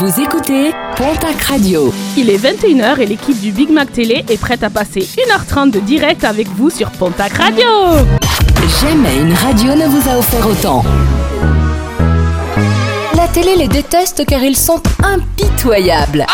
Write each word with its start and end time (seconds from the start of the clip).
Vous 0.00 0.18
écoutez 0.18 0.72
Pontac 0.96 1.42
Radio. 1.42 1.92
Il 2.16 2.30
est 2.30 2.38
21h 2.38 3.00
et 3.00 3.06
l'équipe 3.06 3.38
du 3.38 3.52
Big 3.52 3.68
Mac 3.68 3.92
Télé 3.92 4.24
est 4.30 4.40
prête 4.40 4.62
à 4.62 4.70
passer 4.70 5.00
1h30 5.00 5.72
de 5.72 5.78
direct 5.78 6.24
avec 6.24 6.48
vous 6.48 6.70
sur 6.70 6.90
Pontac 6.90 7.34
Radio. 7.34 7.66
Jamais 8.80 9.18
une 9.20 9.34
radio 9.34 9.74
ne 9.74 9.86
vous 9.86 10.08
a 10.08 10.16
offert 10.16 10.46
autant. 10.46 10.82
La 13.14 13.28
télé 13.28 13.56
les 13.56 13.68
déteste 13.68 14.24
car 14.24 14.42
ils 14.42 14.56
sont 14.56 14.82
impitoyables. 15.02 16.24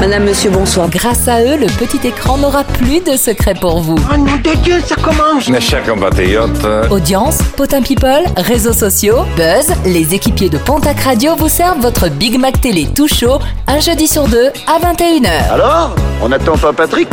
Madame, 0.00 0.24
monsieur, 0.24 0.50
bonsoir. 0.50 0.88
Grâce 0.90 1.26
à 1.26 1.40
eux, 1.42 1.56
le 1.56 1.66
petit 1.66 2.06
écran 2.06 2.36
n'aura 2.36 2.64
plus 2.64 3.00
de 3.00 3.16
secret 3.16 3.54
pour 3.54 3.80
vous. 3.80 3.96
Oh 4.12 4.16
nom 4.16 4.36
de 4.36 4.54
Dieu, 4.62 4.74
ça 4.84 4.94
commence 4.96 5.48
Mes 5.48 5.60
chers 5.60 5.82
compatriotes, 5.84 6.64
Audience, 6.90 7.38
potin 7.56 7.80
people, 7.80 8.24
réseaux 8.36 8.74
sociaux, 8.74 9.24
buzz, 9.36 9.72
les 9.86 10.14
équipiers 10.14 10.50
de 10.50 10.58
Pontac 10.58 11.00
Radio 11.00 11.34
vous 11.36 11.48
servent 11.48 11.80
votre 11.80 12.08
Big 12.10 12.38
Mac 12.38 12.60
Télé 12.60 12.86
tout 12.94 13.08
chaud, 13.08 13.38
un 13.66 13.80
jeudi 13.80 14.06
sur 14.06 14.28
deux 14.28 14.48
à 14.66 14.78
21h. 14.78 15.50
Alors 15.52 15.94
On 16.22 16.30
attend 16.30 16.56
pas 16.58 16.72
Patrick? 16.74 17.08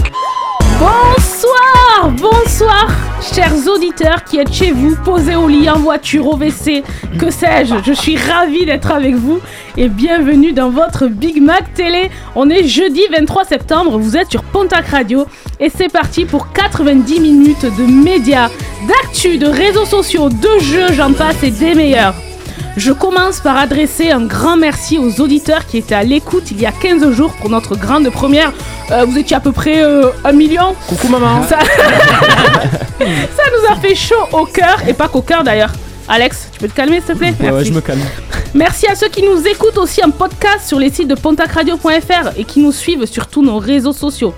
Bonsoir, 0.80 2.12
bonsoir, 2.12 2.88
chers 3.34 3.68
auditeurs 3.68 4.24
qui 4.24 4.40
êtes 4.40 4.52
chez 4.52 4.72
vous, 4.72 4.96
posés 5.04 5.36
au 5.36 5.48
lit, 5.48 5.70
en 5.70 5.78
voiture, 5.80 6.28
au 6.28 6.36
WC, 6.36 6.84
que 7.20 7.30
sais-je. 7.30 7.76
Je 7.86 7.94
suis 7.94 8.18
ravie 8.18 8.66
d'être 8.66 8.92
avec 8.92 9.16
vous 9.16 9.40
et 9.78 9.88
bienvenue 9.88 10.52
dans 10.52 10.70
votre 10.70 11.08
Big 11.08 11.42
Mac 11.42 11.74
Télé. 11.74 12.10
On 12.36 12.50
est 12.50 12.64
jeudi 12.68 13.02
23 13.12 13.46
septembre, 13.46 13.98
vous 13.98 14.18
êtes 14.18 14.32
sur 14.32 14.44
Pontac 14.44 14.88
Radio 14.88 15.26
et 15.60 15.70
c'est 15.70 15.92
parti 15.92 16.26
pour 16.26 16.52
90 16.52 17.20
minutes 17.20 17.66
de 17.66 17.84
médias, 17.84 18.50
d'actu, 18.88 19.38
de 19.38 19.48
réseaux 19.48 19.86
sociaux, 19.86 20.30
de 20.30 20.60
jeux, 20.60 20.92
j'en 20.94 21.14
passe 21.14 21.44
et 21.44 21.52
des 21.52 21.76
meilleurs. 21.76 22.16
Je 22.78 22.92
commence 22.92 23.40
par 23.40 23.58
adresser 23.58 24.12
un 24.12 24.26
grand 24.26 24.58
merci 24.58 24.98
aux 24.98 25.22
auditeurs 25.22 25.66
qui 25.68 25.78
étaient 25.78 25.96
à 25.96 26.04
l'écoute 26.04 26.52
il 26.52 26.60
y 26.60 26.66
a 26.66 26.72
15 26.72 27.12
jours 27.12 27.34
pour 27.34 27.50
notre 27.50 27.76
grande 27.76 28.10
première. 28.10 28.52
Euh, 28.92 29.06
vous 29.06 29.18
étiez 29.18 29.36
à 29.36 29.40
peu 29.40 29.52
près 29.52 29.84
euh, 29.84 30.10
un 30.24 30.32
million. 30.32 30.76
Coucou 30.88 31.08
maman. 31.08 31.44
Ça... 31.48 31.60
ça 33.00 33.44
nous 33.52 33.72
a 33.72 33.76
fait 33.80 33.96
chaud 33.96 34.16
au 34.32 34.46
cœur 34.46 34.82
et 34.88 34.94
pas 34.94 35.08
qu'au 35.08 35.22
cœur 35.22 35.44
d'ailleurs. 35.44 35.72
Alex, 36.08 36.50
tu 36.52 36.60
peux 36.60 36.68
te 36.68 36.74
calmer 36.74 36.98
s'il 37.00 37.14
te 37.14 37.18
plaît? 37.18 37.34
Ouais, 37.40 37.46
ouais, 37.46 37.52
Merci. 37.52 37.70
je 37.70 37.74
me 37.74 37.82
calme. 37.82 38.02
Merci 38.54 38.88
à 38.88 38.96
ceux 38.96 39.08
qui 39.08 39.24
nous 39.24 39.48
écoutent 39.48 39.78
aussi 39.78 40.04
en 40.04 40.10
podcast 40.12 40.68
sur 40.68 40.80
les 40.80 40.92
sites 40.92 41.08
de 41.08 41.16
pontacradio.fr 41.16 42.38
et 42.38 42.44
qui 42.44 42.60
nous 42.60 42.72
suivent 42.72 43.06
sur 43.06 43.28
tous 43.28 43.42
nos 43.42 43.58
réseaux 43.58 43.94
sociaux. 43.94 44.34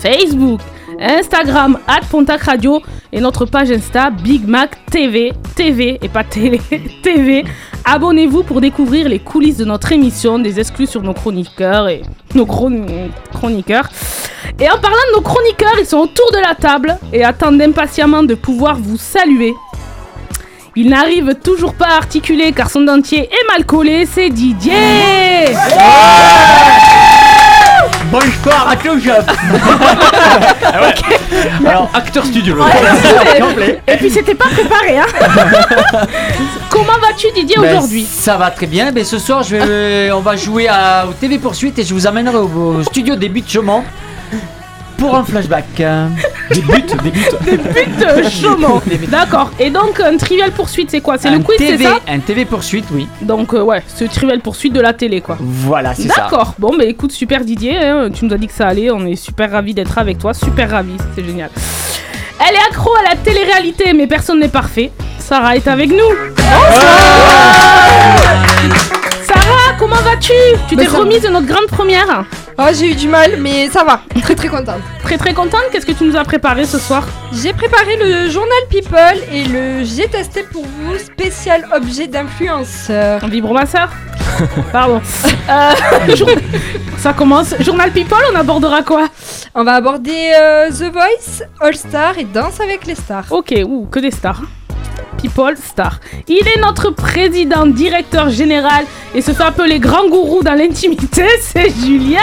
Facebook, 0.00 0.60
Instagram, 1.00 1.78
at 1.86 2.00
Radio 2.44 2.82
et 3.12 3.20
notre 3.20 3.44
page 3.46 3.70
Insta 3.70 4.10
Big 4.10 4.46
Mac 4.46 4.84
TV, 4.90 5.32
TV 5.54 5.98
et 6.02 6.08
pas 6.08 6.24
télé, 6.24 6.60
TV. 7.02 7.44
Abonnez-vous 7.84 8.42
pour 8.42 8.60
découvrir 8.60 9.08
les 9.08 9.18
coulisses 9.18 9.56
de 9.58 9.64
notre 9.64 9.92
émission, 9.92 10.38
des 10.38 10.58
exclus 10.60 10.86
sur 10.86 11.02
nos 11.02 11.14
chroniqueurs 11.14 11.88
et 11.88 12.02
nos 12.34 12.44
chron- 12.46 12.86
chroniqueurs. 13.32 13.88
Et 14.60 14.68
en 14.68 14.78
parlant 14.78 14.96
de 15.12 15.16
nos 15.16 15.22
chroniqueurs, 15.22 15.74
ils 15.80 15.86
sont 15.86 15.98
autour 15.98 16.30
de 16.32 16.38
la 16.38 16.54
table 16.54 16.98
et 17.12 17.24
attendent 17.24 17.60
impatiemment 17.62 18.22
de 18.22 18.34
pouvoir 18.34 18.76
vous 18.76 18.96
saluer. 18.96 19.54
Il 20.76 20.90
n'arrive 20.90 21.34
toujours 21.42 21.74
pas 21.74 21.86
à 21.86 21.96
articuler 21.96 22.52
car 22.52 22.70
son 22.70 22.82
dentier 22.82 23.20
est 23.30 23.46
mal 23.52 23.64
collé, 23.66 24.06
c'est 24.06 24.30
Didier 24.30 24.72
Bonsoir 28.10 28.68
à 28.70 28.76
tous. 28.76 29.06
Alors, 31.66 31.90
acteur 31.92 32.24
studio. 32.24 32.56
Et 33.86 33.96
puis 33.96 34.10
c'était 34.10 34.34
pas 34.34 34.48
préparé 34.48 34.98
hein 34.98 35.06
Comment 36.70 36.98
vas-tu 37.00 37.26
Didier 37.34 37.56
Ben, 37.58 37.76
aujourd'hui? 37.76 38.06
Ça 38.10 38.36
va 38.36 38.50
très 38.50 38.66
bien. 38.66 38.92
Ben, 38.92 39.04
ce 39.04 39.18
soir, 39.18 39.42
je 39.42 39.56
vais, 39.56 40.12
on 40.12 40.20
va 40.20 40.36
jouer 40.36 40.68
à, 40.68 41.06
au 41.08 41.12
TV 41.12 41.38
Poursuite 41.38 41.78
et 41.78 41.84
je 41.84 41.92
vous 41.92 42.06
amènerai 42.06 42.36
au, 42.36 42.48
au 42.48 42.82
studio 42.82 43.14
des 43.14 43.30
Chaumont 43.46 43.84
pour 44.98 45.14
un 45.14 45.24
flashback. 45.24 45.64
Des 46.50 46.62
buts, 46.62 46.82
des 47.04 47.10
buts. 47.10 47.20
But 47.44 47.98
de 47.98 48.28
Chaumont 48.28 48.80
D'accord, 49.08 49.50
et 49.60 49.68
donc 49.68 50.00
un 50.00 50.16
trivial 50.16 50.50
poursuite 50.50 50.90
c'est 50.90 51.02
quoi 51.02 51.18
C'est 51.18 51.28
le 51.30 51.36
Un 51.36 51.42
quiz 51.42 51.56
c'est 51.58 51.76
ça 51.76 51.98
Un 52.08 52.20
TV 52.20 52.46
Poursuite, 52.46 52.86
oui. 52.90 53.06
Donc 53.20 53.52
euh, 53.52 53.60
ouais, 53.62 53.82
c'est 53.86 54.08
trivial 54.08 54.40
poursuite 54.40 54.72
de 54.72 54.80
la 54.80 54.94
télé 54.94 55.20
quoi. 55.20 55.36
Voilà, 55.38 55.94
c'est 55.94 56.08
ça. 56.08 56.22
D'accord, 56.22 56.54
bon 56.58 56.74
bah 56.76 56.84
écoute 56.84 57.12
super 57.12 57.44
Didier, 57.44 57.76
hein, 57.76 58.08
tu 58.10 58.24
nous 58.24 58.32
as 58.32 58.38
dit 58.38 58.46
que 58.46 58.54
ça 58.54 58.66
allait, 58.66 58.90
on 58.90 59.04
est 59.06 59.16
super 59.16 59.50
ravis 59.50 59.74
d'être 59.74 59.98
avec 59.98 60.18
toi, 60.18 60.32
super 60.32 60.70
ravis, 60.70 60.96
c'est 61.14 61.24
génial. 61.24 61.50
Elle 62.40 62.54
est 62.54 62.70
accro 62.70 62.90
à 62.96 63.10
la 63.10 63.16
télé-réalité 63.16 63.92
mais 63.92 64.06
personne 64.06 64.40
n'est 64.40 64.48
parfait. 64.48 64.90
Sarah 65.18 65.56
est 65.56 65.68
avec 65.68 65.90
nous. 65.90 66.14
Comment 69.78 69.96
vas-tu 69.96 70.32
Tu 70.68 70.76
t'es 70.76 70.86
remise 70.86 71.22
de 71.22 71.28
notre 71.28 71.46
grande 71.46 71.66
première 71.66 72.24
Oh, 72.60 72.64
j'ai 72.72 72.90
eu 72.90 72.94
du 72.94 73.06
mal, 73.08 73.36
mais 73.38 73.68
ça 73.68 73.84
va. 73.84 74.00
Très 74.20 74.34
très 74.34 74.48
contente. 74.48 74.80
Très 75.02 75.16
très 75.16 75.32
contente, 75.32 75.62
qu'est-ce 75.72 75.86
que 75.86 75.92
tu 75.92 76.04
nous 76.04 76.16
as 76.16 76.24
préparé 76.24 76.64
ce 76.66 76.78
soir 76.78 77.06
J'ai 77.32 77.52
préparé 77.54 77.96
le 77.96 78.28
journal 78.28 78.58
People 78.68 78.98
et 79.32 79.44
le 79.44 79.84
J'ai 79.84 80.06
testé 80.08 80.42
pour 80.42 80.64
vous 80.64 80.98
spécial 80.98 81.66
objet 81.74 82.06
d'influenceur. 82.08 83.22
Un 83.24 83.28
vibromasseur 83.28 83.88
Pardon. 84.72 85.00
Euh, 85.48 86.14
jour- 86.16 86.28
Ça 86.98 87.12
commence. 87.14 87.54
Journal 87.60 87.90
People, 87.92 88.18
on 88.32 88.36
abordera 88.38 88.82
quoi 88.82 89.08
On 89.54 89.64
va 89.64 89.74
aborder 89.74 90.32
euh, 90.38 90.68
The 90.70 90.92
Voice, 90.92 91.42
All 91.60 91.74
Star 91.74 92.18
et 92.18 92.24
Danse 92.24 92.60
avec 92.60 92.84
les 92.86 92.94
stars. 92.96 93.24
Ok, 93.30 93.54
ouh, 93.64 93.86
que 93.90 94.00
des 94.00 94.10
stars. 94.10 94.42
People, 95.20 95.54
star. 95.56 95.98
Il 96.28 96.46
est 96.46 96.60
notre 96.60 96.90
président, 96.90 97.66
directeur 97.66 98.30
général 98.30 98.84
et 99.14 99.20
se 99.22 99.32
fait 99.32 99.42
appeler 99.42 99.78
grand 99.80 100.08
gourou 100.08 100.42
dans 100.42 100.54
l'intimité, 100.54 101.24
c'est 101.42 101.70
Julien 101.84 102.20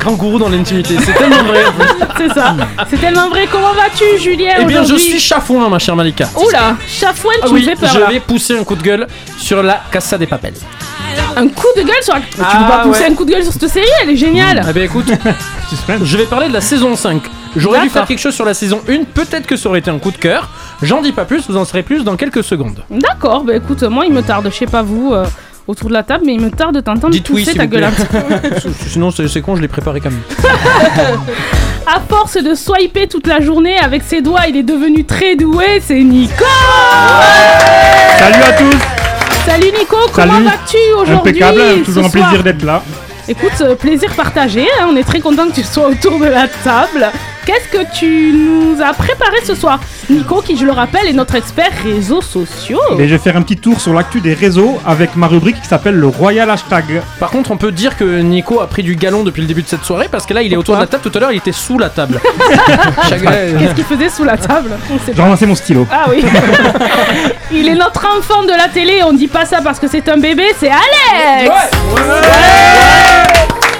Grand 0.00 0.12
gourou 0.12 0.38
dans 0.38 0.48
l'intimité. 0.48 0.96
C'est 1.04 1.12
tellement 1.12 1.42
vrai. 1.44 1.64
C'est 2.16 2.28
ça. 2.32 2.56
C'est 2.88 3.00
tellement 3.00 3.28
vrai. 3.28 3.48
Comment 3.50 3.72
vas-tu, 3.72 4.04
Julien 4.20 4.54
Eh 4.60 4.64
bien, 4.64 4.82
je 4.84 4.94
suis 4.96 5.18
chafouin, 5.20 5.68
ma 5.68 5.78
chère 5.78 5.96
Malika. 5.96 6.28
Oula, 6.36 6.76
chafouin, 6.86 7.32
tu 7.42 7.48
Ah 7.48 7.52
me 7.52 7.60
fais 7.60 7.74
peur 7.76 7.90
je 7.92 7.98
là. 8.00 8.06
vais 8.06 8.20
pousser 8.20 8.56
un 8.58 8.64
coup 8.64 8.74
de 8.76 8.82
gueule 8.82 9.06
sur 9.36 9.62
la 9.62 9.80
Casa 9.90 10.16
des 10.18 10.26
Papels. 10.26 10.54
Un 11.36 11.48
coup 11.48 11.66
de 11.76 11.82
gueule 11.82 12.02
sur 12.02 12.14
la... 12.14 12.20
Mais 12.20 12.26
Tu 12.30 12.40
Ah, 12.42 12.58
peux 12.62 12.68
pas 12.72 12.78
pousser 12.84 13.00
ouais. 13.02 13.10
un 13.10 13.14
coup 13.14 13.24
de 13.24 13.30
gueule 13.32 13.42
sur 13.44 13.52
cette 13.52 13.68
série, 13.68 13.86
elle 14.02 14.10
est 14.10 14.16
géniale 14.16 14.64
Eh 14.68 14.72
bien, 14.72 14.84
écoute, 14.84 15.06
je 16.02 16.16
vais 16.16 16.24
parler 16.26 16.48
de 16.48 16.52
la 16.54 16.60
saison 16.60 16.94
5. 16.96 17.22
J'aurais 17.56 17.82
dû 17.82 17.88
faire 17.90 18.06
quelque 18.06 18.18
chose 18.20 18.34
sur 18.34 18.44
la 18.44 18.54
saison 18.54 18.80
1. 18.88 19.04
Peut-être 19.14 19.46
que 19.46 19.56
ça 19.56 19.68
aurait 19.68 19.78
été 19.80 19.90
un 19.90 19.98
coup 19.98 20.10
de 20.10 20.16
cœur. 20.16 20.48
J'en 20.82 21.00
dis 21.02 21.12
pas 21.12 21.24
plus, 21.24 21.48
vous 21.48 21.56
en 21.56 21.64
saurez 21.64 21.82
plus 21.82 22.04
dans 22.04 22.16
quelques 22.16 22.44
secondes. 22.44 22.82
D'accord, 22.90 23.44
bah 23.44 23.56
écoute, 23.56 23.82
moi 23.84 24.04
il 24.06 24.12
me 24.12 24.22
tarde, 24.22 24.48
je 24.50 24.56
sais 24.56 24.66
pas 24.66 24.82
vous, 24.82 25.12
euh, 25.12 25.26
autour 25.66 25.88
de 25.88 25.94
la 25.94 26.02
table, 26.02 26.24
mais 26.26 26.34
il 26.34 26.40
me 26.40 26.50
tarde 26.50 26.74
de 26.74 26.80
t'entendre 26.80 27.12
Dites 27.12 27.28
oui, 27.30 27.40
pousser 27.42 27.52
s'il 27.52 27.60
ta 27.60 27.64
vous 27.66 27.70
gueule 27.70 27.84
un 27.84 27.90
petit 27.90 28.06
peu. 28.06 28.70
Sinon, 28.88 29.10
c'est 29.10 29.26
c'est 29.28 29.40
con, 29.40 29.56
je 29.56 29.62
l'ai 29.62 29.68
préparé 29.68 30.00
quand 30.00 30.10
même. 30.10 30.22
À 31.90 32.00
force 32.06 32.36
de 32.36 32.54
swiper 32.54 33.08
toute 33.08 33.26
la 33.26 33.40
journée 33.40 33.78
avec 33.78 34.02
ses 34.02 34.20
doigts, 34.20 34.42
il 34.46 34.56
est 34.58 34.62
devenu 34.62 35.04
très 35.06 35.36
doué, 35.36 35.80
c'est 35.82 36.02
Nico 36.02 36.44
Salut 38.18 38.42
à 38.42 38.52
tous, 38.52 38.76
Salut 39.46 39.72
Nico, 39.78 39.96
comment 40.12 40.34
Salut. 40.34 40.44
vas-tu 40.44 40.76
aujourd'hui 41.00 41.42
impeccable, 41.42 41.60
ce 41.78 41.84
toujours 41.84 42.04
un 42.04 42.10
soir 42.10 42.28
plaisir 42.28 42.44
d'être 42.44 42.62
là. 42.62 42.82
Écoute, 43.26 43.52
euh, 43.62 43.74
plaisir 43.74 44.12
partagé, 44.14 44.62
hein, 44.80 44.86
on 44.90 44.96
est 44.96 45.02
très 45.04 45.20
content 45.20 45.48
que 45.48 45.54
tu 45.54 45.62
sois 45.62 45.86
autour 45.88 46.18
de 46.18 46.26
la 46.26 46.46
table. 46.48 47.10
Qu'est-ce 47.48 47.68
que 47.68 47.90
tu 47.98 48.34
nous 48.36 48.76
as 48.82 48.92
préparé 48.92 49.38
ce 49.42 49.54
soir 49.54 49.80
Nico, 50.10 50.42
qui 50.42 50.54
je 50.58 50.66
le 50.66 50.70
rappelle, 50.72 51.06
est 51.06 51.14
notre 51.14 51.34
expert 51.34 51.70
réseaux 51.82 52.20
sociaux. 52.20 52.78
Et 52.98 53.08
je 53.08 53.14
vais 53.14 53.18
faire 53.18 53.38
un 53.38 53.42
petit 53.42 53.56
tour 53.56 53.80
sur 53.80 53.94
l'actu 53.94 54.20
des 54.20 54.34
réseaux 54.34 54.78
avec 54.86 55.16
ma 55.16 55.28
rubrique 55.28 55.58
qui 55.62 55.66
s'appelle 55.66 55.94
le 55.94 56.08
Royal 56.08 56.50
Hashtag. 56.50 57.00
Par 57.18 57.30
contre, 57.30 57.50
on 57.50 57.56
peut 57.56 57.72
dire 57.72 57.96
que 57.96 58.20
Nico 58.20 58.60
a 58.60 58.66
pris 58.66 58.82
du 58.82 58.96
galon 58.96 59.22
depuis 59.24 59.40
le 59.40 59.48
début 59.48 59.62
de 59.62 59.66
cette 59.68 59.82
soirée 59.84 60.08
parce 60.12 60.26
que 60.26 60.34
là, 60.34 60.42
il 60.42 60.52
est 60.52 60.56
autour 60.58 60.74
de 60.76 60.80
la 60.82 60.86
table. 60.86 61.02
Tout 61.02 61.16
à 61.16 61.20
l'heure, 61.20 61.32
il 61.32 61.38
était 61.38 61.52
sous 61.52 61.78
la 61.78 61.88
table. 61.88 62.20
Chaque- 63.08 63.22
Qu'est-ce 63.22 63.74
qu'il 63.74 63.84
faisait 63.84 64.10
sous 64.10 64.24
la 64.24 64.36
table 64.36 64.76
J'ai 65.06 65.22
ramassé 65.22 65.46
mon 65.46 65.54
stylo. 65.54 65.86
Ah 65.90 66.04
oui. 66.10 66.22
Il 67.50 67.66
est 67.66 67.74
notre 67.76 68.06
enfant 68.18 68.42
de 68.42 68.50
la 68.50 68.68
télé, 68.68 69.00
on 69.06 69.14
dit 69.14 69.26
pas 69.26 69.46
ça 69.46 69.62
parce 69.64 69.78
que 69.80 69.88
c'est 69.88 70.06
un 70.10 70.18
bébé, 70.18 70.44
c'est 70.60 70.68
Alex 70.68 71.50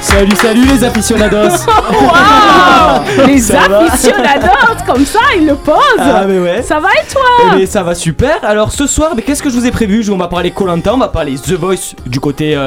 Salut, 0.00 0.36
salut 0.36 0.64
les 0.64 0.84
aficionados 0.84 1.36
Waouh 1.90 3.26
Les 3.26 3.38
Ça 3.38 3.62
aficionados, 3.62 4.84
comme 4.86 5.04
ça, 5.04 5.18
il 5.36 5.46
le 5.46 5.54
pose 5.56 5.74
Ah 5.98 6.24
mais 6.26 6.38
ouais 6.38 6.62
Ça 6.62 6.78
va 6.78 6.88
et 6.90 7.02
Eh 7.04 7.12
toi 7.12 7.22
ben, 7.56 7.66
ça 7.66 7.82
va 7.82 7.94
super. 7.94 8.38
Alors 8.42 8.70
ce 8.72 8.86
soir, 8.86 9.12
mais 9.16 9.22
qu'est-ce 9.22 9.42
que 9.42 9.50
je 9.50 9.56
vous 9.56 9.66
ai 9.66 9.70
prévu? 9.70 10.08
On 10.10 10.16
va 10.16 10.28
parler 10.28 10.50
Colanta, 10.52 10.94
on 10.94 10.98
va 10.98 11.08
parler 11.08 11.34
The 11.36 11.52
Voice 11.52 11.94
du 12.06 12.20
côté 12.20 12.54
euh, 12.56 12.60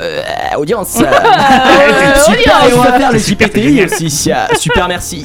euh, 0.00 0.22
audience. 0.58 0.98
Euh, 1.10 2.14
super. 2.24 2.68
Et 2.68 2.74
on 2.74 2.80
va 2.80 2.92
faire 2.98 3.12
les 3.12 3.18
JPTI 3.18 3.84
aussi. 3.84 4.10
Super, 4.58 4.88
merci. 4.88 5.24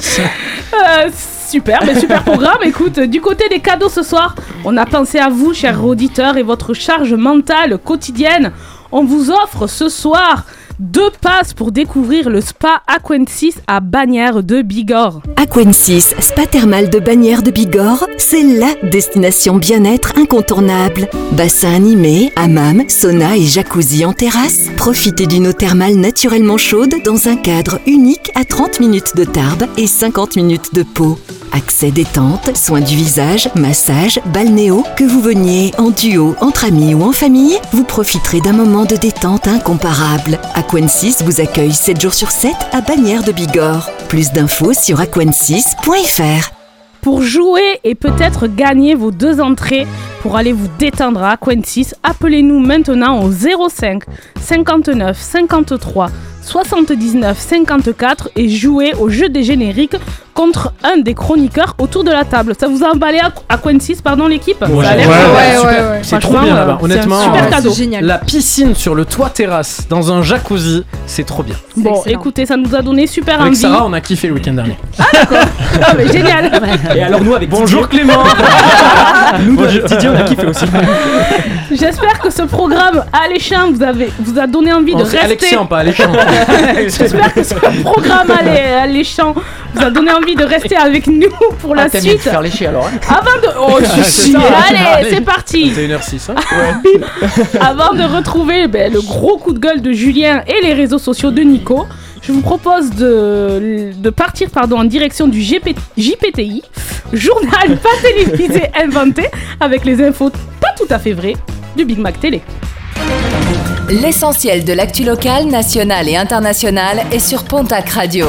Euh, 0.72 1.08
Super, 1.48 1.80
mais 1.86 1.98
super 1.98 2.22
programme. 2.24 2.58
Écoute, 2.64 2.98
du 2.98 3.20
côté 3.20 3.48
des 3.48 3.60
cadeaux 3.60 3.88
ce 3.88 4.02
soir, 4.02 4.34
on 4.64 4.76
a 4.76 4.84
pensé 4.86 5.18
à 5.18 5.28
vous, 5.28 5.52
chers 5.54 5.84
auditeurs, 5.84 6.36
et 6.36 6.42
votre 6.42 6.74
charge 6.74 7.14
mentale 7.14 7.78
quotidienne. 7.78 8.52
On 8.90 9.04
vous 9.04 9.30
offre 9.30 9.66
ce 9.66 9.88
soir 9.88 10.44
Deux 10.78 11.08
passes 11.22 11.54
pour 11.54 11.72
découvrir 11.72 12.28
le 12.28 12.42
spa 12.42 12.82
Aquensis 12.86 13.54
à 13.66 13.80
Bagnères 13.80 14.42
de 14.42 14.60
Bigorre. 14.60 15.22
Aquensis, 15.36 16.14
spa 16.20 16.44
thermal 16.44 16.90
de 16.90 16.98
Bagnères 16.98 17.42
de 17.42 17.50
Bigorre, 17.50 18.06
c'est 18.18 18.42
LA 18.42 18.74
destination 18.90 19.56
bien-être 19.56 20.12
incontournable. 20.18 21.08
Bassin 21.32 21.72
animé, 21.72 22.30
hammam, 22.36 22.82
sauna 22.88 23.38
et 23.38 23.46
jacuzzi 23.46 24.04
en 24.04 24.12
terrasse. 24.12 24.68
Profitez 24.76 25.26
d'une 25.26 25.46
eau 25.46 25.54
thermale 25.54 25.94
naturellement 25.94 26.58
chaude 26.58 26.96
dans 27.06 27.26
un 27.26 27.36
cadre 27.36 27.80
unique 27.86 28.30
à 28.34 28.44
30 28.44 28.80
minutes 28.80 29.16
de 29.16 29.24
Tarbes 29.24 29.68
et 29.78 29.86
50 29.86 30.36
minutes 30.36 30.74
de 30.74 30.82
Pau. 30.82 31.18
Accès 31.56 31.90
détente, 31.90 32.54
soins 32.54 32.82
du 32.82 32.94
visage, 32.94 33.48
massage, 33.54 34.20
balnéo, 34.26 34.84
que 34.94 35.04
vous 35.04 35.22
veniez 35.22 35.72
en 35.78 35.88
duo, 35.88 36.36
entre 36.42 36.66
amis 36.66 36.92
ou 36.92 37.02
en 37.02 37.12
famille, 37.12 37.56
vous 37.72 37.82
profiterez 37.82 38.42
d'un 38.42 38.52
moment 38.52 38.84
de 38.84 38.94
détente 38.94 39.48
incomparable. 39.48 40.38
Aquensis 40.54 41.22
vous 41.22 41.40
accueille 41.40 41.72
7 41.72 41.98
jours 41.98 42.12
sur 42.12 42.30
7 42.30 42.52
à 42.72 42.82
Bagnères 42.82 43.24
de 43.24 43.32
Bigorre. 43.32 43.88
Plus 44.10 44.32
d'infos 44.32 44.74
sur 44.74 45.00
aquensis.fr. 45.00 46.50
Pour 47.00 47.22
jouer 47.22 47.80
et 47.84 47.94
peut-être 47.94 48.48
gagner 48.48 48.94
vos 48.94 49.10
deux 49.10 49.40
entrées 49.40 49.86
pour 50.20 50.36
aller 50.36 50.52
vous 50.52 50.68
détendre 50.78 51.22
à 51.22 51.30
Aquensis, 51.30 51.94
appelez-nous 52.02 52.60
maintenant 52.60 53.22
au 53.22 53.30
05 53.30 54.02
59 54.42 55.18
53 55.18 56.10
79 56.42 57.38
54 57.40 58.30
et 58.36 58.50
jouez 58.50 58.92
au 59.00 59.08
jeu 59.08 59.30
des 59.30 59.42
génériques 59.42 59.96
contre 60.36 60.72
un 60.84 60.98
des 60.98 61.14
chroniqueurs 61.14 61.74
autour 61.78 62.04
de 62.04 62.10
la 62.12 62.24
table. 62.24 62.52
Ça 62.60 62.68
vous 62.68 62.84
a 62.84 62.88
emballé 62.92 63.18
à, 63.18 63.32
à 63.48 63.56
Quensis, 63.56 64.00
pardon 64.02 64.28
l'équipe 64.28 64.60
Ouais, 64.60 64.84
Ça 64.84 64.90
a 64.90 64.96
l'air- 64.96 65.08
ouais, 65.08 65.14
ouais, 65.14 65.56
super. 65.56 65.70
ouais, 65.70 65.90
ouais. 65.90 66.00
C'est 66.02 66.20
trop 66.20 66.32
bien 66.38 66.52
euh, 66.54 66.58
là-bas, 66.58 66.78
honnêtement. 66.82 67.18
un 67.18 67.24
super 67.24 67.44
euh, 67.44 67.48
cadeau. 67.50 67.72
Génial. 67.72 68.04
La 68.04 68.18
piscine 68.18 68.74
sur 68.74 68.94
le 68.94 69.04
toit 69.06 69.30
terrasse 69.30 69.86
dans 69.88 70.12
un 70.12 70.22
jacuzzi, 70.22 70.84
c'est 71.06 71.24
trop 71.24 71.42
bien. 71.42 71.56
Bon, 71.76 71.96
excellent. 71.96 72.20
écoutez, 72.20 72.46
ça 72.46 72.56
nous 72.56 72.74
a 72.74 72.82
donné 72.82 73.06
super 73.06 73.34
Avec 73.40 73.48
envie. 73.48 73.56
Sarah, 73.56 73.84
on 73.86 73.92
a 73.94 74.00
kiffé 74.02 74.28
le 74.28 74.34
week-end 74.34 74.52
dernier. 74.52 74.76
Ah, 74.98 75.94
mais 75.96 76.06
génial. 76.12 76.50
Et 76.94 77.02
alors 77.02 77.22
nous 77.22 77.34
avec 77.34 77.48
Bonjour 77.48 77.88
Clément 77.88 78.22
nous 79.46 79.62
avec 79.64 79.84
Didier 79.86 80.08
on 80.10 80.16
a 80.16 80.22
kiffé 80.22 80.46
aussi. 80.46 80.66
J'espère 81.70 82.18
que 82.20 82.30
ce 82.30 82.42
programme 82.42 83.04
alléchant 83.24 83.70
vous, 83.72 83.82
avez, 83.82 84.10
vous 84.20 84.38
a 84.38 84.46
donné 84.46 84.72
envie 84.72 84.94
de 84.94 85.02
rester. 85.02 85.18
Alexian, 85.18 85.66
pas 85.66 85.78
Alexandre. 85.78 86.18
J'espère 86.78 87.32
que 87.34 87.42
ce 87.42 87.54
programme 87.82 88.30
allé- 88.30 88.60
alléchant 88.82 89.34
vous 89.74 89.82
a 89.84 89.90
donné 89.90 90.12
envie 90.12 90.25
de 90.34 90.44
rester 90.44 90.76
avec 90.76 91.06
nous 91.06 91.28
pour 91.60 91.74
la 91.74 91.84
Ah, 91.92 92.00
suite. 92.00 92.20
faire 92.20 92.40
lécher 92.42 92.66
alors. 92.66 92.86
hein 92.86 92.98
Avant 93.08 93.40
de. 93.40 93.48
Oh, 93.60 93.78
C'est 93.96 94.02
si. 94.04 94.32
ça. 94.32 94.40
Allez, 94.68 94.78
Allez. 94.78 95.10
c'est 95.14 95.20
parti. 95.20 95.72
C'est 95.74 95.86
1h06. 95.86 96.30
Hein 96.30 96.80
Avant 97.60 97.94
de 97.94 98.02
retrouver 98.02 98.66
ben, 98.66 98.92
le 98.92 99.00
gros 99.00 99.36
coup 99.38 99.52
de 99.52 99.58
gueule 99.58 99.80
de 99.82 99.92
Julien 99.92 100.42
et 100.46 100.64
les 100.66 100.72
réseaux 100.74 100.98
sociaux 100.98 101.30
de 101.30 101.42
Nico, 101.42 101.86
je 102.22 102.32
vous 102.32 102.40
propose 102.40 102.90
de, 102.90 103.92
de 103.96 104.10
partir 104.10 104.50
pardon, 104.50 104.78
en 104.78 104.84
direction 104.84 105.28
du 105.28 105.40
GP 105.40 105.76
JPTI, 105.96 106.62
journal 107.12 107.76
pas 107.82 107.88
télévisé 108.02 108.62
inventé, 108.82 109.26
avec 109.60 109.84
les 109.84 110.02
infos 110.02 110.30
pas 110.60 110.72
tout 110.76 110.92
à 110.92 110.98
fait 110.98 111.12
vraies 111.12 111.36
du 111.76 111.84
Big 111.84 111.98
Mac 111.98 112.18
Télé. 112.18 112.42
L'essentiel 113.88 114.64
de 114.64 114.72
l'actu 114.72 115.04
locale, 115.04 115.46
nationale 115.46 116.08
et 116.08 116.16
internationale 116.16 117.02
est 117.12 117.20
sur 117.20 117.44
Pontac 117.44 117.88
Radio. 117.90 118.26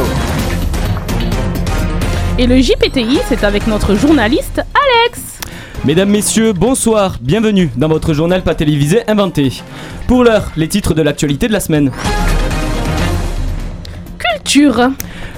Et 2.39 2.45
le 2.45 2.62
JPTI, 2.62 3.18
c'est 3.28 3.44
avec 3.44 3.66
notre 3.66 3.95
journaliste 3.95 4.60
Alex. 4.60 5.39
Mesdames, 5.86 6.10
messieurs, 6.10 6.54
bonsoir, 6.54 7.16
bienvenue 7.19 7.72
dans 7.75 7.88
votre 7.88 8.13
journal 8.13 8.44
pas 8.44 8.54
télévisé 8.54 9.01
inventé. 9.10 9.51
Pour 10.06 10.24
l'heure, 10.24 10.51
les 10.56 10.68
titres 10.68 10.94
de 10.94 11.01
l'actualité 11.01 11.48
de 11.48 11.54
la 11.54 11.60
semaine. 11.60 11.92
Culture. 14.19 14.92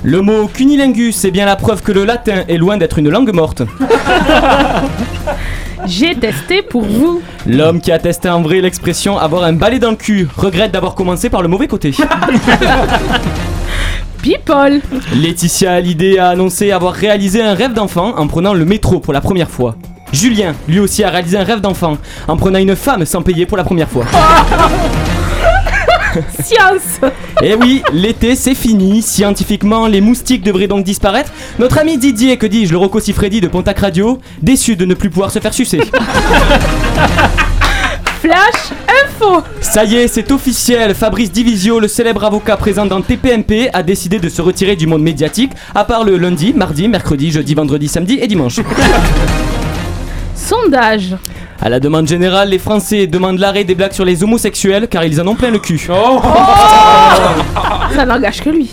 Le 0.04 0.22
mot 0.22 0.48
cunilingus 0.48 1.24
est 1.24 1.32
bien 1.32 1.46
la 1.46 1.56
preuve 1.56 1.84
que 1.84 1.94
le 1.94 2.04
latin 2.04 2.44
est 2.50 2.58
loin 2.58 2.76
d'être 2.76 3.00
une 3.00 3.10
langue 3.10 3.34
morte. 3.34 3.62
J'ai 5.86 6.16
testé 6.16 6.62
pour 6.62 6.84
vous. 6.84 7.22
L'homme 7.48 7.80
qui 7.80 7.94
a 7.94 8.00
testé 8.00 8.28
en 8.28 8.42
vrai 8.42 8.60
l'expression 8.60 9.18
avoir 9.18 9.46
un 9.46 9.54
balai 9.54 9.80
dans 9.80 9.92
le 9.92 9.96
cul 9.96 10.28
regrette 10.36 10.74
d'avoir 10.74 10.96
commencé 10.96 11.30
par 11.30 11.42
le 11.42 11.48
mauvais 11.48 11.68
côté. 11.68 11.94
People. 14.22 14.82
Laetitia 15.14 15.74
Hallyday 15.74 16.18
a 16.20 16.30
annoncé 16.30 16.72
avoir 16.72 16.94
réalisé 16.94 17.42
un 17.42 17.54
rêve 17.54 17.74
d'enfant 17.74 18.18
en 18.18 18.28
prenant 18.28 18.54
le 18.54 18.66
métro 18.66 19.00
pour 19.00 19.14
la 19.14 19.22
première 19.22 19.50
fois. 19.50 19.76
Julien, 20.12 20.56
lui 20.68 20.80
aussi, 20.80 21.04
a 21.04 21.10
réalisé 21.10 21.38
un 21.38 21.44
rêve 21.44 21.62
d'enfant 21.62 21.98
en 22.28 22.36
prenant 22.36 22.60
une 22.60 22.76
femme 22.76 23.06
sans 23.06 23.22
payer 23.22 23.46
pour 23.46 23.56
la 23.56 23.64
première 23.64 23.88
fois. 23.90 24.06
Science. 26.44 27.00
Et 27.42 27.56
oui, 27.56 27.82
l'été 27.94 28.36
c'est 28.36 28.56
fini. 28.56 29.02
Scientifiquement, 29.02 29.88
les 29.88 30.02
moustiques 30.02 30.44
devraient 30.44 30.68
donc 30.68 30.84
disparaître. 30.84 31.32
Notre 31.58 31.78
ami 31.78 31.98
Didier, 31.98 32.38
que 32.38 32.48
dis-je, 32.48 32.72
le 32.72 32.78
Rocco 32.78 33.00
Siffredi 33.00 33.40
de 33.40 33.48
Pontac 33.48 33.80
Radio, 33.80 34.20
déçu 34.42 34.76
de 34.76 34.86
ne 34.86 34.96
plus 34.96 35.10
pouvoir 35.10 35.32
se 35.32 35.40
faire 35.40 35.54
sucer. 35.54 35.80
Flash 38.22 38.74
info. 39.06 39.44
Ça 39.62 39.86
y 39.86 39.96
est, 39.96 40.08
c'est 40.10 40.32
officiel. 40.32 40.94
Fabrice 40.94 41.32
Divisio, 41.32 41.80
le 41.80 41.88
célèbre 41.88 42.26
avocat 42.26 42.58
présent 42.58 42.86
dans 42.86 43.02
TPMP, 43.02 43.70
a 43.72 43.82
décidé 43.82 44.20
de 44.20 44.28
se 44.28 44.42
retirer 44.42 44.76
du 44.76 44.88
monde 44.88 45.04
médiatique, 45.04 45.54
à 45.74 45.86
part 45.86 46.04
le 46.04 46.18
lundi, 46.18 46.54
mardi, 46.54 46.90
mercredi, 46.90 47.32
jeudi, 47.32 47.56
vendredi, 47.56 47.88
samedi 47.88 48.20
et 48.22 48.28
dimanche. 48.28 48.60
Sondage. 50.40 51.16
À 51.62 51.68
la 51.68 51.82
demande 51.82 52.08
générale, 52.08 52.50
les 52.50 52.60
Français 52.60 53.06
demandent 53.08 53.40
l'arrêt 53.40 53.66
des 53.66 53.76
blagues 53.76 53.92
sur 53.92 54.06
les 54.06 54.24
homosexuels 54.24 54.88
car 54.88 55.04
ils 55.04 55.20
en 55.20 55.28
ont 55.28 55.36
plein 55.36 55.52
le 55.52 55.60
cul. 55.60 55.78
Ça 55.78 56.22
n'engage 58.06 58.42
que 58.42 58.50
lui. 58.50 58.72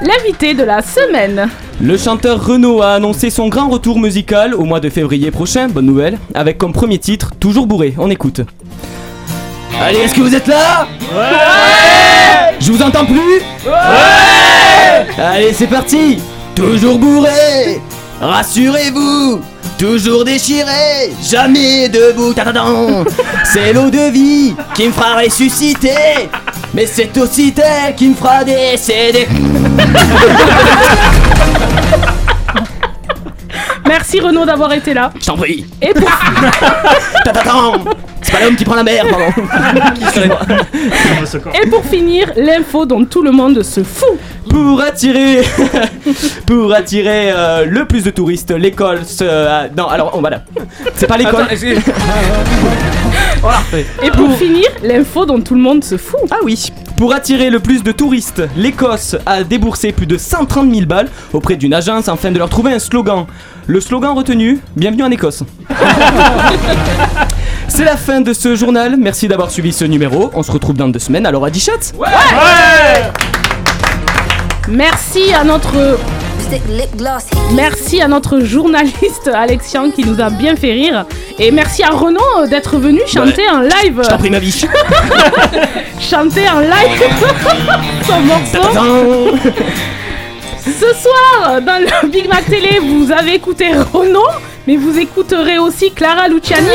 L'invité 0.00 0.54
de 0.54 0.62
la 0.62 0.80
semaine. 0.80 1.48
Le 1.80 1.98
chanteur 1.98 2.46
Renaud 2.46 2.80
a 2.80 2.92
annoncé 2.94 3.30
son 3.30 3.48
grand 3.48 3.68
retour 3.68 3.98
musical 3.98 4.54
au 4.54 4.64
mois 4.64 4.78
de 4.78 4.88
février 4.88 5.32
prochain, 5.32 5.66
bonne 5.68 5.86
nouvelle, 5.86 6.18
avec 6.34 6.58
comme 6.58 6.72
premier 6.72 6.98
titre 6.98 7.32
Toujours 7.40 7.66
bourré, 7.66 7.94
on 7.98 8.08
écoute. 8.08 8.42
Allez, 9.80 9.98
est-ce 9.98 10.14
que 10.14 10.20
vous 10.20 10.34
êtes 10.34 10.46
là? 10.46 10.86
Ouais. 11.12 12.54
Je 12.60 12.70
vous 12.70 12.80
entends 12.82 13.04
plus? 13.04 13.40
Ouais. 13.66 15.06
Allez, 15.18 15.52
c'est 15.52 15.66
parti. 15.66 16.20
Toujours 16.54 16.98
bourré 16.98 17.80
Rassurez-vous 18.22 19.42
Toujours 19.76 20.24
déchiré, 20.24 21.12
jamais 21.20 21.88
debout. 21.88 22.32
C'est 23.44 23.72
l'eau 23.72 23.90
de 23.90 24.12
vie 24.12 24.54
qui 24.76 24.86
me 24.86 24.92
fera 24.92 25.16
ressusciter, 25.16 26.28
mais 26.72 26.86
c'est 26.86 27.18
aussi 27.18 27.52
elle 27.56 27.96
qui 27.96 28.10
me 28.10 28.14
fera 28.14 28.44
décéder. 28.44 29.26
Merci 33.86 34.20
Renaud 34.20 34.44
d'avoir 34.44 34.72
été 34.72 34.94
là. 34.94 35.10
Je 35.20 35.26
t'en 35.26 35.36
prie. 35.36 35.66
Et 35.80 35.92
pour. 35.92 36.08
C'est 38.22 38.32
pas 38.32 38.44
l'homme 38.44 38.54
qui 38.54 38.64
prend 38.64 38.76
la 38.76 38.84
mer, 38.84 39.04
pardon. 39.10 39.26
et 41.62 41.66
pour 41.68 41.84
finir, 41.84 42.30
l'info 42.36 42.86
dont 42.86 43.04
tout 43.04 43.22
le 43.22 43.32
monde 43.32 43.60
se 43.62 43.82
fout. 43.82 44.18
Pour 44.48 44.80
attirer, 44.80 45.42
pour 46.46 46.72
attirer 46.72 47.32
euh, 47.32 47.66
le 47.66 47.84
plus 47.86 48.04
de 48.04 48.10
touristes, 48.10 48.52
l'école 48.52 49.04
se. 49.04 49.24
euh, 49.24 49.66
non, 49.76 49.88
alors, 49.88 50.12
oh, 50.14 50.20
voilà. 50.20 50.44
C'est 50.94 51.08
pas 51.08 51.16
l'école. 51.16 51.46
Voilà. 53.40 53.58
Et 54.02 54.10
pour 54.10 54.32
finir, 54.36 54.68
l'info 54.84 55.26
dont 55.26 55.40
tout 55.40 55.54
le 55.54 55.60
monde 55.60 55.82
se 55.82 55.96
fout. 55.96 56.20
Ah 56.30 56.36
oui. 56.44 56.68
Pour 56.96 57.12
attirer 57.12 57.50
le 57.50 57.58
plus 57.58 57.82
de 57.82 57.90
touristes, 57.90 58.42
l'Écosse 58.56 59.16
a 59.26 59.42
déboursé 59.42 59.90
plus 59.90 60.06
de 60.06 60.16
130 60.16 60.72
000 60.72 60.86
balles 60.86 61.08
auprès 61.32 61.56
d'une 61.56 61.74
agence 61.74 62.08
afin 62.08 62.30
de 62.30 62.38
leur 62.38 62.48
trouver 62.48 62.72
un 62.72 62.78
slogan. 62.78 63.26
Le 63.66 63.80
slogan 63.80 64.16
retenu 64.16 64.58
Bienvenue 64.76 65.04
en 65.04 65.10
Écosse. 65.10 65.44
C'est 67.68 67.84
la 67.84 67.96
fin 67.96 68.20
de 68.20 68.32
ce 68.32 68.56
journal. 68.56 68.96
Merci 68.98 69.28
d'avoir 69.28 69.50
suivi 69.50 69.72
ce 69.72 69.84
numéro. 69.84 70.30
On 70.34 70.42
se 70.42 70.50
retrouve 70.50 70.76
dans 70.76 70.88
deux 70.88 70.98
semaines. 70.98 71.26
Alors 71.26 71.44
à 71.44 71.50
10 71.50 71.64
chats 71.64 71.92
Merci 74.68 75.32
à 75.32 75.44
notre 75.44 75.98
Merci 77.54 78.02
à 78.02 78.08
notre 78.08 78.40
journaliste 78.40 79.30
Alexian 79.32 79.90
qui 79.90 80.04
nous 80.04 80.20
a 80.20 80.28
bien 80.28 80.56
fait 80.56 80.72
rire. 80.72 81.06
Et 81.38 81.50
merci 81.50 81.82
à 81.82 81.90
Renaud 81.90 82.20
euh, 82.40 82.46
d'être 82.46 82.76
venu 82.76 83.00
chanter 83.06 83.48
en 83.48 83.60
live. 83.60 84.00
Je 84.02 84.08
t'en 84.08 84.18
prie 84.18 84.30
ma 84.30 84.40
biche. 84.40 84.66
Chanter 86.00 86.48
en 86.50 86.60
live 86.60 87.02
son 88.06 88.20
morceau. 88.20 89.38
Ce 90.64 90.94
soir, 90.94 91.60
dans 91.60 91.82
le 91.82 92.08
Big 92.08 92.28
Mac 92.28 92.44
Télé, 92.46 92.78
vous 92.78 93.10
avez 93.10 93.34
écouté 93.34 93.72
Renaud, 93.92 94.28
mais 94.66 94.76
vous 94.76 94.96
écouterez 94.96 95.58
aussi 95.58 95.90
Clara 95.90 96.28
Luciani, 96.28 96.68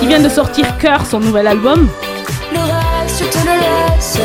qui 0.00 0.06
vient 0.08 0.20
de 0.20 0.28
sortir 0.28 0.76
Cœur, 0.78 1.06
son 1.06 1.20
nouvel 1.20 1.46
album. 1.46 1.88
Le 2.52 2.58
reste, 2.58 3.20
je 3.20 3.30
te 3.30 3.38
le 3.46 3.52
laisse. 3.52 4.18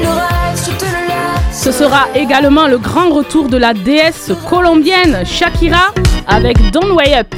Le 0.00 0.08
reste, 0.08 0.66
je 0.66 0.78
te 0.78 0.84
le 0.84 1.08
laisse. 1.08 1.60
Ce 1.60 1.72
sera 1.72 2.06
également 2.14 2.68
le 2.68 2.78
grand 2.78 3.10
retour 3.10 3.48
de 3.48 3.56
la 3.56 3.74
déesse 3.74 4.30
colombienne 4.48 5.24
Shakira 5.26 5.92
avec 6.28 6.70
Don't 6.70 6.92
Way 6.92 7.18
Up. 7.18 7.34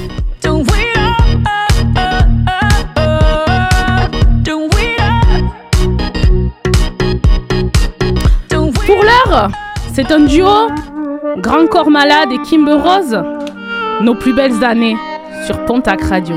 C'est 9.92 10.10
un 10.10 10.20
duo 10.20 10.68
Grand 11.38 11.66
Corps 11.68 11.90
Malade 11.90 12.32
et 12.32 12.38
Kimber 12.42 12.78
Rose. 12.82 13.22
Nos 14.00 14.14
plus 14.14 14.34
belles 14.34 14.64
années 14.64 14.96
sur 15.46 15.64
Pontac 15.66 16.02
Radio. 16.02 16.36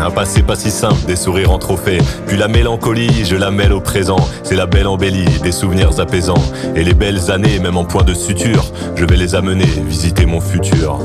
Un 0.00 0.10
passé 0.10 0.42
pas 0.42 0.56
si 0.56 0.70
simple, 0.70 1.06
des 1.06 1.16
sourires 1.16 1.52
en 1.52 1.58
trophée. 1.58 1.98
Puis 2.26 2.36
la 2.36 2.48
mélancolie, 2.48 3.24
je 3.24 3.36
la 3.36 3.50
mêle 3.50 3.72
au 3.72 3.80
présent. 3.80 4.16
C'est 4.42 4.56
la 4.56 4.66
belle 4.66 4.86
embellie, 4.86 5.40
des 5.42 5.52
souvenirs 5.52 6.00
apaisants. 6.00 6.42
Et 6.74 6.82
les 6.82 6.94
belles 6.94 7.30
années, 7.30 7.58
même 7.58 7.76
en 7.76 7.84
point 7.84 8.02
de 8.02 8.14
suture, 8.14 8.64
je 8.96 9.04
vais 9.04 9.16
les 9.16 9.34
amener 9.34 9.64
visiter 9.64 10.26
mon 10.26 10.40
futur. 10.40 10.98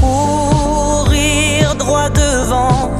courir 0.00 1.74
droit 1.76 2.10
devant, 2.10 2.90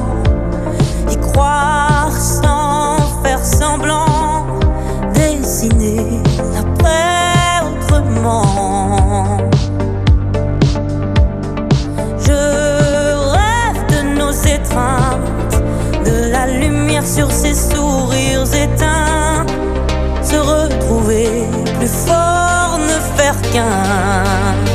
y 1.09 1.17
croire 1.17 2.11
sans 2.11 2.97
faire 3.23 3.43
semblant, 3.43 4.59
dessiner 5.13 6.21
l'après 6.53 7.61
autrement. 7.65 8.64
Sur 17.03 17.31
ces 17.31 17.53
sourires 17.53 18.53
éteints, 18.53 19.45
se 20.23 20.37
retrouver 20.37 21.47
plus 21.77 21.87
fort, 21.87 22.77
ne 22.79 23.17
faire 23.17 23.39
qu'un. 23.51 24.74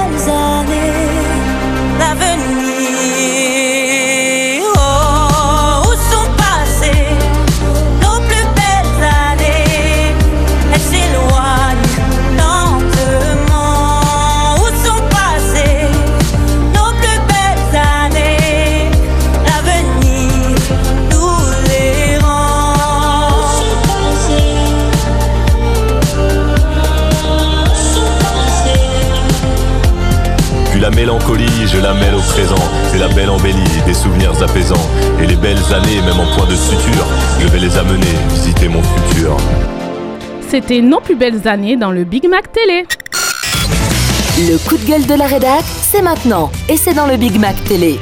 années 0.27 1.21
L'avenir. 1.99 2.50
La 31.81 31.93
mêle 31.93 32.13
au 32.13 32.21
présent. 32.21 32.63
C'est 32.91 32.99
la 32.99 33.07
belle 33.07 33.29
embellie, 33.29 33.81
des 33.85 33.93
souvenirs 33.93 34.41
apaisants. 34.41 34.87
Et 35.21 35.25
les 35.25 35.35
belles 35.35 35.73
années, 35.73 36.01
même 36.01 36.19
en 36.19 36.35
point 36.35 36.45
de 36.45 36.55
suture, 36.55 37.05
je 37.39 37.47
vais 37.47 37.59
les 37.59 37.75
amener 37.77 38.05
visiter 38.29 38.67
mon 38.67 38.81
futur. 38.83 39.37
C'était 40.49 40.81
nos 40.81 40.99
plus 40.99 41.15
belles 41.15 41.47
années 41.47 41.77
dans 41.77 41.91
le 41.91 42.03
Big 42.03 42.27
Mac 42.29 42.51
Télé. 42.51 42.85
Le 44.37 44.57
coup 44.67 44.77
de 44.77 44.85
gueule 44.85 45.05
de 45.05 45.15
la 45.15 45.25
rédac, 45.25 45.63
c'est 45.63 46.01
maintenant. 46.01 46.51
Et 46.69 46.77
c'est 46.77 46.93
dans 46.93 47.07
le 47.07 47.17
Big 47.17 47.39
Mac 47.39 47.55
Télé. 47.63 47.99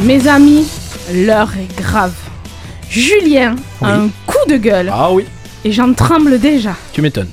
Mes 0.00 0.26
amis, 0.26 0.66
l'heure 1.12 1.50
est 1.56 1.80
grave. 1.80 2.14
Julien 2.88 3.54
a 3.82 3.92
un 3.92 4.08
coup 4.26 4.44
de 4.48 4.56
gueule. 4.56 4.90
Ah 4.92 5.12
oui. 5.12 5.26
Et 5.64 5.70
j'en 5.70 5.92
tremble 5.92 6.40
déjà. 6.40 6.74
Tu 6.92 7.02
m'étonnes. 7.02 7.28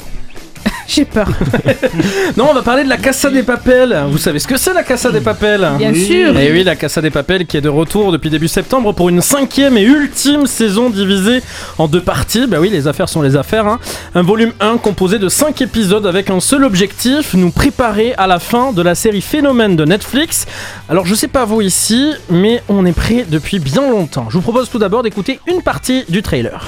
J'ai 0.97 1.05
peur. 1.05 1.27
Non, 2.37 2.47
on 2.49 2.53
va 2.55 2.61
parler 2.63 2.83
de 2.83 2.89
la 2.89 2.97
Casa 2.97 3.29
des 3.29 3.43
Papels. 3.43 3.95
Vous 4.09 4.17
savez 4.17 4.39
ce 4.39 4.47
que 4.47 4.57
c'est 4.57 4.73
la 4.73 4.81
Casa 4.83 5.11
des 5.11 5.21
Papels? 5.21 5.67
Bien 5.77 5.91
Oui. 5.91 6.05
sûr. 6.05 6.37
Et 6.39 6.51
oui, 6.51 6.63
la 6.63 6.75
Casa 6.75 7.01
des 7.01 7.11
Papels 7.11 7.45
qui 7.45 7.55
est 7.57 7.61
de 7.61 7.69
retour 7.69 8.11
depuis 8.11 8.29
début 8.31 8.47
septembre 8.47 8.93
pour 8.93 9.09
une 9.09 9.21
cinquième 9.21 9.77
et 9.77 9.83
ultime 9.83 10.47
saison 10.47 10.89
divisée 10.89 11.41
en 11.77 11.87
deux 11.87 12.01
parties. 12.01 12.47
Bah 12.47 12.57
oui, 12.59 12.69
les 12.71 12.87
affaires 12.87 13.09
sont 13.09 13.21
les 13.21 13.35
affaires. 13.35 13.67
hein. 13.67 13.79
Un 14.15 14.23
volume 14.23 14.53
1 14.59 14.77
composé 14.77 15.19
de 15.19 15.29
5 15.29 15.61
épisodes 15.61 16.05
avec 16.07 16.29
un 16.31 16.39
seul 16.39 16.63
objectif, 16.63 17.35
nous 17.35 17.51
préparer 17.51 18.13
à 18.17 18.25
la 18.25 18.39
fin 18.39 18.71
de 18.71 18.81
la 18.81 18.95
série 18.95 19.21
Phénomène 19.21 19.75
de 19.75 19.85
Netflix. 19.85 20.45
Alors 20.89 21.05
je 21.05 21.13
sais 21.13 21.27
pas 21.27 21.45
vous 21.45 21.61
ici, 21.61 22.11
mais 22.31 22.63
on 22.69 22.85
est 22.87 22.93
prêt 22.93 23.25
depuis 23.29 23.59
bien 23.59 23.87
longtemps. 23.89 24.27
Je 24.29 24.33
vous 24.35 24.41
propose 24.41 24.69
tout 24.69 24.79
d'abord 24.79 25.03
d'écouter 25.03 25.39
une 25.47 25.61
partie 25.61 26.05
du 26.09 26.23
trailer. 26.23 26.65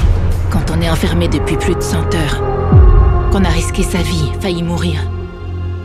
Quand 0.52 0.66
on 0.76 0.82
est 0.82 0.90
enfermé 0.90 1.28
depuis 1.28 1.58
plus 1.58 1.76
de 1.76 1.82
100 1.82 1.98
heures, 2.16 2.42
qu'on 3.32 3.44
a 3.44 3.50
risqué 3.50 3.84
sa 3.84 4.00
vie, 4.00 4.32
failli 4.40 4.64
mourir, 4.64 5.00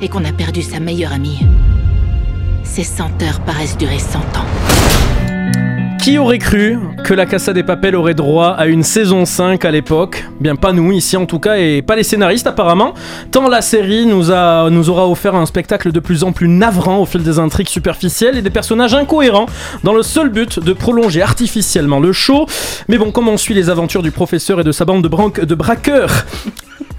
et 0.01 0.09
qu'on 0.09 0.25
a 0.25 0.33
perdu 0.33 0.63
sa 0.63 0.81
meilleure 0.81 1.13
amie, 1.13 1.41
ces 2.63 2.85
100 2.85 3.23
heures 3.23 3.41
paraissent 3.41 3.77
durer 3.77 3.99
100 3.99 4.19
ans. 4.19 4.47
Qui 6.03 6.19
aurait 6.19 6.39
cru 6.39 6.79
que 7.03 7.15
la 7.15 7.25
Casa 7.25 7.55
des 7.55 7.63
Papel 7.63 7.97
aurait 7.97 8.15
droit 8.15 8.49
à 8.49 8.67
une 8.67 8.83
saison 8.83 9.25
5 9.25 9.65
à 9.65 9.71
l'époque? 9.71 10.27
Bien 10.39 10.55
pas 10.55 10.73
nous 10.73 10.93
ici 10.93 11.17
en 11.17 11.25
tout 11.25 11.39
cas 11.39 11.57
et 11.57 11.81
pas 11.81 11.97
les 11.97 12.03
scénaristes 12.03 12.47
apparemment. 12.47 12.93
Tant 13.31 13.49
la 13.49 13.63
série 13.63 14.05
nous, 14.05 14.31
a, 14.31 14.71
aura 14.71 15.09
offert 15.09 15.35
un 15.35 15.47
spectacle 15.47 15.93
de 15.93 16.01
plus 16.01 16.23
en 16.23 16.33
plus 16.33 16.49
navrant 16.49 16.99
au 16.99 17.07
fil 17.07 17.23
des 17.23 17.39
intrigues 17.39 17.69
superficielles 17.69 18.37
et 18.37 18.43
des 18.43 18.51
personnages 18.51 18.95
incohérents 18.95 19.47
dans 19.83 19.95
le 19.95 20.03
seul 20.03 20.29
but 20.29 20.59
de 20.59 20.75
prolonger 20.75 21.23
artificiellement 21.23 22.01
le 22.01 22.13
show. 22.13 22.47
Mais 22.89 22.99
bon, 22.99 23.11
comme 23.11 23.29
on 23.29 23.39
suit 23.39 23.55
les 23.55 23.71
aventures 23.71 24.03
du 24.03 24.11
professeur 24.11 24.61
et 24.61 24.65
de 24.65 24.73
sa 24.73 24.85
bande 24.85 25.03
de 25.03 25.55
braqueurs? 25.55 26.27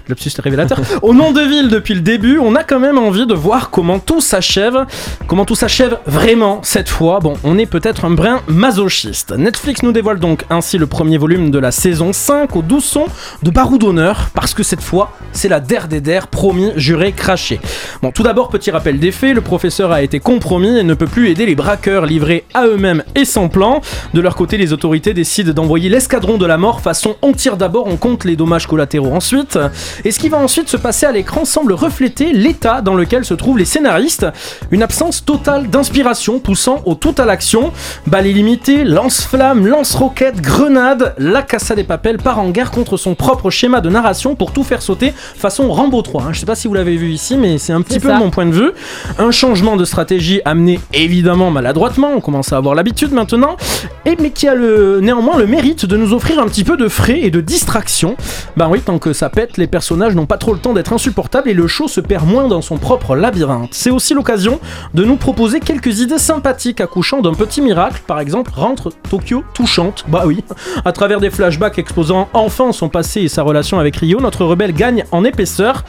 Lapsus 0.08 0.30
révélateur. 0.38 0.80
Au 1.02 1.14
nom 1.14 1.32
de 1.32 1.40
ville 1.40 1.68
depuis 1.68 1.94
le 1.94 2.00
début, 2.00 2.38
on 2.38 2.54
a 2.54 2.62
quand 2.62 2.78
même 2.78 2.96
envie 2.96 3.26
de 3.26 3.34
voir 3.34 3.70
comment 3.70 3.98
tout 3.98 4.20
s'achève. 4.20 4.86
Comment 5.26 5.44
tout 5.44 5.54
s'achève 5.54 5.98
vraiment 6.06 6.60
cette 6.62 6.88
fois. 6.88 7.18
Bon, 7.20 7.34
on 7.42 7.58
est 7.58 7.66
peut-être 7.66 8.04
un 8.04 8.10
brin 8.10 8.40
masochiste. 8.46 9.32
Netflix 9.36 9.82
nous 9.82 9.92
dévoile 9.92 10.20
donc 10.20 10.44
ainsi 10.48 10.78
le 10.78 10.86
premier 10.86 11.18
volume 11.18 11.50
de 11.50 11.58
la 11.58 11.72
saison 11.72 12.12
5 12.12 12.54
au 12.54 12.62
doux 12.62 12.80
son 12.80 13.06
de 13.42 13.50
Barou 13.50 13.78
d'honneur, 13.78 14.30
parce 14.34 14.54
que 14.54 14.62
cette 14.62 14.80
fois, 14.80 15.12
c'est 15.32 15.48
la 15.48 15.60
der 15.60 15.88
des 15.88 16.00
der, 16.00 16.28
promis, 16.28 16.72
juré, 16.76 17.12
craché. 17.12 17.60
Bon, 18.02 18.12
tout 18.12 18.22
d'abord, 18.22 18.48
petit 18.48 18.70
rappel 18.70 18.98
des 19.00 19.10
faits, 19.10 19.34
le 19.34 19.40
professeur 19.40 19.90
a 19.90 20.02
été 20.02 20.20
compromis 20.20 20.78
et 20.78 20.82
ne 20.82 20.94
peut 20.94 21.06
plus 21.06 21.30
aider 21.30 21.46
les 21.46 21.54
braqueurs 21.54 22.06
livrés 22.06 22.44
à 22.54 22.66
eux-mêmes 22.66 23.02
et 23.14 23.24
sans 23.24 23.48
plan. 23.48 23.80
De 24.14 24.20
leur 24.20 24.36
côté, 24.36 24.56
les 24.56 24.72
autorités 24.72 25.14
décident 25.14 25.52
d'envoyer 25.52 25.88
l'escadron 25.88 26.38
de 26.38 26.46
la 26.46 26.58
mort 26.58 26.80
façon 26.80 27.16
on 27.22 27.32
tire 27.32 27.56
d'abord, 27.56 27.86
on 27.86 27.96
compte 27.96 28.24
les 28.24 28.36
dommages 28.36 28.66
collatéraux 28.66 29.12
ensuite. 29.12 29.58
Et 30.04 30.10
ce 30.10 30.18
qui 30.18 30.28
va 30.28 30.38
ensuite 30.38 30.68
se 30.68 30.76
passer 30.76 31.06
à 31.06 31.12
l'écran 31.12 31.44
semble 31.44 31.72
refléter 31.72 32.32
l'état 32.32 32.80
dans 32.82 32.94
lequel 32.94 33.24
se 33.24 33.34
trouvent 33.34 33.58
les 33.58 33.64
scénaristes. 33.64 34.26
Une 34.70 34.82
absence 34.82 35.24
totale 35.24 35.68
d'inspiration 35.68 36.38
poussant 36.38 36.82
au 36.84 36.94
tout 36.94 37.14
à 37.18 37.24
l'action. 37.24 37.72
Balles 38.06 38.26
illimitées, 38.26 38.84
lance-flammes, 38.84 39.66
lance-roquettes, 39.66 40.40
grenades. 40.40 41.14
La 41.18 41.42
Casa 41.42 41.74
des 41.74 41.84
Papels 41.84 42.18
part 42.18 42.38
en 42.38 42.50
guerre 42.50 42.70
contre 42.70 42.96
son 42.96 43.14
propre 43.14 43.50
schéma 43.50 43.80
de 43.80 43.88
narration 43.88 44.34
pour 44.34 44.52
tout 44.52 44.62
faire 44.64 44.82
sauter 44.82 45.12
façon 45.16 45.70
Rambo 45.72 46.02
3. 46.02 46.22
hein. 46.22 46.28
Je 46.32 46.40
sais 46.40 46.46
pas 46.46 46.54
si 46.54 46.68
vous 46.68 46.74
l'avez 46.74 46.96
vu 46.96 47.10
ici, 47.10 47.36
mais 47.36 47.58
c'est 47.58 47.72
un 47.72 47.82
petit 47.82 47.98
peu 48.00 48.08
ça. 48.08 48.18
mon 48.18 48.30
point 48.30 48.46
de 48.46 48.52
vue. 48.52 48.70
Un 49.18 49.30
changement 49.30 49.76
de 49.76 49.84
stratégie 49.84 50.40
amené 50.44 50.78
évidemment 50.92 51.50
maladroitement, 51.50 52.12
on 52.14 52.20
commence 52.20 52.52
à 52.52 52.56
avoir 52.58 52.74
l'habitude 52.74 53.12
maintenant, 53.12 53.56
et 54.04 54.16
mais 54.20 54.30
qui 54.30 54.48
a 54.48 54.54
le, 54.54 55.00
néanmoins 55.00 55.36
le 55.38 55.46
mérite 55.46 55.86
de 55.86 55.96
nous 55.96 56.12
offrir 56.12 56.38
un 56.40 56.46
petit 56.46 56.64
peu 56.64 56.76
de 56.76 56.88
frais 56.88 57.20
et 57.22 57.30
de 57.30 57.40
distraction. 57.40 58.16
Bah 58.56 58.68
oui, 58.70 58.80
tant 58.80 58.98
que 58.98 59.12
ça 59.12 59.28
pète, 59.30 59.56
les 59.56 59.66
personnages 59.66 59.85
n'ont 59.94 60.26
pas 60.26 60.38
trop 60.38 60.52
le 60.52 60.58
temps 60.58 60.72
d'être 60.72 60.92
insupportables 60.92 61.48
et 61.48 61.54
le 61.54 61.66
show 61.66 61.88
se 61.88 62.00
perd 62.00 62.26
moins 62.26 62.48
dans 62.48 62.62
son 62.62 62.78
propre 62.78 63.16
labyrinthe. 63.16 63.70
C'est 63.72 63.90
aussi 63.90 64.14
l'occasion 64.14 64.60
de 64.94 65.04
nous 65.04 65.16
proposer 65.16 65.60
quelques 65.60 66.00
idées 66.00 66.18
sympathiques 66.18 66.80
accouchant 66.80 67.20
d'un 67.20 67.34
petit 67.34 67.60
miracle, 67.60 68.02
par 68.06 68.20
exemple 68.20 68.50
rentre 68.54 68.90
Tokyo 69.10 69.44
touchante. 69.54 70.04
Bah 70.08 70.24
oui, 70.26 70.44
à 70.84 70.92
travers 70.92 71.20
des 71.20 71.30
flashbacks 71.30 71.78
exposant 71.78 72.28
enfin 72.32 72.72
son 72.72 72.88
passé 72.88 73.22
et 73.22 73.28
sa 73.28 73.42
relation 73.42 73.78
avec 73.78 73.96
Rio, 73.96 74.20
notre 74.20 74.44
rebelle 74.44 74.72
gagne 74.72 75.04
en 75.12 75.24
épaisseur 75.24 75.84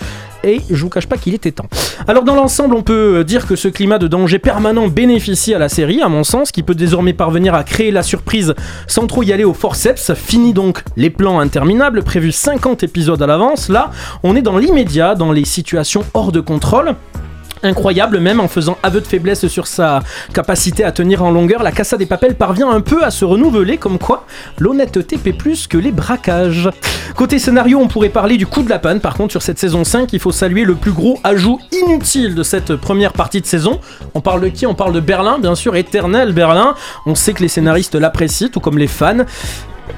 et 0.47 0.61
je 0.69 0.81
vous 0.81 0.89
cache 0.89 1.07
pas 1.07 1.17
qu'il 1.17 1.33
était 1.33 1.51
temps. 1.51 1.67
Alors 2.07 2.23
dans 2.23 2.35
l'ensemble, 2.35 2.75
on 2.75 2.83
peut 2.83 3.23
dire 3.23 3.47
que 3.47 3.55
ce 3.55 3.67
climat 3.67 3.97
de 3.97 4.07
danger 4.07 4.39
permanent 4.39 4.87
bénéficie 4.87 5.53
à 5.53 5.59
la 5.59 5.69
série, 5.69 6.01
à 6.01 6.09
mon 6.09 6.23
sens, 6.23 6.51
qui 6.51 6.63
peut 6.63 6.75
désormais 6.75 7.13
parvenir 7.13 7.53
à 7.53 7.63
créer 7.63 7.91
la 7.91 8.03
surprise 8.03 8.53
sans 8.87 9.07
trop 9.07 9.23
y 9.23 9.33
aller 9.33 9.43
au 9.43 9.53
forceps. 9.53 10.13
Fini 10.13 10.53
donc 10.53 10.83
les 10.95 11.09
plans 11.09 11.39
interminables, 11.39 12.03
prévus 12.03 12.31
50 12.31 12.83
épisodes 12.83 13.21
à 13.21 13.27
l'avance. 13.27 13.69
Là, 13.69 13.91
on 14.23 14.35
est 14.35 14.41
dans 14.41 14.57
l'immédiat, 14.57 15.15
dans 15.15 15.31
les 15.31 15.45
situations 15.45 16.03
hors 16.13 16.31
de 16.31 16.39
contrôle. 16.39 16.95
Incroyable 17.63 18.19
même 18.19 18.39
en 18.39 18.47
faisant 18.47 18.77
aveu 18.83 19.01
de 19.01 19.07
faiblesse 19.07 19.47
sur 19.47 19.67
sa 19.67 20.01
capacité 20.33 20.83
à 20.83 20.91
tenir 20.91 21.23
en 21.23 21.31
longueur, 21.31 21.63
la 21.63 21.71
Casa 21.71 21.97
des 21.97 22.05
Papels 22.05 22.35
parvient 22.35 22.69
un 22.69 22.81
peu 22.81 23.03
à 23.03 23.11
se 23.11 23.25
renouveler 23.25 23.77
comme 23.77 23.97
quoi 23.97 24.25
l'honnêteté 24.59 25.17
paie 25.17 25.33
plus 25.33 25.67
que 25.67 25.77
les 25.77 25.91
braquages. 25.91 26.69
Côté 27.15 27.39
scénario, 27.39 27.79
on 27.79 27.87
pourrait 27.87 28.09
parler 28.09 28.37
du 28.37 28.45
coup 28.45 28.63
de 28.63 28.69
la 28.69 28.79
panne 28.79 28.99
par 28.99 29.15
contre 29.15 29.31
sur 29.31 29.41
cette 29.41 29.59
saison 29.59 29.83
5, 29.83 30.13
il 30.13 30.19
faut 30.19 30.31
saluer 30.31 30.63
le 30.63 30.75
plus 30.75 30.91
gros 30.91 31.19
ajout 31.23 31.59
inutile 31.71 32.35
de 32.35 32.43
cette 32.43 32.75
première 32.75 33.13
partie 33.13 33.41
de 33.41 33.45
saison. 33.45 33.79
On 34.13 34.21
parle 34.21 34.41
de 34.41 34.49
qui? 34.49 34.65
On 34.65 34.75
parle 34.75 34.93
de 34.93 34.99
Berlin, 34.99 35.39
bien 35.39 35.55
sûr, 35.55 35.75
éternel 35.75 36.33
Berlin. 36.33 36.75
On 37.05 37.15
sait 37.15 37.33
que 37.33 37.41
les 37.41 37.47
scénaristes 37.47 37.95
l'apprécient, 37.95 38.49
tout 38.49 38.59
comme 38.59 38.77
les 38.77 38.87
fans. 38.87 39.25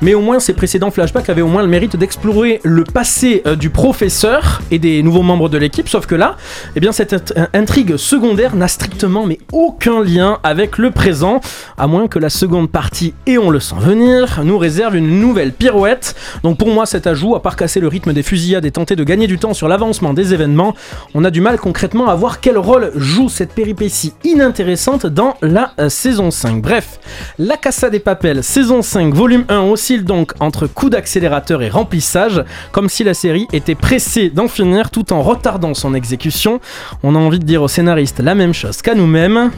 Mais 0.02 0.14
au 0.14 0.22
moins, 0.22 0.40
ces 0.40 0.54
précédents 0.54 0.92
flashbacks 0.92 1.30
avaient 1.30 1.42
au 1.42 1.48
moins 1.48 1.62
le 1.62 1.68
mérite 1.68 1.96
d'explorer 1.96 2.60
le 2.64 2.84
passé 2.84 3.42
euh, 3.46 3.56
du 3.56 3.70
professeur 3.70 4.62
et 4.72 4.80
des 4.80 5.04
nouveaux 5.04 5.24
membres 5.24 5.50
de 5.50 5.58
l'équipe. 5.58 5.90
Sauf 5.90 6.06
que 6.06 6.16
là, 6.16 6.38
eh 6.76 6.80
bien, 6.80 6.92
cette 6.92 7.14
int- 7.14 7.48
intrigue 7.54 7.98
secondaire 7.98 8.56
n'a 8.56 8.68
strictement 8.68 9.26
mais 9.26 9.40
aucun 9.52 10.04
lien 10.04 10.40
avec 10.44 10.78
le 10.78 10.92
présent, 10.92 11.42
à 11.78 11.88
moins 11.88 12.08
que 12.08 12.18
la 12.20 12.30
seconde 12.30 12.70
partie, 12.70 13.14
et 13.26 13.38
on 13.38 13.50
le 13.50 13.60
sent 13.60 13.76
venir, 13.80 14.42
nous 14.44 14.58
réserve 14.58 14.96
une 14.96 15.20
nouvelle 15.20 15.52
pirouette. 15.52 16.16
Donc 16.44 16.58
pour 16.58 16.70
moi, 16.70 16.86
cet 16.86 17.06
ajout, 17.08 17.36
à 17.36 17.42
part 17.42 17.56
casser 17.56 17.80
le 17.80 17.88
rythme 17.88 18.14
des 18.14 18.24
fusillades 18.24 18.66
et 18.66 18.72
tenter 18.72 18.96
de 18.96 19.04
gagner 19.04 19.28
du 19.28 19.38
temps 19.38 19.54
sur 19.54 19.68
l'avancement 19.68 20.14
des 20.14 20.34
événements, 20.34 20.76
on 21.14 21.24
a 21.26 21.32
du 21.32 21.42
mal 21.42 21.58
concrètement 21.60 22.08
à 22.08 22.16
voir 22.16 22.40
quel 22.40 22.58
rôle 22.58 22.92
joue 22.96 23.30
cette 23.30 23.54
péripétie 23.54 24.14
inintéressante 24.24 25.06
dans 25.06 25.36
la 25.42 25.72
euh, 25.80 25.90
saison 25.90 26.32
5. 26.32 26.62
Bref, 26.62 27.00
La 27.38 27.58
Casa 27.58 27.90
des 27.90 28.00
Papels, 28.00 28.44
saison 28.44 28.82
5, 28.82 29.14
volume 29.14 29.46
1, 29.50 29.60
donc 29.98 30.34
entre 30.40 30.68
coup 30.68 30.90
d'accélérateur 30.90 31.62
et 31.62 31.70
remplissage, 31.70 32.44
comme 32.72 32.90
si 32.90 33.04
la 33.04 33.14
série 33.14 33.48
était 33.52 33.76
pressée 33.76 34.30
d'en 34.30 34.48
finir 34.48 34.92
tout 34.92 35.12
en 35.12 35.22
retardant 35.22 35.74
son 35.74 35.94
exécution. 35.94 36.60
On 37.04 37.16
a 37.16 37.20
envie 37.20 37.40
de 37.40 37.46
dire 37.46 37.62
aux 37.62 37.68
scénaristes 37.68 38.20
la 38.20 38.36
même 38.36 38.54
chose 38.54 38.82
qu'à 38.82 38.96
nous-mêmes. 38.96 39.52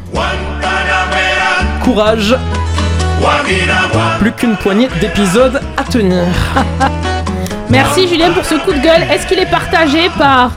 Courage 1.83 2.35
Plus 4.19 4.31
qu'une 4.31 4.55
poignée 4.55 4.87
d'épisodes 4.99 5.59
à 5.77 5.83
tenir. 5.83 6.25
Merci 7.69 8.07
Julien 8.07 8.31
pour 8.31 8.45
ce 8.45 8.55
coup 8.55 8.73
de 8.73 8.79
gueule. 8.79 9.03
Est-ce 9.11 9.27
qu'il 9.27 9.39
est 9.39 9.49
partagé 9.49 10.09
par 10.17 10.51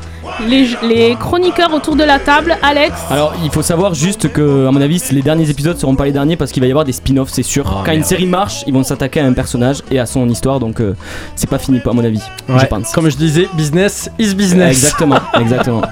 les, 0.46 0.68
les 0.82 1.16
chroniqueurs 1.16 1.72
autour 1.72 1.96
de 1.96 2.04
la 2.04 2.18
table 2.18 2.56
Alex 2.62 2.92
Alors, 3.10 3.34
il 3.44 3.50
faut 3.50 3.62
savoir 3.62 3.94
juste 3.94 4.32
que, 4.32 4.66
à 4.66 4.70
mon 4.70 4.80
avis, 4.80 5.02
les 5.10 5.22
derniers 5.22 5.48
épisodes 5.48 5.76
seront 5.78 5.96
pas 5.96 6.04
les 6.04 6.12
derniers 6.12 6.36
parce 6.36 6.52
qu'il 6.52 6.62
va 6.62 6.66
y 6.66 6.70
avoir 6.70 6.84
des 6.84 6.92
spin-offs, 6.92 7.30
c'est 7.30 7.42
sûr. 7.42 7.82
Quand 7.84 7.92
une 7.92 8.04
série 8.04 8.26
marche, 8.26 8.64
ils 8.66 8.72
vont 8.72 8.84
s'attaquer 8.84 9.20
à 9.20 9.26
un 9.26 9.32
personnage 9.32 9.82
et 9.90 9.98
à 9.98 10.06
son 10.06 10.28
histoire, 10.28 10.60
donc 10.60 10.80
euh, 10.80 10.94
c'est 11.36 11.48
pas 11.48 11.58
fini, 11.58 11.80
à 11.84 11.92
mon 11.92 12.04
avis. 12.04 12.22
Je 12.48 12.66
pense. 12.66 12.92
Comme 12.92 13.08
je 13.08 13.16
disais, 13.16 13.48
business 13.54 14.10
is 14.18 14.34
business. 14.34 14.76
Exactement, 14.76 15.18
exactement. 15.40 15.82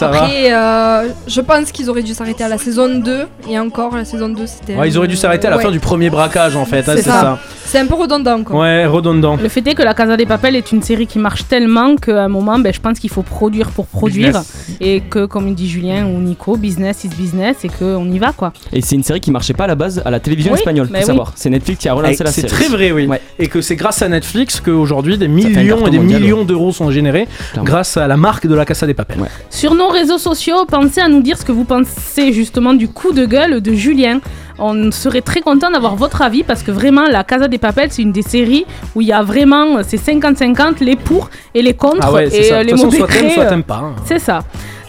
Ça 0.00 0.08
va 0.08 0.22
Après, 0.22 0.50
euh, 0.52 1.08
je 1.26 1.40
pense 1.42 1.70
qu'ils 1.72 1.90
auraient 1.90 2.02
dû 2.02 2.14
s'arrêter 2.14 2.42
à 2.42 2.48
la 2.48 2.56
saison 2.56 2.88
2. 2.88 3.26
Et 3.50 3.58
encore, 3.58 3.94
la 3.96 4.06
saison 4.06 4.30
2, 4.30 4.46
c'était. 4.46 4.74
Ouais, 4.74 4.88
ils 4.88 4.96
auraient 4.96 5.08
dû 5.08 5.16
s'arrêter 5.16 5.46
à 5.46 5.50
la 5.50 5.56
Ouais. 5.58 5.62
fin 5.62 5.70
du 5.70 5.78
premier 5.80 6.08
braquage 6.08 6.56
en 6.56 6.64
fait, 6.64 6.78
hein, 6.88 6.92
C'est 6.96 7.02
c'est 7.02 7.10
ça. 7.10 7.20
ça. 7.20 7.38
C'est 7.66 7.78
un 7.78 7.86
peu 7.86 7.94
redondant, 7.94 8.42
quoi. 8.42 8.60
Ouais, 8.62 8.84
redondant. 8.86 9.36
Le 9.36 9.48
fait 9.48 9.64
est 9.68 9.74
que 9.74 9.82
La 9.82 9.94
Casa 9.94 10.16
des 10.16 10.26
Papel 10.26 10.56
est 10.56 10.72
une 10.72 10.82
série 10.82 11.06
qui 11.06 11.18
marche 11.20 11.46
tellement 11.46 11.94
qu'à 11.96 12.24
un 12.24 12.28
moment, 12.28 12.58
ben, 12.58 12.72
je 12.74 12.80
pense 12.80 12.98
qu'il 12.98 13.10
faut 13.10 13.22
produire 13.22 13.68
pour 13.70 13.86
produire. 13.86 14.28
Business. 14.28 14.76
Et 14.80 15.02
que, 15.02 15.26
comme 15.26 15.54
dit 15.54 15.68
Julien 15.68 16.06
ou 16.06 16.18
Nico, 16.18 16.56
business 16.56 17.04
is 17.04 17.08
business 17.08 17.58
et 17.64 17.68
qu'on 17.68 18.10
y 18.10 18.18
va 18.18 18.32
quoi. 18.32 18.52
Et 18.72 18.80
c'est 18.80 18.96
une 18.96 19.04
série 19.04 19.20
qui 19.20 19.30
marchait 19.30 19.52
pas 19.52 19.64
à 19.64 19.68
la 19.68 19.74
base 19.76 20.02
à 20.04 20.10
la 20.10 20.18
télévision 20.18 20.52
Oui, 20.52 20.58
espagnole, 20.58 20.86
faut 20.86 20.92
bah 20.94 20.98
oui. 21.00 21.06
savoir. 21.06 21.32
C'est 21.36 21.50
Netflix 21.50 21.80
qui 21.80 21.88
a 21.88 21.92
relancé 21.92 22.22
Et 22.22 22.24
la 22.24 22.32
C'est 22.32 22.40
série. 22.48 22.52
très 22.52 22.68
vrai, 22.68 22.90
oui. 22.90 23.06
Ouais. 23.06 23.20
Et 23.38 23.46
que 23.46 23.60
c'est 23.60 23.76
grâce 23.76 24.02
à 24.02 24.08
Netflix 24.08 24.60
qu'aujourd'hui 24.60 25.16
des 25.18 25.28
millions 25.28 25.86
et 25.86 25.90
des 25.90 25.98
mondial, 25.98 26.22
millions 26.22 26.44
d'euros 26.44 26.72
sont 26.72 26.90
générés 26.90 27.28
grâce 27.62 27.96
à 27.98 28.08
la 28.08 28.16
marque 28.16 28.46
de 28.48 28.54
la 28.54 28.64
Casa 28.64 28.86
des 28.86 28.94
Papels. 28.94 29.18
Sur 29.50 29.74
nos 29.74 29.89
réseaux 29.90 30.18
sociaux, 30.18 30.64
pensez 30.66 31.00
à 31.00 31.08
nous 31.08 31.22
dire 31.22 31.36
ce 31.38 31.44
que 31.44 31.52
vous 31.52 31.64
pensez 31.64 32.32
justement 32.32 32.72
du 32.74 32.88
coup 32.88 33.12
de 33.12 33.24
gueule 33.26 33.60
de 33.60 33.72
Julien. 33.72 34.20
On 34.58 34.90
serait 34.90 35.22
très 35.22 35.40
content 35.40 35.70
d'avoir 35.70 35.96
votre 35.96 36.20
avis 36.20 36.42
parce 36.42 36.62
que 36.62 36.70
vraiment, 36.70 37.06
La 37.06 37.24
Casa 37.24 37.48
des 37.48 37.56
Papels, 37.58 37.88
c'est 37.90 38.02
une 38.02 38.12
des 38.12 38.20
séries 38.22 38.66
où 38.94 39.00
il 39.00 39.08
y 39.08 39.12
a 39.12 39.22
vraiment 39.22 39.78
euh, 39.78 39.82
c'est 39.86 39.96
50-50, 39.96 40.84
les 40.84 40.96
pour 40.96 41.30
et 41.54 41.62
les 41.62 41.72
contre. 41.74 41.98
Ah 42.02 42.12
ouais, 42.12 42.26
et 42.28 42.42
ça. 42.44 42.56
euh, 42.58 42.62
les 42.62 42.74
mauvais 42.74 42.98
soit 42.98 43.08
soit 43.08 43.44
euh, 43.52 43.62
pas. 43.62 43.76
hein. 43.76 43.94
C'est 44.04 44.18
ça. 44.18 44.40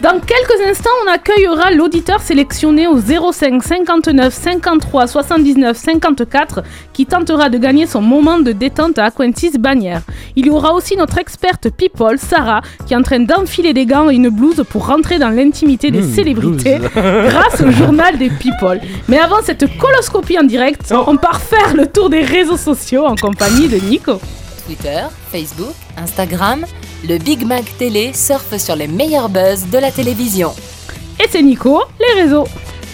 Dans 0.01 0.19
quelques 0.19 0.61
instants, 0.67 0.89
on 1.05 1.11
accueillera 1.11 1.71
l'auditeur 1.71 2.21
sélectionné 2.21 2.87
au 2.87 2.99
05 2.99 3.61
59 3.63 4.33
53 4.33 5.07
79 5.07 5.77
54 5.77 6.63
qui 6.91 7.05
tentera 7.05 7.49
de 7.49 7.57
gagner 7.59 7.85
son 7.85 8.01
moment 8.01 8.39
de 8.39 8.51
détente 8.51 8.97
à 8.97 9.05
Aquentis 9.05 9.57
Bagnères. 9.59 10.01
Il 10.35 10.47
y 10.47 10.49
aura 10.49 10.73
aussi 10.73 10.95
notre 10.97 11.19
experte 11.19 11.69
people, 11.69 12.17
Sarah, 12.17 12.61
qui 12.87 12.93
est 12.93 12.97
en 12.97 13.03
train 13.03 13.19
d'enfiler 13.19 13.73
des 13.73 13.85
gants 13.85 14.09
et 14.09 14.15
une 14.15 14.29
blouse 14.29 14.63
pour 14.69 14.87
rentrer 14.87 15.19
dans 15.19 15.29
l'intimité 15.29 15.91
des 15.91 16.01
Mmh, 16.01 16.13
célébrités 16.15 16.79
grâce 16.95 17.61
au 17.61 17.69
journal 17.69 18.17
des 18.17 18.29
people. 18.31 18.81
Mais 19.07 19.19
avant 19.19 19.41
cette 19.43 19.65
coloscopie 19.77 20.39
en 20.39 20.43
direct, 20.43 20.91
on 21.07 21.15
part 21.17 21.41
faire 21.41 21.75
le 21.75 21.85
tour 21.85 22.09
des 22.09 22.21
réseaux 22.21 22.57
sociaux 22.57 23.05
en 23.05 23.15
compagnie 23.15 23.67
de 23.67 23.77
Nico. 23.77 24.19
Twitter, 24.65 25.03
Facebook, 25.31 25.73
Instagram, 25.97 26.65
le 27.07 27.17
Big 27.17 27.45
Mac 27.45 27.63
Télé 27.77 28.11
surfe 28.13 28.57
sur 28.57 28.75
les 28.75 28.87
meilleurs 28.87 29.29
buzz 29.29 29.65
de 29.71 29.77
la 29.77 29.91
télévision. 29.91 30.51
Et 31.19 31.27
c'est 31.29 31.41
Nico, 31.41 31.81
les 31.99 32.21
réseaux. 32.23 32.45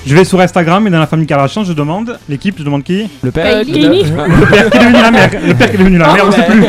Je 0.06 0.16
vais 0.16 0.24
sur 0.24 0.40
Instagram 0.40 0.88
et 0.88 0.90
dans 0.90 1.00
la 1.00 1.08
famille 1.08 1.28
Kardashian, 1.28 1.64
je 1.66 1.74
demande 1.74 2.18
l'équipe, 2.30 2.56
je 2.58 2.64
demande 2.64 2.84
qui? 2.84 3.10
Le 3.22 3.32
père 3.32 3.62
Kylie. 3.64 4.04
le, 4.04 4.40
le 4.40 4.46
père 4.46 4.70
qui 4.70 4.78
est 4.78 4.80
devenu 4.80 5.02
la 5.02 5.12
mère. 5.12 5.30
Le 5.46 5.54
père 5.54 5.70
qui 5.70 5.76
est 5.76 5.80
devenu 5.80 5.98
la 5.98 6.10
Ah, 6.10 6.14
mère, 6.14 6.26
on 6.28 6.32
sait 6.32 6.44
plus. 6.46 6.64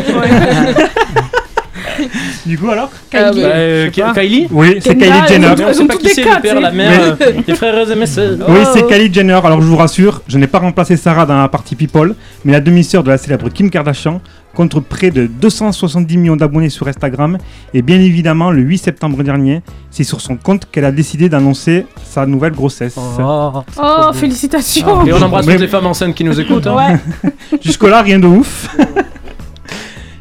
du 2.47 2.59
coup 2.59 2.71
alors? 2.71 2.91
Kylie. 3.11 3.43
Bah, 3.43 3.49
euh, 3.49 3.89
Je 3.91 3.95
sais 3.95 4.01
pas. 4.03 4.15
Kylie? 4.15 4.49
Oui, 4.51 4.79
c'est 4.81 4.97
Kylie 4.97 5.13
Jenner. 5.29 5.55
sait 5.57 5.75
sont 5.75 5.87
pas 5.87 5.97
qui 5.97 6.09
c'est, 6.09 6.25
le 6.25 6.41
père, 6.41 6.61
la 6.61 6.73
mère, 6.73 7.17
euh, 7.21 7.33
les 7.47 7.55
frères 7.55 7.89
et 7.91 7.95
mes 7.95 8.07
sœurs. 8.07 8.39
Oui, 8.49 8.59
Oh. 8.65 8.69
c'est 8.75 8.87
Kylie 8.89 9.13
Jenner. 9.15 9.39
Alors 9.45 9.61
je 9.63 9.67
vous 9.67 9.77
rassure, 9.77 10.23
je 10.27 10.37
n'ai 10.39 10.49
pas 10.49 10.59
remplacé 10.59 10.97
Sarah 10.97 11.25
dans 11.27 11.39
la 11.41 11.49
partie 11.49 11.77
People, 11.77 12.17
mais 12.45 12.53
la 12.53 12.61
demi-sœur 12.61 13.05
de 13.05 13.11
la 13.11 13.19
célèbre 13.19 13.49
Kim 13.51 13.71
Kardashian 13.71 14.21
contre 14.59 14.81
près 14.81 15.13
de 15.13 15.27
270 15.29 16.17
millions 16.17 16.35
d'abonnés 16.35 16.69
sur 16.69 16.89
Instagram. 16.89 17.39
Et 17.75 17.81
bien 17.81 18.01
évidemment, 18.01 18.51
le 18.51 18.61
8 18.61 18.79
septembre 18.79 19.23
dernier, 19.23 19.63
c'est 19.89 20.03
sur 20.03 20.21
son 20.21 20.37
compte 20.37 20.69
qu'elle 20.73 20.85
a 20.85 20.91
décidé 20.91 21.29
d'annoncer 21.29 21.87
sa 22.03 22.27
nouvelle 22.27 22.55
grossesse. 22.55 22.97
Oh. 22.99 23.63
Oh, 23.81 24.13
félicitations. 24.13 25.07
Et 25.07 25.13
on 25.13 25.23
embrasse 25.23 25.47
toutes 25.47 25.61
les 25.61 25.69
femmes 25.69 25.87
enceintes 25.87 26.17
qui 26.17 26.25
nous 26.25 26.41
écoutent. 26.41 26.67
hein. 26.67 26.75
Ouais. 26.75 27.31
Jusque-là, 27.63 28.03
rien 28.03 28.19
de 28.19 28.27
ouf. 28.27 28.69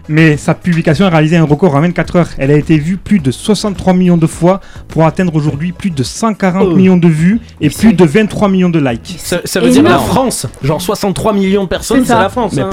Mais 0.10 0.38
sa 0.38 0.54
publication 0.54 1.06
a 1.06 1.10
réalisé 1.10 1.38
un 1.38 1.43
record 1.43 1.76
en 1.76 1.82
24 1.82 2.15
heures. 2.15 2.28
Elle 2.38 2.52
a 2.52 2.56
été 2.56 2.78
vue 2.78 2.98
plus 2.98 3.20
de 3.20 3.32
63 3.32 3.93
millions 3.93 4.17
de 4.17 4.28
fois 4.28 4.62
pour 4.88 5.06
atteindre 5.06 5.36
aujourd'hui 5.36 5.72
plus 5.72 5.89
de 5.89 6.04
140 6.04 6.67
Oh. 6.72 6.76
millions 6.76 6.98
de 6.98 7.08
vues 7.08 7.39
et 7.62 7.70
plus 7.70 7.93
de 7.93 8.06
23 8.06 8.48
millions 8.50 8.70
de 8.70 8.80
likes. 8.80 9.15
Ça, 9.20 9.39
ça 9.43 9.60
veut 9.60 9.70
dire 9.70 9.84
la 9.84 9.98
France. 10.00 10.46
Genre 10.63 10.82
63 10.82 11.34
millions 11.34 11.63
de 11.63 11.70
personnes, 11.70 12.06
c'est 12.06 12.13
la 12.15 12.30
France. 12.30 12.58
hein. 12.58 12.70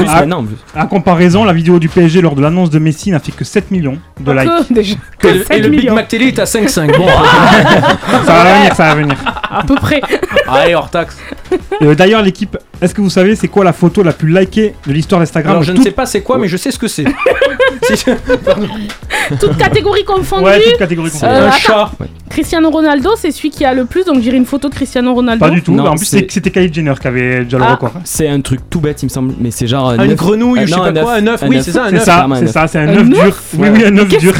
à, 0.75 0.81
à 0.83 0.87
comparaison, 0.87 1.44
la 1.44 1.53
vidéo 1.53 1.79
du 1.79 1.88
PSG 1.88 2.20
lors 2.20 2.35
de 2.35 2.42
l'annonce 2.42 2.70
de 2.70 2.79
Messi 2.79 3.11
n'a 3.11 3.18
fait 3.18 3.33
que 3.33 3.44
7 3.44 3.70
millions 3.70 3.99
de 4.20 4.33
Pas 4.33 4.44
likes. 4.44 4.68
que, 4.68 4.75
déjà. 4.75 4.94
Que 5.18 5.29
le- 5.29 5.44
Que 5.44 5.53
et 5.55 5.59
le 5.59 5.64
7 5.64 5.70
Big. 5.70 5.90
Mac 5.90 6.09
Télé 6.09 6.27
est 6.29 6.38
à 6.38 6.44
5,5. 6.44 6.92
Bon, 6.97 7.07
ça 8.27 8.33
va 8.33 8.55
venir, 8.59 8.75
ça 8.75 8.85
va 8.85 8.94
venir. 8.94 9.16
À 9.51 9.62
peu 9.64 9.75
près. 9.77 10.01
allez, 10.49 10.75
hors 10.75 10.90
taxe. 10.90 11.16
Euh, 11.83 11.95
D'ailleurs, 11.95 12.23
l'équipe, 12.23 12.57
est-ce 12.81 12.95
que 12.95 13.01
vous 13.01 13.11
savez 13.11 13.35
c'est 13.37 13.49
quoi 13.49 13.64
la 13.64 13.73
photo 13.73 14.03
la 14.03 14.12
plus 14.12 14.33
likée 14.33 14.75
de 14.87 14.93
l'histoire 14.93 15.21
d'Instagram 15.21 15.53
Alors 15.53 15.62
je 15.62 15.73
ne 15.73 15.83
sais 15.83 15.90
pas 15.90 16.07
c'est 16.07 16.23
quoi, 16.23 16.38
mais 16.38 16.49
je 16.49 16.57
sais 16.57 16.71
ce 16.71 16.79
que 16.79 16.88
c'est. 16.88 17.05
Toutes 19.40 19.57
catégories 19.57 20.05
confondues. 20.05 20.45
Ouais, 20.45 20.61
toutes 20.62 20.79
catégories 20.79 21.11
confondues. 21.11 21.33
Euh, 21.33 21.45
Un 21.47 21.49
attends. 21.49 21.57
chat. 21.59 21.90
Cristiano 22.31 22.71
Ronaldo, 22.71 23.11
c'est 23.17 23.31
celui 23.31 23.51
qui 23.51 23.64
a 23.64 23.73
le 23.75 23.85
plus, 23.85 24.05
donc 24.05 24.21
j'irai 24.21 24.37
une 24.37 24.45
photo 24.47 24.69
de 24.69 24.75
Cristiano 24.75 25.14
Ronaldo. 25.14 25.45
Pas 25.45 25.51
du 25.51 25.62
tout. 25.62 25.73
Non, 25.73 25.87
en 25.87 25.95
plus, 25.97 26.07
c'était 26.07 26.51
Kylie 26.51 26.73
Jenner 26.73 26.95
qui 27.01 27.07
avait 27.07 27.45
déjà 27.45 27.59
le 27.59 27.64
Ah. 27.64 27.73
record. 27.75 27.93
hein. 27.97 28.01
C'est 28.05 28.29
un 28.29 28.40
truc 28.40 28.61
tout 28.69 28.81
bête, 28.81 29.03
il 29.03 29.07
me 29.07 29.11
semble, 29.11 29.35
mais 29.38 29.51
c'est 29.51 29.67
genre. 29.67 29.90
un 29.90 29.97
Ah, 29.99 30.05
une 30.05 30.14
grenouille, 30.14 30.61
euh, 30.61 30.67
je 30.67 30.75
sais 30.75 30.81
pas 30.81 30.93
quoi, 30.93 31.14
un 31.14 31.27
œuf, 31.27 31.43
oui, 31.47 31.59
c'est 31.62 31.73
ça, 31.73 31.85
un 31.85 31.90
C'est 31.90 31.97
œuf. 32.11 32.38
c'est 32.40 32.47
ça, 32.49 32.67
c'est 32.67 32.79
un 32.79 32.88
œuf 32.88 33.09
dur. 33.09 33.37
Oui, 33.59 33.69
oui, 33.73 33.85
un 33.85 33.97
œuf 33.99 34.09
dur. 34.09 34.35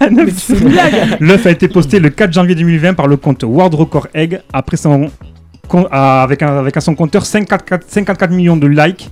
Un 0.00 0.16
œuf 0.18 0.28
C'est 0.36 0.54
dur. 0.54 0.62
une 0.66 0.72
blague. 0.72 1.16
L'œuf 1.20 1.46
a 1.46 1.50
été 1.50 1.68
posté 1.68 1.98
le 1.98 2.10
4 2.10 2.32
janvier 2.32 2.54
2020 2.54 2.94
par 2.94 3.06
le 3.06 3.16
compte 3.16 3.42
World 3.42 3.74
Record 3.74 4.08
Egg 4.14 4.40
après 4.52 4.76
son, 4.76 5.10
avec, 5.90 6.42
un, 6.42 6.58
avec 6.58 6.80
son 6.80 6.94
compteur 6.94 7.24
54, 7.26 7.84
54 7.88 8.30
millions 8.32 8.56
de 8.56 8.66
likes. 8.66 9.10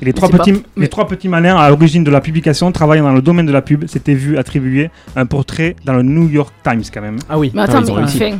Et 0.00 0.04
les, 0.04 0.12
trois 0.12 0.28
pas- 0.28 0.38
petits, 0.38 0.62
les 0.76 0.86
trois 0.88 1.08
petits 1.08 1.28
malins 1.28 1.56
à 1.56 1.68
l'origine 1.70 2.04
de 2.04 2.10
la 2.10 2.20
publication 2.20 2.70
travaillant 2.70 3.02
dans 3.04 3.12
le 3.12 3.22
domaine 3.22 3.46
de 3.46 3.52
la 3.52 3.62
pub 3.62 3.86
s'étaient 3.88 4.14
vus 4.14 4.38
attribuer 4.38 4.90
un 5.16 5.26
portrait 5.26 5.74
dans 5.84 5.94
le 5.94 6.02
New 6.02 6.28
York 6.28 6.52
Times 6.62 6.82
quand 6.92 7.00
même. 7.00 7.18
Ah 7.28 7.36
oui. 7.36 7.50
Mais 7.52 7.62
attends, 7.62 7.82
réussi. 7.94 8.22
enfin, 8.24 8.36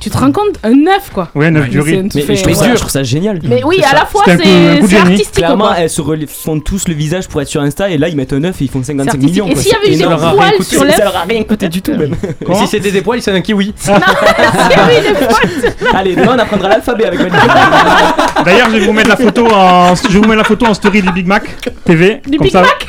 tu 0.00 0.10
te 0.10 0.18
rends 0.18 0.32
compte? 0.32 0.58
Un 0.62 0.86
œuf, 0.86 1.10
quoi. 1.12 1.28
Ouais, 1.34 1.46
un 1.46 1.56
œuf 1.56 1.66
c'est 1.70 1.98
un- 1.98 2.02
Mais 2.14 2.22
fait- 2.22 2.36
je, 2.36 2.42
trouve 2.42 2.54
ça, 2.54 2.70
je 2.74 2.78
trouve 2.78 2.90
ça 2.90 3.02
génial. 3.02 3.40
Mais 3.44 3.62
oui, 3.64 3.80
à 3.84 3.88
ça. 3.90 3.96
la 3.96 4.06
fois, 4.06 4.24
c'est 4.26 4.96
artistique. 4.96 5.32
Clairement, 5.34 5.74
elles 5.74 5.90
se 5.90 6.02
font 6.26 6.60
tous 6.60 6.88
le 6.88 6.94
visage 6.94 7.28
pour 7.28 7.40
être 7.42 7.48
sur 7.48 7.60
Insta 7.60 7.90
et 7.90 7.98
là 7.98 8.08
ils 8.08 8.16
mettent 8.16 8.32
un 8.32 8.42
œuf 8.44 8.60
et 8.60 8.64
ils 8.64 8.70
font 8.70 8.80
C'est 8.82 8.92
55 8.92 9.14
artistique. 9.14 9.30
millions. 9.44 9.48
Et 9.48 9.56
s'il 9.56 9.72
y 9.72 9.74
avait 9.74 9.94
eu 9.94 9.96
des 9.96 10.04
poils 10.04 10.62
sur 10.64 10.80
Ça 10.80 10.84
l'œuf 10.86 10.98
leur 10.98 11.16
a 11.16 11.22
rien 11.28 11.42
coûté 11.44 11.68
du 11.68 11.82
tout 11.82 11.92
même. 11.94 12.14
Si 12.58 12.66
c'était 12.66 12.90
des 12.90 13.02
poils, 13.02 13.20
c'est 13.22 13.30
un 13.32 13.40
kiwi. 13.40 13.74
Allez, 15.94 16.16
demain 16.16 16.34
on 16.34 16.38
apprendra 16.38 16.68
l'alphabet 16.68 17.06
avec 17.06 17.20
Manu. 17.20 17.32
D'ailleurs, 18.44 18.68
je 18.70 18.76
vais 18.78 18.86
vous 18.86 18.92
mettre 18.92 19.08
la 19.08 19.16
photo 19.16 19.46
en, 19.46 19.94
je 19.94 20.08
vais 20.08 20.18
vous 20.18 20.24
mettre 20.24 20.36
la 20.38 20.44
photo 20.44 20.66
en 20.66 20.74
story 20.74 21.02
du 21.02 21.12
Big 21.12 21.26
Mac 21.26 21.44
TV. 21.84 22.20
Du 22.26 22.38
comme 22.38 22.46
Big 22.46 22.52
ça- 22.52 22.62
Mac 22.62 22.86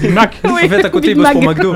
Big 0.00 0.12
Mac. 0.12 0.36
Oui, 0.44 0.50
En 0.64 0.68
fait, 0.68 0.84
à 0.84 0.90
côté, 0.90 1.08
Big 1.14 1.18
il 1.18 1.22
bosse 1.22 1.32
pour. 1.32 1.42
McDo. 1.42 1.74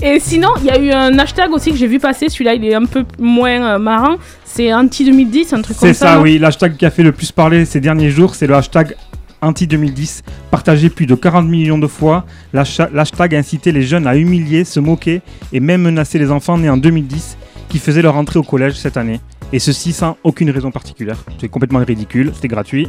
Et 0.00 0.20
sinon, 0.20 0.50
il 0.58 0.64
y 0.66 0.70
a 0.70 0.78
eu 0.78 0.90
un 0.92 1.18
hashtag 1.18 1.50
aussi 1.52 1.72
que 1.72 1.76
j'ai 1.76 1.88
vu 1.88 1.98
passer. 1.98 2.28
Celui-là, 2.28 2.54
il 2.54 2.64
est 2.64 2.74
un 2.74 2.84
peu 2.84 3.04
moins 3.18 3.74
euh, 3.74 3.78
marrant. 3.78 4.16
C'est 4.44 4.72
anti-2010, 4.72 5.54
un 5.56 5.62
truc 5.62 5.76
comme 5.76 5.88
C'est 5.88 5.94
ça. 5.94 6.06
ça, 6.06 6.16
non 6.16 6.22
oui. 6.22 6.38
L'hashtag 6.38 6.76
qui 6.76 6.86
a 6.86 6.90
fait 6.90 7.02
le 7.02 7.10
plus 7.10 7.32
parler 7.32 7.64
ces 7.64 7.80
derniers 7.80 8.10
jours, 8.10 8.36
c'est 8.36 8.46
le 8.46 8.54
hashtag 8.54 8.94
anti-2010, 9.40 10.22
partagé 10.50 10.88
plus 10.88 11.06
de 11.06 11.14
40 11.16 11.48
millions 11.48 11.78
de 11.78 11.86
fois. 11.88 12.24
L'hashtag 12.52 13.34
a 13.34 13.38
incité 13.38 13.72
les 13.72 13.82
jeunes 13.82 14.06
à 14.06 14.16
humilier, 14.16 14.64
se 14.64 14.78
moquer 14.78 15.20
et 15.52 15.58
même 15.60 15.82
menacer 15.82 16.18
les 16.18 16.30
enfants 16.30 16.58
nés 16.58 16.70
en 16.70 16.76
2010 16.76 17.36
qui 17.68 17.78
faisaient 17.78 18.02
leur 18.02 18.16
entrée 18.16 18.38
au 18.38 18.42
collège 18.44 18.74
cette 18.74 18.96
année. 18.96 19.20
Et 19.52 19.58
ceci 19.58 19.92
sans 19.92 20.16
aucune 20.22 20.50
raison 20.50 20.70
particulière. 20.70 21.18
C'est 21.40 21.48
complètement 21.48 21.80
ridicule, 21.80 22.30
c'était 22.34 22.48
gratuit. 22.48 22.88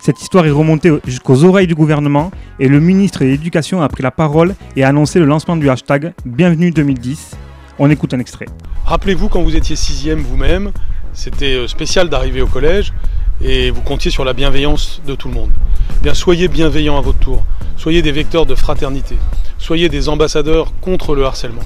Cette 0.00 0.20
histoire 0.22 0.46
est 0.46 0.50
remontée 0.50 0.90
au- 0.90 1.00
jusqu'aux 1.06 1.44
oreilles 1.44 1.66
du 1.66 1.74
gouvernement 1.74 2.30
et 2.60 2.68
le 2.68 2.80
ministre 2.80 3.20
de 3.20 3.26
l'Éducation 3.26 3.82
a 3.82 3.88
pris 3.88 4.02
la 4.02 4.10
parole 4.10 4.54
et 4.76 4.84
a 4.84 4.88
annoncé 4.88 5.18
le 5.18 5.24
lancement 5.26 5.56
du 5.56 5.68
hashtag 5.68 6.12
Bienvenue 6.24 6.70
2010. 6.70 7.36
On 7.78 7.90
écoute 7.90 8.14
un 8.14 8.20
extrait. 8.20 8.46
Rappelez-vous 8.84 9.28
quand 9.28 9.42
vous 9.42 9.56
étiez 9.56 9.74
sixième 9.74 10.20
vous-même, 10.20 10.70
c'était 11.12 11.54
euh, 11.56 11.66
spécial 11.66 12.08
d'arriver 12.08 12.40
au 12.40 12.46
collège 12.46 12.92
et 13.40 13.70
vous 13.70 13.80
comptiez 13.82 14.10
sur 14.10 14.24
la 14.24 14.32
bienveillance 14.32 15.02
de 15.06 15.14
tout 15.14 15.28
le 15.28 15.34
monde. 15.34 15.50
Eh 15.98 16.02
Bien, 16.04 16.14
soyez 16.14 16.48
bienveillants 16.48 16.96
à 16.98 17.00
votre 17.00 17.18
tour. 17.18 17.44
Soyez 17.76 18.00
des 18.00 18.12
vecteurs 18.12 18.46
de 18.46 18.54
fraternité. 18.54 19.16
Soyez 19.58 19.88
des 19.88 20.08
ambassadeurs 20.08 20.72
contre 20.80 21.14
le 21.14 21.24
harcèlement. 21.24 21.62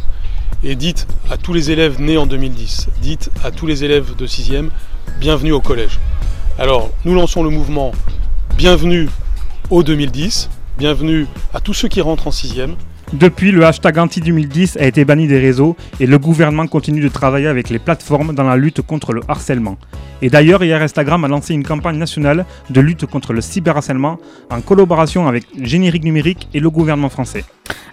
Et 0.64 0.76
dites 0.76 1.06
à 1.30 1.36
tous 1.36 1.52
les 1.52 1.70
élèves 1.70 2.00
nés 2.00 2.16
en 2.16 2.26
2010, 2.26 2.88
dites 3.02 3.30
à 3.44 3.50
tous 3.50 3.66
les 3.66 3.84
élèves 3.84 4.14
de 4.16 4.26
sixième, 4.26 4.70
bienvenue 5.20 5.52
au 5.52 5.60
collège. 5.60 5.98
Alors, 6.58 6.90
nous 7.04 7.14
lançons 7.14 7.42
le 7.42 7.50
mouvement 7.50 7.92
Bienvenue 8.56 9.08
au 9.70 9.82
2010. 9.82 10.50
Bienvenue 10.78 11.26
à 11.54 11.60
tous 11.60 11.74
ceux 11.74 11.88
qui 11.88 12.00
rentrent 12.00 12.26
en 12.26 12.30
sixième. 12.30 12.76
Depuis, 13.12 13.50
le 13.50 13.64
hashtag 13.64 13.98
anti-2010 13.98 14.78
a 14.78 14.86
été 14.86 15.04
banni 15.04 15.26
des 15.26 15.38
réseaux 15.38 15.76
et 15.98 16.06
le 16.06 16.18
gouvernement 16.18 16.66
continue 16.66 17.00
de 17.00 17.08
travailler 17.08 17.48
avec 17.48 17.70
les 17.70 17.78
plateformes 17.78 18.34
dans 18.34 18.44
la 18.44 18.56
lutte 18.56 18.82
contre 18.82 19.12
le 19.12 19.22
harcèlement. 19.28 19.78
Et 20.22 20.30
d'ailleurs, 20.30 20.62
hier, 20.62 20.80
Instagram 20.82 21.24
a 21.24 21.28
lancé 21.28 21.54
une 21.54 21.64
campagne 21.64 21.96
nationale 21.96 22.44
de 22.68 22.80
lutte 22.80 23.06
contre 23.06 23.32
le 23.32 23.40
cyberharcèlement 23.40 24.18
en 24.50 24.60
collaboration 24.60 25.26
avec 25.28 25.44
Générique 25.60 26.04
Numérique 26.04 26.48
et 26.54 26.60
le 26.60 26.70
gouvernement 26.70 27.08
français. 27.08 27.44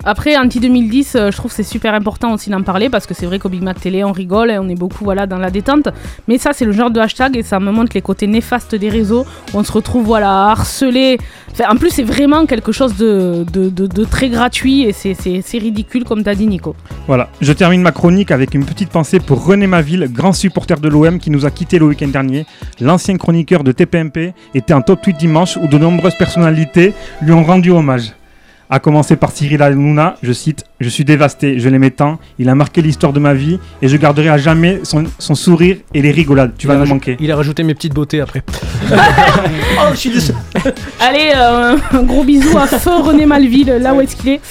Après, 0.03 0.37
anti-2010, 0.37 1.11
euh, 1.17 1.31
je 1.31 1.37
trouve 1.37 1.51
que 1.51 1.55
c'est 1.57 1.63
super 1.63 1.93
important 1.93 2.33
aussi 2.33 2.49
d'en 2.49 2.61
parler 2.63 2.89
parce 2.89 3.05
que 3.05 3.13
c'est 3.13 3.25
vrai 3.25 3.39
qu'au 3.39 3.49
Big 3.49 3.61
Mac 3.61 3.79
Télé, 3.79 4.03
on 4.03 4.11
rigole 4.11 4.51
et 4.51 4.57
on 4.57 4.67
est 4.69 4.75
beaucoup 4.75 5.03
voilà, 5.03 5.25
dans 5.27 5.37
la 5.37 5.51
détente. 5.51 5.89
Mais 6.27 6.37
ça, 6.37 6.51
c'est 6.53 6.65
le 6.65 6.71
genre 6.71 6.89
de 6.91 6.99
hashtag 6.99 7.35
et 7.37 7.43
ça 7.43 7.59
me 7.59 7.71
montre 7.71 7.91
les 7.93 8.01
côtés 8.01 8.27
néfastes 8.27 8.75
des 8.75 8.89
réseaux 8.89 9.25
on 9.53 9.63
se 9.63 9.71
retrouve 9.71 10.05
voilà, 10.05 10.45
harcelé. 10.49 11.17
Enfin, 11.51 11.65
en 11.71 11.75
plus, 11.75 11.89
c'est 11.89 12.03
vraiment 12.03 12.45
quelque 12.45 12.71
chose 12.71 12.95
de, 12.95 13.45
de, 13.51 13.69
de- 13.69 13.87
de 13.87 14.03
très 14.03 14.29
gratuit 14.29 14.83
et 14.83 14.93
c'est 14.93 15.57
ridicule, 15.57 16.03
comme 16.03 16.23
t'as 16.23 16.35
dit, 16.35 16.47
Nico. 16.47 16.75
Voilà, 17.07 17.29
je 17.41 17.51
termine 17.53 17.81
ma 17.81 17.91
chronique 17.91 18.31
avec 18.31 18.53
une 18.53 18.65
petite 18.65 18.89
pensée 18.89 19.19
pour 19.19 19.45
René 19.45 19.67
Maville, 19.67 20.09
grand 20.11 20.33
supporter 20.33 20.79
de 20.79 20.87
l'OM 20.89 21.19
qui 21.19 21.31
nous 21.31 21.45
a 21.45 21.51
quitté 21.51 21.79
le 21.79 21.85
week-end 21.85 22.09
dernier. 22.17 22.45
L'ancien 22.81 23.15
chroniqueur 23.17 23.63
de 23.63 23.71
TPMP 23.71 24.33
était 24.55 24.73
en 24.73 24.81
top 24.81 25.01
tweet 25.01 25.17
dimanche 25.17 25.57
où 25.57 25.67
de 25.67 25.77
nombreuses 25.77 26.15
personnalités 26.17 26.93
lui 27.21 27.31
ont 27.33 27.43
rendu 27.43 27.69
hommage. 27.71 28.13
A 28.69 28.79
commencer 28.79 29.15
par 29.15 29.31
Cyril 29.31 29.61
Hanouna, 29.61 30.15
je 30.21 30.33
cite 30.33 30.65
Je 30.81 30.89
suis 30.89 31.05
dévasté, 31.05 31.57
je 31.59 31.69
l'aimais 31.69 31.91
tant, 31.91 32.19
il 32.37 32.49
a 32.49 32.55
marqué 32.55 32.81
l'histoire 32.81 33.13
de 33.13 33.19
ma 33.19 33.33
vie 33.33 33.59
et 33.81 33.87
je 33.87 33.95
garderai 33.95 34.27
à 34.29 34.37
jamais 34.37 34.81
son, 34.83 35.05
son 35.19 35.35
sourire 35.35 35.77
et 35.93 36.01
les 36.01 36.11
rigolades. 36.11 36.51
Tu 36.57 36.67
vas 36.67 36.73
il, 36.73 36.75
a 36.75 36.79
me 36.79 36.83
raj- 36.85 36.89
manquer. 36.93 37.17
il 37.21 37.31
a 37.31 37.35
rajouté 37.37 37.63
mes 37.63 37.73
petites 37.75 37.93
beautés 37.93 38.19
après. 38.19 38.43
oh, 38.91 39.91
je 39.91 39.95
suis 39.95 40.09
désolé. 40.09 40.37
Allez, 40.99 41.31
euh, 41.35 41.77
un 41.93 42.03
gros 42.03 42.23
bisou 42.25 42.57
à 42.57 42.67
feu 42.67 42.95
René 43.03 43.25
Malville, 43.25 43.77
là 43.79 43.93
où 43.93 44.01
est-ce 44.01 44.15
qu'il 44.17 44.29
est. 44.31 44.41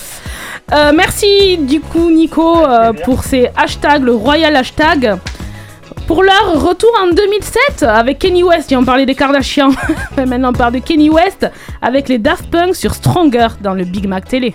Euh, 0.72 0.92
merci 0.96 1.58
du 1.58 1.80
coup 1.80 2.10
Nico 2.10 2.64
euh, 2.64 2.92
pour 3.04 3.22
ces 3.22 3.48
hashtags, 3.54 4.02
le 4.02 4.14
royal 4.14 4.56
hashtag. 4.56 5.16
Pour 6.06 6.22
leur 6.22 6.62
retour 6.62 6.90
en 7.02 7.08
2007 7.08 7.82
avec 7.82 8.20
Kenny 8.20 8.42
West, 8.42 8.70
et 8.70 8.76
on 8.76 8.84
parlait 8.84 9.06
des 9.06 9.14
Kardashians, 9.14 9.72
Mais 10.16 10.26
maintenant 10.26 10.50
on 10.50 10.52
parle 10.52 10.74
de 10.74 10.78
Kenny 10.78 11.10
West 11.10 11.50
avec 11.82 12.08
les 12.08 12.18
Daft 12.18 12.48
Punk 12.50 12.76
sur 12.76 12.94
Stronger 12.94 13.48
dans 13.60 13.74
le 13.74 13.84
Big 13.84 14.06
Mac 14.06 14.28
Télé. 14.28 14.54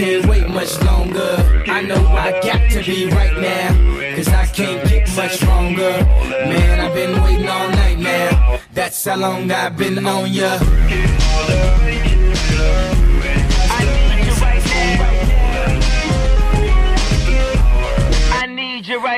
Can't 0.00 0.26
wait 0.28 0.48
much 0.48 0.80
longer. 0.82 1.36
I 1.66 1.82
know 1.82 2.06
I 2.16 2.30
got 2.40 2.70
to 2.70 2.82
be 2.82 3.10
right 3.10 3.36
now, 3.36 4.16
cause 4.16 4.28
I 4.28 4.46
can't 4.46 4.88
get 4.88 5.14
much 5.14 5.32
stronger. 5.32 5.92
Man, 6.30 6.80
I've 6.80 6.94
been 6.94 7.22
waiting 7.22 7.46
all 7.46 7.68
night 7.68 7.98
now, 7.98 8.49
that's 8.80 9.04
how 9.04 9.16
long 9.16 9.50
I've 9.50 9.76
been 9.76 10.06
on 10.06 10.32
ya. 10.32 10.58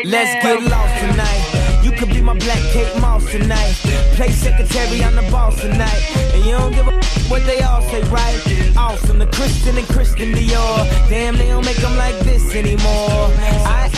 Let's 0.05 0.45
get 0.45 0.63
lost 0.65 0.95
tonight. 1.01 1.81
You 1.85 1.93
could 1.93 2.09
be 2.09 2.21
my 2.21 2.37
black 2.37 2.59
Kate 2.73 3.01
Moss 3.01 3.25
tonight. 3.31 3.75
Play 4.17 4.31
secretary 4.31 5.05
on 5.05 5.15
the 5.15 5.23
boss 5.31 5.61
tonight. 5.61 6.03
And 6.35 6.45
you 6.45 6.53
don't 6.53 6.73
give 6.73 6.89
a 6.89 6.95
f- 6.95 7.31
what 7.31 7.47
they 7.47 7.61
all 7.63 7.83
say, 7.83 8.03
right? 8.11 8.41
Awesome, 8.77 9.19
the 9.21 9.27
Christian 9.27 9.79
and 9.79 9.87
Christian 9.87 10.33
Dior. 10.33 11.09
Damn, 11.09 11.37
they 11.37 11.47
don't 11.49 11.65
make 11.65 11.77
them 11.77 11.97
like 11.97 12.19
this 12.21 12.55
anymore. 12.55 13.31
I 13.65 13.92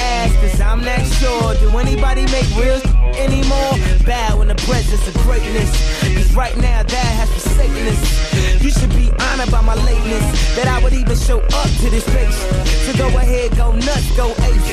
cause 0.45 0.61
I'm 0.61 0.85
not 0.85 1.01
sure. 1.19 1.55
Do 1.55 1.77
anybody 1.79 2.25
make 2.27 2.49
real 2.57 2.81
anymore? 3.17 3.73
Bow 4.05 4.43
in 4.43 4.49
the 4.49 4.59
presence 4.67 5.07
of 5.09 5.15
greatness. 5.23 5.71
Cause 6.01 6.35
right 6.35 6.57
now, 6.57 6.83
that 6.83 7.11
has 7.19 7.31
forsaken 7.33 7.87
us. 7.89 8.63
You 8.63 8.71
should 8.71 8.91
be 8.91 9.11
honored 9.21 9.51
by 9.51 9.61
my 9.61 9.75
lateness. 9.75 10.25
That 10.57 10.69
I 10.69 10.83
would 10.83 10.93
even 10.93 11.17
show 11.17 11.41
up 11.41 11.71
to 11.83 11.91
this 11.91 12.05
place. 12.05 12.39
So 12.85 12.97
go 12.97 13.09
ahead, 13.19 13.57
go 13.57 13.73
nuts, 13.73 14.17
go 14.17 14.31
ace. 14.31 14.69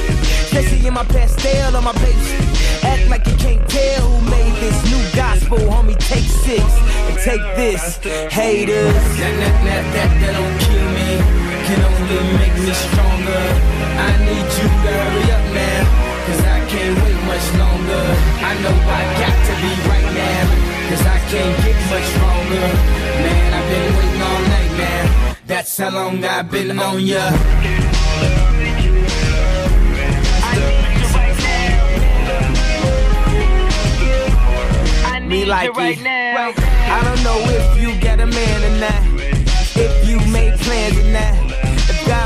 Especially 0.46 0.86
in 0.86 0.94
my 0.94 1.06
pastel 1.06 1.76
on 1.76 1.84
my 1.84 1.94
page. 1.94 2.84
Act 2.84 3.10
like 3.10 3.26
you 3.28 3.36
can't 3.38 3.64
tell 3.70 4.10
who 4.10 4.30
made 4.30 4.54
this 4.60 4.78
new 4.92 5.04
gospel, 5.16 5.58
homie. 5.58 5.98
Take 5.98 6.26
six 6.26 6.64
and 7.08 7.18
take 7.20 7.44
this, 7.56 7.98
haters. 8.34 8.94
That, 9.20 9.34
that, 9.40 9.94
that, 9.94 10.12
that 10.22 10.34
don't 10.36 10.58
kill 10.66 10.88
me, 10.98 11.41
can 11.72 11.84
only 11.88 12.20
make 12.38 12.56
me 12.68 12.74
stronger. 12.74 13.44
I 14.08 14.12
need 14.28 14.48
you 14.60 14.68
to 14.84 14.92
hurry 15.00 15.26
up 15.36 15.46
now, 15.56 15.82
cause 16.26 16.42
I 16.56 16.60
can't 16.72 16.96
wait 17.04 17.20
much 17.32 17.48
longer. 17.64 18.04
I 18.50 18.54
know 18.64 18.76
I 19.00 19.04
got 19.22 19.38
to 19.48 19.54
be 19.64 19.72
right 19.92 20.10
now, 20.24 20.44
cause 20.90 21.04
I 21.16 21.20
can't 21.32 21.56
get 21.64 21.80
much 21.92 22.08
stronger. 22.16 22.68
Man, 23.24 23.48
I've 23.58 23.68
been 23.72 23.90
waiting 23.98 24.22
all 24.30 24.42
night, 24.56 24.72
man. 24.82 25.36
That's 25.48 25.78
how 25.78 25.92
long 25.92 26.24
I've 26.26 26.52
been 26.52 26.78
on 26.78 27.00
ya. 27.00 27.32
Me 35.32 35.46
like 35.46 35.72
it. 35.78 36.06
I 36.06 37.02
don't 37.06 37.24
know 37.24 37.40
if 37.58 37.82
you 37.82 37.98
got 38.02 38.20
a 38.20 38.26
man 38.26 38.60
or 38.68 38.76
not. 38.82 39.02
If 39.78 40.10
you 40.10 40.20
made 40.30 40.60
plans 40.60 40.98
or 40.98 41.10
not. 41.14 41.51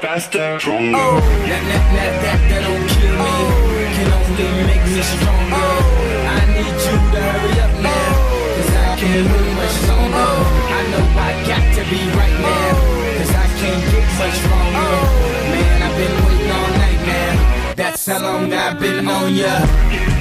Faster, 0.00 0.60
stronger. 0.60 0.94
Oh, 0.94 1.18
that, 1.50 1.62
that, 1.66 1.84
that, 1.90 2.12
that, 2.22 2.40
that 2.50 2.62
don't 2.62 2.86
kill 2.86 3.18
me. 3.18 3.34
Can 3.98 4.08
only 4.14 4.46
make 4.70 4.84
me 4.86 5.02
stronger. 5.02 5.58
Oh. 5.58 6.34
I 6.34 6.46
need 6.54 6.70
you 6.70 6.96
to 7.02 7.18
hurry 7.18 7.54
up 7.58 7.74
now. 7.82 7.90
Oh. 7.90 8.54
Cause 8.54 8.72
I 8.78 8.94
can't 8.94 9.26
wait 9.26 9.50
much 9.58 9.76
longer. 9.90 10.30
I 10.70 10.80
know 10.94 11.02
I 11.18 11.30
got 11.50 11.64
to 11.74 11.82
be 11.90 12.00
right 12.14 12.36
now. 12.38 12.78
Oh. 12.78 13.18
Cause 13.18 13.32
I 13.34 13.46
can't 13.58 13.82
get 13.90 14.06
much 14.22 14.38
stronger. 14.38 14.92
Man, 15.50 15.82
I've 15.82 15.96
been 15.98 16.14
waiting 16.26 16.52
all 16.54 16.70
night 16.78 17.02
now. 17.02 17.74
That's 17.74 18.06
how 18.06 18.22
long 18.22 18.52
I've 18.52 18.78
been 18.78 19.08
on 19.08 19.34
ya. 19.34 20.17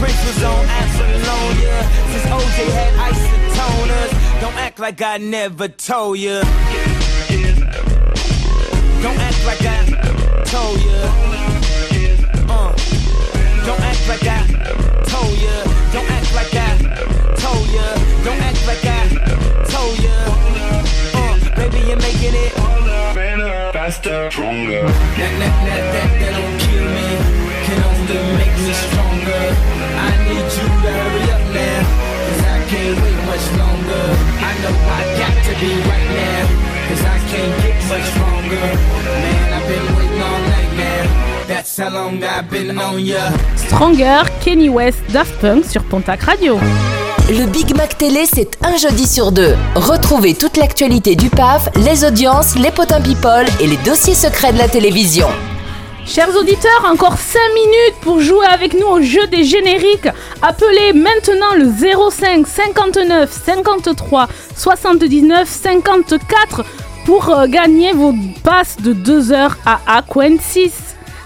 Prince 0.00 0.20
was 0.26 0.42
on 0.42 0.64
Apollonia. 0.80 1.76
Since 2.10 2.26
OJ 2.36 2.58
had 2.78 2.92
isotoners. 3.12 4.40
Don't 4.40 4.56
act 4.56 4.78
like 4.78 5.02
I 5.02 5.18
never 5.18 5.68
told 5.68 6.18
ya. 6.18 6.40
Don't 9.04 9.18
act 9.18 9.44
like 9.46 9.62
I 9.62 9.84
told 10.44 10.80
ya. 10.80 11.00
Uh. 12.48 12.72
Don't 13.66 13.80
act 13.80 14.08
like 14.08 14.26
I 14.26 14.40
told 15.04 15.36
ya. 15.38 15.64
Don't 15.92 16.10
act 16.10 16.34
like 16.34 16.54
I 16.54 16.70
told 17.36 17.66
ya. 17.68 17.86
Don't 18.24 18.40
act 18.48 18.66
like 18.66 18.84
I 18.84 19.02
told 19.68 19.98
ya. 20.00 20.16
Uh, 21.14 21.56
baby, 21.56 21.80
you're 21.88 21.96
making 21.96 22.34
it 22.34 22.54
Better, 23.14 23.70
faster, 23.72 24.30
stronger. 24.30 24.82
that, 24.82 25.16
that, 25.18 25.54
that, 25.66 25.82
that, 25.92 26.20
that 26.20 26.32
don't 26.40 26.58
kill 26.60 26.88
me. 27.44 27.49
Can 28.10 28.18
only 28.18 28.38
make 28.38 28.58
me 28.66 28.72
stronger. 28.74 29.42
I 30.02 30.10
need 30.26 30.42
you 30.42 30.66
to 30.66 30.90
hurry 30.98 31.24
up 31.30 31.44
now. 31.54 31.80
Cause 32.26 32.42
I 32.42 32.58
can't 32.66 32.98
wait 33.02 33.20
much 33.30 33.46
longer. 33.54 34.04
I 34.42 34.52
know 34.62 34.74
I 34.98 35.02
got 35.20 35.34
to 35.46 35.52
be 35.62 35.70
right 35.86 36.10
now. 36.18 36.42
Cause 36.88 37.04
I 37.06 37.18
can't 37.30 37.54
get 37.62 37.78
much 37.86 38.06
stronger. 38.10 38.66
Man, 39.22 39.52
I've 39.54 39.68
been 39.68 39.86
waiting 39.96 40.22
all 40.22 40.40
night 40.50 40.72
now. 40.76 41.46
That's 41.46 41.76
how 41.78 41.90
long 41.90 42.24
I've 42.24 42.50
been 42.50 42.76
on 42.76 42.98
ya. 42.98 43.30
Stronger, 43.54 44.24
Kenny 44.40 44.68
West, 44.68 44.98
Daft 45.10 45.40
Punk 45.40 45.64
sur 45.64 45.84
Pontac 45.84 46.22
Radio. 46.22 46.58
Le 47.28 47.46
Big 47.46 47.76
Mac 47.76 47.96
Télé, 47.96 48.26
c'est 48.26 48.58
un 48.64 48.76
jeudi 48.76 49.06
sur 49.06 49.30
deux. 49.30 49.54
Retrouvez 49.76 50.34
toute 50.34 50.56
l'actualité 50.56 51.14
du 51.14 51.30
PAF, 51.30 51.68
les 51.76 52.04
audiences, 52.04 52.56
les 52.56 52.72
potins 52.72 53.00
people 53.00 53.46
et 53.60 53.68
les 53.68 53.78
dossiers 53.84 54.16
secrets 54.16 54.52
de 54.52 54.58
la 54.58 54.68
télévision. 54.68 55.28
Chers 56.06 56.34
auditeurs, 56.36 56.84
encore 56.86 57.18
5 57.18 57.38
minutes 57.54 57.94
pour 58.00 58.20
jouer 58.20 58.46
avec 58.46 58.74
nous 58.74 58.86
au 58.86 59.00
jeu 59.00 59.26
des 59.28 59.44
génériques. 59.44 60.08
Appelez 60.42 60.92
maintenant 60.92 61.54
le 61.56 61.66
05 62.10 62.46
59 62.46 63.30
53 63.30 64.28
79 64.56 65.48
54 65.48 66.64
pour 67.06 67.28
euh, 67.28 67.46
gagner 67.46 67.92
vos 67.92 68.14
passes 68.42 68.76
de 68.80 68.92
2 68.92 69.32
heures 69.32 69.56
à 69.64 69.80
Aquen 69.98 70.38
6. 70.40 70.72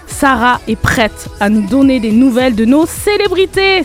Sarah 0.07 0.61
est 0.67 0.75
prête 0.75 1.29
à 1.39 1.49
nous 1.49 1.65
donner 1.67 1.99
des 1.99 2.11
nouvelles 2.11 2.55
de 2.55 2.65
nos 2.65 2.85
célébrités. 2.85 3.83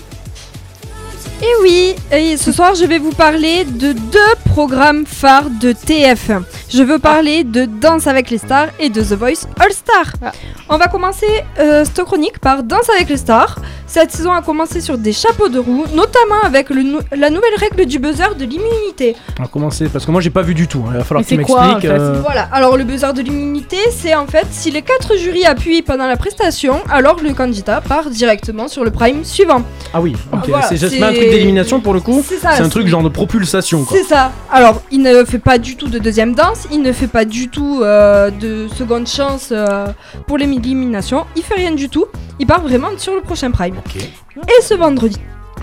Et 1.42 1.62
oui, 1.62 1.94
et 2.12 2.36
ce 2.36 2.52
soir 2.52 2.74
je 2.74 2.84
vais 2.84 2.98
vous 2.98 3.12
parler 3.12 3.64
de 3.64 3.92
deux 3.92 4.34
programmes 4.50 5.06
phares 5.06 5.48
de 5.48 5.72
TF1. 5.72 6.42
Je 6.68 6.82
veux 6.82 6.98
parler 6.98 7.44
de 7.44 7.64
Danse 7.64 8.06
avec 8.06 8.28
les 8.28 8.36
stars 8.36 8.68
et 8.78 8.90
de 8.90 9.00
The 9.00 9.14
Voice 9.14 9.46
All 9.58 9.72
Star. 9.72 10.32
On 10.68 10.76
va 10.76 10.88
commencer 10.88 11.26
euh, 11.58 11.86
cette 11.86 12.04
chronique 12.04 12.40
par 12.40 12.62
Danse 12.62 12.90
avec 12.90 13.08
les 13.08 13.16
stars. 13.16 13.56
Cette 13.92 14.12
saison 14.12 14.30
a 14.30 14.40
commencé 14.40 14.80
sur 14.80 14.96
des 14.98 15.12
chapeaux 15.12 15.48
de 15.48 15.58
roue, 15.58 15.84
notamment 15.96 16.40
avec 16.44 16.70
le 16.70 16.84
nou- 16.84 17.00
la 17.10 17.28
nouvelle 17.28 17.56
règle 17.58 17.86
du 17.86 17.98
buzzer 17.98 18.36
de 18.36 18.44
l'immunité. 18.44 19.16
On 19.40 19.42
va 19.42 19.48
commencer 19.48 19.88
parce 19.88 20.06
que 20.06 20.12
moi 20.12 20.20
j'ai 20.20 20.30
pas 20.30 20.42
vu 20.42 20.54
du 20.54 20.68
tout. 20.68 20.84
hein. 20.86 20.90
Il 20.92 20.98
va 20.98 21.02
falloir 21.04 21.22
Mais 21.22 21.24
que 21.24 21.28
tu 21.30 21.36
m'expliques. 21.38 21.58
en 21.78 21.80
fait 21.80 21.88
euh, 21.88 22.20
Voilà, 22.24 22.48
alors 22.52 22.76
le 22.76 22.84
buzzer 22.84 23.12
de 23.12 23.20
l'immunité, 23.20 23.78
c'est 23.90 24.14
en 24.14 24.28
fait 24.28 24.46
si 24.52 24.70
les 24.70 24.82
quatre 24.82 25.16
jurys 25.16 25.44
appuient 25.44 25.82
pendant 25.82 26.06
la 26.06 26.16
prestation, 26.16 26.76
alors 26.88 27.16
le 27.20 27.32
candidat 27.34 27.80
part 27.80 28.10
directement 28.10 28.68
sur 28.68 28.84
le 28.84 28.92
prime 28.92 29.24
suivant. 29.24 29.62
Ah 29.92 30.00
oui, 30.00 30.14
ok. 30.32 30.46
Voilà, 30.50 30.66
c'est 30.68 30.76
juste 30.76 31.02
un 31.02 31.12
truc 31.12 31.28
d'élimination 31.28 31.80
pour 31.80 31.92
le 31.92 31.98
coup. 31.98 32.22
C'est 32.24 32.36
ça, 32.38 32.50
C'est 32.52 32.62
un 32.62 32.68
truc 32.68 32.86
genre 32.86 33.02
de 33.02 33.08
propulsation 33.08 33.82
quoi. 33.84 33.96
C'est 33.98 34.04
ça. 34.04 34.30
Alors, 34.52 34.82
il 34.92 35.02
ne 35.02 35.24
fait 35.24 35.40
pas 35.40 35.58
du 35.58 35.74
tout 35.74 35.88
de 35.88 35.98
deuxième 35.98 36.32
danse, 36.36 36.68
il 36.70 36.80
ne 36.80 36.92
fait 36.92 37.08
pas 37.08 37.24
du 37.24 37.48
tout 37.48 37.80
euh, 37.82 38.30
de 38.30 38.68
seconde 38.78 39.08
chance 39.08 39.48
euh, 39.50 39.88
pour 40.28 40.38
l'élimination, 40.38 41.24
il 41.34 41.42
fait 41.42 41.54
rien 41.54 41.72
du 41.72 41.88
tout. 41.88 42.04
Il 42.40 42.46
part 42.46 42.62
vraiment 42.62 42.88
sur 42.96 43.14
le 43.14 43.20
prochain 43.20 43.50
prime. 43.50 43.76
Et 43.96 44.62
ce 44.62 44.74
vendredi. 44.74 45.18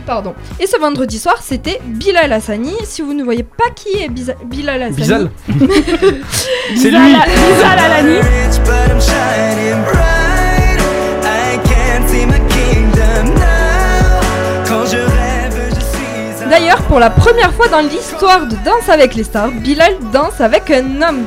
Pardon. 0.06 0.34
Et 0.60 0.68
ce 0.68 0.80
vendredi 0.80 1.18
soir, 1.20 1.38
c'était 1.42 1.82
Bilal 1.84 2.32
Hassani. 2.32 2.74
Si 2.86 3.02
vous 3.02 3.14
ne 3.14 3.24
voyez 3.24 3.44
pas 3.44 3.70
qui 3.76 3.90
est 4.02 4.08
Biza- 4.08 4.38
Bilal 4.46 4.84
Hassani. 4.84 4.96
Bizal. 4.96 5.30
C'est 6.78 6.92
lui. 6.92 7.14
Bizal 7.16 7.80
Alani. 7.80 8.18
Rich, 8.18 8.60
but 8.64 8.90
I'm 8.90 9.02
shining 9.02 9.84
bright. 9.84 10.80
I 11.24 11.58
can't 11.68 12.08
see 12.08 12.26
my 12.26 12.40
kingdom 12.48 13.34
now. 13.36 14.22
Quand 14.68 14.86
je 14.86 14.98
rêve, 14.98 15.74
je 15.76 15.82
suis 15.82 16.44
un 16.46 16.50
D'ailleurs, 16.50 16.82
pour 16.84 17.00
la 17.00 17.10
première 17.10 17.54
fois 17.54 17.68
dans 17.68 17.82
l'histoire 17.82 18.46
de 18.48 18.56
Danse 18.64 18.88
avec 18.88 19.16
les 19.16 19.24
stars, 19.24 19.50
Bilal 19.52 19.96
danse 20.14 20.40
avec 20.40 20.70
un 20.72 21.02
homme. 21.02 21.26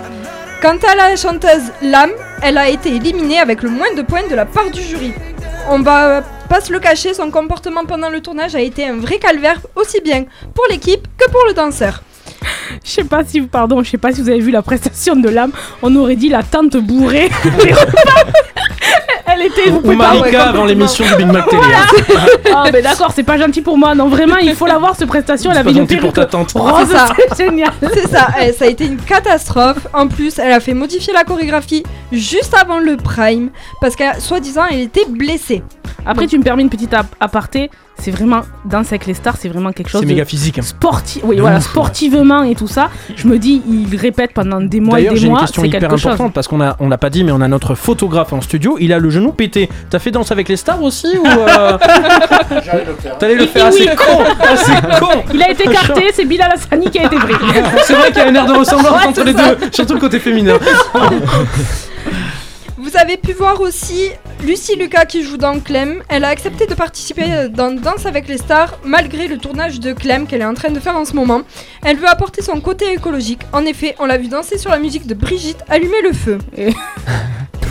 Quant 0.63 0.77
à 0.91 0.95
la 0.95 1.17
chanteuse 1.17 1.73
Lam, 1.83 2.11
elle 2.43 2.57
a 2.57 2.69
été 2.69 2.95
éliminée 2.95 3.39
avec 3.41 3.63
le 3.63 3.71
moins 3.71 3.93
de 3.97 4.03
points 4.03 4.27
de 4.31 4.35
la 4.35 4.45
part 4.47 4.71
du 4.71 4.81
jury. 4.83 5.13
On 5.73 5.79
va 5.83 6.23
pas 6.49 6.61
se 6.61 6.73
le 6.73 6.81
cacher, 6.81 7.15
son 7.15 7.31
comportement 7.31 7.85
pendant 7.85 8.11
le 8.11 8.21
tournage 8.21 8.57
a 8.57 8.61
été 8.61 8.85
un 8.85 8.97
vrai 8.97 9.19
calvaire, 9.19 9.61
aussi 9.77 10.01
bien 10.01 10.25
pour 10.53 10.65
l'équipe 10.69 11.07
que 11.17 11.31
pour 11.31 11.45
le 11.47 11.55
danseur. 11.55 12.03
Je 12.85 12.91
sais 12.91 13.05
pas 13.05 13.25
si, 13.25 13.41
pardon, 13.43 13.81
je 13.85 13.91
sais 13.91 13.99
pas 13.99 14.11
si 14.11 14.21
vous 14.21 14.29
avez 14.31 14.41
vu 14.41 14.51
la 14.51 14.63
prestation 14.63 15.15
de 15.15 15.29
l'âme. 15.29 15.53
On 15.83 15.95
aurait 15.95 16.17
dit 16.17 16.29
la 16.29 16.43
tante 16.43 16.77
bourrée. 16.77 17.31
Elle 19.33 19.43
était. 19.47 19.71
vous 19.71 19.77
Ou 19.79 19.81
pouvez 19.81 19.97
pas- 19.97 20.15
Marika 20.15 20.29
ouais, 20.29 20.37
avant 20.37 20.65
l'émission 20.65 21.05
du 21.07 21.15
Big 21.17 21.27
Mac 21.33 21.49
Télé. 21.49 21.63
Voilà. 21.63 22.23
hein. 22.25 22.27
Ah, 22.55 22.71
mais 22.73 22.83
d'accord, 22.83 23.13
c'est 23.15 23.23
pas 23.23 23.39
gentil 23.39 23.61
pour 23.63 23.79
moi. 23.79 23.95
Non, 23.95 24.09
vraiment, 24.09 24.37
il 24.37 24.55
faut 24.55 24.67
la 24.67 24.79
voir 24.79 24.95
cette 24.97 25.09
prestation. 25.09 25.51
Elle 25.51 25.59
avait 25.59 25.71
une 25.71 25.79
gentil 25.79 25.97
pour 25.97 26.13
ta 26.13 26.27
tante. 26.27 26.53
rose, 26.53 26.87
C'est 26.89 26.97
ça. 26.97 27.07
c'est 27.37 27.45
génial. 27.47 27.71
C'est 27.81 28.09
ça, 28.09 28.29
eh, 28.43 28.53
ça 28.53 28.65
a 28.65 28.69
été 28.69 28.85
une 28.87 28.97
catastrophe. 28.99 29.87
En 29.95 30.09
plus, 30.09 30.39
elle 30.39 30.53
a 30.53 30.61
fait 30.61 30.75
modifier 30.75 31.13
la 31.13 31.25
chorégraphie 31.25 31.83
juste 32.13 32.55
avant 32.61 32.79
le 32.79 32.97
prime 32.97 33.51
parce 33.81 33.97
qu'à 33.97 34.19
soi-disant 34.21 34.63
elle 34.71 34.81
était 34.81 35.07
blessée. 35.09 35.63
Après, 36.07 36.27
tu 36.27 36.39
me 36.39 36.43
permets 36.43 36.63
une 36.63 36.71
petite 36.71 36.95
ap- 36.95 37.15
aparté. 37.21 37.71
C'est 38.01 38.11
vraiment 38.11 38.41
Danse 38.65 38.89
avec 38.89 39.07
les 39.07 39.15
stars, 39.15 39.37
c'est 39.39 39.49
vraiment 39.49 39.73
quelque 39.73 39.89
chose 39.91 40.01
C'est 40.01 40.07
de 40.07 40.11
méga 40.13 40.25
physique. 40.25 40.59
hein. 40.59 40.63
sportif. 40.63 41.23
Oui, 41.25 41.37
voilà, 41.39 41.59
ouf, 41.59 41.65
ouais. 41.65 41.71
sportivement 41.71 42.43
et 42.43 42.55
tout 42.55 42.67
ça. 42.69 42.89
Je 43.17 43.27
me 43.29 43.39
dis, 43.39 43.63
il 43.69 43.95
répète 43.97 44.33
pendant 44.35 44.61
des 44.61 44.81
mois 44.81 44.99
et 44.99 45.03
D'ailleurs, 45.03 45.15
des 45.15 45.21
j'ai 45.21 45.27
une 45.27 45.33
mois. 45.33 45.41
question 45.43 45.65
hyper 45.65 45.81
quelque 45.81 45.97
chose. 45.97 46.07
importante 46.13 46.33
parce 46.35 46.49
qu'on 46.49 46.61
a, 46.61 46.77
on 46.81 46.89
l'a 46.89 46.99
pas 46.99 47.11
dit, 47.11 47.25
mais 47.25 47.33
on 47.33 47.41
a 47.41 47.49
notre 47.49 47.75
photographe 47.75 48.33
en 48.33 48.41
studio. 48.41 48.77
Il 48.81 48.93
a 48.93 48.99
le 48.99 49.11
genou 49.11 49.33
pété. 49.33 49.69
T'as 49.91 49.99
fait 49.99 50.11
danse 50.11 50.31
avec 50.33 50.49
les 50.49 50.57
stars 50.57 50.83
aussi 50.83 51.07
ou 51.19 51.27
euh, 51.27 51.79
T'allais 53.19 53.35
le 53.37 53.47
faire 53.47 53.67
et 53.67 53.69
Ah, 53.69 53.73
oui. 53.73 53.87
c'est 53.89 53.97
con 53.97 54.25
Ah, 54.41 54.57
c'est 54.57 54.99
con 55.01 55.23
Il 55.35 55.43
a 55.43 55.51
été 55.51 55.65
écarté, 55.65 56.11
c'est 56.15 56.25
Bilal 56.25 56.53
Hassani 56.53 56.91
qui 56.91 56.99
a 56.99 57.05
été 57.05 57.17
pris. 57.17 57.35
C'est 57.85 57.95
vrai 57.95 58.09
qu'il 58.13 58.19
y 58.23 58.25
a 58.25 58.29
un 58.29 58.35
air 58.35 58.47
de 58.47 58.53
ressemblance 58.53 59.01
Ouais, 59.03 59.07
entre 59.09 59.25
les 59.25 59.33
ça. 59.35 59.55
deux, 59.55 59.69
surtout 59.73 59.95
le 59.95 60.01
côté 60.01 60.19
féminin. 60.19 60.55
Vous 62.83 62.97
avez 62.97 63.19
pu 63.19 63.33
voir 63.33 63.61
aussi 63.61 64.11
Lucie 64.43 64.75
Lucas 64.75 65.05
qui 65.05 65.23
joue 65.23 65.37
dans 65.37 65.61
Clem, 65.61 66.03
elle 66.09 66.25
a 66.25 66.29
accepté 66.29 66.65
de 66.67 66.73
participer 66.73 67.49
dans 67.51 67.73
Danse 67.73 68.07
avec 68.07 68.27
les 68.27 68.39
stars 68.39 68.79
malgré 68.85 69.29
le 69.29 69.37
tournage 69.37 69.81
de 69.81 69.93
Clem 69.93 70.27
qu'elle 70.27 70.41
est 70.41 70.47
en 70.47 70.55
train 70.55 70.71
de 70.71 70.81
faire 70.81 70.97
en 70.97 71.05
ce 71.05 71.13
moment. 71.13 71.43
Elle 71.85 71.99
veut 71.99 72.09
apporter 72.09 72.41
son 72.41 72.59
côté 72.63 72.91
écologique. 72.95 73.43
En 73.53 73.67
effet, 73.67 73.95
on 73.99 74.07
l'a 74.07 74.17
vu 74.17 74.29
danser 74.29 74.57
sur 74.57 74.71
la 74.71 74.79
musique 74.79 75.07
de 75.07 75.13
Brigitte 75.13 75.59
Allumer 75.69 76.01
le 76.03 76.13
feu. 76.13 76.39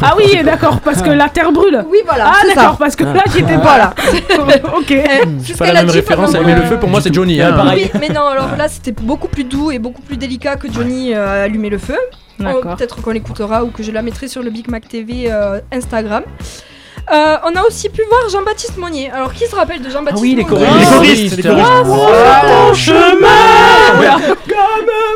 Ah 0.02 0.14
oui, 0.16 0.42
d'accord, 0.46 0.80
parce 0.80 1.02
que 1.02 1.10
la 1.10 1.28
terre 1.28 1.52
brûle. 1.52 1.84
Oui, 1.90 1.98
voilà. 2.06 2.32
Ah 2.34 2.48
d'accord, 2.48 2.78
parce 2.78 2.96
que 2.96 3.04
là 3.04 3.22
j'étais 3.34 3.58
pas 3.58 3.78
là. 3.78 3.94
ok. 4.78 4.94
C'est 5.44 5.58
pas 5.58 5.74
la 5.74 5.82
même 5.84 5.90
référence 5.90 6.34
à 6.34 6.38
Allumer 6.38 6.56
le 6.56 6.62
feu, 6.62 6.80
pour 6.80 6.88
moi 6.88 7.02
c'est 7.02 7.14
Johnny. 7.14 7.42
hein. 7.42 7.74
Oui, 7.76 7.92
mais 8.00 8.08
non, 8.08 8.28
alors 8.28 8.56
là 8.58 8.70
c'était 8.70 8.94
beaucoup 8.94 9.28
plus 9.28 9.44
doux 9.44 9.72
et 9.72 9.80
beaucoup 9.80 10.02
plus 10.02 10.16
délicat 10.16 10.56
que 10.56 10.72
Johnny 10.72 11.14
euh, 11.14 11.44
Allumer 11.44 11.70
le 11.70 11.80
feu. 11.80 11.98
Peut-être 12.40 13.02
qu'on 13.02 13.12
l'écoutera 13.12 13.64
ou 13.64 13.68
que 13.68 13.84
je 13.84 13.92
la 13.92 14.02
mettrai 14.02 14.28
sur 14.28 14.42
le 14.42 14.50
Big 14.50 14.70
Mac 14.70 14.88
TV 14.88 15.32
euh, 15.32 15.60
Instagram. 15.72 16.24
Euh, 17.12 17.38
on 17.44 17.56
a 17.56 17.64
aussi 17.64 17.90
pu 17.90 18.04
voir 18.08 18.30
Jean-Baptiste 18.30 18.78
Monnier. 18.78 19.10
Alors 19.12 19.34
qui 19.34 19.48
se 19.48 19.56
rappelle 19.56 19.82
de 19.82 19.90
Jean-Baptiste 19.90 20.18
Ah 20.18 20.22
oui, 20.22 20.36
les 20.36 20.44
Monnier 20.44 20.68
choristes. 20.68 20.80
Les 20.80 20.98
choristes, 20.98 21.38
les 21.38 21.44
choristes. 21.44 21.70
Ah, 21.72 22.74
chemin 22.74 23.28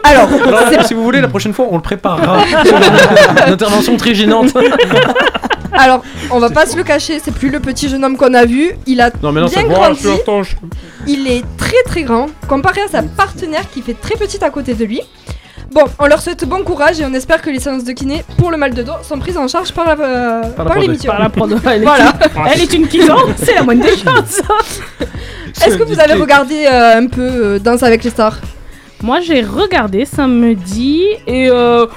Alors, 0.03 0.29
Alors, 0.43 0.85
si 0.85 0.93
vous 0.93 1.03
voulez, 1.03 1.21
la 1.21 1.27
prochaine 1.27 1.53
fois, 1.53 1.67
on 1.69 1.75
le 1.75 1.81
préparera. 1.81 2.43
une 3.47 3.53
intervention 3.53 3.95
très 3.95 4.15
gênante. 4.15 4.53
Alors, 5.73 6.03
on 6.31 6.39
va 6.39 6.49
pas 6.49 6.65
se 6.65 6.75
le 6.77 6.83
cacher, 6.83 7.19
c'est 7.23 7.33
plus 7.33 7.49
le 7.49 7.59
petit 7.59 7.89
jeune 7.89 8.03
homme 8.03 8.17
qu'on 8.17 8.33
a 8.33 8.45
vu. 8.45 8.71
Il 8.85 9.01
a 9.01 9.09
Non, 9.21 9.31
mais 9.31 9.41
non, 9.41 9.47
bien 9.47 9.61
c'est 9.61 9.67
grandi. 9.67 10.07
Il 11.07 11.27
est 11.27 11.43
très 11.57 11.81
très 11.85 12.03
grand 12.03 12.27
comparé 12.47 12.81
à 12.81 12.87
sa 12.87 13.03
partenaire 13.03 13.69
qui 13.71 13.81
fait 13.81 13.95
très 13.99 14.15
petite 14.15 14.43
à 14.43 14.49
côté 14.49 14.73
de 14.73 14.85
lui. 14.85 15.01
Bon, 15.73 15.81
on 15.97 16.05
leur 16.05 16.21
souhaite 16.21 16.45
bon 16.47 16.63
courage 16.63 16.99
et 16.99 17.05
on 17.05 17.13
espère 17.13 17.41
que 17.41 17.49
les 17.49 17.59
séances 17.59 17.83
de 17.83 17.91
kiné 17.93 18.23
pour 18.37 18.51
le 18.51 18.57
mal 18.57 18.73
de 18.73 18.83
dos 18.83 18.91
sont 19.01 19.17
prises 19.17 19.37
en 19.37 19.47
charge 19.47 19.71
par 19.71 19.85
la 19.85 19.93
euh, 19.93 20.41
Par 20.55 20.65
la 20.65 20.71
par. 20.75 20.83
Par 21.07 21.19
la 21.19 21.29
prod, 21.29 21.59
elle 21.65 21.81
est 21.81 21.85
voilà. 21.85 22.05
une- 22.35 22.47
elle 22.53 22.61
est 22.61 22.73
une 22.73 22.87
kizo, 22.87 23.13
c'est 23.37 23.55
la 23.55 23.63
moindre 23.63 23.83
des 23.83 23.89
choses. 23.97 24.41
Est-ce 25.65 25.77
que 25.77 25.83
vous 25.83 25.99
avez 25.99 26.13
regardé 26.13 26.65
euh, 26.71 26.97
un 26.99 27.07
peu 27.07 27.21
euh, 27.21 27.59
Danse 27.59 27.81
avec 27.83 28.03
les 28.03 28.09
stars? 28.11 28.37
Moi 29.01 29.19
j'ai 29.21 29.41
regardé 29.41 30.05
samedi 30.05 31.03
et 31.27 31.49
euh, 31.49 31.87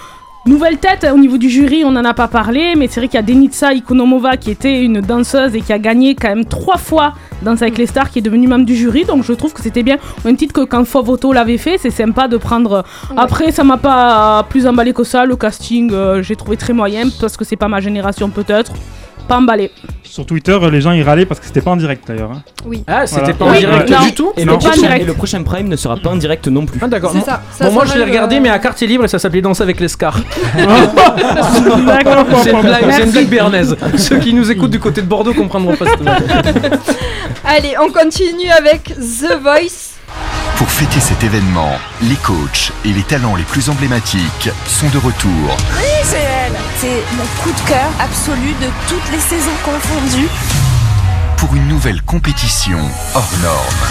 nouvelle 0.46 0.78
tête 0.78 1.06
au 1.12 1.18
niveau 1.18 1.38
du 1.38 1.50
jury, 1.50 1.84
on 1.84 1.90
n'en 1.90 2.04
a 2.04 2.14
pas 2.14 2.28
parlé, 2.28 2.74
mais 2.76 2.88
c'est 2.88 3.00
vrai 3.00 3.08
qu'il 3.08 3.16
y 3.16 3.18
a 3.18 3.22
Denitsa 3.22 3.74
Ikonomova 3.74 4.36
qui 4.36 4.50
était 4.50 4.82
une 4.82 5.00
danseuse 5.00 5.54
et 5.54 5.60
qui 5.60 5.72
a 5.72 5.78
gagné 5.78 6.14
quand 6.14 6.28
même 6.28 6.44
trois 6.44 6.78
fois 6.78 7.14
Danse 7.42 7.62
avec 7.62 7.76
les 7.76 7.86
stars, 7.86 8.10
qui 8.10 8.20
est 8.20 8.22
devenue 8.22 8.48
membre 8.48 8.64
du 8.64 8.74
jury, 8.74 9.04
donc 9.04 9.22
je 9.22 9.32
trouve 9.32 9.52
que 9.52 9.62
c'était 9.62 9.82
bien. 9.82 9.96
Au 10.24 10.26
même 10.26 10.36
titre 10.36 10.54
que 10.54 10.62
quand 10.62 10.84
Fauve 10.84 11.10
Auto 11.10 11.32
l'avait 11.32 11.58
fait, 11.58 11.76
c'est 11.78 11.90
sympa 11.90 12.28
de 12.28 12.38
prendre. 12.38 12.84
Après, 13.16 13.52
ça 13.52 13.62
m'a 13.62 13.76
pas 13.76 14.46
plus 14.48 14.66
emballé 14.66 14.92
que 14.92 15.04
ça, 15.04 15.26
le 15.26 15.36
casting 15.36 15.92
euh, 15.92 16.22
j'ai 16.22 16.34
trouvé 16.34 16.56
très 16.56 16.72
moyen 16.72 17.04
parce 17.20 17.36
que 17.36 17.44
c'est 17.44 17.56
pas 17.56 17.68
ma 17.68 17.80
génération 17.80 18.30
peut-être. 18.30 18.72
Pas 19.28 19.36
emballé. 19.38 19.70
Sur 20.04 20.24
Twitter, 20.24 20.56
les 20.70 20.80
gens 20.80 20.92
y 20.92 21.02
râlaient 21.02 21.26
parce 21.26 21.40
que 21.40 21.46
c'était 21.46 21.60
pas 21.60 21.72
en 21.72 21.76
direct 21.76 22.06
d'ailleurs. 22.06 22.30
hein. 22.30 22.42
Oui. 22.64 22.84
Ah, 22.86 23.06
c'était 23.06 23.32
Voilà. 23.32 23.34
pas 23.34 23.44
en 23.44 23.50
Oui, 23.50 23.58
direct 23.58 23.90
non. 23.90 24.02
du 24.06 24.14
tout 24.14 24.32
Et 24.36 24.44
Non. 24.44 24.52
le, 24.52 24.58
Pas 24.58 24.64
en 24.66 24.68
prochain, 24.70 24.80
direct. 24.82 25.02
et 25.02 25.04
le 25.04 25.14
prochain 25.14 25.42
Prime 25.42 25.68
ne 25.68 25.76
sera 25.76 25.96
pas 25.96 26.10
en 26.10 26.16
direct 26.16 26.46
non 26.48 26.64
plus. 26.64 26.78
Ah, 26.82 26.86
d'accord. 26.86 27.10
C'est 27.12 27.18
Bon- 27.18 27.24
ça, 27.24 27.42
ça 27.50 27.66
Bon, 27.66 27.72
moi 27.72 27.84
je 27.84 27.88
s'appelle, 27.90 28.04
l'ai 28.04 28.10
regardé, 28.12 28.36
euh, 28.36 28.40
mais 28.40 28.48
à 28.50 28.58
quartier 28.60 28.86
libre 28.86 29.04
et 29.04 29.08
ça 29.08 29.18
s'appelait 29.18 29.42
Danser 29.42 29.62
avec 29.64 29.80
les 29.80 29.88
Scars. 29.88 30.18
C'est 30.54 31.58
une 31.58 31.84
blague, 31.84 32.06
c'est 32.42 32.50
une 32.52 33.10
blague 33.10 33.28
béarnaise. 33.28 33.76
Ceux 33.96 34.18
qui 34.18 34.32
nous 34.32 34.50
écoutent 34.50 34.70
du 34.70 34.80
côté 34.80 35.02
de 35.02 35.06
Bordeaux 35.06 35.34
comprendront 35.34 35.74
pas 35.74 35.86
cette. 35.86 36.00
Allez, 37.44 37.74
on 37.82 37.90
continue 37.90 38.50
avec 38.56 38.84
The 38.94 39.40
Voice. 39.42 39.94
Pour 40.56 40.70
fêter 40.70 41.00
cet 41.00 41.22
événement, 41.24 41.72
les 42.02 42.14
coachs 42.16 42.72
et 42.84 42.88
les 42.88 43.02
talents 43.02 43.36
les 43.36 43.42
plus 43.44 43.68
emblématiques 43.68 44.50
sont 44.66 44.88
de 44.88 44.98
retour. 44.98 45.56
Oui, 45.76 45.84
c'est. 46.04 46.16
C'est 46.86 47.16
mon 47.16 47.24
coup 47.42 47.50
de 47.50 47.68
cœur 47.68 47.90
absolu 47.98 48.52
de 48.62 48.68
toutes 48.88 49.10
les 49.10 49.18
saisons 49.18 49.50
confondues. 49.64 50.28
pour 51.36 51.52
une 51.56 51.66
nouvelle 51.66 52.00
compétition 52.02 52.78
hors 53.12 53.32
norme. 53.42 53.86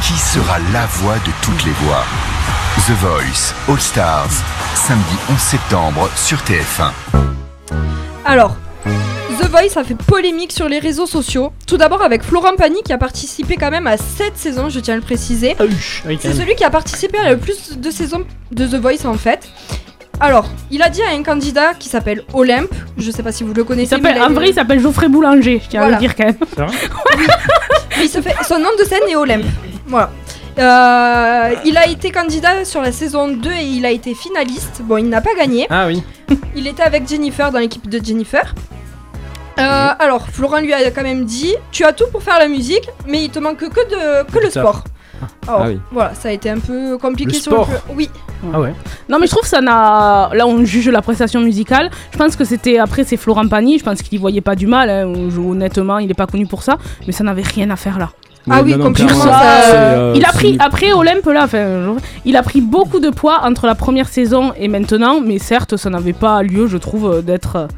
Qui 0.00 0.14
sera 0.14 0.58
la 0.72 0.86
voix 0.86 1.16
de 1.16 1.30
toutes 1.42 1.62
les 1.66 1.72
voix? 1.72 2.04
The 2.86 2.92
Voice 2.92 3.52
All 3.68 3.78
Stars, 3.78 4.30
samedi 4.74 5.14
11 5.30 5.38
septembre 5.38 6.08
sur 6.16 6.38
TF1. 6.38 6.90
Alors, 8.24 8.56
The 9.38 9.46
Voice 9.50 9.78
a 9.78 9.84
fait 9.84 9.96
polémique 9.96 10.52
sur 10.52 10.70
les 10.70 10.78
réseaux 10.78 11.06
sociaux. 11.06 11.52
Tout 11.66 11.76
d'abord 11.76 12.00
avec 12.00 12.22
Florent 12.22 12.56
Pagny 12.56 12.82
qui 12.82 12.94
a 12.94 12.98
participé 12.98 13.56
quand 13.56 13.70
même 13.70 13.86
à 13.86 13.98
7 13.98 14.32
saisons, 14.36 14.70
je 14.70 14.80
tiens 14.80 14.94
à 14.94 14.96
le 14.96 15.02
préciser. 15.02 15.54
C'est 16.18 16.32
celui 16.32 16.54
qui 16.54 16.64
a 16.64 16.70
participé 16.70 17.18
à 17.18 17.32
le 17.32 17.36
plus 17.36 17.76
de 17.76 17.90
saisons 17.90 18.24
de 18.52 18.66
The 18.66 18.80
Voice 18.80 19.04
en 19.04 19.18
fait. 19.18 19.50
Alors, 20.20 20.46
il 20.70 20.82
a 20.82 20.88
dit 20.88 21.02
à 21.02 21.10
un 21.10 21.22
candidat 21.22 21.74
qui 21.74 21.88
s'appelle 21.88 22.22
Olympe, 22.32 22.74
je 22.96 23.10
sais 23.10 23.22
pas 23.22 23.32
si 23.32 23.44
vous 23.44 23.52
le 23.52 23.64
connaissez. 23.64 23.96
mais 23.98 24.12
il 24.12 24.18
a 24.18 24.26
en 24.26 24.30
vrai, 24.32 24.50
il 24.50 24.54
s'appelle 24.54 24.80
Geoffrey 24.80 25.08
Boulanger, 25.08 25.60
je 25.62 25.68
tiens 25.68 25.82
à 25.82 25.90
le 25.90 25.96
dire 25.96 26.14
quand 26.14 26.24
même. 26.24 26.36
Mais 27.96 28.06
il 28.06 28.08
se 28.08 28.20
fait, 28.20 28.34
son 28.46 28.58
nom 28.58 28.70
de 28.78 28.84
scène 28.84 29.02
est 29.08 29.14
Olympe. 29.14 29.44
Voilà. 29.86 30.10
Euh, 30.58 31.54
il 31.64 31.76
a 31.76 31.86
été 31.88 32.10
candidat 32.10 32.64
sur 32.64 32.80
la 32.80 32.92
saison 32.92 33.28
2 33.28 33.50
et 33.52 33.62
il 33.64 33.86
a 33.86 33.90
été 33.90 34.14
finaliste. 34.14 34.82
Bon, 34.82 34.96
il 34.96 35.08
n'a 35.08 35.20
pas 35.20 35.34
gagné. 35.34 35.66
Ah 35.70 35.86
oui. 35.86 36.02
Il 36.56 36.66
était 36.66 36.82
avec 36.82 37.08
Jennifer 37.08 37.50
dans 37.50 37.58
l'équipe 37.58 37.88
de 37.88 38.02
Jennifer. 38.02 38.54
Euh, 39.58 39.88
alors, 39.98 40.28
Florent 40.28 40.60
lui 40.60 40.72
a 40.72 40.90
quand 40.90 41.02
même 41.02 41.24
dit 41.24 41.54
Tu 41.70 41.84
as 41.84 41.92
tout 41.92 42.06
pour 42.10 42.22
faire 42.22 42.38
la 42.38 42.48
musique, 42.48 42.88
mais 43.06 43.24
il 43.24 43.30
te 43.30 43.38
manque 43.38 43.58
que, 43.58 43.64
de, 43.66 44.30
que 44.30 44.38
le 44.38 44.50
sport. 44.50 44.84
Alors, 45.46 45.60
Ah 45.62 45.68
oui. 45.68 45.78
Voilà, 45.92 46.14
ça 46.14 46.28
a 46.28 46.32
été 46.32 46.50
un 46.50 46.58
peu 46.58 46.96
compliqué 46.98 47.32
Le 47.32 47.38
sur 47.38 47.52
sport. 47.52 47.68
le 47.70 47.94
Oui. 47.96 48.10
Ah 48.52 48.60
ouais. 48.60 48.74
Non 49.08 49.18
mais 49.18 49.26
je 49.26 49.30
trouve 49.30 49.42
que 49.42 49.48
ça 49.48 49.60
n'a... 49.60 50.30
Là 50.32 50.46
on 50.46 50.64
juge 50.64 50.88
la 50.88 51.02
prestation 51.02 51.40
musicale. 51.40 51.90
Je 52.12 52.18
pense 52.18 52.36
que 52.36 52.44
c'était... 52.44 52.78
Après 52.78 53.04
c'est 53.04 53.16
Florent 53.16 53.48
Pagny, 53.48 53.78
je 53.78 53.84
pense 53.84 54.02
qu'il 54.02 54.18
y 54.18 54.20
voyait 54.20 54.40
pas 54.40 54.54
du 54.56 54.66
mal. 54.66 54.90
hein. 54.90 55.12
Honnêtement, 55.38 55.98
il 55.98 56.10
est 56.10 56.14
pas 56.14 56.26
connu 56.26 56.46
pour 56.46 56.62
ça. 56.62 56.78
Mais 57.06 57.12
ça 57.12 57.24
n'avait 57.24 57.42
rien 57.42 57.70
à 57.70 57.76
faire 57.76 57.98
là. 57.98 58.10
Ah 58.50 58.60
oui, 58.62 58.78
complètement, 58.78 59.14
ça- 59.22 59.40
C'est, 59.62 59.72
euh, 59.74 60.12
il 60.14 60.22
a 60.24 60.30
pris 60.30 60.56
après 60.60 60.92
Olympe 60.92 61.24
là, 61.32 61.44
enfin, 61.44 61.96
il 62.26 62.36
a 62.36 62.42
pris 62.42 62.60
beaucoup 62.60 63.00
de 63.00 63.08
poids 63.08 63.40
entre 63.42 63.66
la 63.66 63.74
première 63.74 64.06
saison 64.08 64.52
et 64.58 64.68
maintenant, 64.68 65.20
mais 65.24 65.38
certes 65.38 65.78
ça 65.78 65.88
n'avait 65.88 66.12
pas 66.12 66.42
lieu, 66.42 66.66
je 66.66 66.76
trouve, 66.76 67.22
d'être 67.22 67.68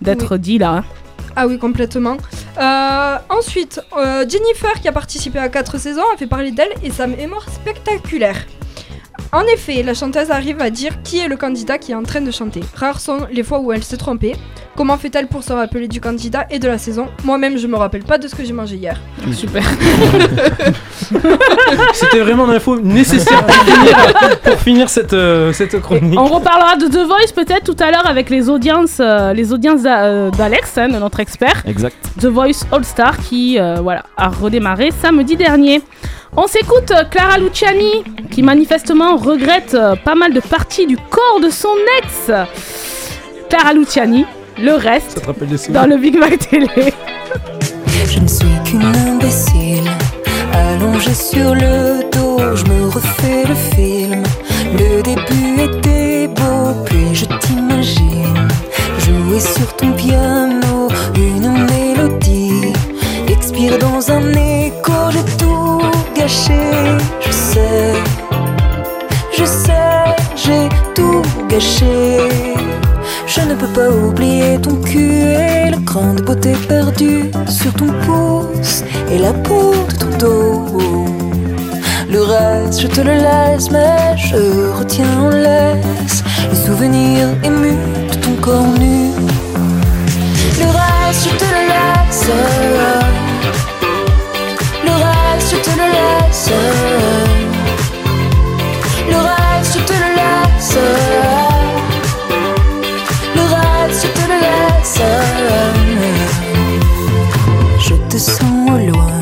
d'être 0.00 0.36
dit 0.36 0.58
là. 0.58 0.70
hein. 0.78 0.84
Ah 1.34 1.46
oui, 1.46 1.58
complètement. 1.58 2.16
Euh, 2.58 3.16
ensuite, 3.30 3.80
euh, 3.96 4.24
Jennifer, 4.28 4.72
qui 4.80 4.88
a 4.88 4.92
participé 4.92 5.38
à 5.38 5.48
4 5.48 5.78
saisons, 5.78 6.02
a 6.14 6.16
fait 6.16 6.26
parler 6.26 6.50
d'elle 6.50 6.72
et 6.82 6.90
sa 6.90 7.06
mémoire 7.06 7.48
spectaculaire. 7.48 8.36
En 9.32 9.42
effet, 9.54 9.82
la 9.82 9.94
chanteuse 9.94 10.30
arrive 10.30 10.60
à 10.60 10.70
dire 10.70 11.02
qui 11.02 11.18
est 11.18 11.28
le 11.28 11.36
candidat 11.36 11.78
qui 11.78 11.92
est 11.92 11.94
en 11.94 12.02
train 12.02 12.20
de 12.20 12.30
chanter. 12.30 12.60
Rares 12.74 13.00
sont 13.00 13.20
les 13.30 13.42
fois 13.42 13.60
où 13.60 13.72
elle 13.72 13.82
s'est 13.82 13.96
trompée. 13.96 14.34
Comment 14.76 14.96
fait-elle 14.96 15.26
pour 15.26 15.42
se 15.42 15.52
rappeler 15.52 15.86
du 15.86 16.00
candidat 16.00 16.46
et 16.50 16.58
de 16.58 16.66
la 16.66 16.78
saison? 16.78 17.08
Moi-même, 17.24 17.58
je 17.58 17.66
me 17.66 17.76
rappelle 17.76 18.04
pas 18.04 18.16
de 18.16 18.26
ce 18.26 18.34
que 18.34 18.42
j'ai 18.42 18.54
mangé 18.54 18.76
hier. 18.76 18.98
Super. 19.32 19.62
C'était 21.92 22.20
vraiment 22.20 22.46
l'info 22.46 22.80
nécessaire 22.80 23.44
pour 23.44 23.54
finir, 23.54 23.96
pour 24.42 24.58
finir 24.60 24.88
cette, 24.88 25.12
euh, 25.12 25.52
cette 25.52 25.78
chronique. 25.80 26.18
On 26.18 26.26
reparlera 26.26 26.76
de 26.76 26.86
The 26.86 27.06
Voice 27.06 27.32
peut-être 27.34 27.64
tout 27.64 27.76
à 27.82 27.90
l'heure 27.90 28.06
avec 28.06 28.30
les 28.30 28.48
audiences, 28.48 28.96
euh, 29.00 29.34
les 29.34 29.52
audiences 29.52 29.82
euh, 29.84 30.30
d'Alex, 30.30 30.78
hein, 30.78 30.88
de 30.88 30.96
notre 30.98 31.20
expert. 31.20 31.62
Exact. 31.66 31.96
The 32.18 32.26
Voice 32.26 32.64
All 32.72 32.84
Star 32.84 33.18
qui 33.18 33.58
euh, 33.58 33.76
voilà, 33.82 34.04
a 34.16 34.28
redémarré 34.28 34.90
samedi 35.02 35.36
dernier. 35.36 35.82
On 36.34 36.46
s'écoute 36.46 36.90
Clara 37.10 37.36
Luciani 37.36 38.04
qui 38.30 38.42
manifestement 38.42 39.01
regrette 39.10 39.74
euh, 39.74 39.96
pas 39.96 40.14
mal 40.14 40.32
de 40.32 40.40
parties 40.40 40.86
du 40.86 40.96
corps 40.96 41.40
de 41.42 41.50
son 41.50 41.74
ex. 41.98 42.30
Clara 43.48 43.72
Luciani, 43.72 44.24
le 44.58 44.72
reste 44.72 45.20
dans 45.70 45.86
le 45.86 45.96
Big 45.96 46.16
Mac 46.18 46.38
Télé. 46.38 46.94
Je 48.06 48.20
ne 48.20 48.28
suis 48.28 48.46
qu'une 48.64 48.84
imbécile, 48.84 49.88
allongée 50.52 51.14
sur 51.14 51.54
le 51.54 52.10
dos, 52.10 52.56
je 52.56 52.64
me 52.64 52.88
refais 52.88 53.44
le 53.48 53.54
film. 53.54 54.22
Le 54.78 55.02
début 55.02 55.60
était 55.60 56.28
beau, 56.28 56.74
puis 56.84 57.14
je 57.14 57.24
t'imagine 57.26 58.48
jouer 58.98 59.40
sur 59.40 59.74
ton 59.76 59.92
piano 59.92 60.88
une 61.16 61.66
mélodie. 61.66 62.72
Expire 63.28 63.78
dans 63.78 64.10
un 64.10 64.30
écho, 64.32 64.92
j'ai 65.10 65.36
tout 65.38 65.80
gâché, 66.16 66.98
je 67.20 67.32
sais, 67.32 67.94
j'ai 70.44 70.68
tout 70.94 71.22
gâché. 71.48 72.18
Je 73.26 73.40
ne 73.40 73.54
peux 73.54 73.68
pas 73.68 73.90
oublier 73.90 74.60
ton 74.60 74.76
cul 74.76 75.22
et 75.22 75.70
la 75.70 75.78
grande 75.78 76.22
beauté 76.22 76.52
perdue 76.68 77.30
sur 77.48 77.72
ton 77.74 77.90
pouce 78.04 78.82
et 79.10 79.18
la 79.18 79.32
peau 79.32 79.74
de 79.88 79.94
ton 80.00 80.18
dos. 80.18 81.06
Le 82.10 82.22
reste, 82.22 82.80
je 82.82 82.88
te 82.88 83.00
le 83.00 83.14
laisse, 83.14 83.70
mais 83.70 84.16
je 84.16 84.70
retiens 84.78 85.18
en 85.20 85.30
laisse 85.30 86.22
les 86.50 86.60
souvenirs 86.66 87.28
émus 87.42 87.78
de 88.10 88.16
ton 88.16 88.34
corps 88.40 88.74
nu. 88.78 89.12
Le 90.58 90.68
reste, 90.78 91.28
je 91.28 91.34
te 91.40 91.44
le 91.54 91.62
laisse. 91.72 92.26
Le 94.86 94.92
reste, 95.04 95.50
je 95.52 95.56
te 95.66 95.70
le 95.80 95.86
laisse. 95.96 97.31
Le 100.74 100.78
je 103.90 104.06
te 104.08 104.22
le 104.30 104.38
laisse. 104.40 105.02
Je 107.78 107.94
te 108.08 108.16
sens 108.16 108.70
au 108.70 108.78
loin, 108.90 109.20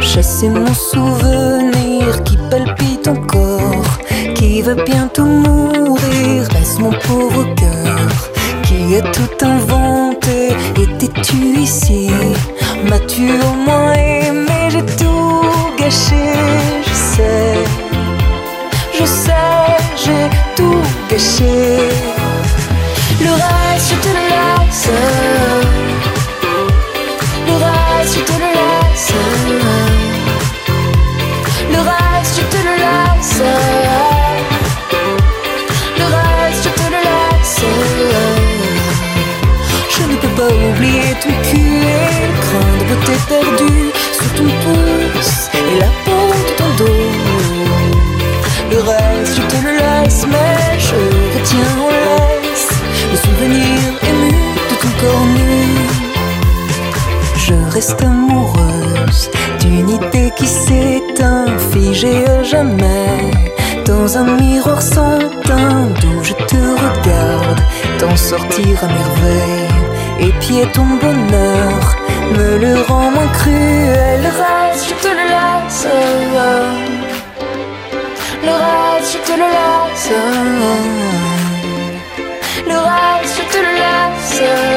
chasser 0.00 0.48
mon 0.48 0.72
souvenir 0.74 2.22
qui 2.24 2.36
palpite 2.50 3.08
encore, 3.08 3.98
qui 4.34 4.62
va 4.62 4.74
bientôt 4.74 5.24
mourir. 5.24 6.46
Reste 6.52 6.78
mon 6.78 6.92
pauvre 6.92 7.44
cœur 7.56 8.30
qui 8.62 8.96
a 8.96 9.02
tout 9.02 9.44
inventé. 9.44 10.54
Étais-tu 10.76 11.58
ici? 11.58 12.10
M'as-tu 12.88 13.32
au 13.42 13.54
moins 13.54 13.92
aimé? 13.94 14.68
J'ai 14.68 14.84
tout 14.84 15.42
gâché, 15.78 16.34
je 16.86 16.94
sais. 16.94 17.64
Je 18.98 19.04
sais, 19.04 19.32
j'ai 19.96 20.45
tout 20.56 20.82
gâché. 21.08 21.90
Le 23.20 23.32
reste, 23.32 23.90
je 23.90 23.96
te 24.00 24.12
laisse. 24.14 25.55
Reste 57.76 58.02
amoureuse 58.02 59.30
d'une 59.60 59.90
idée 59.90 60.32
qui 60.34 60.46
s'éteint, 60.46 61.58
figée 61.70 62.24
à 62.26 62.42
jamais. 62.42 63.20
Dans 63.84 64.16
un 64.16 64.24
miroir 64.40 64.80
sans 64.80 65.18
teint 65.44 65.88
d'où 66.00 66.24
je 66.24 66.32
te 66.32 66.62
regarde, 66.84 67.60
t'en 67.98 68.16
sortir 68.16 68.74
à 68.82 68.86
merveille. 68.86 69.68
Et 70.20 70.32
pied 70.40 70.64
ton 70.72 70.88
bonheur 71.02 71.80
me 72.38 72.56
le 72.64 72.80
rend 72.88 73.10
moins 73.10 73.32
cruel. 73.40 74.20
Le 74.26 74.32
reste, 74.42 74.84
je 74.88 74.94
te 75.04 75.10
le 75.18 75.26
laisse. 75.34 75.86
Le 78.46 78.54
reste, 78.64 79.08
je 79.12 79.18
te 79.28 79.34
le 79.42 79.48
laisse. 79.56 80.10
Le 82.70 82.78
reste, 82.88 83.34
je 83.38 83.44
te 83.52 83.58
le 83.66 83.72
laisse. 83.82 84.75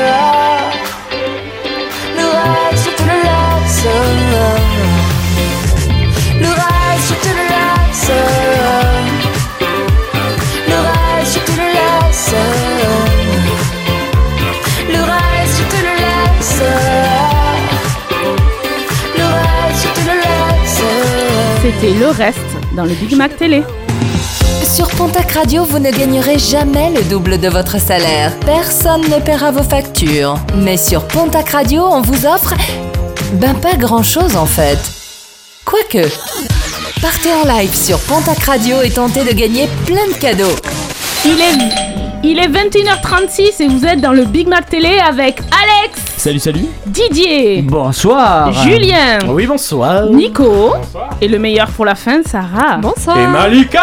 C'était 21.81 21.97
le 21.97 22.07
reste 22.07 22.39
dans 22.75 22.83
le 22.83 22.93
Big 22.93 23.15
Mac 23.15 23.37
Télé. 23.37 23.63
Sur 24.63 24.89
Pontac 24.89 25.31
Radio, 25.31 25.63
vous 25.63 25.79
ne 25.79 25.91
gagnerez 25.91 26.37
jamais 26.37 26.89
le 26.89 27.03
double 27.03 27.39
de 27.39 27.47
votre 27.47 27.79
salaire. 27.79 28.37
Personne 28.45 29.03
ne 29.03 29.17
paiera 29.19 29.51
vos 29.51 29.63
factures. 29.63 30.35
Mais 30.57 30.75
sur 30.75 31.07
Pontac 31.07 31.49
Radio, 31.49 31.83
on 31.85 32.01
vous 32.01 32.25
offre... 32.25 32.53
Ben 33.33 33.53
pas 33.53 33.75
grand-chose 33.75 34.35
en 34.35 34.45
fait. 34.45 34.77
Quoique... 35.63 36.09
Partez 37.01 37.29
en 37.31 37.47
live 37.47 37.73
sur 37.73 37.97
Pontac 37.99 38.39
Radio 38.39 38.81
et 38.81 38.89
tentez 38.89 39.23
de 39.23 39.31
gagner 39.31 39.69
plein 39.85 40.07
de 40.07 40.19
cadeaux. 40.19 40.55
Il 41.23 41.39
est, 41.39 42.23
il 42.23 42.39
est 42.39 42.49
21h36 42.49 43.63
et 43.63 43.67
vous 43.69 43.85
êtes 43.85 44.01
dans 44.01 44.11
le 44.11 44.25
Big 44.25 44.49
Mac 44.49 44.69
Télé 44.69 44.99
avec 44.99 45.39
Alex, 45.39 45.98
Salut, 46.19 46.39
salut. 46.39 46.65
Didier, 46.85 47.61
Bonsoir. 47.61 48.51
Julien, 48.51 49.19
Oui, 49.29 49.47
bonsoir. 49.47 50.03
Nico 50.07 50.73
et 51.21 51.29
le 51.29 51.39
meilleur 51.39 51.67
pour 51.69 51.85
la 51.85 51.95
fin, 51.95 52.21
Sarah. 52.25 52.75
Bonsoir. 52.81 53.17
Et 53.17 53.25
Malika 53.25 53.81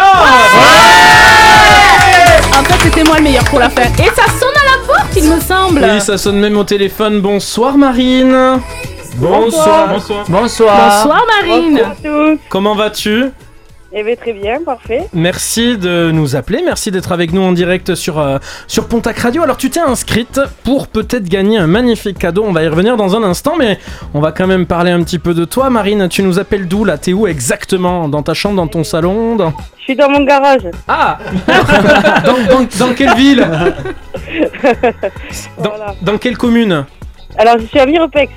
En 2.59 2.62
fait, 2.62 2.74
c'était 2.82 3.05
moi 3.05 3.16
le 3.16 3.22
meilleur 3.22 3.45
pour 3.45 3.59
la 3.59 3.70
fin. 3.70 3.84
Et 3.84 4.11
ça 4.14 4.26
sonne 4.39 4.51
à 4.55 4.66
la 4.70 4.87
porte, 4.87 5.16
il 5.16 5.24
me 5.30 5.41
semble. 5.41 5.80
Oui, 5.82 5.99
ça 6.03 6.18
sonne 6.18 6.39
même 6.39 6.59
au 6.59 6.64
téléphone. 6.64 7.22
Bonsoir 7.22 7.78
Marine. 7.78 8.61
Bonsoir. 9.16 9.89
Bonsoir. 9.89 10.24
Bonsoir. 10.28 10.76
Bonsoir 11.05 11.24
Marine. 11.41 11.80
Comment 12.51 12.74
vas-tu? 12.74 13.30
Eh 13.99 14.03
bien, 14.03 14.15
très 14.15 14.35
bien, 14.35 14.63
parfait. 14.63 15.07
Merci 15.15 15.79
de 15.79 16.11
nous 16.13 16.37
appeler, 16.37 16.61
merci 16.63 16.91
d'être 16.91 17.13
avec 17.13 17.33
nous 17.33 17.41
en 17.41 17.53
direct 17.53 17.95
sur, 17.95 18.19
euh, 18.19 18.37
sur 18.67 18.89
Pontac 18.89 19.19
Radio. 19.19 19.43
Alors 19.43 19.57
tu 19.57 19.71
t'es 19.71 19.81
inscrite 19.81 20.39
pour 20.65 20.89
peut-être 20.89 21.25
gagner 21.25 21.57
un 21.57 21.67
magnifique 21.67 22.19
cadeau, 22.19 22.45
on 22.47 22.53
va 22.53 22.63
y 22.63 22.69
revenir 22.69 22.99
dans 22.99 23.17
un 23.17 23.23
instant, 23.23 23.55
mais 23.59 23.79
on 24.13 24.21
va 24.21 24.33
quand 24.33 24.47
même 24.47 24.67
parler 24.67 24.91
un 24.91 25.03
petit 25.03 25.19
peu 25.19 25.33
de 25.33 25.47
toi. 25.47 25.71
Marine, 25.71 26.11
tu 26.11 26.23
nous 26.23 26.39
appelles 26.39 26.69
d'où 26.69 26.85
là? 26.85 26.99
T'es 26.99 27.15
où 27.15 27.27
exactement? 27.27 28.07
Dans 28.11 28.23
ta 28.23 28.35
chambre, 28.35 28.57
dans 28.57 28.67
ton 28.69 28.85
salon 28.85 29.35
dans... 29.35 29.55
Je 29.79 29.85
suis 29.85 29.97
dans 29.97 30.11
mon 30.11 30.25
garage. 30.25 30.61
Ah 30.89 31.17
dans, 32.27 32.59
dans- 32.59 32.87
dans 32.89 32.93
quelle 32.95 33.15
ville? 33.15 33.47
Dans, 35.63 35.73
dans 36.03 36.19
quelle 36.19 36.37
commune? 36.37 36.85
Alors, 37.39 37.59
je 37.59 37.67
suis 37.67 37.79
à 37.79 37.87
Mirepex. 37.87 38.31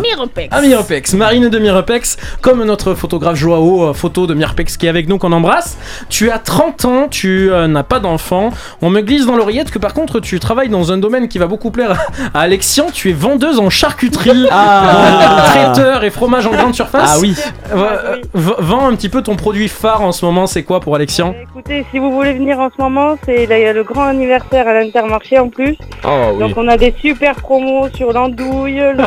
Mirepex. 0.00 0.50
À 0.50 0.60
Mirepex, 0.62 1.12
Marine 1.14 1.48
de 1.48 1.58
Mirepex, 1.58 2.16
comme 2.40 2.64
notre 2.64 2.94
photographe 2.94 3.36
Joao, 3.36 3.84
euh, 3.88 3.92
photo 3.92 4.26
de 4.26 4.34
Mirepex 4.34 4.76
qui 4.76 4.86
est 4.86 4.88
avec 4.88 5.08
nous, 5.08 5.18
qu'on 5.18 5.32
embrasse. 5.32 5.76
Tu 6.08 6.30
as 6.30 6.38
30 6.38 6.84
ans, 6.86 7.08
tu 7.08 7.50
euh, 7.52 7.66
n'as 7.68 7.82
pas 7.82 8.00
d'enfant. 8.00 8.50
On 8.82 8.90
me 8.90 9.00
glisse 9.02 9.26
dans 9.26 9.36
l'oreillette 9.36 9.70
que 9.70 9.78
par 9.78 9.94
contre 9.94 10.20
tu 10.20 10.40
travailles 10.40 10.68
dans 10.68 10.90
un 10.92 10.98
domaine 10.98 11.28
qui 11.28 11.38
va 11.38 11.46
beaucoup 11.46 11.70
plaire 11.70 12.06
à 12.34 12.40
Alexian. 12.40 12.86
Tu 12.92 13.10
es 13.10 13.12
vendeuse 13.12 13.58
en 13.60 13.70
charcuterie, 13.70 14.46
Ah. 14.50 14.90
euh, 14.94 15.46
traiteur 15.50 16.04
et 16.04 16.10
fromage 16.10 16.46
en 16.46 16.50
grande 16.52 16.74
surface. 16.74 17.10
Ah 17.14 17.18
oui. 17.20 17.34
Euh, 17.72 18.16
vends 18.34 18.86
un 18.88 18.94
petit 18.96 19.08
peu 19.08 19.22
ton 19.22 19.36
produit 19.36 19.68
phare 19.68 20.02
en 20.02 20.12
ce 20.12 20.24
moment, 20.24 20.46
c'est 20.46 20.62
quoi 20.62 20.80
pour 20.80 20.94
Alexian? 20.96 21.34
Écoutez, 21.42 21.84
si 21.90 21.98
vous 21.98 22.10
voulez 22.12 22.32
venir 22.32 22.58
en 22.58 22.68
ce 22.74 22.80
moment, 22.82 23.16
c'est 23.24 23.46
là, 23.46 23.58
il 23.58 23.62
y 23.62 23.66
a 23.66 23.72
le 23.72 23.84
grand 23.84 24.04
anniversaire 24.04 24.66
à 24.66 24.74
l'Intermarché 24.74 25.38
en 25.38 25.48
plus. 25.48 25.76
Oh 26.04 26.36
Donc, 26.38 26.52
on 26.56 26.66
a 26.68 26.76
des 26.76 26.94
super 27.00 27.36
promos 27.36 27.88
sur 27.94 28.12
l'andouille, 28.12 28.76
le 28.80 29.06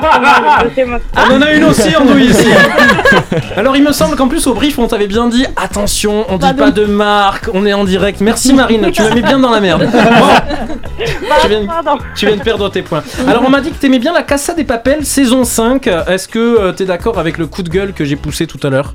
ma- 0.85 0.99
On 1.29 1.35
en 1.37 1.41
a 1.41 1.51
une 1.53 1.63
aussi 1.65 1.95
en 1.95 2.05
douille 2.05 2.25
ici. 2.25 2.47
Alors 3.57 3.75
il 3.75 3.83
me 3.83 3.91
semble 3.91 4.15
qu'en 4.15 4.27
plus 4.27 4.45
au 4.47 4.53
brief 4.53 4.77
on 4.79 4.87
t'avait 4.87 5.07
bien 5.07 5.27
dit 5.27 5.45
attention, 5.55 6.25
on 6.29 6.37
dit 6.37 6.53
pas 6.53 6.71
de 6.71 6.85
marque, 6.85 7.49
on 7.53 7.65
est 7.65 7.73
en 7.73 7.83
direct. 7.83 8.21
Merci 8.21 8.53
Marine, 8.53 8.91
tu 8.91 9.01
m'as 9.01 9.13
mis 9.13 9.21
bien 9.21 9.39
dans 9.39 9.51
la 9.51 9.59
merde. 9.59 9.87
Bon. 9.91 11.05
tu, 11.41 11.47
viens, 11.47 11.61
tu 12.15 12.25
viens 12.27 12.37
de 12.37 12.41
perdre 12.43 12.69
tes 12.69 12.81
points. 12.81 13.03
Alors 13.27 13.43
on 13.45 13.49
m'a 13.49 13.61
dit 13.61 13.71
que 13.71 13.77
t'aimais 13.77 13.99
bien 13.99 14.13
la 14.13 14.23
Casa 14.23 14.53
des 14.53 14.63
Papels 14.63 15.05
saison 15.05 15.43
5. 15.43 15.87
Est-ce 15.87 16.27
que 16.27 16.39
euh, 16.39 16.71
t'es 16.71 16.85
d'accord 16.85 17.17
avec 17.19 17.37
le 17.37 17.47
coup 17.47 17.63
de 17.63 17.69
gueule 17.69 17.93
que 17.93 18.05
j'ai 18.05 18.15
poussé 18.15 18.47
tout 18.47 18.59
à 18.63 18.69
l'heure? 18.69 18.93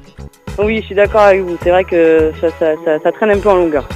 Oui, 0.59 0.79
je 0.81 0.87
suis 0.87 0.95
d'accord 0.95 1.23
avec 1.23 1.43
vous. 1.43 1.57
C'est 1.63 1.71
vrai 1.71 1.85
que 1.85 2.33
ça, 2.41 2.49
ça, 2.59 2.67
ça- 2.85 2.99
ça 3.03 3.13
traîne 3.13 3.31
un 3.31 3.39
peu 3.39 3.49
en 3.49 3.55
longueur. 3.57 3.89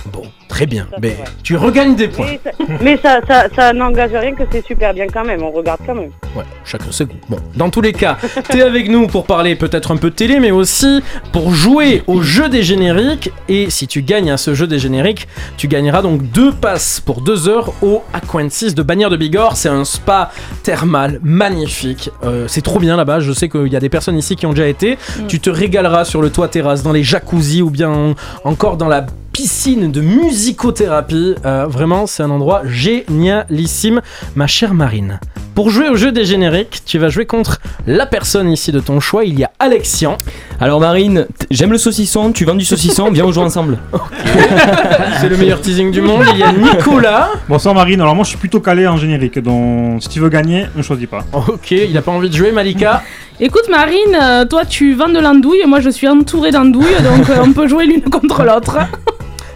Très 0.53 0.67
bien, 0.67 0.87
mais 1.01 1.17
tu 1.43 1.57
regagnes 1.57 1.97
des 1.97 2.09
points. 2.09 2.27
Mais 2.27 2.39
ça, 2.45 2.51
mais 2.83 2.99
ça, 2.99 3.21
ça, 3.27 3.47
ça 3.57 3.73
n'engage 3.73 4.11
rien 4.13 4.35
que 4.35 4.43
c'est 4.53 4.63
super 4.67 4.93
bien 4.93 5.07
quand 5.07 5.25
même. 5.25 5.43
On 5.43 5.51
regarde 5.51 5.81
quand 5.87 5.95
même. 5.95 6.11
Ouais, 6.37 6.45
chacun 6.63 6.93
ses 6.93 7.07
goûts. 7.07 7.15
Bon, 7.31 7.39
dans 7.57 7.71
tous 7.71 7.81
les 7.81 7.95
cas, 7.95 8.19
t'es 8.51 8.61
avec 8.61 8.91
nous 8.91 9.07
pour 9.07 9.25
parler 9.25 9.57
peut-être 9.57 9.93
un 9.93 9.97
peu 9.97 10.11
de 10.11 10.15
télé, 10.15 10.41
mais 10.41 10.51
aussi 10.51 11.03
pour 11.33 11.55
jouer 11.55 12.03
au 12.07 12.21
jeu 12.21 12.51
des 12.51 12.63
génériques. 12.63 13.33
Et 13.49 13.71
si 13.71 13.87
tu 13.87 14.03
gagnes 14.03 14.31
à 14.31 14.37
ce 14.37 14.53
jeu 14.53 14.67
des 14.67 14.79
génériques, 14.79 15.27
tu 15.57 15.69
gagneras 15.69 16.03
donc 16.03 16.21
deux 16.33 16.53
passes 16.53 17.01
pour 17.01 17.23
deux 17.23 17.49
heures 17.49 17.73
au 17.81 18.03
Aquensis 18.13 18.75
de 18.75 18.83
Bagnères 18.83 19.09
de 19.09 19.17
Bigorre. 19.17 19.57
C'est 19.57 19.71
un 19.71 19.87
spa 19.87 20.33
thermal 20.63 21.19
magnifique. 21.23 22.11
Euh, 22.25 22.45
c'est 22.47 22.61
trop 22.61 22.79
bien 22.79 22.99
là-bas. 22.99 23.21
Je 23.21 23.33
sais 23.33 23.49
qu'il 23.49 23.73
y 23.73 23.77
a 23.77 23.81
des 23.81 23.89
personnes 23.89 24.19
ici 24.19 24.37
qui 24.37 24.45
ont 24.45 24.53
déjà 24.53 24.69
été. 24.69 24.99
Tu 25.29 25.41
te 25.41 25.49
régaleras 25.49 26.05
sur 26.05 26.21
le 26.21 26.29
toit 26.29 26.49
terrasse, 26.49 26.83
dans 26.83 26.93
les 26.93 27.05
jacuzzis 27.05 27.63
ou 27.63 27.71
bien 27.71 28.15
encore 28.45 28.77
dans 28.77 28.89
la 28.89 29.07
piscine 29.33 29.91
de 29.91 30.01
musicothérapie. 30.01 31.35
Euh, 31.45 31.67
vraiment, 31.67 32.07
c'est 32.07 32.23
un 32.23 32.31
endroit 32.31 32.63
génialissime, 32.67 34.01
ma 34.37 34.47
chère 34.47 34.75
Marine. 34.75 35.19
Pour 35.55 35.69
jouer 35.69 35.89
au 35.91 35.97
jeu 35.97 36.13
des 36.13 36.25
génériques, 36.25 36.83
tu 36.87 36.99
vas 36.99 37.11
jouer 37.11 37.27
contre 37.27 37.61
la 37.87 38.07
personne 38.07 38.51
ici 38.51 38.73
de 38.73 38.81
ton 38.81 39.01
choix. 39.01 39.25
Il 39.25 39.39
y 39.39 39.45
a 39.45 39.51
Alexian. 39.59 40.17
Alors 40.61 40.81
Marine, 40.81 41.27
j'aime 41.51 41.73
le 41.73 41.79
saucisson, 41.79 42.33
tu 42.33 42.47
vends 42.47 42.55
du 42.55 42.65
saucisson, 42.65 43.11
viens 43.11 43.27
on 43.27 43.33
joue 43.33 43.43
ensemble. 43.43 43.79
C'est 45.21 45.29
le 45.29 45.37
meilleur 45.37 45.61
teasing 45.61 45.91
du 45.91 46.01
monde. 46.01 46.25
Il 46.33 46.39
y 46.39 46.43
a 46.43 46.53
Nicolas. 46.53 47.31
Bonsoir 47.51 47.75
Marine, 47.75 48.01
alors 48.01 48.15
moi 48.15 48.25
je 48.25 48.31
suis 48.31 48.39
plutôt 48.39 48.61
calé 48.61 48.87
en 48.87 48.97
générique, 48.97 49.39
donc 49.41 50.03
si 50.03 50.09
tu 50.09 50.21
veux 50.21 50.31
gagner, 50.31 50.67
ne 50.75 50.83
choisis 50.83 51.07
pas. 51.07 51.25
Ok, 51.33 51.73
il 51.73 51.97
a 51.99 52.03
pas 52.03 52.13
envie 52.13 52.31
de 52.31 52.35
jouer, 52.35 52.53
Malika. 52.53 53.03
Écoute 53.41 53.69
Marine, 53.71 54.17
euh, 54.23 54.45
toi 54.47 54.65
tu 54.65 54.95
vends 54.95 55.09
de 55.09 55.19
l'andouille, 55.19 55.65
moi 55.67 55.81
je 55.81 55.91
suis 55.91 56.09
entourée 56.09 56.51
d'andouilles, 56.51 57.03
donc 57.03 57.29
euh, 57.29 57.43
on 57.43 57.53
peut 57.53 57.67
jouer 57.67 57.87
l'une 57.87 58.03
contre 58.03 58.45
l'autre. 58.45 58.79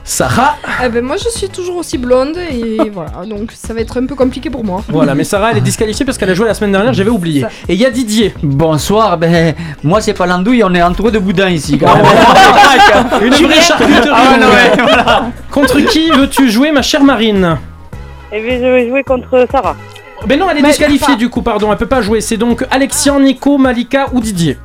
Sarah. 0.08 0.54
Eh 0.84 0.88
ben 0.88 1.04
moi 1.04 1.16
je 1.16 1.28
suis 1.28 1.48
toujours 1.48 1.78
aussi 1.78 1.98
blonde 1.98 2.36
et 2.38 2.90
voilà, 2.92 3.26
donc 3.28 3.50
ça 3.52 3.74
va 3.74 3.80
être 3.80 3.98
un 3.98 4.06
peu 4.06 4.14
compliqué 4.14 4.50
pour 4.50 4.64
moi. 4.64 4.80
Voilà, 4.88 5.16
mais 5.16 5.24
Sarah 5.32 5.50
elle 5.50 5.58
est 5.58 5.62
disqualifiée 5.62 6.06
parce 6.06 6.16
qu'elle 6.16 6.30
a 6.30 6.34
joué 6.34 6.46
la 6.46 6.54
semaine 6.54 6.70
dernière, 6.70 6.92
j'avais 6.94 7.10
oublié. 7.10 7.40
Ça. 7.40 7.48
Et 7.68 7.74
il 7.74 7.80
y 7.80 7.84
a 7.84 7.90
Didier. 7.90 8.32
Bonsoir, 8.40 9.18
ben 9.18 9.52
moi 9.82 10.00
c'est 10.00 10.14
pas 10.14 10.26
l'andouille, 10.26 10.62
on 10.62 10.72
est 10.74 10.82
entouré 10.82 11.10
de 11.10 11.18
boudins 11.18 11.50
ici. 11.50 11.76
quand 11.76 11.92
même. 11.92 12.04
Une 13.20 13.34
vraie 13.34 13.60
charcuterie. 13.60 14.10
Ah 14.12 14.30
ouais, 14.30 14.38
non, 14.38 14.46
ouais, 14.46 14.72
voilà. 14.76 15.26
Contre 15.50 15.80
qui 15.80 16.08
veux-tu 16.10 16.50
jouer, 16.50 16.70
ma 16.70 16.82
chère 16.82 17.02
Marine 17.02 17.58
Et 18.32 18.40
bien, 18.40 18.58
je 18.58 18.64
vais 18.64 18.88
jouer 18.88 19.02
contre 19.02 19.44
Sarah. 19.50 19.74
Mais 20.28 20.36
non, 20.36 20.48
elle 20.48 20.58
est 20.58 20.62
Mais 20.62 20.68
disqualifiée 20.68 21.16
du 21.16 21.28
coup, 21.28 21.42
pardon, 21.42 21.72
elle 21.72 21.78
peut 21.78 21.86
pas 21.86 22.00
jouer. 22.00 22.20
C'est 22.20 22.36
donc 22.36 22.64
Alexian, 22.70 23.18
Nico, 23.18 23.58
Malika 23.58 24.06
ou 24.12 24.20
Didier. 24.20 24.56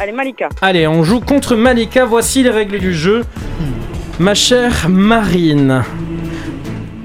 Allez, 0.00 0.12
Malika. 0.12 0.48
Allez, 0.62 0.88
on 0.88 1.04
joue 1.04 1.20
contre 1.20 1.54
Malika, 1.54 2.06
voici 2.06 2.42
les 2.42 2.50
règles 2.50 2.78
du 2.78 2.94
jeu. 2.94 3.24
Ma 4.20 4.34
chère 4.34 4.88
Marine, 4.88 5.82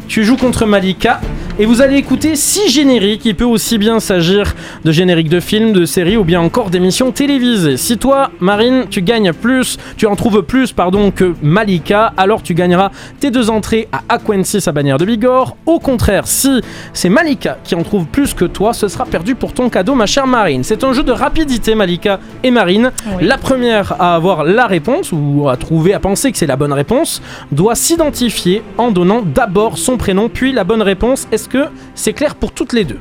tu 0.08 0.24
joues 0.24 0.38
contre 0.38 0.68
Malika 0.68 1.20
et 1.60 1.66
vous 1.66 1.82
allez 1.82 1.98
écouter 1.98 2.38
six 2.38 2.70
génériques. 2.70 3.26
Il 3.26 3.36
peut 3.36 3.44
aussi 3.44 3.78
bien 3.78 4.00
s'agir 4.00 4.56
de 4.86 4.94
génériques 4.94 5.28
de 5.28 5.42
films, 5.42 5.74
de 5.74 5.84
séries 5.84 6.16
ou 6.16 6.24
bien 6.24 6.40
encore 6.40 6.70
d'émissions 6.70 7.12
télévisées. 7.12 7.76
Si 7.76 7.98
toi, 7.98 8.32
Marine, 8.40 8.86
tu 8.90 9.02
gagnes 9.02 9.34
plus, 9.34 9.78
tu 9.98 10.08
en 10.08 10.16
trouves 10.16 10.42
plus, 10.42 10.72
pardon, 10.72 11.12
que 11.12 11.34
Malika, 11.42 12.14
alors 12.16 12.42
tu 12.42 12.54
gagneras 12.54 12.92
tes 13.20 13.30
deux 13.30 13.50
entrées 13.50 13.90
à 13.92 14.04
Aquensis 14.08 14.70
à 14.70 14.72
Bannière 14.72 14.98
de 14.98 15.04
Bigorre. 15.04 15.58
Au 15.66 15.80
contraire, 15.80 16.28
si 16.28 16.62
c'est 16.94 17.10
Malika 17.10 17.58
qui 17.66 17.76
en 17.76 17.84
trouve 17.84 18.06
plus 18.06 18.34
que 18.34 18.46
toi, 18.46 18.72
ce 18.72 18.88
sera 18.88 19.06
perdu 19.06 19.36
pour 19.36 19.52
ton 19.52 19.70
cadeau, 19.70 19.96
ma 19.96 20.06
chère 20.06 20.28
Marine. 20.28 20.64
C'est 20.64 20.86
un 20.86 20.94
jeu 20.94 21.04
de 21.04 21.12
rapidité, 21.12 21.76
Malika 21.76 22.22
et 22.42 22.52
Marine. 22.52 22.92
Oui. 23.18 23.26
La 23.26 23.38
première 23.38 23.96
à 24.00 24.16
avoir 24.16 24.46
la 24.46 24.66
réponse 24.66 25.12
ou 25.12 25.50
à 25.50 25.58
trouver, 25.58 25.94
à 25.94 26.00
penser 26.00 26.32
que 26.32 26.38
c'est 26.38 26.48
la 26.48 26.56
bonne 26.56 26.72
réponse, 26.72 27.22
doit 27.52 27.76
s'identifier 27.76 28.64
en 28.78 28.92
donnant 28.92 29.22
d'abord 29.22 29.78
son 29.78 29.98
prénom 29.98 30.30
puis 30.30 30.54
la 30.54 30.64
bonne 30.64 30.82
réponse. 30.82 31.28
Est-ce 31.34 31.49
que 31.50 31.66
c'est 31.96 32.14
clair 32.14 32.36
pour 32.36 32.52
toutes 32.52 32.74
les 32.74 32.86
deux 32.86 33.00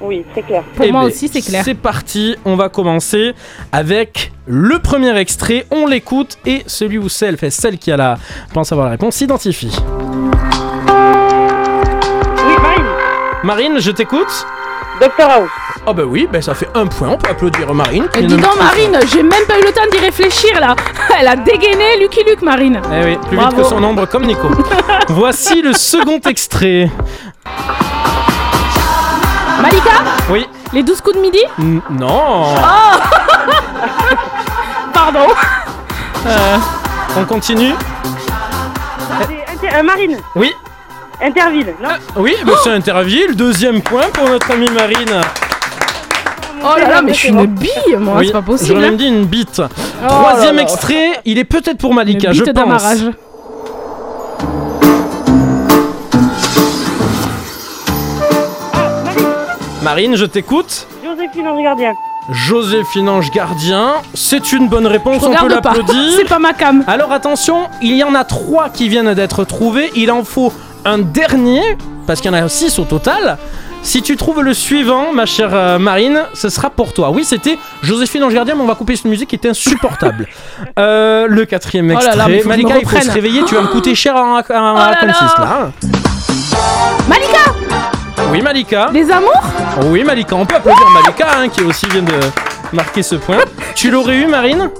Oui, 0.00 0.24
c'est 0.34 0.42
clair. 0.42 0.62
Pour 0.76 0.84
Eh 0.84 0.92
moi 0.92 1.02
ben, 1.02 1.08
aussi, 1.08 1.28
c'est 1.28 1.40
clair. 1.40 1.62
C'est 1.64 1.74
parti, 1.74 2.36
on 2.44 2.56
va 2.56 2.68
commencer 2.68 3.32
avec 3.72 4.32
le 4.46 4.78
premier 4.78 5.16
extrait. 5.18 5.66
On 5.70 5.86
l'écoute 5.86 6.38
et 6.46 6.62
celui 6.66 6.98
ou 6.98 7.08
celle, 7.08 7.36
fait 7.36 7.50
celle 7.50 7.78
qui 7.78 7.90
a 7.92 7.96
la 7.96 8.18
pense 8.52 8.72
avoir 8.72 8.86
la 8.86 8.92
réponse, 8.92 9.16
s'identifie. 9.16 9.74
Oui, 12.46 12.54
Marine. 12.62 12.86
Marine, 13.44 13.78
je 13.78 13.90
t'écoute. 13.90 14.46
Docteur 15.00 15.30
House. 15.30 15.50
Oh 15.90 15.94
bah 15.94 16.02
oui, 16.06 16.28
ben 16.30 16.42
ça 16.42 16.52
fait 16.54 16.68
un 16.74 16.86
point. 16.86 17.08
On 17.08 17.16
peut 17.16 17.30
applaudir 17.30 17.72
Marine. 17.72 18.06
Et 18.14 18.20
ne 18.22 18.26
dis 18.28 18.36
donc, 18.36 18.58
Marine, 18.58 18.98
j'ai 19.10 19.22
même 19.22 19.46
pas 19.48 19.58
eu 19.58 19.62
le 19.62 19.72
temps 19.72 19.86
d'y 19.90 19.96
réfléchir 19.98 20.60
là. 20.60 20.76
Elle 21.18 21.26
a 21.28 21.34
dégainé 21.34 21.96
Lucky 21.98 22.22
Luke, 22.24 22.42
Marine. 22.42 22.78
Eh 22.92 23.04
oui, 23.06 23.18
plus 23.26 23.36
Bravo. 23.38 23.56
vite 23.56 23.62
que 23.64 23.68
son 23.70 23.82
ombre 23.82 24.06
comme 24.06 24.26
Nico. 24.26 24.48
Voici 25.08 25.62
le 25.62 25.72
second 25.72 26.20
extrait. 26.28 26.90
Malika 29.62 29.90
Oui. 30.28 30.46
Les 30.74 30.82
12 30.82 31.00
coups 31.00 31.16
de 31.16 31.22
midi 31.22 31.40
N- 31.58 31.80
non. 31.88 32.54
Oh 32.54 32.98
Pardon. 34.92 35.26
Euh, 36.26 36.56
on 37.16 37.24
continue. 37.24 37.72
Euh, 39.64 39.82
Marine. 39.82 40.18
Oui. 40.34 40.52
Interville, 41.22 41.74
non 41.82 41.88
Oui, 42.16 42.36
bah 42.44 42.52
c'est 42.62 42.72
Interville. 42.72 43.34
Deuxième 43.34 43.80
point 43.80 44.04
pour 44.12 44.28
notre 44.28 44.50
amie 44.52 44.70
Marine. 44.70 45.22
Oh 46.62 46.78
là 46.78 46.88
là, 46.88 47.02
mais 47.02 47.12
je 47.14 47.18
suis 47.18 47.28
une 47.28 47.46
bille, 47.46 47.96
moi, 47.98 48.16
Oui, 48.18 48.26
c'est 48.26 48.32
pas 48.32 48.42
possible. 48.42 48.68
J'aurais 48.74 48.88
même 48.88 48.96
dit 48.96 49.06
une 49.08 49.24
bite. 49.24 49.60
Oh 49.62 50.06
Troisième 50.08 50.56
là 50.56 50.62
là. 50.62 50.62
extrait, 50.62 51.20
il 51.24 51.38
est 51.38 51.44
peut-être 51.44 51.78
pour 51.78 51.94
Malika, 51.94 52.32
je 52.32 52.42
pense. 52.44 52.52
d'amarrage. 52.54 53.10
Marine, 59.82 60.16
je 60.16 60.24
t'écoute. 60.26 60.86
Joséphine 61.04 61.46
Ange 61.48 61.62
Gardien. 61.62 61.92
Joséphine 62.30 63.08
Ange 63.08 63.30
Gardien, 63.30 63.94
c'est 64.12 64.52
une 64.52 64.68
bonne 64.68 64.86
réponse, 64.86 65.22
Je 65.22 65.28
on 65.28 65.34
peut 65.34 65.48
l'applaudir. 65.48 66.12
C'est 66.16 66.28
pas 66.28 66.38
ma 66.38 66.52
cam. 66.52 66.84
Alors 66.86 67.10
attention, 67.12 67.68
il 67.80 67.96
y 67.96 68.04
en 68.04 68.14
a 68.14 68.24
trois 68.24 68.68
qui 68.68 68.88
viennent 68.88 69.14
d'être 69.14 69.44
trouvés, 69.44 69.90
il 69.96 70.10
en 70.10 70.24
faut 70.24 70.52
un 70.84 70.98
dernier, 70.98 71.62
parce 72.06 72.20
qu'il 72.20 72.30
y 72.30 72.34
en 72.34 72.44
a 72.44 72.48
six 72.48 72.78
au 72.78 72.84
total. 72.84 73.38
Si 73.82 74.02
tu 74.02 74.16
trouves 74.16 74.42
le 74.42 74.52
suivant, 74.52 75.12
ma 75.14 75.24
chère 75.24 75.50
euh, 75.54 75.78
Marine, 75.78 76.22
ce 76.34 76.50
sera 76.50 76.68
pour 76.68 76.92
toi. 76.92 77.10
Oui, 77.10 77.24
c'était 77.24 77.58
Joséphine 77.82 78.22
Ange 78.24 78.34
Gardien, 78.34 78.54
mais 78.54 78.60
on 78.62 78.66
va 78.66 78.74
couper 78.74 78.96
cette 78.96 79.06
musique 79.06 79.30
qui 79.30 79.36
était 79.36 79.48
insupportable. 79.48 80.26
Euh, 80.78 81.26
le 81.28 81.44
quatrième 81.44 81.86
Oh 81.90 81.94
là 81.94 81.96
extrait. 81.98 82.16
là, 82.16 82.24
mais 82.28 82.38
faut 82.40 82.48
que 82.48 82.54
je 82.54 82.58
me 82.58 82.62
Malika, 82.64 82.78
il 82.80 82.88
faut 82.88 83.00
se 83.00 83.10
réveiller, 83.10 83.42
tu 83.44 83.54
vas 83.56 83.62
me 83.62 83.66
coûter 83.68 83.94
cher 83.94 84.14
en, 84.14 84.36
en, 84.36 84.38
en 84.38 84.42
Oh 84.42 84.50
là 84.50 84.90
Aquantis, 84.92 85.24
là. 85.38 85.44
là. 85.44 85.70
Malika 87.08 87.52
Oui, 88.30 88.42
Malika. 88.42 88.90
Les 88.92 89.10
amours 89.10 89.42
Oui, 89.86 90.04
Malika, 90.04 90.36
on 90.36 90.46
peut 90.46 90.56
applaudir 90.56 90.86
Malika, 90.92 91.26
hein, 91.36 91.48
qui 91.48 91.62
aussi 91.62 91.86
vient 91.86 92.02
de 92.02 92.12
marquer 92.72 93.02
ce 93.02 93.16
point. 93.16 93.38
Tu 93.74 93.90
l'aurais 93.90 94.16
eu, 94.16 94.26
Marine? 94.26 94.70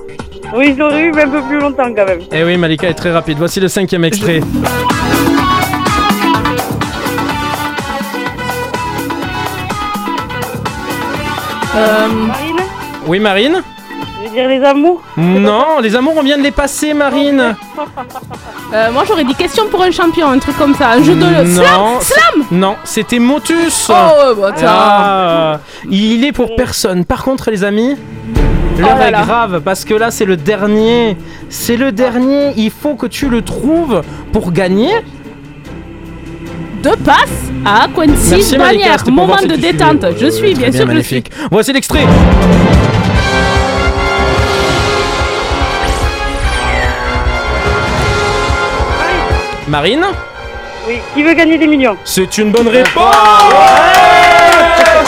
Oui, 0.54 0.74
je 0.74 0.78
l'aurais 0.78 1.00
eu, 1.02 1.12
mais 1.12 1.22
un 1.22 1.28
peu 1.30 1.42
plus 1.42 1.58
longtemps 1.58 1.92
quand 1.94 2.06
même. 2.06 2.20
Eh 2.32 2.44
oui, 2.44 2.56
Malika 2.56 2.88
est 2.88 2.94
très 2.94 3.10
rapide. 3.12 3.38
Voici 3.38 3.58
le 3.60 3.68
cinquième 3.68 4.04
extrait. 4.04 4.40
Euh, 11.78 12.08
Marine 12.08 12.56
Oui, 13.06 13.20
Marine 13.20 13.62
Je 14.18 14.28
veux 14.28 14.34
dire 14.34 14.48
les 14.48 14.62
amours 14.64 15.02
Non, 15.16 15.78
les 15.80 15.94
amours, 15.94 16.14
on 16.16 16.22
vient 16.22 16.38
de 16.38 16.42
les 16.42 16.50
passer, 16.50 16.92
Marine. 16.94 17.54
euh, 18.74 18.92
moi 18.92 19.04
j'aurais 19.06 19.24
dit 19.24 19.34
question 19.34 19.66
pour 19.70 19.82
un 19.82 19.90
champion, 19.90 20.28
un 20.28 20.38
truc 20.38 20.56
comme 20.58 20.74
ça. 20.74 20.90
Un 20.90 21.02
jeu 21.02 21.14
de. 21.14 21.20
Non, 21.20 22.00
Slam 22.00 22.00
Slam 22.00 22.44
Non, 22.50 22.76
c'était 22.84 23.18
Motus. 23.18 23.90
Oh, 23.90 24.34
bah. 24.40 24.54
Ah, 24.66 25.60
il 25.88 26.24
est 26.24 26.32
pour 26.32 26.54
personne. 26.56 27.04
Par 27.04 27.22
contre, 27.22 27.50
les 27.50 27.62
amis, 27.64 27.96
l'heure 28.78 28.90
Oh 28.94 28.98
là 28.98 29.08
est 29.08 29.12
grave 29.12 29.60
parce 29.64 29.84
que 29.84 29.94
là, 29.94 30.10
c'est 30.10 30.24
le 30.24 30.36
dernier. 30.36 31.16
C'est 31.48 31.76
le 31.76 31.92
dernier. 31.92 32.52
Il 32.56 32.70
faut 32.70 32.94
que 32.94 33.06
tu 33.06 33.28
le 33.28 33.42
trouves 33.42 34.02
pour 34.32 34.52
gagner. 34.52 34.92
Deux 36.82 36.96
passes 36.96 37.50
à 37.64 37.86
c'était 38.16 38.46
pour 39.10 39.26
voir 39.26 39.40
Moment 39.40 39.42
de 39.42 39.56
détente. 39.56 40.04
Je 40.20 40.28
suis, 40.30 40.54
bien 40.54 40.70
sûr 40.72 40.86
que 40.86 40.94
je 40.94 41.00
suis. 41.02 41.16
magnifique. 41.16 41.30
Voici 41.50 41.72
l'extrait. 41.72 42.06
Marine, 49.68 50.04
Oui, 50.86 50.98
qui 51.14 51.22
veut 51.22 51.34
gagner 51.34 51.58
des 51.58 51.66
millions? 51.66 51.96
C'est 52.04 52.38
une 52.38 52.50
bonne 52.50 52.68
réponse. 52.68 52.94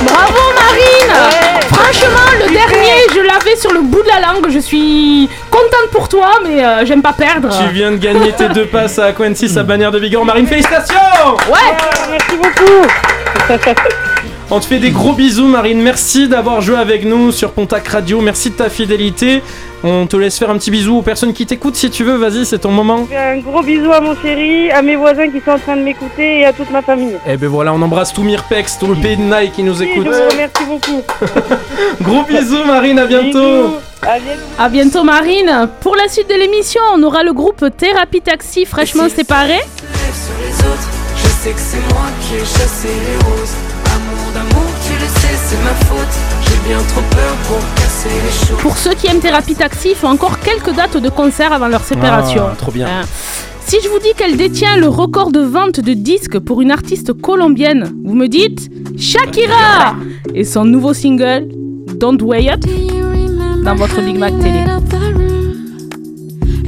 Bravo 0.03 0.43
Marine 0.55 1.80
Franchement, 1.93 2.47
le 2.47 2.53
dernier, 2.53 3.03
je 3.13 3.21
l'avais 3.21 3.57
sur 3.57 3.73
le 3.73 3.81
bout 3.81 4.01
de 4.03 4.07
la 4.07 4.21
langue. 4.21 4.49
Je 4.49 4.61
suis 4.61 5.29
contente 5.51 5.91
pour 5.91 6.09
toi, 6.09 6.39
mais 6.47 6.65
euh, 6.65 6.87
j'aime 6.87 7.03
pas 7.03 7.13
perdre. 7.13 7.49
Tu 7.49 7.75
viens 7.75 7.91
de 7.91 7.97
gagner 7.97 8.31
tes 8.31 8.49
deux 8.49 8.67
passes 8.67 9.01
à 9.01 9.07
Aquensis 9.07 9.57
à 9.57 9.65
Bannière 9.65 9.91
de 9.91 9.99
Bigorre. 9.99 10.25
Marine, 10.25 10.47
félicitations 10.47 10.95
Ouais 11.51 11.59
Merci 12.09 12.37
beaucoup 12.37 13.71
On 14.53 14.61
te 14.61 14.67
fait 14.67 14.79
des 14.79 14.91
gros 14.91 15.15
bisous, 15.15 15.47
Marine. 15.47 15.81
Merci 15.83 16.29
d'avoir 16.29 16.61
joué 16.61 16.77
avec 16.77 17.05
nous 17.05 17.33
sur 17.33 17.51
Pontac 17.51 17.89
Radio. 17.89 18.21
Merci 18.21 18.51
de 18.51 18.55
ta 18.57 18.71
fidélité. 18.71 19.43
On 19.83 20.07
te 20.07 20.17
laisse 20.17 20.39
faire 20.39 20.51
un 20.51 20.59
petit 20.59 20.71
bisou 20.71 20.99
aux 20.99 21.03
personnes 21.03 21.33
qui 21.33 21.47
t'écoutent 21.47 21.77
si 21.77 21.91
tu 21.91 22.05
veux. 22.05 22.17
Vas-y, 22.17 22.45
c'est 22.45 22.59
ton 22.59 22.71
moment. 22.71 23.07
Fais 23.07 23.17
un 23.17 23.39
gros 23.39 23.63
bisou 23.63 23.91
à 23.93 24.01
mon 24.01 24.15
chéri, 24.21 24.71
à 24.71 24.83
mes 24.83 24.97
voisins 24.97 25.29
qui 25.31 25.41
sont 25.41 25.53
en 25.53 25.59
train 25.59 25.77
de 25.77 25.83
m'écouter 25.83 26.41
et 26.41 26.45
à 26.45 26.53
toute 26.53 26.71
ma 26.71 26.83
famille. 26.83 27.17
Et 27.27 27.37
ben 27.39 27.49
voilà, 27.49 27.73
on 27.73 27.81
embrasse 27.81 28.13
tout 28.13 28.23
Mirpex, 28.23 28.79
tout 28.79 28.87
le 28.89 28.95
pays 28.97 29.17
de 29.17 29.23
Nike 29.23 29.53
qui 29.53 29.63
nous 29.63 29.83
écoute. 29.83 30.07
remercie 30.07 30.65
beaucoup. 30.67 31.03
Gros 32.03 32.23
bisous, 32.25 32.65
Marine. 32.67 32.99
À 32.99 33.07
bientôt. 33.07 33.39
Bisous. 33.39 33.75
À 34.03 34.19
bientôt. 34.19 34.41
À 34.59 34.69
bientôt 34.69 35.03
Marine. 35.05 35.69
Pour 35.81 35.97
la 35.97 36.09
suite 36.09 36.29
de 36.29 36.35
l'émission, 36.35 36.83
on 36.95 37.03
aura 37.03 37.23
le 37.23 37.33
groupe 37.33 37.65
Thérapie 37.77 38.21
Taxi 38.21 38.67
fraîchement 38.67 39.09
séparé. 39.09 39.59
sur 39.59 40.35
les 40.45 40.59
autres. 40.71 40.89
Je 41.17 41.29
sais 41.29 41.53
que 41.53 41.61
c'est 41.61 41.95
moi 41.95 42.05
qui 42.21 42.35
ai 42.37 42.41
chassé 42.41 42.89
les 42.89 43.25
roses. 43.25 43.70
C'est 45.51 45.63
ma 45.65 45.75
faute. 45.75 46.15
J'ai 46.45 46.69
bien 46.69 46.79
trop 46.85 47.01
peur 47.11 47.35
pour 47.49 47.59
casser 47.75 48.09
les 48.09 48.47
choses. 48.47 48.61
Pour 48.61 48.77
ceux 48.77 48.95
qui 48.95 49.09
aiment 49.09 49.21
Thérapie 49.21 49.57
Taxi, 49.57 49.91
il 49.91 49.97
faut 49.97 50.07
encore 50.07 50.39
quelques 50.39 50.75
dates 50.75 50.97
de 50.97 51.09
concert 51.09 51.53
avant 51.53 51.67
leur 51.67 51.83
séparation. 51.83 52.45
Ah, 52.53 52.57
trop 52.57 52.71
bien. 52.71 52.87
Hein. 52.87 53.05
Si 53.67 53.79
je 53.83 53.89
vous 53.89 53.99
dis 53.99 54.15
qu'elle 54.17 54.37
détient 54.37 54.77
le 54.77 54.89
record 54.89 55.33
de 55.33 55.41
vente 55.41 55.81
de 55.81 55.93
disques 55.93 56.39
pour 56.39 56.61
une 56.61 56.71
artiste 56.71 57.13
colombienne, 57.21 57.93
vous 58.05 58.15
me 58.15 58.29
dites 58.29 58.71
Shakira 58.97 59.97
et 60.35 60.45
son 60.45 60.65
nouveau 60.65 60.95
single 60.95 61.49
Don't 61.99 62.23
Wait 62.23 62.61
dans 63.65 63.75
votre 63.75 64.01
Big 64.03 64.19
Mac 64.19 64.39
télé. 64.39 64.65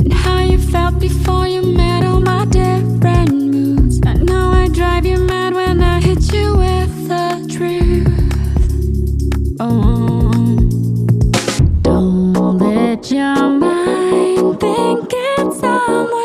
And 0.05 0.13
how 0.13 0.41
you 0.41 0.59
felt 0.59 0.99
before 0.99 1.47
you 1.47 1.63
met 1.63 2.05
all 2.05 2.21
my 2.21 2.45
different 2.47 3.33
moods? 3.33 4.01
And 4.05 4.25
now 4.27 4.53
I 4.53 4.69
drive 4.69 5.07
you 5.07 5.19
mad 5.19 5.42
don't 9.59 10.59
let 12.59 13.11
your 13.11 13.49
mind 13.51 14.61
think 14.61 15.09
it's 15.13 15.61
someone 15.61 16.22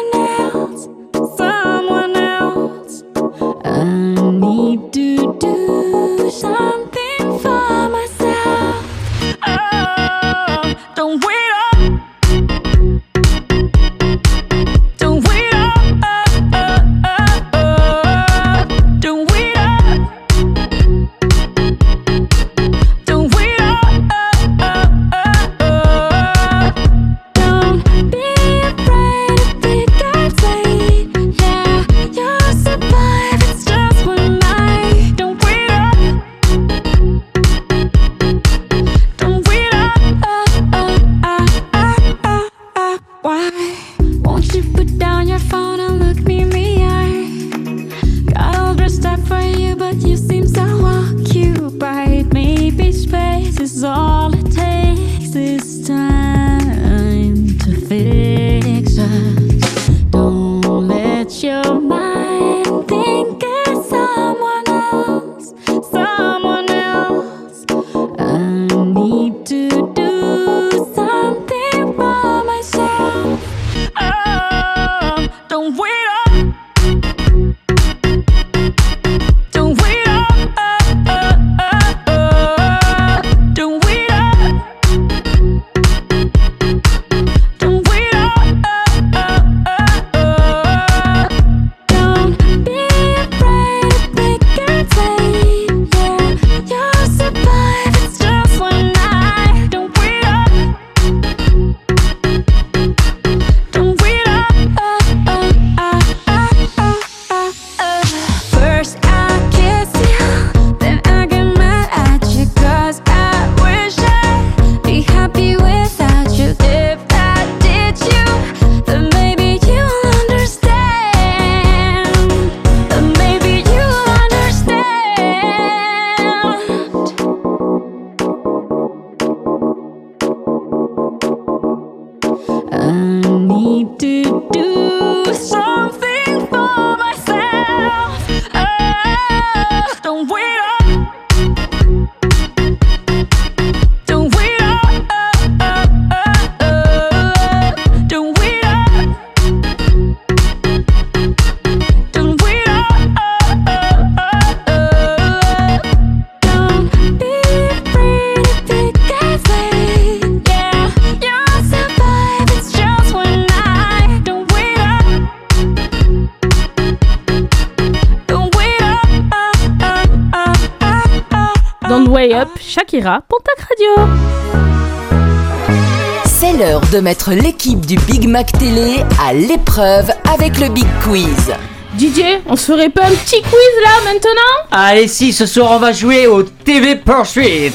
de 176.97 177.01
mettre 177.01 177.29
l'équipe 177.29 177.85
du 177.85 177.95
Big 177.95 178.27
Mac 178.27 178.51
Télé 178.53 179.03
à 179.23 179.31
l'épreuve 179.31 180.09
avec 180.33 180.59
le 180.59 180.69
Big 180.69 180.87
Quiz. 181.03 181.53
DJ, 181.95 182.39
on 182.47 182.55
se 182.55 182.71
ferait 182.71 182.89
pas 182.89 183.03
un 183.03 183.11
petit 183.11 183.39
quiz 183.39 183.75
là 183.83 183.91
maintenant? 184.03 184.67
Allez, 184.71 185.07
si, 185.07 185.31
ce 185.31 185.45
soir 185.45 185.69
on 185.73 185.77
va 185.77 185.91
jouer 185.91 186.25
au 186.25 186.41
TV 186.41 186.95
Pursuit. 186.95 187.71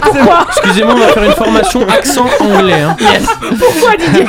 Pourquoi 0.00 0.46
Excusez-moi, 0.56 0.94
on 0.94 1.00
va 1.00 1.08
faire 1.08 1.24
une 1.24 1.32
formation 1.32 1.88
accent 1.88 2.26
anglais. 2.38 2.82
hein. 2.82 2.96
Pourquoi 3.58 3.90
DJ 3.94 4.28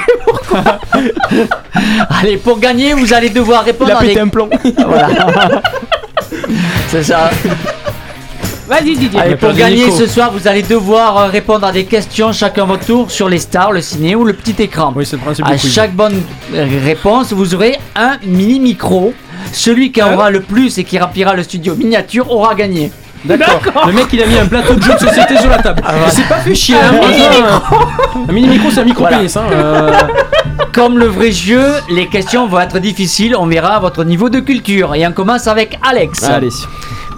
Allez, 2.22 2.38
pour 2.38 2.58
gagner, 2.58 2.94
vous 2.96 3.14
allez 3.14 3.30
devoir 3.30 3.66
répondre 3.66 3.92
Il 3.92 3.94
a 3.94 3.98
à 3.98 4.02
pété 4.02 4.16
des... 4.16 4.20
un 4.22 4.28
plomb. 4.30 4.50
Voilà. 4.88 5.10
C'est 6.90 7.04
ça. 7.04 7.30
Vas-y 8.68 8.96
DJ. 8.96 9.16
Allez, 9.20 9.36
pour 9.36 9.54
gagner 9.54 9.86
Nico. 9.86 9.98
ce 9.98 10.08
soir, 10.08 10.32
vous 10.32 10.48
allez 10.48 10.64
devoir 10.64 11.18
euh, 11.18 11.26
répondre 11.28 11.66
à 11.68 11.72
des 11.72 11.86
questions 11.86 12.32
chacun 12.32 12.66
votre 12.66 12.86
tour 12.86 13.12
sur 13.12 13.30
les 13.30 13.38
stars, 13.40 13.72
le 13.72 13.82
ciné 13.82 14.16
ou 14.16 14.24
le 14.26 14.34
petit 14.34 14.56
écran. 14.62 14.92
Oui, 14.96 15.06
c'est 15.06 15.18
le 15.18 15.22
principe 15.22 15.46
À 15.48 15.56
chaque 15.58 15.94
bonne 15.94 16.22
euh, 16.54 16.66
réponse, 16.84 17.32
vous 17.32 17.54
aurez 17.54 17.78
un 17.96 18.18
mini 18.26 18.60
micro. 18.60 19.14
Celui 19.52 19.92
qui 19.92 20.02
en 20.02 20.14
aura 20.14 20.32
le 20.32 20.42
plus 20.42 20.78
et 20.80 20.84
qui 20.84 20.98
remplira 20.98 21.36
le 21.36 21.44
studio 21.44 21.76
miniature 21.76 22.30
aura 22.32 22.56
gagné. 22.56 22.92
D'accord. 23.24 23.62
Le 23.88 23.94
mec, 23.94 24.06
il 24.14 24.22
a 24.22 24.26
mis 24.28 24.38
un 24.38 24.46
plateau 24.46 24.74
de 24.76 24.82
jeu 24.84 24.94
de 24.94 25.00
société 25.00 25.38
sur 25.38 25.50
la 25.50 25.58
table. 25.60 25.82
Il 26.08 26.12
s'est 26.12 26.22
pas 26.24 26.36
fait 26.40 26.54
chier. 26.56 26.76
hein, 26.76 26.94
franchement. 27.02 28.26
Un 28.30 28.32
mini 28.32 28.48
micro, 28.48 28.70
c'est 28.70 28.82
un 28.82 28.86
micro 28.86 29.02
Voilà. 29.02 29.18
pénis. 29.18 29.36
Hein, 29.38 29.46
euh. 29.52 29.92
Comme 30.74 31.00
le 31.00 31.06
vrai 31.08 31.32
jeu, 31.32 31.64
les 31.90 32.08
questions 32.08 32.48
vont 32.48 32.60
être 32.60 32.80
difficiles. 32.80 33.36
On 33.36 33.48
verra 33.48 33.80
votre 33.80 34.04
niveau 34.04 34.30
de 34.30 34.40
culture. 34.42 34.94
Et 34.96 35.08
on 35.08 35.12
commence 35.12 35.48
avec 35.48 35.80
Alex. 35.88 36.24
Allez. 36.24 36.50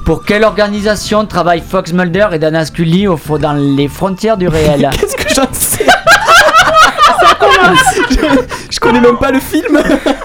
Pour 0.08 0.24
quelle 0.24 0.46
organisation 0.46 1.26
travaillent 1.26 1.62
Fox 1.70 1.92
Mulder 1.92 2.28
et 2.32 2.40
Dana 2.40 2.64
Scully 2.66 3.08
au 3.08 3.18
fo- 3.18 3.38
dans 3.38 3.52
les 3.52 3.90
frontières 3.90 4.38
du 4.38 4.48
réel 4.48 4.90
Qu'est-ce 5.00 5.18
que 5.18 5.34
j'en 5.36 5.48
sais 5.52 5.86
je, 8.10 8.16
je 8.72 8.80
connais 8.80 9.02
même 9.02 9.18
pas 9.18 9.32
le 9.32 9.42
film. 9.42 9.78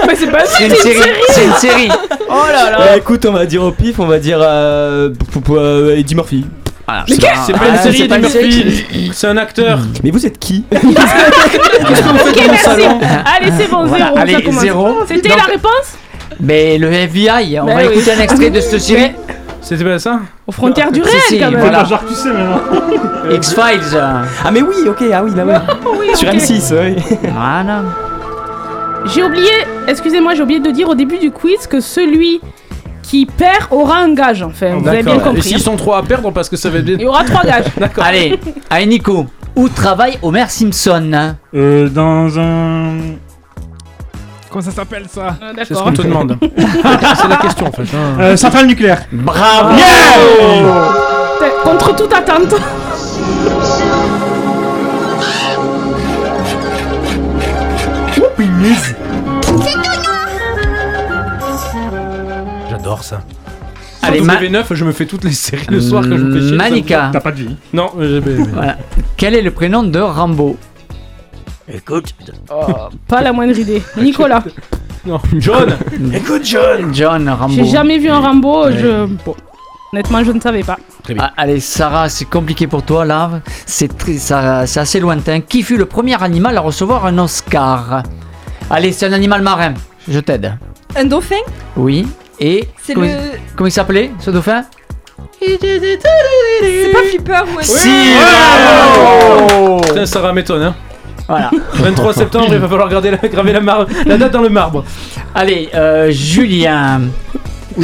Mais 0.07 0.15
c'est 0.15 0.31
pas 0.31 0.45
C'est 0.47 0.67
une 0.69 0.75
série. 0.77 1.11
C'est 1.31 1.45
une 1.45 1.55
série. 1.55 1.89
Oh 2.29 2.43
là 2.53 2.71
là 2.71 2.79
Bah, 2.79 2.97
écoute, 2.97 3.27
on 3.27 3.33
va 3.33 3.45
dire 3.47 3.65
au 3.65 3.73
pif, 3.73 3.99
on 3.99 4.07
va 4.07 4.21
dire 4.21 4.39
euh, 4.41 5.09
p- 5.11 5.41
p- 5.41 5.53
euh, 5.53 5.97
Eddie 5.97 6.15
Murphy. 6.15 6.47
Voilà. 6.87 7.05
Mais 7.09 7.17
qu'est-ce 7.17 7.47
C'est 7.47 7.53
pas 7.53 7.69
une 7.69 7.75
Ah, 7.75 7.79
série 7.83 7.99
c'est 7.99 8.09
pas 8.09 8.19
Eddie 8.19 8.27
une 8.27 8.31
série. 8.33 8.65
Murphy. 8.65 9.11
C'est 9.15 9.27
un 9.27 9.37
acteur. 9.37 9.81
Mais 10.05 10.11
vous 10.13 10.25
êtes 10.25 10.39
qui 10.39 10.65
Qu'est-ce 10.71 10.81
que 10.81 12.09
vous 12.09 12.19
faites 12.19 12.29
Ok, 12.29 12.37
dans 12.37 12.43
mon 12.43 12.49
merci. 12.53 12.65
salon 12.65 13.01
Allez, 13.37 13.53
c'est 13.59 13.69
bon, 13.71 13.85
Voilà, 13.87 14.05
zéro. 14.07 14.19
allez, 14.19 14.33
ça 14.35 14.41
commence. 14.43 14.61
zéro. 14.63 14.89
C'était 15.09 15.29
Donc- 15.29 15.39
la 15.39 15.45
réponse 15.45 15.97
Mais 16.41 16.79
le 16.79 16.93
FBI, 16.93 17.59
on 17.61 17.67
Bah 17.67 17.75
va 17.75 17.81
oui. 17.87 17.93
écouter 17.93 18.13
un 18.13 18.21
extrait 18.21 18.51
de 18.51 18.61
cette 18.61 18.81
série. 18.81 19.13
C'était 19.63 19.85
pas 19.85 19.99
ça 19.99 20.21
Aux 20.47 20.53
frontières 20.53 20.91
du 20.93 21.03
réel 21.03 21.17
si, 21.29 21.39
quand 21.39 21.51
même. 21.51 21.61
voilà. 21.61 21.85
Genre, 21.85 22.03
tu 22.07 22.15
sais 22.15 22.31
maintenant. 22.33 22.61
X-Files. 23.31 23.95
euh, 23.95 24.23
Ah 24.45 24.51
mais 24.51 24.61
oui, 24.63 24.75
ok, 24.89 25.03
ah 25.15 25.23
oui, 25.25 25.31
là 25.35 25.45
ouais. 25.47 25.55
Oui, 25.99 26.17
Sur 26.17 26.29
ok. 26.29 26.35
M6, 26.35 26.75
oui. 26.75 27.19
Voilà. 27.33 27.83
J'ai 29.07 29.23
oublié, 29.23 29.51
excusez-moi, 29.89 30.35
j'ai 30.35 30.43
oublié 30.43 30.61
de 30.61 30.71
dire 30.71 30.89
au 30.89 30.95
début 30.95 31.19
du 31.19 31.31
quiz 31.31 31.67
que 31.67 31.81
celui 31.81 32.41
qui 33.03 33.27
perd 33.27 33.67
aura 33.71 33.99
un 33.99 34.15
gage. 34.15 34.43
Enfin, 34.43 34.77
vous 34.77 34.89
avez 34.89 35.03
bien 35.03 35.15
D'accord. 35.17 35.33
Et 35.33 35.35
compris. 35.37 35.49
s'ils 35.49 35.61
sont 35.61 35.77
trois 35.77 35.99
à 35.99 36.03
perdre, 36.03 36.31
parce 36.33 36.49
que 36.49 36.57
ça 36.57 36.69
va 36.71 36.79
être 36.79 36.85
bien. 36.85 36.97
Il 36.99 37.03
y 37.03 37.07
aura 37.07 37.25
trois 37.25 37.43
gages. 37.43 37.65
D'accord. 37.77 38.05
Allez, 38.05 38.39
allez 38.71 38.87
Nico. 38.87 39.27
Où 39.55 39.69
travaille 39.69 40.19
Homer 40.23 40.47
Simpson 40.49 41.35
Euh, 41.55 41.89
dans 41.89 42.39
un. 42.39 42.93
Comment 44.53 44.65
ça 44.65 44.71
s'appelle 44.71 45.07
ça 45.09 45.37
Ah, 45.41 45.47
C'est 45.59 45.65
ce 45.65 45.69
D'accord. 45.73 45.85
qu'on 45.87 45.93
te 45.95 46.03
demande. 46.03 46.37
c'est 47.17 47.29
la 47.29 47.37
question 47.39 47.67
en 47.69 47.73
fait. 47.73 47.83
hein. 47.83 48.21
euh, 48.21 48.37
Centrale 48.37 48.67
nucléaire. 48.67 49.03
Bravo 49.11 49.75
Contre 51.65 51.97
toute 51.97 52.13
attente. 52.13 52.55
J'adore 62.71 63.03
ça. 63.05 63.23
Allez, 64.03 64.19
Sur 64.19 64.27
Ma- 64.27 64.37
TV9, 64.41 64.65
je 64.75 64.85
me 64.85 64.93
fais 64.93 65.07
toutes 65.07 65.25
les 65.25 65.33
séries 65.33 65.67
le 65.69 65.81
soir 65.81 66.03
quand 66.09 66.17
je 66.17 66.23
me 66.25 66.41
fais 66.59 66.71
chier. 66.83 66.85
T'as 67.13 67.21
pas 67.21 67.31
de 67.31 67.37
vie. 67.37 67.57
Non, 67.73 67.91
j'ai- 68.01 68.21
j'ai- 68.25 68.43
Voilà. 68.53 68.77
Quel 69.17 69.35
est 69.35 69.43
le 69.43 69.51
prénom 69.53 69.83
de 69.85 70.01
Rambo? 70.01 70.57
Écoute. 71.75 72.15
Pas 73.09 73.21
la 73.23 73.33
moindre 73.33 73.59
idée. 73.59 73.83
Nicolas. 73.97 74.43
Non, 75.05 75.21
John 75.39 75.77
Écoute, 76.15 76.45
John. 76.45 76.95
John 76.95 77.29
Rambo. 77.29 77.55
J'ai 77.55 77.65
jamais 77.65 77.99
vu 77.99 78.09
un 78.09 78.21
Rambo. 78.21 78.71
Je... 78.71 79.07
bon, 79.25 79.35
honnêtement, 79.93 80.23
je 80.23 80.31
ne 80.33 80.41
savais 80.41 80.63
pas. 80.63 80.79
Ah, 81.19 81.33
allez, 81.37 81.59
Sarah, 81.61 82.09
c'est 82.09 82.27
compliqué 82.27 82.67
pour 82.69 82.83
toi 82.85 83.05
là. 83.05 83.31
C'est 83.67 83.97
très- 83.97 84.19
ça- 84.19 84.67
c'est 84.67 84.79
assez 84.81 85.01
lointain. 85.01 85.41
Qui 85.41 85.63
fut 85.63 85.77
le 85.77 85.87
premier 85.87 86.23
animal 86.23 86.57
à 86.57 86.61
recevoir 86.61 87.05
un 87.07 87.19
Oscar? 87.19 88.03
Allez, 88.71 88.93
c'est 88.93 89.07
un 89.07 89.13
animal 89.13 89.43
marin. 89.43 89.75
Je 90.09 90.21
t'aide. 90.21 90.57
Un 90.95 91.05
dauphin? 91.07 91.43
Oui. 91.77 92.07
Et 92.39 92.69
C'est 92.83 92.95
comment, 92.95 93.07
le- 93.07 93.39
comment 93.57 93.69
il 93.69 93.73
s'appelait 93.73 94.11
ce 94.21 94.31
dauphin? 94.31 94.65
C'est 95.41 96.93
pas 96.93 97.03
Flipper 97.09 97.43
ou 97.55 97.59
un 97.59 97.63
Si, 97.63 98.13
bravo 98.21 99.81
Putain, 99.81 100.07
Sarah 100.07 100.33
m'étonne, 100.33 100.63
hein. 100.63 100.75
Voilà. 101.33 101.51
23 101.75 102.13
septembre, 102.15 102.47
il 102.51 102.59
va 102.59 102.69
falloir 102.69 102.89
garder 102.89 103.11
la- 103.11 103.29
graver 103.29 103.53
la, 103.53 103.61
mar- 103.61 103.87
la 104.07 104.17
date 104.19 104.33
dans 104.33 104.43
le 104.43 104.49
marbre. 104.51 104.85
Allez, 105.35 105.69
euh, 105.75 106.11
Julien. 106.11 107.01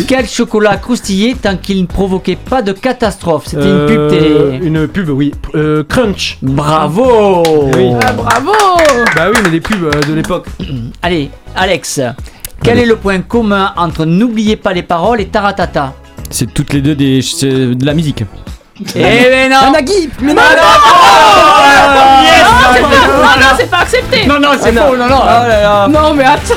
Quel 0.07 0.27
chocolat 0.29 0.77
croustillait 0.77 1.35
tant 1.41 1.57
qu'il 1.57 1.81
ne 1.81 1.87
provoquait 1.87 2.37
pas 2.37 2.61
de 2.61 2.73
catastrophe? 2.73 3.45
C'était 3.47 3.63
une 3.71 3.87
pub 3.87 3.99
Euh, 3.99 4.11
télé. 4.11 4.67
Une 4.67 4.87
pub, 4.87 5.09
oui. 5.09 5.33
Euh, 5.55 5.83
Crunch. 5.89 6.37
Bravo 6.43 7.43
Oui. 7.75 7.93
Ah, 8.05 8.13
bravo 8.13 8.53
Bah 9.17 9.29
oui, 9.33 9.39
mais 9.43 9.49
des 9.51 9.61
pubs 9.63 9.89
de 10.07 10.13
l'époque. 10.13 10.47
Allez, 11.03 11.31
Alex. 11.57 12.01
Quel 12.63 12.79
est 12.79 12.85
le 12.87 12.97
point 12.97 13.21
commun 13.23 13.73
entre 13.79 14.05
N'oubliez 14.05 14.57
pas 14.57 14.75
les 14.75 14.83
paroles 14.83 15.23
et 15.23 15.27
Taratata? 15.29 15.95
C'est 16.29 16.53
toutes 16.53 16.75
les 16.75 16.83
deux 16.83 16.95
des, 16.95 17.21
de 17.21 17.87
la 17.87 17.95
musique. 17.95 18.25
Eh 18.95 19.01
ben 19.01 19.51
non 19.51 19.73
Nagui 19.73 20.09
Mais 20.21 20.35
non, 20.35 20.43
Ah, 20.43 22.23
Yes, 22.23 22.43
non, 22.45 22.51
c'est 22.73 22.81
non, 22.83 22.89
pas- 22.89 22.95
non, 22.95 23.13
non, 23.13 23.19
non. 23.19 23.41
non, 23.41 23.57
c'est 23.59 23.71
pas 23.71 23.79
accepté. 23.79 24.27
Non, 24.27 24.39
non, 24.41 24.49
c'est 24.61 24.77
Ah, 24.79 24.83
faux, 24.87 24.97
non, 24.97 25.09
non. 25.09 25.21
Oh 25.23 25.25
là 25.49 25.63
là. 25.63 25.89
Non, 25.89 26.15
mais 26.15 26.25
attends. 26.25 26.55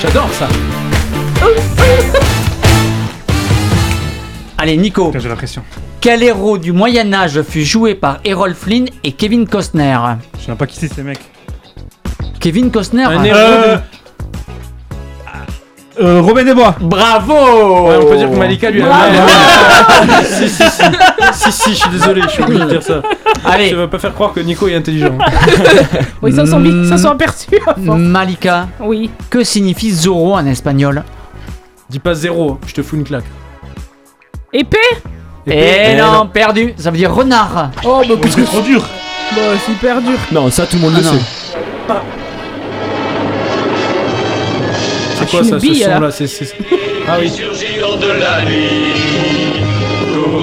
J'adore 0.00 0.28
ça. 0.38 0.48
Allez, 4.58 4.76
Nico. 4.76 5.12
J'ai 5.16 5.28
la 5.28 5.36
pression. 5.36 5.62
Quel 6.00 6.22
héros 6.22 6.58
du 6.58 6.72
Moyen-Âge 6.72 7.42
fut 7.42 7.64
joué 7.64 7.94
par 7.94 8.18
Errol 8.24 8.54
Flynn 8.54 8.86
et 9.02 9.12
Kevin 9.12 9.46
Costner 9.46 9.96
Je 10.38 10.42
sais 10.44 10.48
même 10.48 10.56
pas 10.58 10.66
qui 10.66 10.76
c'est 10.76 10.92
ces 10.92 11.02
mecs. 11.02 11.20
Kevin 12.40 12.70
Costner 12.70 13.04
Un 13.04 13.18
hein. 13.20 13.24
héros 13.24 13.38
Euh, 13.38 13.76
euh, 16.00 16.20
Robin 16.20 16.44
des 16.44 16.54
Bois. 16.54 16.74
Bravo 16.80 17.32
Ouais, 17.88 17.96
on 18.02 18.06
peut 18.06 18.16
dire 18.16 18.30
que 18.30 18.36
Malika 18.36 18.70
lui 18.70 18.82
a 18.82 18.86
Bravo. 18.86 19.14
si, 20.24 20.48
si, 20.48 20.62
si. 20.64 20.82
si, 21.32 21.52
si, 21.52 21.70
je 21.70 21.74
suis 21.76 21.90
désolé, 21.90 22.22
je 22.22 22.28
suis 22.28 22.42
obligé 22.42 22.64
de 22.64 22.68
dire 22.70 22.82
ça. 22.82 23.00
Allez. 23.44 23.68
Je 23.70 23.76
veux 23.76 23.88
pas 23.88 23.98
faire 23.98 24.14
croire 24.14 24.32
que 24.32 24.40
Nico 24.40 24.66
est 24.68 24.74
intelligent. 24.74 25.16
Oui, 26.22 26.30
ils 26.32 26.36
s'en 26.36 26.46
sont, 26.46 26.64
ils 26.64 26.88
s'en 26.88 26.98
sont 26.98 27.10
aperçus. 27.10 27.48
à 27.66 27.74
force. 27.74 27.98
Malika, 27.98 28.68
Oui. 28.80 29.10
que 29.30 29.44
signifie 29.44 29.90
Zorro 29.92 30.34
en 30.34 30.46
espagnol? 30.46 31.04
Dis 31.90 31.98
pas 31.98 32.14
zéro, 32.14 32.58
je 32.66 32.74
te 32.74 32.82
fous 32.82 32.96
une 32.96 33.04
claque. 33.04 33.24
Épée? 34.52 34.78
Eh 35.46 35.92
Eh 35.92 35.96
non, 35.96 36.26
perdu, 36.26 36.72
ça 36.78 36.90
veut 36.90 36.96
dire 36.96 37.12
renard. 37.14 37.70
Oh, 37.84 38.02
bah, 38.08 38.14
Parce 38.20 38.34
que 38.34 38.40
trop 38.42 38.62
dur. 38.62 38.82
bah, 39.36 39.42
c'est 39.64 39.72
hyper 39.72 40.00
dur. 40.00 40.18
Non, 40.32 40.50
ça 40.50 40.66
tout 40.66 40.76
le 40.76 40.82
monde 40.82 40.94
Ah 40.96 41.00
le 41.00 41.04
non. 41.04 41.12
sait. 41.12 41.94
C'est 45.26 45.30
quoi 45.30 45.44
ça, 45.44 45.60
ce 45.60 46.44
Ah 47.08 47.16
oui. 47.20 47.30
De 47.30 48.12
la 48.12 48.42
nuit, 48.44 48.92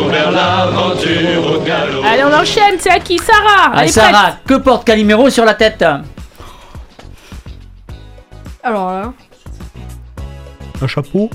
vers 0.10 0.32
l'aventure 0.32 1.56
au 1.56 1.60
galop. 1.62 2.02
Allez, 2.06 2.24
on 2.24 2.34
enchaîne. 2.34 2.76
C'est 2.80 2.90
à 2.92 3.00
qui 3.00 3.18
Sarah 3.18 3.72
Allez, 3.74 3.80
Allez, 3.82 3.92
Sarah, 3.92 4.38
que 4.48 4.56
porte 4.56 4.86
Calimero 4.86 5.30
sur 5.30 5.44
la 5.46 5.54
tête 5.54 5.84
Alors 8.64 8.92
là. 8.92 9.14
Un 10.82 10.88
chapeau 10.88 11.30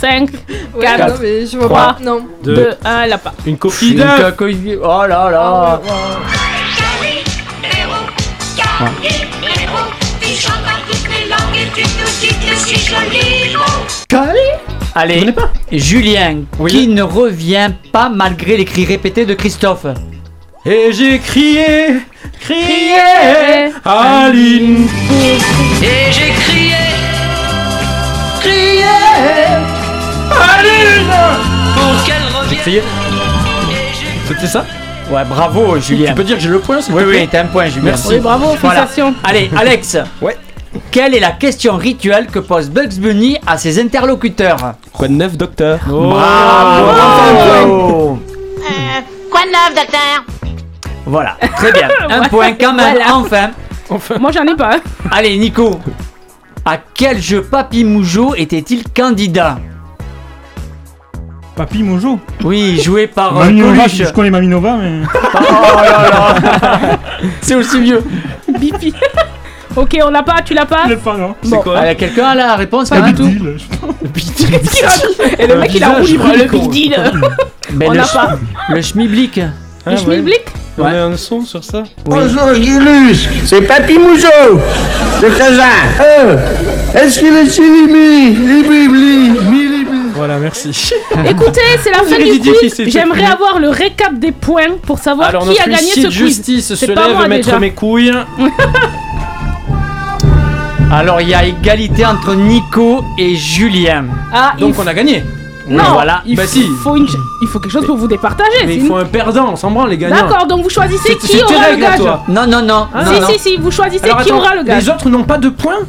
5, 0.00 0.30
Ouais, 0.74 0.84
4, 0.84 1.08
non, 1.08 1.14
mais 1.20 1.46
je 1.46 1.56
vois 1.56 1.66
Trois. 1.66 1.78
pas. 1.94 1.96
Non. 2.02 2.26
2, 2.42 2.70
1, 2.84 3.02
elle 3.02 3.12
a 3.12 3.18
pas. 3.18 3.32
Une 3.46 3.56
coquille 3.58 3.92
Une 3.92 3.98
d'œuf 3.98 4.36
coquille- 4.36 4.78
Oh 4.82 5.06
là 5.06 5.30
là 5.30 5.80
Allez, 14.94 15.32
Julien, 15.72 16.38
qui 16.68 16.88
ne 16.88 17.02
revient 17.02 17.70
pas 17.92 18.08
malgré 18.08 18.56
les 18.56 18.64
cris 18.64 18.84
répétés 18.84 19.26
de 19.26 19.34
Christophe 19.34 19.86
Et 20.66 20.90
j'ai 20.92 21.18
crié, 21.18 22.00
crié, 22.40 23.70
Aline. 23.84 24.86
Et 25.82 26.12
j'ai 26.12 26.32
crié, 26.32 26.74
crié, 28.40 28.84
Aline 30.30 31.10
pour 31.74 32.04
qu'elle 32.04 32.22
revienne. 32.42 32.60
Crié. 32.60 32.82
C'était 34.26 34.46
ça 34.46 34.64
Ouais, 35.10 35.24
bravo 35.24 35.78
Julien. 35.80 36.08
Tu 36.08 36.14
peux 36.14 36.24
dire 36.24 36.36
que 36.36 36.42
j'ai 36.42 36.48
le 36.50 36.58
point, 36.58 36.82
s'il 36.82 36.92
Oui, 36.94 37.02
te 37.02 37.08
plaît 37.08 37.20
oui, 37.22 37.28
t'as 37.30 37.42
un 37.42 37.46
point, 37.46 37.66
Julien. 37.68 37.84
Merci. 37.84 38.08
Oui, 38.10 38.18
bravo, 38.20 38.54
Voilà. 38.60 38.80
félicitations. 38.86 39.14
Allez, 39.24 39.50
Alex. 39.56 39.96
Ouais. 40.20 40.36
Quelle 40.90 41.14
est 41.14 41.20
la 41.20 41.32
question 41.32 41.76
rituelle 41.76 42.26
que 42.26 42.38
pose 42.38 42.70
Bugs 42.70 42.98
Bunny 42.98 43.38
à 43.46 43.58
ses 43.58 43.80
interlocuteurs 43.80 44.74
Quoi 44.92 45.08
de 45.08 45.12
neuf, 45.14 45.36
docteur 45.36 45.80
Oh. 45.90 46.08
Bravo 46.10 46.86
Bravo 46.86 48.18
Quoi 49.30 49.40
de 49.42 49.48
neuf, 49.50 49.74
docteur 49.74 50.24
Voilà, 51.06 51.36
très 51.56 51.72
bien. 51.72 51.88
Un 52.10 52.28
point 52.28 52.52
quand 52.52 52.72
même, 52.74 52.94
Voilà. 52.96 53.14
enfin. 53.16 53.50
Moi, 54.20 54.30
j'en 54.32 54.44
ai 54.44 54.54
pas. 54.56 54.76
Allez, 55.10 55.36
Nico. 55.38 55.78
À 56.64 56.76
quel 56.94 57.20
jeu 57.20 57.42
Papy 57.42 57.84
Moujo 57.84 58.34
était-il 58.34 58.84
candidat 58.94 59.58
Papy 61.56 61.82
Mojo. 61.82 62.20
Oui, 62.44 62.80
joué 62.80 63.08
par 63.08 63.36
euh, 63.36 63.44
Maminova, 63.46 63.76
Coluche. 63.84 63.96
je 63.96 64.04
je 64.04 64.12
connais 64.12 64.30
Maminova, 64.30 64.76
mais. 64.76 65.00
Oh 65.34 65.38
là 65.82 66.08
là. 66.08 66.98
C'est 67.40 67.56
aussi 67.56 67.80
vieux. 67.80 68.04
Bipi. 68.60 68.94
ok, 69.82 69.98
on 70.04 70.10
l'a 70.10 70.22
pas, 70.22 70.36
tu 70.44 70.54
l'as 70.54 70.66
pas 70.66 70.82
Je 70.84 70.90
l'ai 70.90 70.96
pas, 70.96 71.16
non. 71.16 71.34
C'est 71.42 71.50
Bon. 71.50 71.60
quoi 71.62 71.78
Allez, 71.78 71.94
Quelqu'un 71.96 72.26
a 72.28 72.34
la 72.34 72.56
réponse 72.56 72.88
Pas 72.90 73.00
du 73.00 73.14
tout. 73.14 73.28
Qu'est-ce 74.14 74.32
qu'il 74.76 74.86
raconte 74.86 75.40
Et 75.40 75.46
le 75.46 75.56
mec, 75.56 75.70
il 75.74 75.82
a 75.84 75.88
rougi, 75.90 76.18
je 76.18 76.38
le 76.38 76.48
big 76.48 76.70
deal. 76.70 76.96
Ben, 77.72 77.86
On 77.88 77.92
le, 77.92 77.96
n'a 77.98 78.04
sch- 78.04 78.12
pas. 78.14 78.38
le 78.70 78.82
schmilblick. 78.82 79.38
Ah, 79.86 79.90
Le 79.90 79.92
ouais. 79.92 80.02
schmilblick 80.02 80.44
On 80.76 80.84
a 80.84 80.90
un 80.90 81.16
son 81.16 81.42
sur 81.42 81.62
ça 81.64 81.84
Bonjour 82.04 82.52
Gilus, 82.54 83.28
c'est 83.46 83.62
Papy 83.62 83.98
Moujo, 83.98 84.26
le 85.22 85.28
cousin. 85.30 85.62
Euh, 86.00 86.36
Est-ce 86.94 87.18
qu'il 87.20 87.34
est 87.34 87.50
Chilimi, 87.50 88.34
Libibli, 88.34 89.30
Milibli 89.50 89.98
Voilà, 90.14 90.36
merci. 90.38 90.70
Écoutez, 91.28 91.60
c'est 91.82 91.90
la 91.90 92.02
fin 92.02 92.18
du 92.18 92.38
quiz. 92.40 92.82
J'aimerais 92.88 93.24
avoir 93.26 93.58
le 93.60 93.70
récap 93.70 94.18
des 94.18 94.32
points 94.32 94.76
pour 94.84 94.98
savoir 94.98 95.28
Alors, 95.28 95.42
qui 95.42 95.48
notre 95.50 95.62
a 95.62 95.64
gagné 95.66 95.78
huissier 95.78 96.02
ce 96.02 96.08
de 96.08 96.12
quiz. 96.12 96.18
justice 96.18 96.66
se 96.68 96.76
C'est 96.76 96.92
pas 96.94 97.06
lève, 97.08 97.16
moi 97.16 97.28
mettre 97.28 97.46
déjà. 97.46 97.58
mes 97.58 97.70
couilles. 97.72 98.12
Alors, 100.90 101.20
il 101.20 101.28
y 101.28 101.34
a 101.34 101.44
égalité 101.44 102.04
entre 102.06 102.34
Nico 102.34 103.04
et 103.18 103.34
Julien. 103.36 104.04
Ah, 104.32 104.52
il 104.56 104.60
Donc, 104.60 104.74
on 104.78 104.86
a 104.86 104.94
gagné. 104.94 105.22
Non, 105.68 105.82
voilà. 105.92 106.22
il, 106.24 106.34
Bah 106.34 106.46
si. 106.46 106.66
faut 106.82 106.96
une... 106.96 107.06
il 107.42 107.46
faut 107.48 107.58
quelque 107.60 107.72
chose 107.72 107.84
pour 107.84 107.98
vous 107.98 108.08
départager. 108.08 108.50
Mais 108.64 108.76
il 108.76 108.80
sinon- 108.82 108.94
faut 108.94 109.00
un 109.00 109.04
perdant, 109.04 109.50
on 109.52 109.56
s'en 109.56 109.70
branle, 109.70 109.90
les 109.90 109.98
gagnants. 109.98 110.16
D'accord, 110.16 110.46
donc 110.46 110.62
vous 110.62 110.70
choisissez 110.70 111.08
C'est- 111.10 111.16
qui 111.18 111.26
c'est 111.26 111.38
tes 111.38 111.44
aura 111.44 111.54
le 111.66 111.70
règles 111.72 111.84
à 111.84 111.90
gage. 111.90 111.98
toi. 111.98 112.24
Non, 112.28 112.46
non, 112.46 112.62
non. 112.62 112.86
Ah, 112.94 113.04
non, 113.04 113.12
si, 113.14 113.20
non. 113.20 113.26
si, 113.28 113.38
si, 113.38 113.56
vous 113.58 113.70
choisissez 113.70 114.04
Alors, 114.06 114.22
qui 114.22 114.30
attends, 114.30 114.38
aura 114.38 114.54
le 114.54 114.62
gage. 114.62 114.84
Les 114.84 114.88
autres 114.88 115.10
n'ont 115.10 115.24
pas 115.24 115.36
de 115.36 115.50
points 115.50 115.80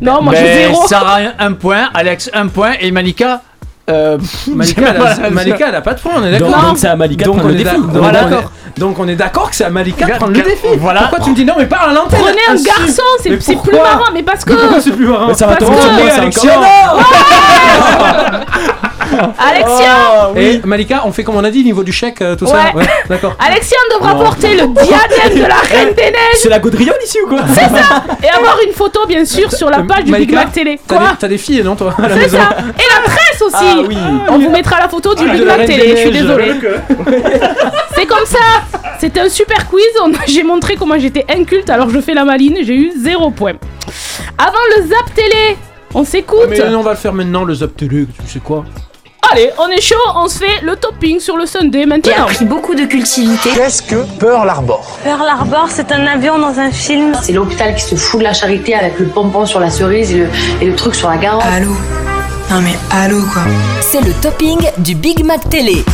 Non, 0.00 0.22
moi 0.22 0.32
j'ai 0.36 0.42
Ben, 0.44 0.70
zéro. 0.72 0.86
Sarah, 0.86 1.18
un 1.40 1.52
point. 1.54 1.88
Alex, 1.92 2.30
un 2.34 2.46
point. 2.46 2.74
Et 2.80 2.92
Malika. 2.92 3.42
Euh, 3.88 4.18
Malika, 4.48 4.82
elle 4.96 5.26
a, 5.26 5.30
Malika, 5.30 5.68
elle 5.68 5.74
a 5.76 5.80
pas 5.80 5.94
de 5.94 6.00
points, 6.00 6.14
on 6.16 6.24
est 6.24 6.38
Donc, 6.38 6.50
d'accord 6.50 6.64
donc 6.70 6.78
c'est 6.78 6.88
à 6.88 6.96
Malika 6.96 7.24
de 7.24 7.26
Donc 7.30 7.38
prendre 7.38 7.48
on, 7.54 7.56
le 7.56 7.62
défi. 7.62 7.76
donc, 7.76 7.86
on 7.94 8.08
est- 8.08 8.80
donc 8.80 8.98
on 8.98 9.08
est 9.08 9.14
d'accord 9.14 9.48
que 9.50 9.54
c'est 9.56 9.64
à 9.64 9.70
Malika 9.70 10.06
de 10.06 10.10
prendre 10.12 10.32
le 10.32 10.42
défi. 10.42 10.66
voilà. 10.78 11.02
Pourquoi 11.02 11.20
tu 11.20 11.30
me 11.30 11.36
dis 11.36 11.44
non 11.44 11.54
mais 11.56 11.66
parle 11.66 11.90
à 11.90 11.92
l'antenne 11.94 12.18
Prenez 12.20 12.40
un 12.48 12.54
garçon, 12.62 13.02
c'est 13.20 13.36
plus 13.36 13.76
marrant, 13.76 14.10
mais 14.12 14.24
parce 14.24 14.44
que. 14.44 14.52
Mais 14.54 14.58
pourquoi 14.58 14.80
c'est 14.80 14.90
plus 14.90 15.06
marrant 15.06 15.28
Mais 15.28 15.34
ça 15.34 15.46
va 15.46 15.54
tomber 15.56 15.76
sur 15.80 15.92
moi, 15.92 16.02
Alexia 16.16 16.52
Alexia. 19.38 20.30
Et 20.36 20.60
Malika, 20.64 21.02
on 21.04 21.12
fait 21.12 21.24
comme 21.24 21.36
on 21.36 21.44
a 21.44 21.50
dit 21.50 21.64
niveau 21.64 21.82
du 21.82 21.92
chèque, 21.92 22.20
euh, 22.22 22.36
tout 22.36 22.44
Ouais. 22.46 22.50
ça. 22.50 22.76
Ouais, 22.76 22.84
d'accord. 23.08 23.34
Alexia 23.46 23.76
devra 23.92 24.14
porter 24.14 24.54
le 24.56 24.66
diadème 24.68 25.42
de 25.42 25.46
la 25.48 25.56
Reine 25.56 25.94
des 25.94 26.02
Neiges. 26.10 26.40
C'est 26.42 26.48
la 26.48 26.58
gaudriole 26.58 26.96
ici 27.04 27.18
ou 27.24 27.28
quoi? 27.28 27.40
C'est 27.48 27.60
ça. 27.60 28.04
Et 28.22 28.28
avoir 28.28 28.58
une 28.66 28.72
photo, 28.72 29.06
bien 29.06 29.24
sûr, 29.24 29.50
sur 29.52 29.70
la 29.70 29.82
page 29.82 30.04
du 30.04 30.12
Big 30.12 30.32
Mac 30.32 30.52
Télé. 30.52 30.78
T'as 30.86 30.96
Quoi? 30.96 31.08
des, 31.10 31.16
t'as 31.18 31.28
des 31.28 31.38
filles, 31.38 31.62
non, 31.64 31.76
toi, 31.76 31.94
à 31.98 32.02
la 32.02 32.08
C'est 32.14 32.20
maison? 32.20 32.38
ça. 32.38 32.56
Et 32.78 32.94
la 32.94 33.00
presse 33.04 33.42
aussi. 33.42 33.54
Ah 33.58 33.76
oui. 33.86 33.96
On 34.28 34.38
vous 34.38 34.50
mettra 34.50 34.78
la 34.80 34.88
photo 34.88 35.14
du 35.14 35.24
Ah, 35.28 35.32
Big 35.32 35.40
la 35.42 35.56
Mac 35.56 35.66
Reine 35.66 35.66
Télé, 35.78 35.90
je 35.90 35.96
suis 35.96 36.10
Neiges. 36.10 36.22
désolée. 36.22 36.52
C'est 37.94 38.06
comme 38.06 38.26
ça. 38.26 38.38
C'était 38.98 39.20
un 39.20 39.28
super 39.28 39.68
quiz, 39.68 39.84
on- 40.04 40.12
j'ai 40.26 40.42
montré 40.42 40.76
comment 40.76 40.98
j'étais 40.98 41.24
inculte, 41.28 41.68
alors 41.70 41.90
je 41.90 42.00
fais 42.00 42.14
la 42.14 42.24
maline, 42.24 42.56
j'ai 42.62 42.74
eu 42.74 42.92
zéro 42.98 43.30
point. 43.30 43.52
Avant 44.38 44.52
le 44.76 44.86
Zap 44.86 45.14
Télé, 45.14 45.56
On 45.94 46.04
s'écoute. 46.04 46.48
Mais 46.50 46.60
on 46.74 46.82
va 46.82 46.90
le 46.90 46.96
faire 46.96 47.12
maintenant, 47.12 47.44
le 47.44 47.54
Zap 47.54 47.74
Télé, 47.76 48.06
tu 48.24 48.30
sais 48.30 48.40
quoi? 48.40 48.64
Allez, 49.32 49.50
on 49.58 49.68
est 49.68 49.80
chaud, 49.80 49.96
on 50.14 50.28
se 50.28 50.38
fait 50.38 50.60
le 50.62 50.76
topping 50.76 51.18
sur 51.18 51.36
le 51.36 51.46
Sunday 51.46 51.78
Qui 51.78 51.84
a 51.84 51.86
maintenant. 51.86 52.26
pris 52.26 52.44
beaucoup 52.44 52.74
de 52.74 52.84
cultivité. 52.84 53.50
Qu'est-ce 53.54 53.82
que 53.82 53.96
Pearl 54.20 54.48
Harbor 54.48 54.98
Pearl 55.02 55.26
Harbor, 55.28 55.66
c'est 55.68 55.90
un 55.90 56.06
avion 56.06 56.38
dans 56.38 56.58
un 56.60 56.70
film. 56.70 57.12
C'est 57.22 57.32
l'hôpital 57.32 57.74
qui 57.74 57.82
se 57.82 57.96
fout 57.96 58.20
de 58.20 58.24
la 58.24 58.32
charité 58.34 58.74
avec 58.74 58.98
le 59.00 59.06
pompon 59.06 59.44
sur 59.44 59.58
la 59.58 59.70
cerise 59.70 60.12
et 60.12 60.18
le, 60.18 60.28
et 60.60 60.64
le 60.66 60.76
truc 60.76 60.94
sur 60.94 61.08
la 61.10 61.16
garde. 61.16 61.42
Allô 61.44 61.72
Non 62.50 62.60
mais 62.62 62.76
allô 62.92 63.20
quoi. 63.32 63.42
C'est 63.80 64.00
le 64.00 64.12
topping 64.22 64.60
du 64.78 64.94
Big 64.94 65.24
Mac 65.24 65.48
Télé. 65.48 65.84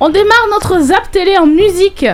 On 0.00 0.08
démarre 0.08 0.46
notre 0.50 0.80
Zap 0.80 1.10
Télé 1.12 1.36
en 1.36 1.46
musique. 1.46 2.06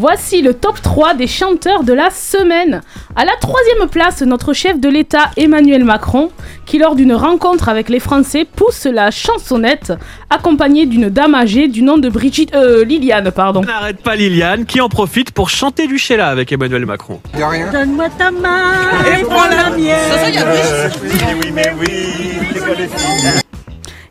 Voici 0.00 0.42
le 0.42 0.54
top 0.54 0.80
3 0.80 1.14
des 1.14 1.26
chanteurs 1.26 1.82
de 1.82 1.92
la 1.92 2.10
semaine. 2.10 2.82
À 3.16 3.24
la 3.24 3.32
troisième 3.40 3.88
place, 3.88 4.22
notre 4.22 4.52
chef 4.52 4.78
de 4.78 4.88
l'État 4.88 5.32
Emmanuel 5.36 5.82
Macron, 5.82 6.30
qui 6.66 6.78
lors 6.78 6.94
d'une 6.94 7.12
rencontre 7.12 7.68
avec 7.68 7.88
les 7.88 7.98
Français 7.98 8.44
pousse 8.44 8.84
la 8.84 9.10
chansonnette, 9.10 9.92
accompagné 10.30 10.86
d'une 10.86 11.08
dame 11.08 11.34
âgée 11.34 11.66
du 11.66 11.82
nom 11.82 11.98
de 11.98 12.08
Brigitte 12.08 12.54
euh, 12.54 12.84
Liliane, 12.84 13.32
pardon. 13.32 13.62
N'arrête 13.62 14.00
pas 14.00 14.14
Liliane 14.14 14.66
qui 14.66 14.80
en 14.80 14.88
profite 14.88 15.32
pour 15.32 15.50
chanter 15.50 15.88
du 15.88 15.98
Sheila 15.98 16.28
avec 16.28 16.52
Emmanuel 16.52 16.86
Macron. 16.86 17.20
Donne-moi 17.34 18.06
ta 18.16 18.30
main 18.30 18.74
et 19.04 19.24
prends 19.24 19.48
la 19.48 19.70
mienne. 19.76 20.92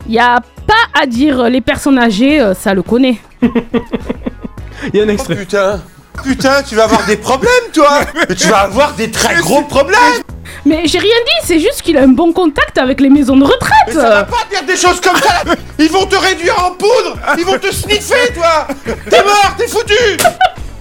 Il 0.06 0.12
y 0.12 0.18
a 0.18 0.38
pas 0.66 1.00
à 1.00 1.06
dire 1.06 1.48
les 1.48 1.62
personnes 1.62 1.98
âgées, 1.98 2.42
euh, 2.42 2.52
ça 2.52 2.74
le 2.74 2.82
connaît. 2.82 3.16
Il 4.92 4.98
y 4.98 5.00
a 5.00 5.04
un 5.04 5.08
extrait. 5.08 5.36
Putain 5.36 5.80
Putain, 6.22 6.62
tu 6.62 6.74
vas 6.74 6.84
avoir 6.84 7.04
des 7.06 7.16
problèmes, 7.16 7.50
toi 7.72 8.00
Mais 8.28 8.34
Tu 8.36 8.48
vas 8.48 8.60
avoir 8.62 8.92
des 8.94 9.10
très 9.10 9.36
gros 9.36 9.62
problèmes 9.62 10.22
Mais 10.64 10.82
j'ai 10.86 10.98
rien 10.98 11.16
dit, 11.26 11.46
c'est 11.46 11.60
juste 11.60 11.82
qu'il 11.82 11.96
a 11.96 12.02
un 12.02 12.08
bon 12.08 12.32
contact 12.32 12.76
avec 12.78 13.00
les 13.00 13.08
maisons 13.08 13.36
de 13.36 13.44
retraite. 13.44 13.72
Mais 13.88 13.92
ça 13.94 14.08
va 14.08 14.24
pas 14.24 14.44
dire 14.50 14.64
des 14.64 14.76
choses 14.76 15.00
comme 15.00 15.16
ça 15.16 15.42
Ils 15.78 15.90
vont 15.90 16.06
te 16.06 16.16
réduire 16.16 16.58
en 16.64 16.72
poudre 16.72 17.16
Ils 17.38 17.44
vont 17.44 17.58
te 17.58 17.72
sniffer, 17.72 18.32
toi 18.34 18.66
T'es 19.08 19.22
mort, 19.22 19.54
t'es 19.56 19.68
foutu 19.68 19.94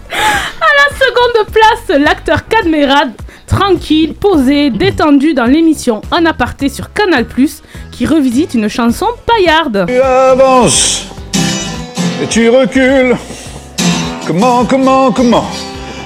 À 0.09 0.89
la 0.89 0.97
seconde 0.97 1.51
place, 1.51 1.99
l'acteur 1.99 2.47
Cadmerad, 2.47 3.11
tranquille, 3.45 4.15
posé, 4.15 4.69
détendu 4.69 5.33
dans 5.33 5.45
l'émission 5.45 6.01
Un 6.11 6.25
aparté 6.25 6.69
sur 6.69 6.93
Canal+, 6.93 7.25
qui 7.91 8.05
revisite 8.05 8.53
une 8.53 8.69
chanson 8.69 9.07
paillarde. 9.25 9.85
Tu 9.87 9.99
avances 10.01 11.03
et 12.23 12.27
tu 12.27 12.49
recules. 12.49 13.15
Comment, 14.27 14.65
comment, 14.65 15.11
comment? 15.13 15.45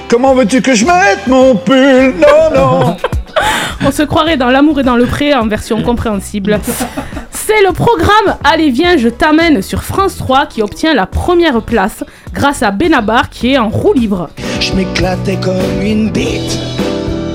Comment 0.08 0.32
veux-tu 0.32 0.62
que 0.62 0.76
je 0.76 0.86
mette 0.86 1.26
mon 1.26 1.56
pull? 1.56 2.14
Non, 2.20 2.54
non. 2.54 2.96
On 3.84 3.90
se 3.90 4.04
croirait 4.04 4.36
dans 4.36 4.48
L'amour 4.48 4.78
et 4.78 4.84
dans 4.84 4.94
le 4.94 5.06
pré 5.06 5.34
en 5.34 5.48
version 5.48 5.82
compréhensible. 5.82 6.60
C'est 7.32 7.60
le 7.66 7.72
programme 7.72 8.36
Allez 8.44 8.70
viens, 8.70 8.96
je 8.96 9.08
t'amène 9.08 9.60
sur 9.60 9.82
France 9.82 10.18
3 10.18 10.46
qui 10.46 10.62
obtient 10.62 10.94
la 10.94 11.06
première 11.06 11.62
place 11.62 12.04
grâce 12.32 12.62
à 12.62 12.70
Benabar 12.70 13.28
qui 13.28 13.54
est 13.54 13.58
en 13.58 13.70
roue 13.70 13.92
libre. 13.92 14.30
Je 14.60 14.72
m'éclatais 14.74 15.38
comme 15.42 15.82
une 15.82 16.10
bite. 16.10 16.60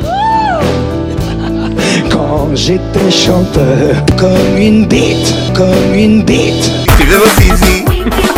Quand 2.10 2.48
j'étais 2.54 3.12
chanteur 3.12 4.06
Comme 4.18 4.58
une 4.58 4.88
bite, 4.88 5.36
comme 5.54 5.94
une 5.94 6.24
bite. 6.24 6.72
Tu 6.98 7.04
veux 7.08 8.37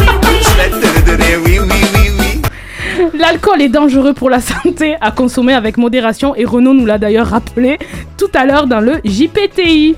L'alcool 3.20 3.62
est 3.62 3.68
dangereux 3.70 4.14
pour 4.14 4.30
la 4.30 4.40
santé, 4.40 4.96
à 5.02 5.12
consommer 5.12 5.54
avec 5.54 5.78
modération 5.78 6.36
et 6.36 6.46
Renaud 6.46 6.74
nous 6.74 6.86
l'a 6.86 6.98
d'ailleurs 6.98 7.28
rappelé 7.28 7.78
tout 8.18 8.32
à 8.34 8.46
l'heure 8.46 8.66
dans 8.66 8.80
le 8.80 9.02
JPTI. 9.04 9.98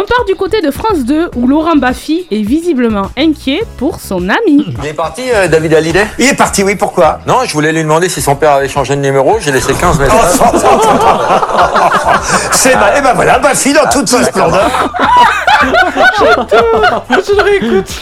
On 0.00 0.04
part 0.04 0.24
du 0.28 0.36
côté 0.36 0.60
de 0.60 0.70
France 0.70 1.00
2 1.00 1.30
où 1.34 1.48
Laurent 1.48 1.74
Baffy 1.74 2.28
est 2.30 2.42
visiblement 2.42 3.10
inquiet 3.18 3.64
pour 3.78 3.98
son 3.98 4.28
ami. 4.28 4.64
Il 4.80 4.86
est 4.86 4.92
parti, 4.92 5.22
euh, 5.34 5.48
David 5.48 5.74
Hallyday? 5.74 6.06
Il 6.20 6.26
est 6.26 6.36
parti, 6.36 6.62
oui, 6.62 6.76
pourquoi? 6.76 7.18
Non, 7.26 7.38
je 7.44 7.52
voulais 7.52 7.72
lui 7.72 7.82
demander 7.82 8.08
si 8.08 8.22
son 8.22 8.36
père 8.36 8.52
avait 8.52 8.68
changé 8.68 8.94
de 8.94 9.00
numéro, 9.00 9.38
j'ai 9.40 9.50
laissé 9.50 9.74
15 9.74 9.98
messages. 9.98 10.38
C'est 12.52 12.76
mal, 12.76 12.96
et 12.96 13.00
ben 13.00 13.12
voilà, 13.14 13.40
Baffy 13.40 13.72
dans 13.72 13.88
toute 13.90 14.08
sa 14.08 14.22
splendeur. 14.22 14.70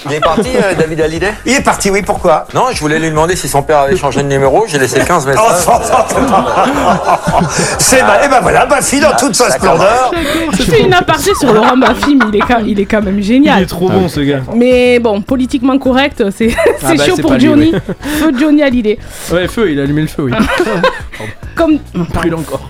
Il 0.05 0.13
est 0.13 0.21
parti, 0.21 0.51
euh, 0.55 0.75
David 0.75 1.01
Hallyday? 1.01 1.33
Il 1.47 1.55
est 1.55 1.63
parti, 1.63 1.89
oui, 1.91 2.03
pourquoi? 2.03 2.47
Non, 2.53 2.67
je 2.73 2.81
voulais 2.81 2.99
lui 2.99 3.09
demander 3.09 3.37
si 3.37 3.49
son 3.49 3.63
père 3.63 3.79
avait 3.79 3.97
changé 3.97 4.23
de 4.23 4.29
numéro, 4.29 4.67
j'ai 4.67 4.79
laissé 4.79 5.01
15 5.01 5.27
messages. 5.27 5.65
C'est 7.79 8.03
mal, 8.03 8.23
et 8.23 8.29
ben 8.29 8.41
voilà, 8.43 8.67
Baffy 8.67 9.01
dans 9.01 9.17
toute 9.17 9.35
sa 9.35 9.51
splendeur. 9.51 10.11
Je 10.53 10.63
fais 10.63 10.83
une 10.83 10.93
aparté 10.93 11.35
sur 11.35 11.55
Laurent 11.55 11.79
Baffy, 11.79 11.86
mais 11.95 12.27
il 12.33 12.37
est, 12.37 12.41
quand, 12.41 12.59
il 12.67 12.81
est 12.81 12.85
quand 12.87 13.03
même 13.03 13.21
génial. 13.23 13.61
Il 13.61 13.63
est 13.65 13.67
trop 13.67 13.89
bon 13.89 14.09
ce 14.09 14.21
gars. 14.21 14.43
Mais 14.55 14.99
bon, 14.99 15.21
politiquement 15.23 15.79
correct, 15.79 16.23
c'est 16.31 16.51
c'est 16.79 16.85
Ah 16.85 16.95
bah, 16.97 17.05
chaud 17.05 17.17
pour 17.17 17.33
lui, 17.33 17.41
Johnny. 17.41 17.73
Feu 18.01 18.33
Johnny 18.39 18.63
Hallyday. 18.63 18.99
Ouais, 19.33 19.49
feu, 19.49 19.71
il 19.71 19.81
a 19.81 19.83
allumé 19.83 20.03
le 20.03 20.07
feu, 20.09 20.25
oui. 20.25 20.33
Comme, 21.55 21.79
Brûle 21.95 22.35
encore. 22.35 22.69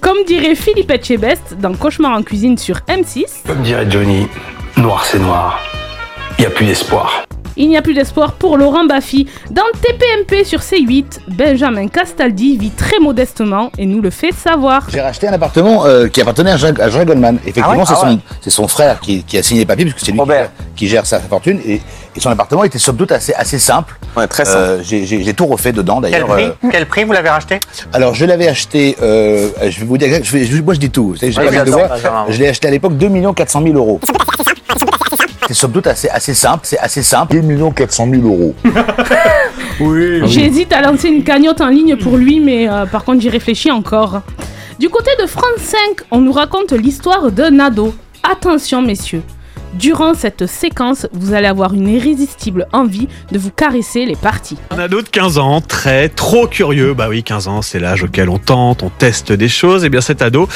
comme 0.00 0.18
dirait 0.26 0.54
Philippe 0.54 0.90
Etchebest 0.90 1.56
dans 1.60 1.74
Cauchemar 1.74 2.16
en 2.16 2.22
cuisine 2.22 2.56
sur 2.56 2.76
M6, 2.88 3.24
Comme 3.46 3.62
dirait 3.62 3.90
Johnny, 3.90 4.28
noir 4.76 5.04
c'est 5.04 5.18
noir, 5.18 5.60
il 6.38 6.42
n'y 6.42 6.46
a 6.46 6.50
plus 6.50 6.66
d'espoir. 6.66 7.24
Il 7.56 7.68
n'y 7.68 7.76
a 7.76 7.82
plus 7.82 7.94
d'espoir 7.94 8.32
pour 8.32 8.56
Laurent 8.56 8.84
Baffy. 8.84 9.26
Dans 9.50 9.62
TPMP 9.80 10.44
sur 10.44 10.60
C8, 10.60 11.20
Benjamin 11.28 11.88
Castaldi 11.88 12.56
vit 12.56 12.70
très 12.70 12.98
modestement 13.00 13.70
et 13.78 13.86
nous 13.86 14.00
le 14.00 14.10
fait 14.10 14.32
savoir. 14.32 14.86
J'ai 14.90 15.00
racheté 15.00 15.28
un 15.28 15.32
appartement 15.32 15.84
euh, 15.86 16.08
qui 16.08 16.20
appartenait 16.20 16.52
à 16.52 16.56
Jean, 16.56 16.74
à 16.80 16.88
Jean 16.90 17.04
Goldman. 17.04 17.36
Effectivement, 17.42 17.70
Ah 17.72 17.76
ouais 17.78 17.84
c'est 17.86 17.94
Ah 18.02 18.08
ouais. 18.10 18.18
c'est 18.40 18.50
son 18.50 18.68
frère 18.68 19.00
qui, 19.00 19.22
qui 19.24 19.38
a 19.38 19.42
signé 19.42 19.60
les 19.60 19.66
papiers, 19.66 19.84
puisque 19.84 20.00
c'est 20.04 20.12
lui 20.12 20.20
qui 20.20 20.26
gère, 20.28 20.50
qui 20.76 20.88
gère 20.88 21.06
sa 21.06 21.20
fortune. 21.20 21.60
Et, 21.66 21.80
et 22.16 22.20
son 22.20 22.30
appartement 22.30 22.64
était 22.64 22.78
somme 22.78 22.96
toute 22.96 23.12
assez, 23.12 23.32
assez 23.34 23.58
simple. 23.58 23.94
très 24.28 24.44
simple. 24.44 24.58
Euh, 24.58 24.82
j'ai- 24.82 25.04
J'ai 25.06 25.22
j'ai 25.22 25.34
tout 25.34 25.46
refait 25.46 25.72
dedans, 25.72 26.00
Quel 26.00 26.10
d'ailleurs. 26.12 26.28
prix 26.28 26.44
euh, 26.44 26.68
Quel 26.70 26.86
prix 26.86 27.04
vous 27.04 27.12
l'avez 27.12 27.28
racheté? 27.30 27.60
Alors, 27.92 28.14
je 28.14 28.24
l'avais 28.24 28.48
acheté, 28.48 28.96
euh, 29.02 29.48
je 29.68 29.80
vais 29.80 29.86
vous 29.86 29.96
dire, 29.98 30.20
je 30.22 30.32
vais- 30.32 30.44
je- 30.44 30.62
moi 30.62 30.74
je 30.74 30.80
dis 30.80 30.90
tout. 30.90 31.08
Vous 31.10 31.16
savez, 31.16 31.32
j'ai 31.32 31.38
Ouais, 31.40 31.46
pas 31.46 31.52
mal 31.52 31.60
de 31.66 31.70
j'adore, 31.72 31.86
voix. 31.88 31.96
j'adore. 31.96 32.26
Je 32.28 32.38
l'ai 32.38 32.48
acheté 32.48 32.68
à 32.68 32.70
l'époque 32.70 32.96
2 32.96 33.08
400 33.34 33.62
000 33.62 33.74
euros. 33.76 34.00
C'est 35.46 35.54
somme 35.54 35.72
toute 35.72 35.86
assez, 35.86 36.08
assez 36.08 36.34
simple, 36.34 36.60
c'est 36.64 36.78
assez 36.78 37.02
simple. 37.02 37.40
2 37.40 37.70
400 37.74 38.08
000 38.10 38.22
euros. 38.22 38.54
oui. 39.80 40.20
J'hésite 40.26 40.72
à 40.72 40.82
lancer 40.82 41.08
une 41.08 41.24
cagnotte 41.24 41.60
en 41.60 41.68
ligne 41.68 41.96
pour 41.96 42.16
lui, 42.16 42.40
mais 42.40 42.68
euh, 42.68 42.86
par 42.86 43.04
contre 43.04 43.20
j'y 43.20 43.28
réfléchis 43.30 43.70
encore. 43.70 44.22
Du 44.78 44.88
côté 44.88 45.10
de 45.20 45.26
France 45.26 45.58
5, 45.58 45.78
on 46.10 46.20
nous 46.20 46.32
raconte 46.32 46.72
l'histoire 46.72 47.30
d'un 47.30 47.58
ado. 47.58 47.94
Attention 48.22 48.82
messieurs, 48.82 49.22
durant 49.74 50.14
cette 50.14 50.46
séquence, 50.46 51.06
vous 51.12 51.34
allez 51.34 51.46
avoir 51.46 51.74
une 51.74 51.88
irrésistible 51.88 52.66
envie 52.72 53.08
de 53.32 53.38
vous 53.38 53.50
caresser 53.50 54.04
les 54.04 54.16
parties. 54.16 54.56
Un 54.70 54.78
ado 54.78 55.02
de 55.02 55.08
15 55.08 55.38
ans, 55.38 55.60
très, 55.60 56.08
trop 56.08 56.46
curieux. 56.46 56.94
Bah 56.94 57.06
oui, 57.08 57.22
15 57.22 57.48
ans, 57.48 57.62
c'est 57.62 57.78
l'âge 57.78 58.04
auquel 58.04 58.28
on 58.28 58.38
tente, 58.38 58.82
on 58.82 58.90
teste 58.90 59.32
des 59.32 59.48
choses. 59.48 59.84
Et 59.84 59.88
bien 59.88 60.00
cet 60.00 60.22
ado 60.22 60.48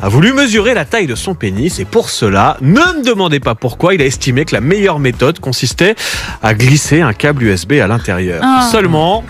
a 0.00 0.08
voulu 0.08 0.32
mesurer 0.32 0.74
la 0.74 0.84
taille 0.84 1.06
de 1.06 1.14
son 1.14 1.34
pénis. 1.34 1.78
Et 1.78 1.84
pour 1.84 2.10
cela, 2.10 2.56
ne 2.60 2.70
me 2.70 3.04
demandez 3.04 3.40
pas 3.40 3.54
pourquoi, 3.54 3.94
il 3.94 4.02
a 4.02 4.06
estimé 4.06 4.44
que 4.44 4.54
la 4.54 4.60
meilleure 4.60 4.98
méthode 4.98 5.40
consistait 5.40 5.94
à 6.42 6.54
glisser 6.54 7.00
un 7.00 7.12
câble 7.12 7.44
USB 7.44 7.74
à 7.74 7.86
l'intérieur. 7.86 8.40
Ah. 8.44 8.68
Seulement, 8.70 9.24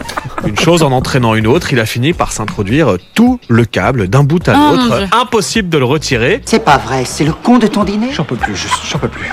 une 0.46 0.58
chose 0.58 0.82
en 0.82 0.92
entraînant 0.92 1.34
une 1.34 1.46
autre, 1.46 1.72
il 1.72 1.80
a 1.80 1.86
fini 1.86 2.12
par 2.12 2.32
s'introduire 2.32 2.96
tout 3.14 3.40
le 3.48 3.64
câble 3.64 4.08
d'un 4.08 4.24
bout 4.24 4.46
à 4.48 4.54
mon 4.54 4.70
l'autre. 4.72 5.08
Impossible 5.12 5.68
de 5.68 5.78
le 5.78 5.84
retirer. 5.84 6.40
C'est 6.44 6.64
pas 6.64 6.78
vrai, 6.78 7.04
c'est 7.04 7.24
le 7.24 7.32
con 7.32 7.58
de 7.58 7.66
ton 7.66 7.84
dîner? 7.84 8.12
J'en 8.12 8.24
peux 8.24 8.36
plus, 8.36 8.56
juste, 8.56 8.80
j'en 8.90 8.98
peux 8.98 9.08
plus. 9.08 9.29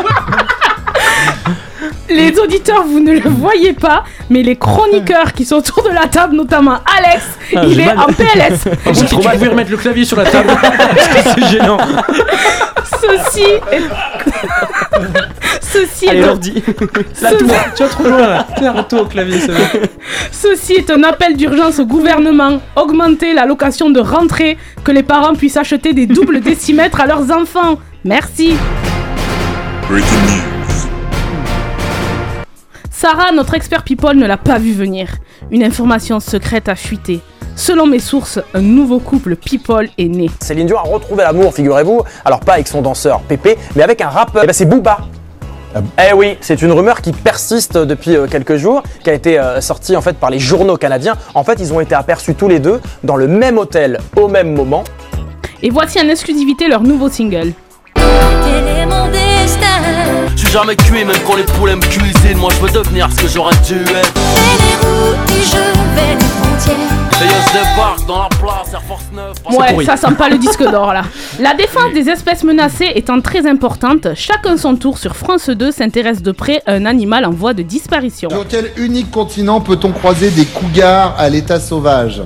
Les 2.10 2.40
auditeurs, 2.40 2.84
vous 2.86 3.00
ne 3.02 3.12
le 3.14 3.30
voyez 3.30 3.74
pas, 3.74 4.04
mais 4.30 4.42
les 4.42 4.56
chroniqueurs 4.56 5.34
qui 5.34 5.44
sont 5.44 5.58
autour 5.58 5.84
de 5.84 5.90
la 5.90 6.08
table, 6.08 6.36
notamment 6.38 6.78
Alex, 6.98 7.24
Ah, 7.56 7.62
il 7.66 7.74
j'ai 7.76 7.82
est 7.82 7.86
mal. 7.86 8.00
en 8.00 8.06
PLS. 8.06 8.64
J'ai 8.94 9.06
trop 9.06 9.22
mal. 9.22 9.34
Vous 9.34 9.40
pouvez 9.40 9.48
remettre 9.50 9.72
le 9.72 9.78
clavier 9.78 10.06
sur 10.06 10.18
la 10.18 10.24
table. 10.26 10.50
c'est 11.36 11.46
gênant. 11.48 11.78
Ceci 13.02 13.44
est... 13.72 13.82
Ceci 15.62 16.08
Allez, 16.10 16.20
est... 16.20 16.26
l'ordi. 16.26 16.64
La 17.22 17.32
tour. 17.34 17.50
Tu 17.76 17.84
vas 17.84 17.90
trop 17.90 18.04
loin 18.06 18.18
là. 18.28 18.48
Tiens, 18.58 18.70
Arrête-toi 18.74 19.02
au 19.02 19.06
clavier, 19.06 19.40
ça 19.42 19.52
va. 19.52 19.60
Ceci 20.32 20.74
est 20.74 20.90
un 20.90 21.04
appel 21.04 21.36
d'urgence 21.36 21.78
au 21.80 21.86
gouvernement. 21.86 22.60
Augmenter 22.78 23.34
l'allocation 23.34 23.90
de 23.90 24.00
rentrée, 24.00 24.58
que 24.86 24.92
les 24.92 25.04
parents 25.04 25.36
puissent 25.36 25.58
acheter 25.58 25.94
des 25.94 26.08
doubles 26.08 26.40
décimètres 26.40 27.02
à 27.02 27.06
leurs 27.06 27.30
enfants. 27.32 27.78
Merci. 28.06 28.56
Sarah, 32.92 33.32
notre 33.32 33.54
expert 33.54 33.84
people, 33.84 34.18
ne 34.18 34.26
l'a 34.26 34.36
pas 34.36 34.60
vu 34.60 34.74
venir. 34.74 35.08
Une 35.50 35.64
information 35.64 36.20
secrète 36.20 36.68
a 36.68 36.76
fuité. 36.76 37.22
Selon 37.56 37.88
mes 37.88 38.00
sources, 38.00 38.40
un 38.54 38.60
nouveau 38.62 39.00
couple 39.00 39.38
people 39.38 39.88
est 39.98 40.10
né. 40.10 40.30
Céline 40.42 40.68
Dion 40.68 40.78
a 40.78 40.82
retrouvé 40.82 41.24
l'amour, 41.24 41.54
figurez-vous. 41.54 42.02
Alors 42.26 42.42
pas 42.42 42.54
avec 42.56 42.68
son 42.68 42.82
danseur 42.82 43.22
Pépé, 43.22 43.58
mais 43.78 43.84
avec 43.84 44.02
un 44.02 44.10
rappeur. 44.10 44.44
Et 44.44 44.48
ben 44.48 44.52
c'est 44.52 44.66
Booba. 44.66 45.00
Eh 45.76 46.14
oui, 46.14 46.38
c'est 46.42 46.62
une 46.62 46.72
rumeur 46.74 47.02
qui 47.02 47.14
persiste 47.14 47.78
depuis 47.78 48.16
euh, 48.16 48.28
quelques 48.28 48.58
jours, 48.58 48.84
qui 49.04 49.10
a 49.10 49.14
été 49.14 49.40
euh, 49.40 49.62
sortie 49.62 49.96
en 49.96 50.02
fait 50.02 50.18
par 50.18 50.30
les 50.30 50.40
journaux 50.40 50.76
canadiens. 50.76 51.16
En 51.34 51.46
fait, 51.46 51.60
ils 51.62 51.72
ont 51.72 51.80
été 51.80 51.96
aperçus 51.96 52.36
tous 52.36 52.50
les 52.50 52.60
deux 52.60 52.82
dans 53.06 53.16
le 53.16 53.28
même 53.28 53.58
hôtel 53.58 54.00
au 54.18 54.28
même 54.28 54.54
moment. 54.54 54.84
Et 55.64 55.70
voici 55.70 55.98
en 56.02 56.10
exclusivité 56.10 56.68
leur 56.68 56.82
nouveau 56.84 57.10
single. 57.10 57.54
Quel 57.96 58.68
est 58.68 58.86
mon 58.86 59.08
destin 59.08 59.17
Je 59.17 59.17
suis 60.48 60.58
jamais 60.58 60.76
cuit, 60.76 61.04
même 61.04 61.16
quand 61.26 61.36
les 61.36 61.44
poulets 61.44 61.76
me 61.76 61.82
cuisinent. 61.82 62.38
Moi 62.38 62.50
je 62.56 62.66
veux 62.66 62.72
devenir 62.72 63.12
ce 63.12 63.22
que 63.22 63.28
j'aurais 63.28 63.56
dû 63.68 63.82
être. 63.82 64.14
Et 64.16 64.64
les 64.64 64.88
routes 64.88 65.32
et 65.32 65.44
je 65.44 65.58
vais 65.96 66.14
les 66.14 66.26
frontières 66.26 67.22
Et 67.22 67.28
je 67.28 67.54
débarque 67.54 68.06
dans 68.08 68.24
la 68.24 68.30
place 68.30 68.74
Air 68.74 68.82
Force 68.84 69.06
9. 69.14 69.78
Ouais, 69.78 69.86
ça 69.86 69.98
sent 69.98 70.16
pas 70.18 70.30
le 70.30 70.38
disque 70.38 70.64
d'or 70.64 70.94
là. 70.94 71.04
La 71.40 71.54
défense 71.54 71.94
des 71.94 72.10
espèces 72.10 72.44
menacées 72.44 72.92
étant 72.96 73.20
très 73.22 73.48
importante, 73.48 74.08
chacun 74.16 74.58
son 74.58 74.76
tour 74.76 74.98
sur 74.98 75.16
France 75.16 75.50
2 75.50 75.72
s'intéresse 75.72 76.22
de 76.22 76.32
près 76.32 76.62
à 76.66 76.74
un 76.74 76.86
animal 76.86 77.26
en 77.26 77.32
voie 77.32 77.54
de 77.54 77.64
disparition. 77.64 78.30
Sur 78.30 78.48
quel 78.48 78.72
unique 78.78 79.12
continent 79.12 79.60
peut-on 79.62 79.92
croiser 79.92 80.30
des 80.32 80.46
cougars 80.46 81.16
à 81.18 81.30
l'état 81.30 81.60
sauvage? 81.60 82.22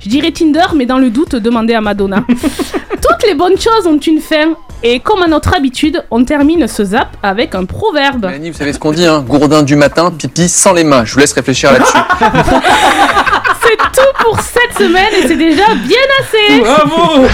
Je 0.00 0.08
dirais 0.08 0.32
Tinder, 0.32 0.74
mais 0.74 0.86
dans 0.86 0.98
le 0.98 1.10
doute, 1.10 1.36
demandez 1.36 1.74
à 1.74 1.80
Madonna. 1.80 2.24
Toutes 2.28 3.28
les 3.28 3.34
bonnes 3.34 3.58
choses 3.58 3.86
ont 3.86 3.98
une 3.98 4.20
fin. 4.20 4.56
Et 4.84 4.98
comme 4.98 5.22
à 5.22 5.28
notre 5.28 5.54
habitude, 5.54 6.04
on 6.10 6.24
termine 6.24 6.66
ce 6.66 6.84
zap 6.84 7.16
avec 7.22 7.54
un 7.54 7.64
proverbe. 7.64 8.26
Mélanie, 8.26 8.50
vous 8.50 8.58
savez 8.58 8.72
ce 8.72 8.80
qu'on 8.80 8.90
dit, 8.90 9.06
hein 9.06 9.24
Gourdin 9.26 9.62
du 9.62 9.76
matin, 9.76 10.10
pipi 10.10 10.48
sans 10.48 10.72
les 10.72 10.82
mains. 10.82 11.04
Je 11.04 11.14
vous 11.14 11.20
laisse 11.20 11.32
réfléchir 11.32 11.72
là-dessus. 11.72 11.92
C'est 13.62 13.76
tout 13.76 14.24
pour 14.24 14.40
cette 14.40 14.76
semaine 14.76 15.12
et 15.16 15.28
c'est 15.28 15.36
déjà 15.36 15.74
bien 15.74 15.96
assez. 16.20 16.60
Bravo 16.60 17.26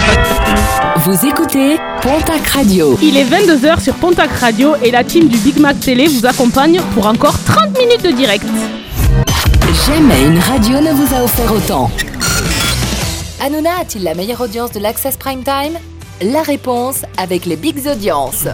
Vous 0.97 1.25
écoutez 1.27 1.77
Pontac 2.01 2.47
Radio. 2.47 2.97
Il 3.01 3.17
est 3.17 3.25
22h 3.25 3.81
sur 3.81 3.95
Pontac 3.95 4.29
Radio 4.39 4.75
et 4.83 4.91
la 4.91 5.03
team 5.03 5.27
du 5.27 5.37
Big 5.37 5.59
Mac 5.59 5.79
Télé 5.79 6.07
vous 6.07 6.25
accompagne 6.25 6.79
pour 6.93 7.07
encore 7.07 7.35
30 7.43 7.77
minutes 7.79 8.03
de 8.03 8.11
direct. 8.11 8.45
Jamais 9.87 10.23
une 10.23 10.39
radio 10.39 10.79
ne 10.79 10.91
vous 10.93 11.15
a 11.15 11.23
offert 11.23 11.51
autant. 11.51 11.89
Hanouna 13.43 13.71
a-t-il 13.81 14.03
la 14.03 14.13
meilleure 14.13 14.41
audience 14.41 14.71
de 14.71 14.79
l'Access 14.79 15.17
Prime 15.17 15.43
Time? 15.43 15.77
La 16.21 16.41
réponse 16.41 17.03
avec 17.17 17.45
les 17.45 17.55
Bigs 17.55 17.87
Audiences. 17.87 18.45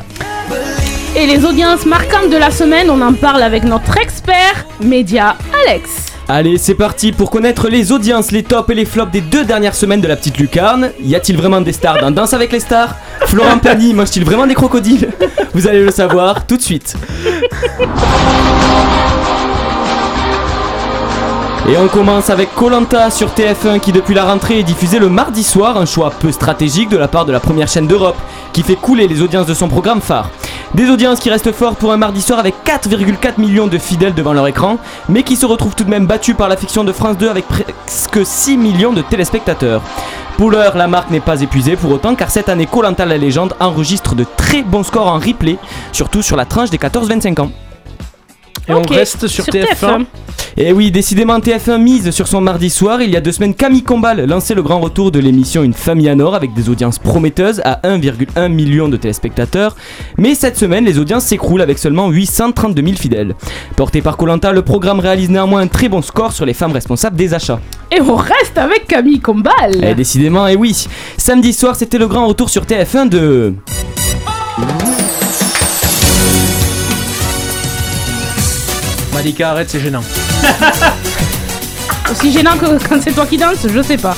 Et 1.15 1.25
les 1.25 1.45
audiences 1.45 1.87
marquantes 1.87 2.29
de 2.29 2.37
la 2.37 2.51
semaine, 2.51 2.91
on 2.91 3.01
en 3.01 3.13
parle 3.13 3.41
avec 3.41 3.63
notre 3.63 3.97
expert 3.97 4.67
média 4.81 5.35
Alex. 5.65 6.05
Allez, 6.27 6.59
c'est 6.59 6.75
parti 6.75 7.11
pour 7.11 7.31
connaître 7.31 7.67
les 7.67 7.91
audiences, 7.91 8.31
les 8.31 8.43
tops 8.43 8.69
et 8.69 8.75
les 8.75 8.85
flops 8.85 9.11
des 9.11 9.21
deux 9.21 9.45
dernières 9.45 9.73
semaines 9.73 10.01
de 10.01 10.07
la 10.07 10.15
petite 10.15 10.37
lucarne. 10.37 10.91
Y 11.01 11.15
a-t-il 11.15 11.37
vraiment 11.39 11.59
des 11.59 11.73
stars 11.73 11.99
dans 11.99 12.11
Danse 12.11 12.35
avec 12.35 12.51
les 12.51 12.59
stars? 12.59 12.95
Florent 13.25 13.57
Pagny 13.57 13.93
mange-t-il 13.95 14.23
vraiment 14.25 14.45
des 14.45 14.55
crocodiles? 14.55 15.09
Vous 15.55 15.67
allez 15.67 15.83
le 15.83 15.91
savoir 15.91 16.45
tout 16.45 16.57
de 16.57 16.61
suite. 16.61 16.95
Et 21.67 21.77
on 21.77 21.87
commence 21.87 22.29
avec 22.29 22.53
Colanta 22.53 23.09
sur 23.09 23.29
TF1 23.29 23.79
qui 23.79 23.91
depuis 23.91 24.13
la 24.13 24.25
rentrée 24.25 24.59
est 24.59 24.63
diffusé 24.63 24.99
le 24.99 25.09
mardi 25.09 25.43
soir, 25.43 25.77
un 25.77 25.87
choix 25.87 26.11
peu 26.11 26.31
stratégique 26.31 26.89
de 26.89 26.97
la 26.97 27.07
part 27.07 27.25
de 27.25 27.31
la 27.31 27.39
première 27.39 27.67
chaîne 27.67 27.87
d'Europe 27.87 28.17
qui 28.53 28.61
fait 28.61 28.75
couler 28.75 29.07
les 29.07 29.23
audiences 29.23 29.47
de 29.47 29.55
son 29.55 29.67
programme 29.67 29.99
phare. 29.99 30.29
Des 30.75 30.91
audiences 30.91 31.19
qui 31.19 31.31
restent 31.31 31.51
fortes 31.51 31.79
pour 31.79 31.91
un 31.91 31.97
mardi 31.97 32.21
soir 32.21 32.37
avec 32.37 32.53
4,4 32.63 33.39
millions 33.41 33.65
de 33.65 33.79
fidèles 33.79 34.13
devant 34.13 34.33
leur 34.33 34.45
écran, 34.45 34.77
mais 35.09 35.23
qui 35.23 35.35
se 35.35 35.47
retrouvent 35.47 35.73
tout 35.73 35.85
de 35.85 35.89
même 35.89 36.05
battues 36.05 36.35
par 36.35 36.49
la 36.49 36.57
fiction 36.57 36.83
de 36.83 36.91
France 36.91 37.17
2 37.17 37.29
avec 37.29 37.47
presque 37.47 38.23
6 38.23 38.57
millions 38.57 38.93
de 38.93 39.01
téléspectateurs. 39.01 39.81
Pour 40.37 40.51
l'heure, 40.51 40.77
la 40.77 40.87
marque 40.87 41.09
n'est 41.09 41.19
pas 41.19 41.41
épuisée 41.41 41.77
pour 41.77 41.91
autant 41.91 42.13
car 42.13 42.29
cette 42.29 42.49
année 42.49 42.67
Colanta 42.67 43.07
la 43.07 43.17
légende 43.17 43.55
enregistre 43.59 44.13
de 44.13 44.25
très 44.37 44.61
bons 44.61 44.83
scores 44.83 45.07
en 45.07 45.17
replay, 45.17 45.57
surtout 45.91 46.21
sur 46.21 46.35
la 46.35 46.45
tranche 46.45 46.69
des 46.69 46.77
14-25 46.77 47.41
ans. 47.41 47.49
Et 48.67 48.73
on 48.73 48.81
reste 48.81 49.27
sur, 49.27 49.45
TF1. 49.45 50.05
Et 50.57 50.71
oui, 50.71 50.89
décidément 50.89 51.37
TF1 51.39 51.81
mise 51.81 52.11
sur 52.11 52.27
son 52.27 52.39
mardi 52.39 52.69
soir. 52.69 53.01
Il 53.01 53.09
y 53.09 53.17
a 53.17 53.21
deux 53.21 53.33
semaines, 53.33 53.53
Camille 53.53 53.83
Combal 53.83 54.25
lançait 54.25 54.55
le 54.55 54.63
grand 54.63 54.79
retour 54.79 55.11
de 55.11 55.19
l'émission 55.19 55.63
Une 55.63 55.73
famille 55.73 56.07
à 56.07 56.15
Nord 56.15 56.33
avec 56.33 56.53
des 56.53 56.69
audiences 56.69 56.97
prometteuses 56.97 57.61
à 57.65 57.81
1,1 57.83 58.47
million 58.47 58.87
de 58.87 58.95
téléspectateurs. 58.95 59.75
Mais 60.17 60.33
cette 60.33 60.57
semaine, 60.57 60.85
les 60.85 60.97
audiences 60.97 61.25
s'écroulent 61.25 61.61
avec 61.61 61.77
seulement 61.77 62.09
832 62.09 62.81
000 62.81 62.95
fidèles. 62.95 63.35
Porté 63.75 64.01
par 64.01 64.15
Colanta, 64.15 64.53
le 64.53 64.61
programme 64.61 65.01
réalise 65.01 65.29
néanmoins 65.29 65.61
un 65.61 65.67
très 65.67 65.89
bon 65.89 66.01
score 66.01 66.31
sur 66.31 66.45
les 66.45 66.53
femmes 66.53 66.71
responsables 66.71 67.17
des 67.17 67.33
achats. 67.33 67.59
Et 67.91 67.99
on 67.99 68.15
reste 68.15 68.57
avec 68.57 68.87
Camille 68.87 69.19
Combal. 69.19 69.83
Et 69.83 69.93
décidément, 69.93 70.47
et 70.47 70.55
oui, 70.55 70.87
samedi 71.17 71.51
soir, 71.51 71.75
c'était 71.75 71.97
le 71.97 72.07
grand 72.07 72.27
retour 72.27 72.49
sur 72.49 72.63
TF1 72.63 73.09
de. 73.09 73.53
Malika, 79.25 79.49
arrête, 79.49 79.71
c'est 79.71 79.79
gênant. 79.79 80.03
Aussi 82.11 82.31
gênant 82.31 82.55
que 82.59 82.87
quand 82.87 83.01
c'est 83.01 83.11
toi 83.11 83.25
qui 83.25 83.37
danses, 83.37 83.65
je 83.67 83.81
sais 83.81 83.97
pas. 83.97 84.15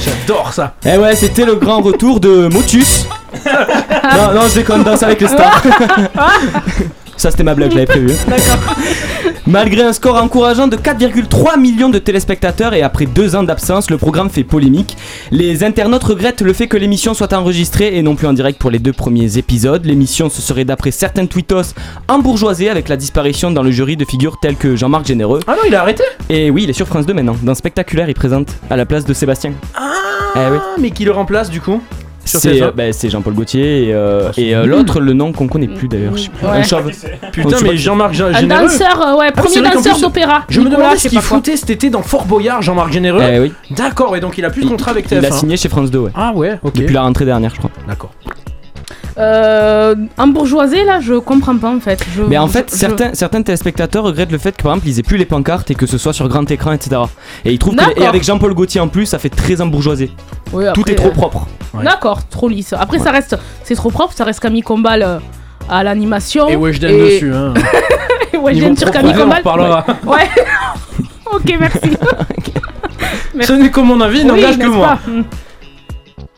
J'adore 0.00 0.52
ça. 0.52 0.74
Eh 0.84 0.96
ouais, 0.96 1.14
c'était 1.14 1.44
le 1.44 1.54
grand 1.54 1.82
retour 1.82 2.18
de 2.18 2.48
Motus. 2.48 3.06
non, 3.46 4.34
non, 4.34 4.48
je 4.48 4.54
déconne, 4.56 4.82
danse 4.82 5.04
avec 5.04 5.20
les 5.20 5.28
stars. 5.28 5.62
Ça, 7.20 7.30
c'était 7.30 7.42
ma 7.42 7.54
blague, 7.54 7.70
je 7.72 7.74
l'avais 7.76 7.86
prévu. 7.86 8.06
D'accord. 8.28 8.74
Malgré 9.46 9.82
un 9.82 9.92
score 9.92 10.16
encourageant 10.16 10.68
de 10.68 10.76
4,3 10.78 11.60
millions 11.60 11.90
de 11.90 11.98
téléspectateurs 11.98 12.72
et 12.72 12.80
après 12.80 13.04
deux 13.04 13.36
ans 13.36 13.42
d'absence, 13.42 13.90
le 13.90 13.98
programme 13.98 14.30
fait 14.30 14.42
polémique. 14.42 14.96
Les 15.30 15.62
internautes 15.62 16.02
regrettent 16.04 16.40
le 16.40 16.54
fait 16.54 16.66
que 16.66 16.78
l'émission 16.78 17.12
soit 17.12 17.34
enregistrée 17.34 17.94
et 17.94 18.00
non 18.02 18.16
plus 18.16 18.26
en 18.26 18.32
direct 18.32 18.58
pour 18.58 18.70
les 18.70 18.78
deux 18.78 18.94
premiers 18.94 19.36
épisodes. 19.36 19.84
L'émission 19.84 20.30
se 20.30 20.40
serait 20.40 20.64
d'après 20.64 20.92
certains 20.92 21.26
tweetos 21.26 21.74
embourgeoisée 22.08 22.70
avec 22.70 22.88
la 22.88 22.96
disparition 22.96 23.50
dans 23.50 23.62
le 23.62 23.70
jury 23.70 23.98
de 23.98 24.06
figures 24.06 24.38
telles 24.40 24.56
que 24.56 24.74
Jean-Marc 24.74 25.06
Généreux. 25.06 25.40
Ah 25.46 25.56
non, 25.56 25.62
il 25.68 25.74
a 25.74 25.82
arrêté 25.82 26.04
Et 26.30 26.50
oui, 26.50 26.62
il 26.62 26.70
est 26.70 26.74
sur 26.74 26.86
France 26.86 27.04
2 27.04 27.12
maintenant. 27.12 27.36
Dans 27.42 27.54
Spectaculaire, 27.54 28.08
il 28.08 28.14
présente 28.14 28.48
à 28.70 28.76
la 28.76 28.86
place 28.86 29.04
de 29.04 29.12
Sébastien. 29.12 29.52
Ah, 29.74 29.92
Eh 30.36 30.52
oui. 30.52 30.58
mais 30.80 30.90
qui 30.90 31.04
le 31.04 31.12
remplace 31.12 31.50
du 31.50 31.60
coup? 31.60 31.82
C'est 32.38 32.52
TF1? 32.52 32.62
euh, 32.62 32.70
bah, 32.72 32.92
c'est 32.92 33.10
Jean-Paul 33.10 33.34
Gaultier 33.34 33.88
et, 33.88 33.94
euh, 33.94 34.28
Ah, 34.28 34.32
et 34.36 34.54
euh, 34.54 34.66
l'autre, 34.66 35.00
le 35.00 35.12
nom 35.12 35.32
qu'on 35.32 35.48
connaît 35.48 35.68
plus 35.68 35.88
d'ailleurs. 35.88 36.16
je 36.16 36.22
sais 36.24 36.28
plus. 36.30 36.46
Ouais. 36.46 36.52
Un 36.58 36.62
chauve. 36.62 36.90
Putain, 37.32 37.56
mais. 37.62 37.76
Jean-Marc 37.76 38.14
Gé- 38.14 38.22
Un 38.24 38.40
Généreux. 38.40 38.62
danseur, 38.68 39.00
euh, 39.06 39.16
ouais, 39.18 39.26
Ah, 39.28 39.42
premier 39.42 39.60
danseur 39.62 39.98
d'opéra. 39.98 40.42
Je 40.48 40.60
me 40.60 40.68
demandais 40.70 40.96
ce 40.96 41.08
qu'il 41.08 41.20
foutait 41.20 41.56
cet 41.56 41.70
été 41.70 41.90
dans 41.90 42.02
Fort 42.02 42.24
Boyard, 42.26 42.62
Jean-Marc 42.62 42.92
Généreux. 42.92 43.22
Eh 43.32 43.38
oui. 43.40 43.52
D'accord, 43.70 44.16
et 44.16 44.20
donc 44.20 44.36
il 44.38 44.44
a 44.44 44.50
plus 44.50 44.62
de 44.62 44.68
contrat 44.68 44.90
avec 44.90 45.06
TF1. 45.08 45.18
Il 45.20 45.26
a 45.26 45.30
signé 45.32 45.56
chez 45.56 45.68
France 45.68 45.90
2, 45.90 45.98
ouais. 45.98 46.10
Ah 46.14 46.32
ouais, 46.34 46.58
ok. 46.62 46.74
Depuis 46.74 46.94
la 46.94 47.02
rentrée 47.02 47.24
dernière, 47.24 47.50
je 47.54 47.58
crois. 47.58 47.70
D'accord. 47.88 48.10
Euh, 49.18 49.94
en 50.18 50.26
bourgeoisie, 50.28 50.84
là, 50.84 51.00
je 51.00 51.14
comprends 51.14 51.56
pas 51.56 51.70
en 51.70 51.80
fait. 51.80 52.04
Je- 52.16 52.22
Mais 52.22 52.38
en 52.38 52.46
fait, 52.48 52.70
je- 52.70 52.76
certains, 52.76 53.14
certains 53.14 53.42
téléspectateurs 53.42 54.04
regrettent 54.04 54.32
le 54.32 54.38
fait 54.38 54.56
que 54.56 54.62
par 54.62 54.72
exemple 54.72 54.88
ils 54.88 54.98
aient 54.98 55.02
plus 55.04 55.16
les 55.16 55.24
pancartes 55.24 55.70
et 55.70 55.74
que 55.74 55.86
ce 55.86 55.98
soit 55.98 56.12
sur 56.12 56.28
grand 56.28 56.48
écran, 56.50 56.72
etc. 56.72 57.00
Et 57.44 57.52
ils 57.52 57.58
trouvent 57.58 57.74
que, 57.74 57.80
D'accord. 57.84 58.02
et 58.02 58.06
avec 58.06 58.22
Jean-Paul 58.22 58.54
Gaultier 58.54 58.80
en 58.80 58.88
plus, 58.88 59.06
ça 59.06 59.18
fait 59.18 59.28
très 59.30 59.60
embourgeoisé. 59.60 60.10
Oui, 60.52 60.64
Tout 60.74 60.88
est 60.90 60.94
trop 60.94 61.08
euh, 61.08 61.12
propre. 61.12 61.46
D'accord, 61.82 62.26
trop 62.28 62.48
lisse. 62.48 62.72
Après, 62.72 62.98
ça 62.98 63.10
reste, 63.10 63.36
c'est 63.64 63.74
trop 63.74 63.90
propre, 63.90 64.12
ça 64.14 64.24
reste 64.24 64.40
Camille 64.40 64.62
Combal 64.62 65.02
euh, 65.02 65.18
à 65.68 65.82
l'animation. 65.84 66.48
Et 66.48 66.56
Weshden 66.56 66.90
dessus, 66.98 67.32
hein. 67.34 67.54
et 68.32 68.36
Weshden 68.42 68.76
sur 68.76 68.90
Camille 68.90 69.14
Combal. 69.14 69.38
reparlera. 69.38 69.84
Ouais. 70.06 70.28
ok, 71.32 71.54
merci. 71.60 71.96
Ce 73.42 73.52
n'est 73.52 73.70
que 73.70 73.80
mon 73.80 74.00
avis, 74.00 74.20
Oui, 74.22 74.24
n'engage 74.26 74.58
que 74.58 74.66
moi. 74.66 74.86
pas? 74.88 74.98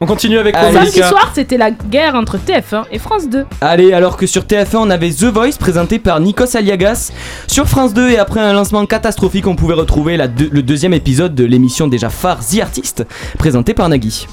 On 0.02 0.06
continue 0.06 0.36
avec 0.36 0.54
quoi. 0.56 0.62
Samedi 0.64 0.78
Malika 0.98 1.08
soir, 1.10 1.30
c'était 1.32 1.56
la 1.56 1.70
guerre 1.70 2.16
entre 2.16 2.36
TF1 2.36 2.86
et 2.90 2.98
France 2.98 3.28
2. 3.28 3.46
Allez, 3.60 3.92
alors 3.92 4.16
que 4.16 4.26
sur 4.26 4.42
TF1 4.42 4.78
on 4.78 4.90
avait 4.90 5.10
The 5.12 5.26
Voice 5.26 5.52
présenté 5.60 6.00
par 6.00 6.18
Nikos 6.18 6.56
Aliagas. 6.56 7.12
Sur 7.46 7.68
France 7.68 7.94
2 7.94 8.10
et 8.10 8.18
après 8.18 8.40
un 8.40 8.52
lancement 8.52 8.84
catastrophique, 8.84 9.46
on 9.46 9.54
pouvait 9.54 9.74
retrouver 9.74 10.16
la 10.16 10.26
deux- 10.26 10.48
le 10.50 10.64
deuxième 10.64 10.92
épisode 10.92 11.36
de 11.36 11.44
l'émission 11.44 11.86
déjà 11.86 12.10
phare 12.10 12.40
The 12.44 12.58
Artist, 12.62 13.04
présenté 13.38 13.74
par 13.74 13.88
Nagui. 13.88 14.26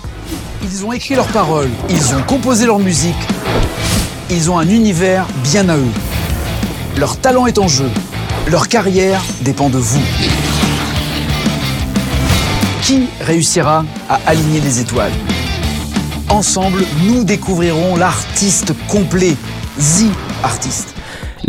Ils 0.64 0.84
ont 0.86 0.92
écrit 0.92 1.14
leurs 1.14 1.28
paroles, 1.28 1.70
ils 1.92 2.16
ont 2.16 2.24
composé 2.26 2.66
leur 2.66 2.80
musique, 2.80 3.14
ils 4.32 4.50
ont 4.50 4.58
un 4.58 4.68
univers 4.68 5.28
bien 5.44 5.70
à 5.70 5.78
eux. 5.78 5.86
Leur 6.98 7.16
talent 7.18 7.46
est 7.46 7.60
en 7.60 7.68
jeu, 7.68 7.92
leur 8.50 8.70
carrière 8.70 9.22
dépend 9.42 9.70
de 9.70 9.78
vous. 9.78 10.02
Qui 12.82 13.04
réussira 13.22 13.86
à 14.10 14.20
aligner 14.26 14.62
les 14.62 14.80
étoiles? 14.80 15.12
Ensemble, 16.30 16.84
nous 17.08 17.24
découvrirons 17.24 17.96
l'artiste 17.96 18.74
complet, 18.88 19.36
The 19.78 20.06
Artist. 20.44 20.99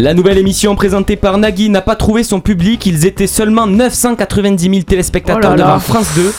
La 0.03 0.15
nouvelle 0.15 0.39
émission 0.39 0.75
présentée 0.77 1.15
par 1.17 1.37
Nagui 1.37 1.69
n'a 1.69 1.83
pas 1.83 1.95
trouvé 1.95 2.23
son 2.23 2.41
public, 2.41 2.87
ils 2.87 3.05
étaient 3.05 3.27
seulement 3.27 3.67
990 3.67 4.71
000 4.71 4.83
téléspectateurs 4.85 5.53
Oh 5.53 5.57
là 5.57 5.57
là. 5.57 5.65
devant 5.67 5.79
France 5.79 6.09
2 6.17 6.33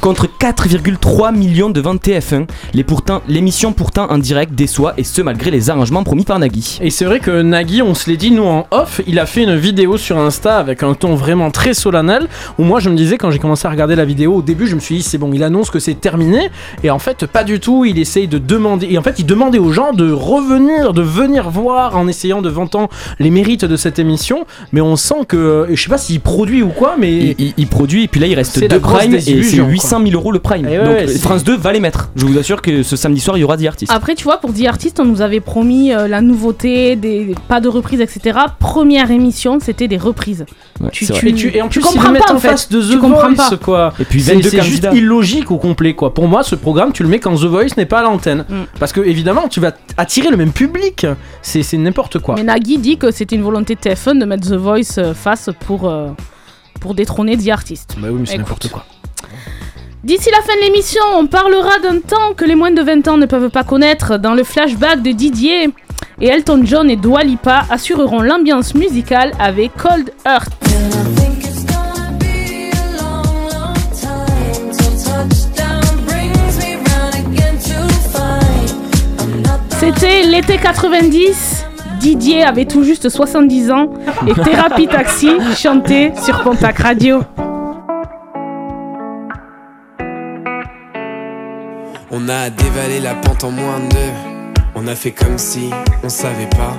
contre 0.00 0.26
4,3 0.40 1.36
millions 1.36 1.68
devant 1.68 1.96
TF1. 1.96 2.46
Les 2.72 2.82
pourtant- 2.82 3.20
L'émission 3.28 3.74
pourtant 3.74 4.06
en 4.10 4.16
direct 4.16 4.54
déçoit 4.54 4.94
et 4.96 5.04
ce 5.04 5.20
malgré 5.20 5.50
les 5.50 5.68
arrangements 5.68 6.02
promis 6.02 6.24
par 6.24 6.38
Nagui. 6.38 6.78
Et 6.80 6.88
c'est 6.88 7.04
vrai 7.04 7.20
que 7.20 7.42
Nagui, 7.42 7.82
on 7.82 7.92
se 7.92 8.08
l'est 8.08 8.16
dit 8.16 8.30
nous 8.30 8.44
en 8.44 8.66
off, 8.70 9.02
il 9.06 9.18
a 9.18 9.26
fait 9.26 9.42
une 9.42 9.56
vidéo 9.56 9.98
sur 9.98 10.16
Insta 10.18 10.56
avec 10.56 10.82
un 10.82 10.94
ton 10.94 11.14
vraiment 11.14 11.50
très 11.50 11.74
solennel. 11.74 12.26
Où 12.58 12.64
moi 12.64 12.80
je 12.80 12.88
me 12.88 12.96
disais 12.96 13.18
quand 13.18 13.30
j'ai 13.30 13.38
commencé 13.38 13.66
à 13.68 13.70
regarder 13.70 13.96
la 13.96 14.06
vidéo 14.06 14.36
au 14.36 14.42
début, 14.42 14.66
je 14.66 14.76
me 14.76 14.80
suis 14.80 14.96
dit 14.96 15.02
c'est 15.02 15.18
bon, 15.18 15.30
il 15.34 15.44
annonce 15.44 15.68
que 15.70 15.78
c'est 15.78 16.00
terminé. 16.00 16.48
Et 16.82 16.88
en 16.88 16.98
fait, 16.98 17.26
pas 17.26 17.44
du 17.44 17.60
tout. 17.60 17.84
Il 17.84 17.98
essaye 17.98 18.28
de 18.28 18.38
demander. 18.38 18.86
Et 18.90 18.96
en 18.96 19.02
fait, 19.02 19.16
il 19.18 19.26
demandait 19.26 19.58
aux 19.58 19.72
gens 19.72 19.92
de 19.92 20.10
revenir, 20.10 20.94
de 20.94 21.02
venir 21.02 21.50
voir 21.50 21.98
en 21.98 22.08
essayant 22.08 22.40
de 22.40 22.48
vantant 22.48 22.88
les 23.18 23.30
mérites 23.30 23.64
de 23.64 23.76
cette 23.76 23.98
émission, 23.98 24.46
mais 24.72 24.80
on 24.80 24.96
sent 24.96 25.24
que, 25.28 25.66
je 25.72 25.80
sais 25.82 25.88
pas 25.88 25.98
s'il 25.98 26.20
produit 26.20 26.62
ou 26.62 26.68
quoi, 26.68 26.94
mais 26.98 27.12
Il, 27.14 27.34
il- 27.38 27.54
il 27.56 27.66
produit 27.66 28.04
et 28.04 28.08
puis 28.08 28.20
là 28.20 28.26
il 28.26 28.34
reste 28.34 28.58
deux 28.60 28.80
primes 28.80 29.14
et 29.14 29.20
c'est 29.20 29.32
désillusion, 29.34 29.68
800 29.68 30.00
000 30.06 30.10
euros 30.14 30.32
le 30.32 30.38
prime. 30.38 30.66
Et 30.66 30.78
ouais, 30.78 30.84
Donc 30.84 30.94
ouais, 31.08 31.18
France 31.18 31.44
2 31.44 31.56
va 31.56 31.72
les 31.72 31.80
mettre. 31.80 32.10
Je 32.16 32.24
vous 32.26 32.38
assure 32.38 32.60
que 32.62 32.82
ce 32.82 32.96
samedi 32.96 33.20
soir 33.20 33.36
il 33.36 33.40
y 33.40 33.44
aura 33.44 33.56
10 33.56 33.66
artistes. 33.68 33.92
Après, 33.92 34.14
tu 34.14 34.24
vois, 34.24 34.38
pour 34.38 34.52
The 34.52 34.64
Artist, 34.66 35.00
on 35.00 35.04
nous 35.04 35.22
avait 35.22 35.40
promis 35.40 35.92
euh, 35.92 36.08
la 36.08 36.20
nouveauté, 36.20 36.96
des, 36.96 37.34
pas 37.48 37.60
de 37.60 37.68
reprises, 37.68 38.00
etc. 38.00 38.38
Première 38.58 39.10
émission, 39.10 39.58
c'était 39.60 39.88
des 39.88 39.96
reprises. 39.98 40.44
Ouais, 40.80 40.88
tu, 40.92 41.06
tu- 41.06 41.32
tu, 41.34 41.56
et 41.56 41.62
en 41.62 41.68
tu 41.68 41.80
plus, 41.80 41.88
ils 41.88 41.92
comprends 41.94 42.08
le 42.08 42.14
mettent 42.14 42.22
pas 42.26 42.32
en 42.32 42.36
en 42.36 42.40
fait. 42.40 42.48
face 42.48 42.68
de 42.68 42.80
tu 42.82 42.96
The 42.96 43.00
comprends 43.00 43.28
Voice, 43.32 43.50
pas. 43.50 43.56
quoi. 43.56 43.92
Et 44.00 44.04
puis 44.04 44.20
C'est 44.22 44.34
22 44.34 44.48
c'est 44.50 44.62
juste 44.62 44.86
illogique 44.92 45.50
au 45.50 45.58
complet, 45.58 45.94
quoi. 45.94 46.12
Pour 46.14 46.26
moi, 46.28 46.42
ce 46.42 46.54
programme, 46.54 46.92
tu 46.92 47.02
le 47.02 47.08
mets 47.08 47.20
quand 47.20 47.34
The 47.36 47.44
Voice 47.44 47.76
n'est 47.76 47.86
pas 47.86 48.00
à 48.00 48.02
l'antenne. 48.02 48.44
Mm. 48.48 48.54
Parce 48.80 48.92
que, 48.92 49.00
évidemment, 49.00 49.48
tu 49.48 49.60
vas 49.60 49.72
attirer 49.96 50.30
le 50.30 50.36
même 50.36 50.52
public. 50.52 51.06
C'est 51.42 51.62
c'est 51.62 51.76
n'importe 51.78 52.18
quoi. 52.18 52.34
Mais 52.36 52.42
Nagui 52.42 52.78
dit 52.84 52.98
que 52.98 53.10
c'était 53.10 53.36
une 53.36 53.42
volonté 53.42 53.76
de 53.76 53.80
TF1 53.80 54.18
de 54.18 54.26
mettre 54.26 54.46
The 54.46 54.56
Voice 54.56 54.98
euh, 54.98 55.14
face 55.14 55.48
pour, 55.60 55.88
euh, 55.88 56.10
pour 56.80 56.94
détrôner 56.94 57.34
The 57.38 57.48
Artist. 57.48 57.96
Bah 57.96 58.08
oui, 58.10 58.18
mais 58.20 58.26
c'est 58.26 58.36
n'importe 58.36 58.68
quoi. 58.68 58.84
D'ici 60.02 60.28
la 60.30 60.42
fin 60.42 60.54
de 60.54 60.60
l'émission, 60.66 61.00
on 61.14 61.26
parlera 61.26 61.78
d'un 61.78 62.00
temps 62.00 62.34
que 62.36 62.44
les 62.44 62.54
moins 62.54 62.72
de 62.72 62.82
20 62.82 63.08
ans 63.08 63.16
ne 63.16 63.24
peuvent 63.24 63.48
pas 63.48 63.64
connaître 63.64 64.18
dans 64.18 64.34
le 64.34 64.44
flashback 64.44 65.00
de 65.00 65.12
Didier. 65.12 65.70
Et 66.20 66.26
Elton 66.26 66.60
John 66.64 66.90
et 66.90 66.96
Dua 66.96 67.24
Lipa 67.24 67.64
assureront 67.70 68.20
l'ambiance 68.20 68.74
musicale 68.74 69.32
avec 69.38 69.72
Cold 69.78 70.12
Earth. 70.26 70.52
C'était 79.80 80.22
l'été 80.22 80.58
90. 80.58 81.53
Didier 82.04 82.44
avait 82.44 82.66
tout 82.66 82.84
juste 82.84 83.08
70 83.08 83.70
ans 83.70 83.88
et 84.26 84.34
Thérapie 84.34 84.86
Taxi 84.86 85.30
chantait 85.56 86.12
sur 86.22 86.42
Pontac 86.42 86.80
Radio. 86.80 87.22
On 92.10 92.28
a 92.28 92.50
dévalé 92.50 93.00
la 93.00 93.14
pente 93.14 93.44
en 93.44 93.52
moins 93.52 93.78
de 93.78 93.88
deux. 93.88 94.60
On 94.74 94.86
a 94.86 94.94
fait 94.94 95.12
comme 95.12 95.38
si 95.38 95.70
on 96.02 96.10
savait 96.10 96.50
pas. 96.50 96.74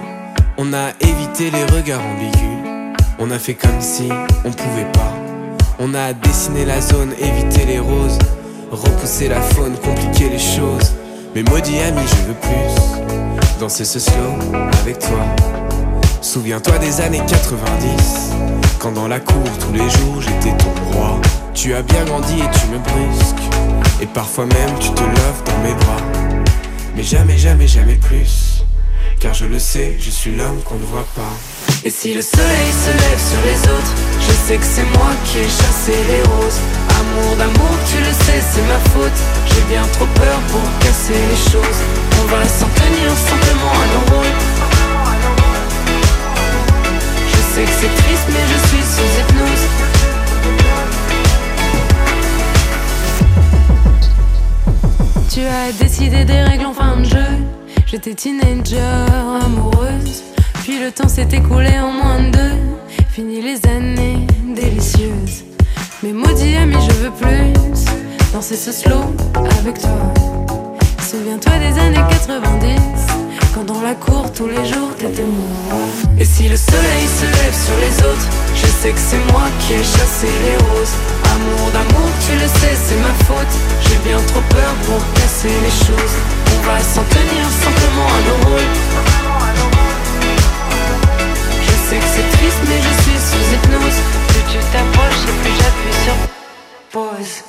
On 0.59 0.71
a 0.73 0.91
évité 0.99 1.49
les 1.49 1.63
regards 1.75 2.01
ambigus. 2.05 3.01
On 3.17 3.31
a 3.31 3.39
fait 3.39 3.55
comme 3.55 3.81
si 3.81 4.07
on 4.45 4.51
pouvait 4.51 4.91
pas. 4.93 5.11
On 5.79 5.95
a 5.95 6.13
dessiné 6.13 6.65
la 6.65 6.79
zone, 6.81 7.13
évité 7.19 7.65
les 7.65 7.79
roses. 7.79 8.19
Repousser 8.69 9.27
la 9.27 9.41
faune, 9.41 9.73
compliquer 9.83 10.29
les 10.29 10.37
choses. 10.37 10.93
Mais 11.33 11.41
maudit 11.41 11.79
ami, 11.79 12.01
je 12.05 12.27
veux 12.27 12.35
plus. 12.35 13.24
Danser 13.59 13.85
ce 13.85 13.99
slow 13.99 14.37
avec 14.81 14.99
toi. 14.99 15.19
Souviens-toi 16.21 16.77
des 16.79 16.99
années 16.99 17.21
90. 17.25 18.31
Quand 18.79 18.91
dans 18.91 19.07
la 19.07 19.21
cour 19.21 19.43
tous 19.59 19.71
les 19.71 19.89
jours 19.89 20.21
j'étais 20.21 20.55
ton 20.57 20.73
roi. 20.91 21.21
Tu 21.53 21.73
as 21.73 21.81
bien 21.81 22.03
grandi 22.03 22.33
et 22.33 22.59
tu 22.59 22.67
me 22.67 22.79
brusques. 22.79 23.49
Et 24.01 24.07
parfois 24.07 24.45
même 24.45 24.77
tu 24.79 24.89
te 24.89 25.01
lèves 25.01 25.43
dans 25.45 25.57
mes 25.63 25.73
bras. 25.73 26.01
Mais 26.97 27.03
jamais, 27.03 27.37
jamais, 27.37 27.67
jamais 27.67 27.95
plus. 27.95 28.63
Car 29.21 29.33
je 29.33 29.45
le 29.45 29.59
sais, 29.59 29.95
je 29.99 30.09
suis 30.09 30.35
l'homme 30.35 30.61
qu'on 30.65 30.75
ne 30.75 30.85
voit 30.85 31.07
pas. 31.15 31.21
Et 31.85 31.89
si 31.89 32.13
le 32.13 32.21
soleil 32.21 32.71
se 32.85 32.91
lève 32.91 33.19
sur 33.19 33.41
les 33.45 33.69
autres, 33.71 33.93
je 34.19 34.33
sais 34.47 34.57
que 34.57 34.65
c'est 34.65 34.97
moi 34.97 35.11
qui 35.25 35.39
ai 35.39 35.43
chassé 35.43 35.93
les 36.09 36.21
roses. 36.23 36.59
Amour 37.05 37.35
d'amour, 37.37 37.77
tu 37.89 37.97
le 37.97 38.11
sais, 38.11 38.41
c'est 38.41 38.65
ma 38.67 38.79
faute. 38.91 39.19
J'ai 39.47 39.61
bien 39.73 39.83
trop 39.93 40.07
peur 40.07 40.39
pour 40.49 40.61
casser 40.79 41.13
les 41.13 41.51
choses. 41.51 41.81
On 42.21 42.25
va 42.25 42.43
s'en 42.47 42.67
tenir 42.69 43.11
simplement 43.11 43.71
à 43.71 43.85
nos. 43.93 44.23
Je 47.31 47.37
sais 47.53 47.63
que 47.63 47.75
c'est 47.79 47.95
triste, 48.03 48.27
mais 48.29 48.45
je 48.51 48.57
suis 48.67 48.83
sous 48.93 49.09
hypnose. 49.19 49.65
Tu 55.33 55.41
as 55.41 55.71
décidé 55.83 56.25
des 56.25 56.41
règles 56.41 56.65
en 56.65 56.73
fin 56.73 56.97
de 56.97 57.05
jeu. 57.05 57.31
J'étais 57.85 58.13
teenager, 58.13 58.79
amoureuse. 59.45 60.23
Puis 60.63 60.79
le 60.79 60.91
temps 60.91 61.07
s'est 61.07 61.27
écoulé 61.31 61.77
en 61.79 61.91
moins 61.91 62.23
de 62.23 62.31
deux. 62.31 62.57
Fini 63.11 63.41
les 63.41 63.65
années 63.69 64.27
délicieuses. 64.55 65.44
Mais 66.05 66.13
maudit 66.13 66.55
ami, 66.55 66.75
je 66.87 66.93
veux 67.01 67.09
plus 67.09 67.51
danser 68.31 68.55
ce 68.55 68.71
slow 68.71 69.15
avec 69.59 69.81
toi. 69.81 70.13
Souviens-toi 71.01 71.53
des 71.57 71.79
années 71.79 72.05
90. 72.07 72.77
Quand 73.55 73.63
dans 73.63 73.81
la 73.81 73.95
cour 73.95 74.31
tous 74.31 74.45
les 74.45 74.63
jours 74.69 74.93
t'étais 74.99 75.23
mon 75.23 75.49
roi. 75.65 75.81
Et 76.19 76.25
si 76.25 76.47
le 76.47 76.55
soleil 76.55 77.05
se 77.09 77.25
lève 77.25 77.57
sur 77.57 77.77
les 77.81 77.95
autres, 78.05 78.27
je 78.53 78.67
sais 78.67 78.91
que 78.91 78.99
c'est 78.99 79.33
moi 79.33 79.49
qui 79.61 79.73
ai 79.73 79.83
chassé 79.83 80.29
les 80.45 80.57
roses. 80.69 80.93
Amour 81.33 81.71
d'amour, 81.73 82.09
tu 82.21 82.33
le 82.37 82.47
sais, 82.53 82.75
c'est 82.85 83.01
ma 83.01 83.13
faute. 83.25 83.55
J'ai 83.81 83.97
bien 84.07 84.21
trop 84.27 84.43
peur 84.53 84.73
pour 84.85 85.01
casser 85.15 85.49
les 85.49 85.75
choses. 85.87 86.15
On 86.53 86.67
va 86.69 86.77
s'en 86.81 87.05
tenir 87.09 87.45
simplement 87.65 88.09
à 88.13 88.19
nos 88.27 88.49
rôles. 88.49 88.73
Je 91.65 91.73
sais 91.89 91.97
que 91.97 92.09
c'est 92.13 92.29
triste, 92.37 92.61
mais 92.69 92.77
je 92.77 92.93
suis 93.01 93.17
sous 93.17 93.55
hypnose. 93.55 94.24
Tu 94.55 94.61
t'approches 94.71 95.23
et 95.27 95.33
plus 95.41 95.55
j'appuie 95.59 95.97
sur 96.05 96.15
pause. 96.91 97.43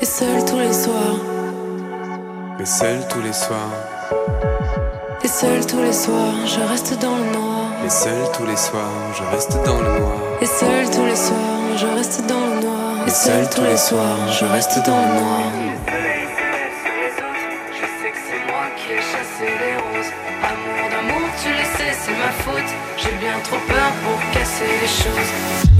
Et 0.00 0.04
seul 0.04 0.44
tous 0.44 0.58
les 0.60 0.72
soirs, 0.72 1.18
Mais 2.56 2.64
seul 2.64 3.08
tous 3.08 3.20
les 3.20 3.32
soirs, 3.32 3.74
et 5.24 5.28
seul 5.28 5.66
tous 5.66 5.82
les 5.82 5.92
soirs, 5.92 6.34
je 6.46 6.60
reste 6.70 6.96
dans 7.00 7.16
le 7.16 7.32
noir. 7.32 7.66
mais 7.82 7.90
seul 7.90 8.30
tous 8.32 8.46
les 8.46 8.56
soirs, 8.56 9.12
je 9.18 9.24
reste 9.34 9.56
dans 9.66 9.78
le 9.80 9.98
noir. 9.98 10.18
Et 10.40 10.46
seul 10.46 10.90
tous 10.90 11.04
les 11.04 11.16
soirs, 11.16 11.78
je 11.78 11.86
reste 11.86 12.26
dans 12.28 12.46
le 12.46 12.60
noir. 12.62 13.08
Et 13.08 13.10
seul 13.10 13.50
tous 13.50 13.62
les 13.64 13.76
soirs, 13.76 14.32
je 14.38 14.44
reste 14.44 14.86
dans 14.86 15.00
le 15.00 15.20
noir. 15.20 15.50
Je 17.72 17.86
sais 18.02 18.10
que 18.12 18.18
c'est 18.28 18.52
moi 18.52 18.66
qui 18.76 18.92
ai 18.92 18.96
chassé 18.98 19.46
les 19.62 19.77
c'est 22.08 22.16
ma 22.16 22.32
faute. 22.44 22.70
J'ai 22.96 23.14
bien 23.20 23.36
trop 23.44 23.60
peur 23.68 23.90
pour 24.04 24.18
casser 24.32 24.70
les 24.80 24.88
choses. 24.88 25.30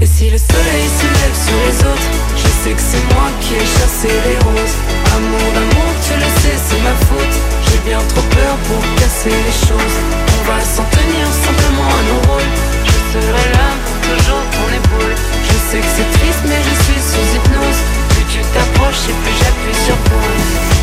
Et 0.01 0.05
si 0.05 0.29
le 0.29 0.37
soleil 0.37 0.85
se 0.99 1.07
lève 1.17 1.37
sur 1.47 1.59
les 1.65 1.79
autres, 1.89 2.09
je 2.37 2.49
sais 2.61 2.73
que 2.77 2.81
c'est 2.81 3.05
moi 3.13 3.27
qui 3.41 3.55
ai 3.55 3.65
chassé 3.65 4.09
les 4.27 4.37
roses. 4.45 4.77
Amour 5.17 5.47
d'amour, 5.55 5.91
tu 6.05 6.13
le 6.13 6.29
sais, 6.41 6.57
c'est 6.67 6.81
ma 6.85 6.95
faute. 7.09 7.35
J'ai 7.65 7.81
bien 7.89 8.01
trop 8.13 8.25
peur 8.37 8.53
pour 8.67 8.81
casser 9.01 9.33
les 9.33 9.57
choses. 9.67 9.97
On 10.37 10.41
va 10.49 10.59
s'en 10.61 10.85
tenir 10.93 11.25
simplement 11.45 11.89
à 11.97 12.01
nos 12.09 12.21
rôles. 12.29 12.53
Je 12.85 12.97
serai 13.11 13.45
là 13.57 13.67
pour 13.83 13.97
toujours 14.05 14.45
ton 14.53 14.67
épaule. 14.69 15.15
Je 15.49 15.55
sais 15.67 15.81
que 15.81 15.91
c'est 15.97 16.09
triste, 16.19 16.43
mais 16.45 16.61
je 16.61 16.75
suis 16.85 17.01
sous 17.09 17.27
hypnose. 17.35 17.81
Plus 18.13 18.25
tu 18.33 18.39
t'approches 18.53 19.05
et 19.09 19.15
plus 19.23 19.35
j'appuie 19.41 19.79
sur 19.85 19.97
pause. 20.07 20.78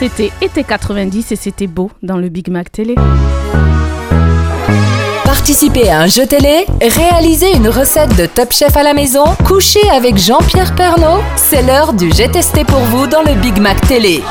C'était 0.00 0.32
été 0.40 0.64
90 0.64 1.30
et 1.32 1.36
c'était 1.36 1.66
beau 1.66 1.90
dans 2.02 2.16
le 2.16 2.30
Big 2.30 2.48
Mac 2.48 2.72
Télé. 2.72 2.94
Participez 5.24 5.90
à 5.90 6.00
un 6.00 6.06
jeu 6.06 6.24
télé, 6.26 6.64
réalisez 6.80 7.52
une 7.54 7.68
recette 7.68 8.16
de 8.16 8.24
Top 8.24 8.50
Chef 8.50 8.74
à 8.78 8.82
la 8.82 8.94
maison, 8.94 9.24
couchez 9.46 9.86
avec 9.94 10.16
Jean-Pierre 10.16 10.74
Pernaud. 10.74 11.20
C'est 11.36 11.60
l'heure 11.62 11.92
du 11.92 12.10
J'ai 12.12 12.28
testé 12.30 12.64
pour 12.64 12.78
vous 12.80 13.06
dans 13.06 13.20
le 13.20 13.34
Big 13.34 13.58
Mac 13.58 13.78
Télé. 13.82 14.22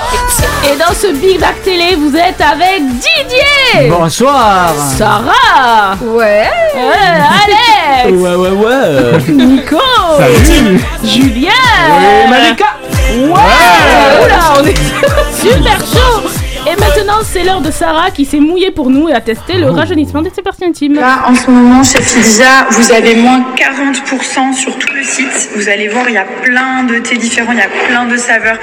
Et 0.66 0.76
dans 0.78 0.94
ce 0.94 1.14
Big 1.14 1.40
Mac 1.40 1.62
Télé, 1.64 1.96
vous 1.96 2.16
êtes 2.16 2.42
avec 2.42 2.82
Didier 2.82 3.90
Bonsoir 3.90 4.74
Sarah 4.98 5.96
Ouais 6.02 6.48
Alex 6.76 8.18
Ouais, 8.18 8.36
ouais, 8.36 8.50
ouais. 8.50 9.32
Nico 9.32 9.78
Salut. 10.18 10.80
Julien 11.04 11.52
Ouais, 11.90 12.28
Malika. 12.28 12.66
Ouais, 13.10 14.26
Oula, 14.26 14.54
on 14.60 14.66
est 14.66 14.78
super 15.34 15.80
chaud 15.80 16.30
Et 16.68 16.76
maintenant, 16.76 17.22
c'est 17.24 17.44
l'heure 17.44 17.62
de 17.62 17.72
Sarah 17.72 18.12
qui 18.12 18.24
s'est 18.26 18.40
mouillée 18.40 18.70
pour 18.70 18.92
nous 18.92 19.10
et 19.10 19.14
a 19.14 19.22
testé 19.22 19.58
le 19.58 19.72
rajeunissement 19.72 20.22
de 20.22 20.30
ses 20.34 20.44
parties 20.44 20.66
intimes. 20.66 20.94
Là, 20.94 21.24
en 21.26 21.34
ce 21.34 21.50
moment, 21.50 21.84
chez 21.84 21.98
Pizza, 21.98 22.68
vous 22.70 22.92
avez 22.92 23.16
moins 23.16 23.44
40% 23.58 24.54
sur 24.54 24.78
tout 24.78 24.94
le 24.94 25.04
site. 25.04 25.50
Vous 25.56 25.70
allez 25.70 25.88
voir, 25.88 26.08
il 26.08 26.14
y 26.14 26.18
a 26.20 26.26
plein 26.44 26.84
de 26.84 27.00
thés 27.00 27.18
différents, 27.18 27.54
il 27.54 27.58
y 27.58 27.62
a 27.62 27.88
plein 27.88 28.06
de 28.06 28.16
saveurs 28.16 28.60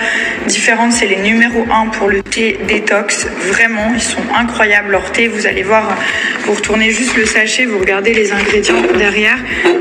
différentes. 0.46 0.92
C'est 0.92 1.08
les 1.08 1.16
numéros 1.16 1.64
1 1.68 1.88
pour 1.88 2.08
le 2.08 2.22
thé 2.22 2.58
détox. 2.68 3.26
Vraiment, 3.48 3.90
ils 3.94 4.00
sont 4.00 4.22
incroyables, 4.38 4.90
leurs 4.92 5.10
thés. 5.10 5.26
Vous 5.26 5.46
allez 5.46 5.64
voir, 5.64 5.96
vous 6.44 6.52
retournez 6.52 6.90
juste 6.90 7.16
le 7.16 7.26
sachet, 7.26 7.64
vous 7.64 7.78
regardez 7.80 8.14
les 8.14 8.32
ingrédients 8.32 8.82
derrière. 8.96 9.38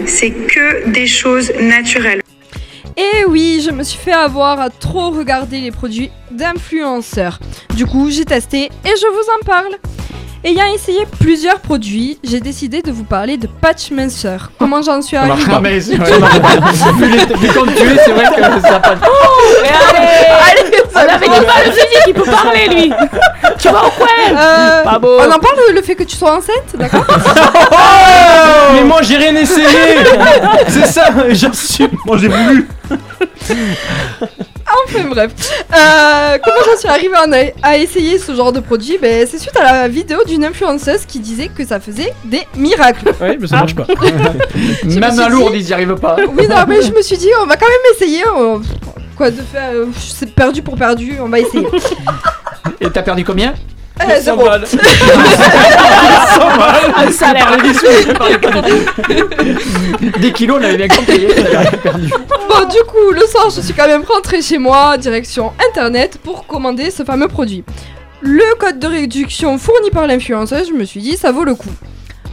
C'est 0.07 0.31
que 0.31 0.89
des 0.89 1.05
choses 1.05 1.53
naturelles. 1.61 2.24
Eh 2.97 3.25
oui, 3.25 3.61
je 3.61 3.71
me 3.71 3.83
suis 3.83 3.99
fait 3.99 4.13
avoir 4.13 4.59
à 4.61 4.69
trop 4.69 5.09
regarder 5.09 5.59
les 5.59 5.71
produits 5.71 6.11
d'influenceurs. 6.31 7.39
Du 7.75 7.85
coup, 7.85 8.09
j'ai 8.09 8.23
testé 8.23 8.65
et 8.65 8.69
je 8.85 9.07
vous 9.11 9.29
en 9.41 9.45
parle. 9.45 9.75
Ayant 10.47 10.65
essayé 10.75 11.07
plusieurs 11.19 11.59
produits, 11.59 12.19
j'ai 12.23 12.39
décidé 12.39 12.83
de 12.83 12.91
vous 12.91 13.03
parler 13.03 13.35
de 13.37 13.47
patch 13.47 13.89
minceur. 13.89 14.51
Comment 14.59 14.79
j'en 14.83 15.01
suis 15.01 15.17
arrivée 15.17 15.41
Ah, 15.51 15.59
mais 15.59 15.81
c'est- 15.81 15.97
ouais. 15.97 16.05
Vu 17.39 17.47
comme 17.51 17.73
tu 17.73 17.81
es, 17.81 17.97
c'est 18.05 18.11
vrai 18.11 18.25
que 18.35 18.61
ça 18.61 18.75
a 18.75 18.79
pas 18.79 18.93
de- 18.93 19.01
Mais 19.63 19.69
allez, 19.69 20.83
On 20.93 20.99
avait 20.99 21.27
dit 21.27 21.45
pas 21.45 21.63
le 21.65 21.71
physique, 21.71 22.03
il 22.07 22.13
peut 22.13 22.23
parler 22.29 22.67
lui. 22.69 22.93
Tu 23.57 23.69
vas 23.69 23.85
au 23.85 23.89
coin. 23.89 24.07
Euh, 24.37 24.83
Pas 24.83 24.99
beau. 24.99 25.17
On 25.19 25.25
en 25.31 25.39
parle 25.39 25.55
le 25.73 25.81
fait 25.81 25.95
que 25.95 26.03
tu 26.03 26.15
sois 26.15 26.35
enceinte, 26.37 26.75
d'accord 26.75 27.05
Mais 28.75 28.83
moi 28.83 29.01
j'ai 29.01 29.17
rien 29.17 29.35
essayé. 29.35 29.65
C'est 30.67 30.85
ça, 30.85 31.05
j'assume. 31.29 31.89
Moi 32.05 32.17
j'ai 32.17 32.27
voulu 32.27 32.67
Enfin 34.83 35.03
bref. 35.09 35.31
Euh, 35.73 36.37
comment 36.43 36.57
j'en 36.65 36.77
suis 36.77 36.87
arrivée 36.87 37.53
à 37.63 37.77
essayer 37.77 38.17
ce 38.19 38.33
genre 38.35 38.51
de 38.51 38.59
produit? 38.59 38.97
Ben, 39.01 39.25
C'est 39.29 39.39
suite 39.39 39.55
à 39.57 39.63
la 39.63 39.87
vidéo 39.87 40.23
d'une 40.25 40.45
influenceuse 40.45 41.05
qui 41.05 41.19
disait 41.19 41.49
que 41.49 41.65
ça 41.65 41.79
faisait 41.79 42.13
des 42.25 42.41
miracles. 42.55 43.13
Oui, 43.21 43.37
mais 43.39 43.47
ça 43.47 43.57
marche 43.57 43.75
pas. 43.75 43.87
Même 44.83 45.19
à 45.19 45.29
lourd, 45.29 45.51
ils 45.55 45.67
y 45.69 45.73
arrivent 45.73 45.95
pas. 45.95 46.15
Oui, 46.37 46.47
non, 46.47 46.65
mais 46.67 46.81
je 46.81 46.91
me 46.91 47.01
suis 47.01 47.17
dit, 47.17 47.29
on 47.41 47.45
va 47.45 47.55
quand 47.57 47.67
même 47.67 47.95
essayer. 47.95 48.23
euh, 48.25 48.57
quoi 49.15 49.31
de 49.31 49.41
faire? 49.41 49.69
Euh, 49.73 49.85
C'est 49.97 50.33
perdu 50.33 50.61
pour 50.61 50.75
perdu, 50.75 51.17
on 51.21 51.29
va 51.29 51.39
essayer. 51.39 51.67
Et 52.81 52.89
t'as 52.89 53.01
perdu 53.03 53.23
combien? 53.23 53.53
Un 56.97 57.11
salaire 57.11 57.45
Parlais 57.47 57.63
des 57.63 57.73
sous, 57.73 57.85
je 58.07 58.11
parlais 58.13 58.37
pas 58.37 58.61
du 58.61 58.71
tout. 60.11 60.19
Des 60.19 60.31
kilos, 60.33 60.57
on 60.59 60.63
avait 60.63 60.77
bien 60.77 60.87
compris. 60.87 61.27
perdu. 61.83 62.09
Bon, 62.09 62.67
du 62.69 62.83
coup, 62.87 63.11
le 63.13 63.25
soir, 63.25 63.49
je 63.55 63.61
suis 63.61 63.73
quand 63.73 63.87
même 63.87 64.03
rentrée 64.03 64.41
chez 64.41 64.57
moi, 64.57 64.97
direction 64.97 65.53
internet, 65.69 66.19
pour 66.23 66.45
commander 66.45 66.91
ce 66.91 67.03
fameux 67.03 67.27
produit. 67.27 67.63
Le 68.21 68.55
code 68.57 68.79
de 68.79 68.87
réduction 68.87 69.57
fourni 69.57 69.89
par 69.91 70.07
l'influenceuse, 70.07 70.67
je 70.69 70.73
me 70.73 70.83
suis 70.83 70.99
dit, 71.01 71.15
ça 71.17 71.31
vaut 71.31 71.43
le 71.43 71.55
coup. 71.55 71.69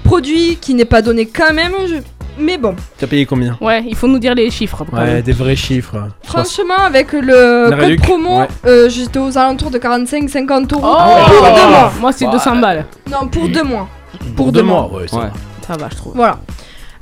Produit 0.05 0.59
qui 0.61 0.75
n'est 0.75 0.85
pas 0.85 1.03
donné 1.03 1.27
quand 1.27 1.53
même, 1.53 1.73
je- 1.87 1.97
mais 2.39 2.59
bon. 2.59 2.75
T'as 2.99 3.07
payé 3.07 3.27
combien 3.27 3.57
Ouais, 3.61 3.83
il 3.87 3.95
faut 3.97 4.09
nous 4.09 4.19
dire 4.19 4.35
les 4.35 4.51
chiffres. 4.51 4.85
quand 4.91 4.97
Ouais, 4.97 5.05
même. 5.07 5.23
des 5.23 5.33
vrais 5.33 5.57
chiffres. 5.57 5.97
Franchement, 6.23 6.79
avec 6.87 7.13
le 7.13 7.65
La 7.71 7.77
code 7.77 7.81
réduc, 7.85 8.03
promo, 8.03 8.39
ouais. 8.41 8.49
euh, 8.67 8.89
j'étais 8.89 9.19
aux 9.19 9.37
alentours 9.39 9.71
de 9.71 9.79
45-50 9.79 10.73
euros 10.75 10.83
Oh 10.85 11.25
pour 11.27 11.43
deux 11.55 11.69
mois. 11.71 11.93
Moi 12.01 12.13
c'est 12.13 12.27
Ouais. 12.27 12.33
200 12.33 12.57
balles. 12.57 12.87
Non, 13.11 13.29
pour 13.29 13.49
deux 13.49 13.63
mois. 13.65 13.89
Pour 14.37 14.53
deux 14.53 14.63
mois, 14.63 14.93
ouais, 14.93 15.09
ça 15.09 15.17
va. 15.19 15.31
Ça 15.67 15.77
va, 15.77 15.89
je 15.91 15.97
trouve. 15.97 16.13
Voilà. 16.15 16.39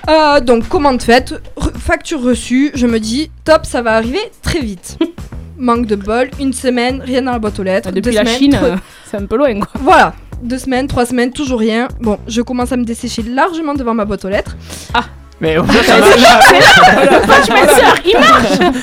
Euh, 0.09 0.41
donc, 0.41 0.67
commande 0.69 1.03
faite, 1.03 1.35
re- 1.59 1.77
facture 1.79 2.23
reçue, 2.23 2.71
je 2.75 2.87
me 2.87 2.99
dis, 2.99 3.31
top, 3.45 3.67
ça 3.67 3.83
va 3.83 3.93
arriver 3.97 4.21
très 4.43 4.61
vite. 4.61 4.97
Manque 5.59 5.85
de 5.87 5.97
bol, 5.97 6.31
une 6.41 6.55
semaine, 6.55 7.03
rien 7.05 7.21
dans 7.23 7.33
la 7.33 7.39
boîte 7.39 7.59
aux 7.59 7.63
lettres. 7.63 7.91
Depuis 7.91 8.01
deux 8.01 8.11
la 8.13 8.21
semaines, 8.25 8.39
Chine, 8.39 8.53
trois- 8.53 8.69
euh, 8.69 8.77
c'est 9.11 9.19
un 9.19 9.27
peu 9.27 9.37
loin 9.37 9.55
quoi. 9.61 9.69
Voilà, 9.81 10.15
deux 10.43 10.57
semaines, 10.57 10.87
trois 10.87 11.05
semaines, 11.05 11.33
toujours 11.33 11.59
rien. 11.61 11.87
Bon, 12.01 12.19
je 12.27 12.41
commence 12.41 12.73
à 12.73 12.79
me 12.79 12.85
dessécher 12.85 13.23
largement 13.23 13.75
devant 13.75 13.93
ma 13.93 14.07
boîte 14.07 14.25
aux 14.25 14.31
lettres. 14.31 14.57
Ah 14.95 15.05
Mais 15.41 15.57
au 15.59 15.65
C'est 15.71 15.83
ça 15.85 15.99
là, 15.99 16.07
marche. 16.17 17.11
le 17.11 17.27
patch 17.27 17.49
minceur, 17.49 17.95
il 18.05 18.19
marche 18.19 18.75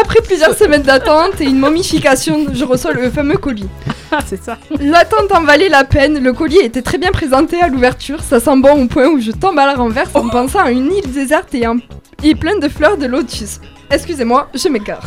Après 0.00 0.20
plusieurs 0.20 0.54
semaines 0.54 0.82
d'attente 0.82 1.40
et 1.40 1.44
une 1.44 1.58
momification, 1.58 2.46
je 2.52 2.64
reçois 2.64 2.92
le 2.92 3.10
fameux 3.10 3.38
colis. 3.38 3.68
Ah, 4.12 4.18
c'est 4.26 4.42
ça. 4.42 4.58
L'attente 4.80 5.32
en 5.34 5.42
valait 5.44 5.70
la 5.70 5.84
peine, 5.84 6.22
le 6.22 6.32
colis 6.34 6.58
était 6.58 6.82
très 6.82 6.98
bien 6.98 7.10
présenté 7.10 7.60
à 7.62 7.68
l'ouverture, 7.68 8.20
ça 8.22 8.38
sent 8.38 8.56
bon 8.56 8.84
au 8.84 8.86
point 8.86 9.06
où 9.06 9.18
je 9.20 9.30
tombe 9.30 9.58
à 9.58 9.64
la 9.66 9.74
renverse 9.74 10.10
en 10.14 10.28
pensant 10.28 10.58
à 10.60 10.70
une 10.70 10.92
île 10.92 11.10
déserte 11.10 11.54
et, 11.54 11.66
en- 11.66 11.78
et 12.22 12.34
pleine 12.34 12.60
de 12.60 12.68
fleurs 12.68 12.98
de 12.98 13.06
lotus. 13.06 13.60
Excusez-moi, 13.90 14.50
je 14.54 14.68
m'écarte. 14.68 15.04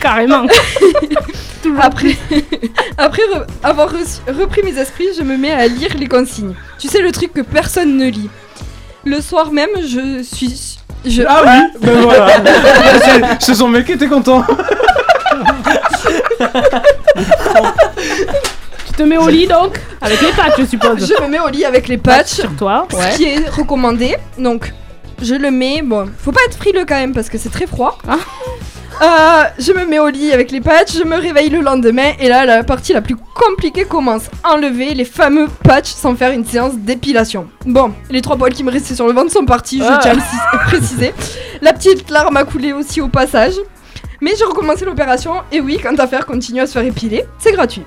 Carrément. 0.00 0.46
Après, 1.80 2.16
après 2.96 3.22
re- 3.22 3.46
avoir 3.62 3.92
reçu- 3.92 4.20
repris 4.26 4.62
mes 4.64 4.78
esprits, 4.80 5.08
je 5.16 5.22
me 5.22 5.36
mets 5.36 5.52
à 5.52 5.66
lire 5.68 5.90
les 5.98 6.08
consignes. 6.08 6.54
Tu 6.78 6.88
sais, 6.88 7.02
le 7.02 7.12
truc 7.12 7.34
que 7.34 7.42
personne 7.42 7.98
ne 7.98 8.06
lit. 8.06 8.30
Le 9.04 9.20
soir 9.20 9.50
même, 9.52 9.70
je 9.86 10.22
suis. 10.22 10.78
Je... 11.04 11.22
Ah 11.26 11.42
oui, 11.44 11.80
ben 11.80 12.00
voilà. 12.02 12.28
C'est- 13.40 13.54
son 13.54 13.68
mec 13.68 13.86
qui 13.86 13.92
était 13.92 14.06
content. 14.06 14.44
Tu 18.86 18.92
te 18.92 19.02
mets 19.02 19.16
au 19.16 19.28
lit 19.28 19.46
donc 19.46 19.80
Avec 20.00 20.20
les 20.20 20.32
pattes, 20.32 20.54
je 20.58 20.64
suppose. 20.64 21.06
Je 21.16 21.22
me 21.22 21.28
mets 21.28 21.40
au 21.40 21.48
lit 21.48 21.64
avec 21.64 21.88
les 21.88 21.98
patchs. 21.98 22.26
Sur 22.28 22.54
toi, 22.56 22.86
ouais. 22.92 23.10
Ce 23.12 23.16
qui 23.16 23.24
est 23.24 23.48
recommandé. 23.48 24.16
Donc, 24.38 24.72
je 25.20 25.34
le 25.34 25.50
mets. 25.50 25.82
Bon, 25.82 26.08
faut 26.18 26.32
pas 26.32 26.40
être 26.46 26.56
frileux 26.56 26.84
quand 26.86 26.96
même 26.96 27.12
parce 27.14 27.28
que 27.28 27.38
c'est 27.38 27.50
très 27.50 27.66
froid. 27.66 27.98
Ah. 28.08 28.18
Euh, 29.02 29.42
je 29.58 29.72
me 29.72 29.84
mets 29.84 29.98
au 29.98 30.08
lit 30.08 30.30
avec 30.32 30.52
les 30.52 30.60
patchs, 30.60 30.96
je 30.96 31.02
me 31.02 31.16
réveille 31.16 31.50
le 31.50 31.60
lendemain 31.60 32.12
et 32.20 32.28
là 32.28 32.44
la 32.46 32.62
partie 32.62 32.92
la 32.92 33.00
plus 33.02 33.16
compliquée 33.16 33.84
commence. 33.84 34.24
Enlever 34.44 34.94
les 34.94 35.04
fameux 35.04 35.48
patchs 35.64 35.88
sans 35.88 36.14
faire 36.14 36.30
une 36.30 36.44
séance 36.44 36.74
d'épilation. 36.76 37.48
Bon, 37.66 37.92
les 38.10 38.22
trois 38.22 38.36
poils 38.36 38.52
qui 38.52 38.62
me 38.62 38.70
restaient 38.70 38.94
sur 38.94 39.08
le 39.08 39.12
ventre 39.12 39.32
sont 39.32 39.44
partis, 39.44 39.78
je 39.78 39.84
Ah. 39.88 39.98
tiens 40.00 40.12
à 40.12 40.14
le 40.14 40.58
préciser. 40.68 41.12
La 41.62 41.72
petite 41.72 42.10
larme 42.10 42.36
a 42.36 42.44
coulé 42.44 42.72
aussi 42.72 43.00
au 43.00 43.08
passage. 43.08 43.54
Mais 44.20 44.34
j'ai 44.38 44.44
recommencé 44.44 44.84
l'opération 44.84 45.32
et 45.50 45.60
oui, 45.60 45.78
quant 45.82 45.96
à 45.96 46.06
faire 46.06 46.24
continuer 46.24 46.60
à 46.60 46.68
se 46.68 46.72
faire 46.74 46.84
épiler, 46.84 47.24
c'est 47.40 47.50
gratuit. 47.52 47.82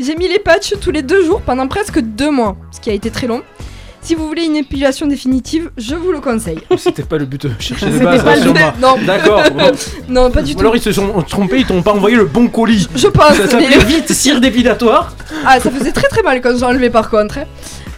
J'ai 0.00 0.16
mis 0.16 0.26
les 0.26 0.40
patchs 0.40 0.74
tous 0.80 0.90
les 0.90 1.02
deux 1.02 1.24
jours 1.24 1.40
pendant 1.42 1.68
presque 1.68 2.00
deux 2.00 2.32
mois, 2.32 2.56
ce 2.72 2.80
qui 2.80 2.90
a 2.90 2.92
été 2.94 3.10
très 3.12 3.28
long. 3.28 3.42
Si 4.08 4.14
vous 4.14 4.26
voulez 4.26 4.44
une 4.46 4.56
épilation 4.56 5.06
définitive, 5.06 5.70
je 5.76 5.94
vous 5.94 6.12
le 6.12 6.20
conseille. 6.20 6.60
C'était 6.78 7.02
pas 7.02 7.18
le 7.18 7.26
but 7.26 7.42
de 7.42 7.50
chercher 7.58 7.90
des 7.90 7.98
bases, 7.98 8.24
pas 8.24 8.36
le 8.36 8.52
but, 8.52 8.60
non. 8.80 8.96
D'accord. 9.06 9.42
bon. 9.54 9.70
Non, 10.08 10.30
pas 10.30 10.40
du 10.40 10.52
Ou 10.52 10.54
tout. 10.54 10.60
alors 10.60 10.74
ils 10.76 10.80
se 10.80 10.92
sont 10.92 11.12
trompés, 11.28 11.58
ils 11.58 11.66
t'ont 11.66 11.82
pas 11.82 11.92
envoyé 11.92 12.16
le 12.16 12.24
bon 12.24 12.48
colis. 12.48 12.88
Je 12.96 13.06
pense, 13.08 13.34
Ça 13.34 13.46
s'appelait 13.46 13.76
vite 13.84 14.10
cire 14.10 14.40
dépilatoire. 14.40 15.12
Ah, 15.44 15.60
ça 15.60 15.70
faisait 15.70 15.92
très 15.92 16.08
très 16.08 16.22
mal 16.22 16.40
quand 16.40 16.56
j'ai 16.56 16.64
enlevé 16.64 16.88
par 16.88 17.10
contre. 17.10 17.36
hein. 17.40 17.44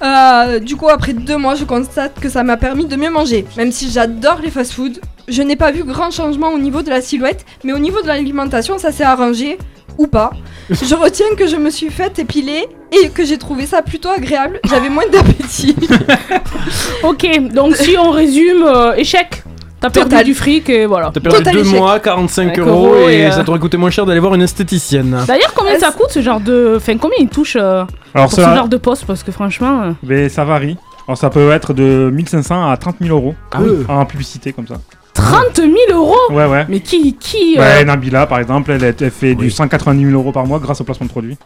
Euh, 0.03 0.59
du 0.59 0.75
coup, 0.75 0.89
après 0.89 1.13
deux 1.13 1.37
mois, 1.37 1.55
je 1.55 1.63
constate 1.65 2.19
que 2.19 2.29
ça 2.29 2.43
m'a 2.43 2.57
permis 2.57 2.87
de 2.87 2.97
mieux 2.97 3.11
manger. 3.11 3.47
Même 3.57 3.71
si 3.71 3.89
j'adore 3.89 4.41
les 4.43 4.51
fast-foods, 4.51 4.99
je 5.29 5.43
n'ai 5.43 5.55
pas 5.55 5.71
vu 5.71 5.85
grand 5.85 6.11
changement 6.11 6.49
au 6.49 6.59
niveau 6.59 6.83
de 6.83 6.91
la 6.91 7.03
silhouette, 7.03 7.45
mais 7.63 7.73
au 7.73 7.79
niveau 7.79 8.03
de 8.03 8.09
l'alimentation, 8.09 8.79
ça 8.79 8.91
s'est 8.91 9.05
arrangé 9.05 9.59
ou 10.01 10.07
pas. 10.07 10.31
Je 10.71 10.95
retiens 10.95 11.27
que 11.37 11.47
je 11.47 11.57
me 11.57 11.69
suis 11.71 11.91
fait 11.91 12.19
épiler 12.19 12.67
et 12.93 13.09
que 13.11 13.25
j'ai 13.25 13.39
trouvé 13.39 13.67
ça 13.67 13.83
plutôt 13.83 14.09
agréable. 14.09 14.59
J'avais 14.69 14.89
moins 14.89 15.07
d'appétit. 15.13 15.77
Ok, 17.03 17.27
donc 17.53 17.77
si 17.77 17.97
on 17.99 18.11
résume, 18.11 18.63
euh, 18.65 18.95
échec. 18.95 19.43
T'as 19.81 19.89
perdu 19.89 20.11
Total. 20.11 20.25
du 20.27 20.35
fric 20.35 20.69
et 20.69 20.85
voilà. 20.85 21.11
T'as 21.13 21.21
perdu 21.21 21.53
deux 21.53 21.63
mois, 21.65 21.99
45 22.01 22.43
Avec 22.49 22.59
euros 22.59 22.71
euros 22.95 23.09
et, 23.09 23.21
et, 23.21 23.27
euh, 23.27 23.31
ça 23.31 23.45
t'aurait 23.45 23.59
coûté 23.59 23.79
moins 23.79 23.89
cher 23.89 24.05
d'aller 24.05 24.21
voir 24.21 24.35
une 24.35 24.43
esthéticienne. 24.43 25.17
D'ailleurs, 25.27 25.55
combien 25.55 25.79
ça 25.79 25.91
coûte 25.91 26.11
ce 26.11 26.21
genre 26.21 26.39
de. 26.41 26.75
Enfin, 26.77 26.99
combien 26.99 27.17
il 27.19 27.29
touche 27.29 27.57
euh, 27.59 27.85
Alors, 28.15 28.29
pour 28.29 28.33
ça- 28.39 28.51
ce 28.51 28.57
genre 28.57 28.69
de 28.69 28.77
poste? 28.77 29.05
Parce 29.07 29.23
que 29.23 29.33
franchement. 29.33 29.83
euh, 29.85 29.91
Mais 30.03 30.29
ça 30.29 30.45
varie. 30.45 30.77
Alors 31.09 31.17
ça 31.17 31.31
peut 31.31 31.51
être 31.51 31.73
de 31.73 32.11
1500 32.13 32.71
à 32.71 32.77
30 32.77 32.97
000 33.01 33.17
euros 33.17 33.35
Ah 33.53 33.59
oui. 33.63 33.71
en 33.89 34.05
publicité 34.05 34.53
comme 34.53 34.67
ça. 34.67 34.75
30 35.15 35.57
000 35.57 35.69
euros 35.93 36.15
Ouais, 36.31 36.47
ouais. 36.47 36.67
Mais 36.69 36.81
qui. 36.81 37.15
qui 37.17 37.57
euh, 37.59 37.61
Ouais, 37.61 37.85
Nabila 37.85 38.27
par 38.27 38.39
exemple, 38.39 38.71
elle, 38.73 38.85
elle 38.85 39.11
fait 39.11 39.35
du 39.35 39.51
190 39.51 40.05
000 40.07 40.13
euros 40.19 40.33
par 40.33 40.47
mois 40.47 40.59
grâce 40.59 40.81
au 40.81 40.85
placement 40.85 41.07
de 41.07 41.11
produits. 41.11 41.37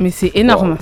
Mais 0.00 0.10
c'est 0.10 0.32
énorme. 0.34 0.76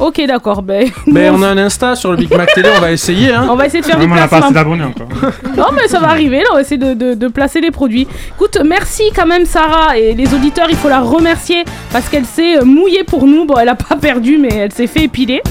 Ok, 0.00 0.22
d'accord. 0.26 0.62
Ben, 0.62 0.88
Mais 1.06 1.30
nous, 1.30 1.38
on 1.38 1.42
a 1.42 1.48
un 1.48 1.58
Insta 1.58 1.94
sur 1.96 2.10
le 2.10 2.16
Big 2.16 2.34
Mac 2.34 2.48
Télé, 2.54 2.70
on 2.74 2.80
va 2.80 2.92
essayer. 2.92 3.30
Hein. 3.34 3.46
On 3.50 3.56
va 3.56 3.66
essayer 3.66 3.82
de 3.82 3.86
faire 3.86 3.96
Non, 3.96 4.00
des 4.00 4.06
mais 4.06 4.14
on 4.14 4.16
n'a 4.16 4.22
pas 4.22 4.38
placements. 4.40 4.46
assez 4.46 4.54
d'abonnés 4.54 4.84
encore. 4.84 5.08
Non, 5.56 5.66
mais 5.74 5.86
ça 5.86 6.00
va 6.00 6.08
arriver, 6.08 6.38
là, 6.38 6.44
on 6.52 6.54
va 6.54 6.60
essayer 6.62 6.78
de, 6.78 6.94
de- 6.94 7.12
de 7.12 7.28
placer 7.28 7.60
les 7.60 7.70
produits. 7.70 8.08
Écoute, 8.36 8.56
merci 8.64 9.02
quand 9.14 9.26
même, 9.26 9.44
Sarah, 9.44 9.98
et 9.98 10.14
les 10.14 10.32
auditeurs, 10.32 10.68
il 10.70 10.76
faut 10.76 10.88
la 10.88 11.00
remercier 11.02 11.62
parce 11.92 12.08
qu'elle 12.08 12.24
s'est 12.24 12.62
mouillée 12.64 13.04
pour 13.04 13.26
nous. 13.26 13.44
Bon, 13.44 13.56
elle 13.60 13.68
a 13.68 13.74
pas 13.74 13.96
perdu, 13.96 14.38
mais 14.38 14.48
elle 14.48 14.72
s'est 14.72 14.86
fait 14.86 15.04
épiler. 15.04 15.42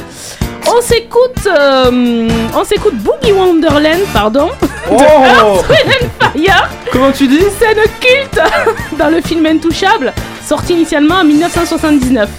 On 0.68 0.82
s'écoute, 0.82 1.48
euh, 1.48 2.28
on 2.56 2.64
s'écoute 2.64 2.96
Boogie 2.96 3.32
Wonderland, 3.32 4.02
pardon, 4.14 4.50
Oh 4.92 4.96
de 4.98 5.04
Earth, 5.04 5.70
Wind 5.70 5.94
and 6.02 6.34
Fire. 6.34 6.70
Comment 6.92 7.12
tu 7.12 7.28
dis? 7.28 7.44
Scène 7.60 7.78
culte 8.00 8.40
dans 8.98 9.10
le 9.10 9.22
film 9.22 9.46
Intouchable, 9.46 10.14
sorti 10.46 10.74
initialement 10.74 11.16
en 11.16 11.24
1979. 11.24 12.30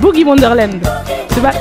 Boogie 0.00 0.24
Wonderland. 0.24 0.80
C'est 1.30 1.42
pas... 1.42 1.52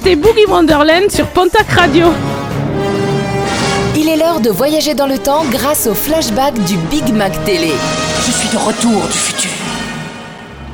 C'était 0.00 0.14
Boogie 0.16 0.46
Wonderland 0.46 1.10
sur 1.10 1.26
Pontac 1.26 1.68
Radio. 1.70 2.06
Il 3.96 4.08
est 4.08 4.16
l'heure 4.16 4.38
de 4.40 4.48
voyager 4.50 4.94
dans 4.94 5.06
le 5.06 5.18
temps 5.18 5.44
grâce 5.50 5.88
au 5.88 5.94
flashback 5.94 6.54
du 6.64 6.76
Big 6.90 7.12
Mac 7.12 7.32
Télé. 7.44 7.72
Je 8.24 8.30
suis 8.30 8.48
de 8.50 8.56
retour 8.58 9.02
du 9.08 9.18
futur. 9.18 9.50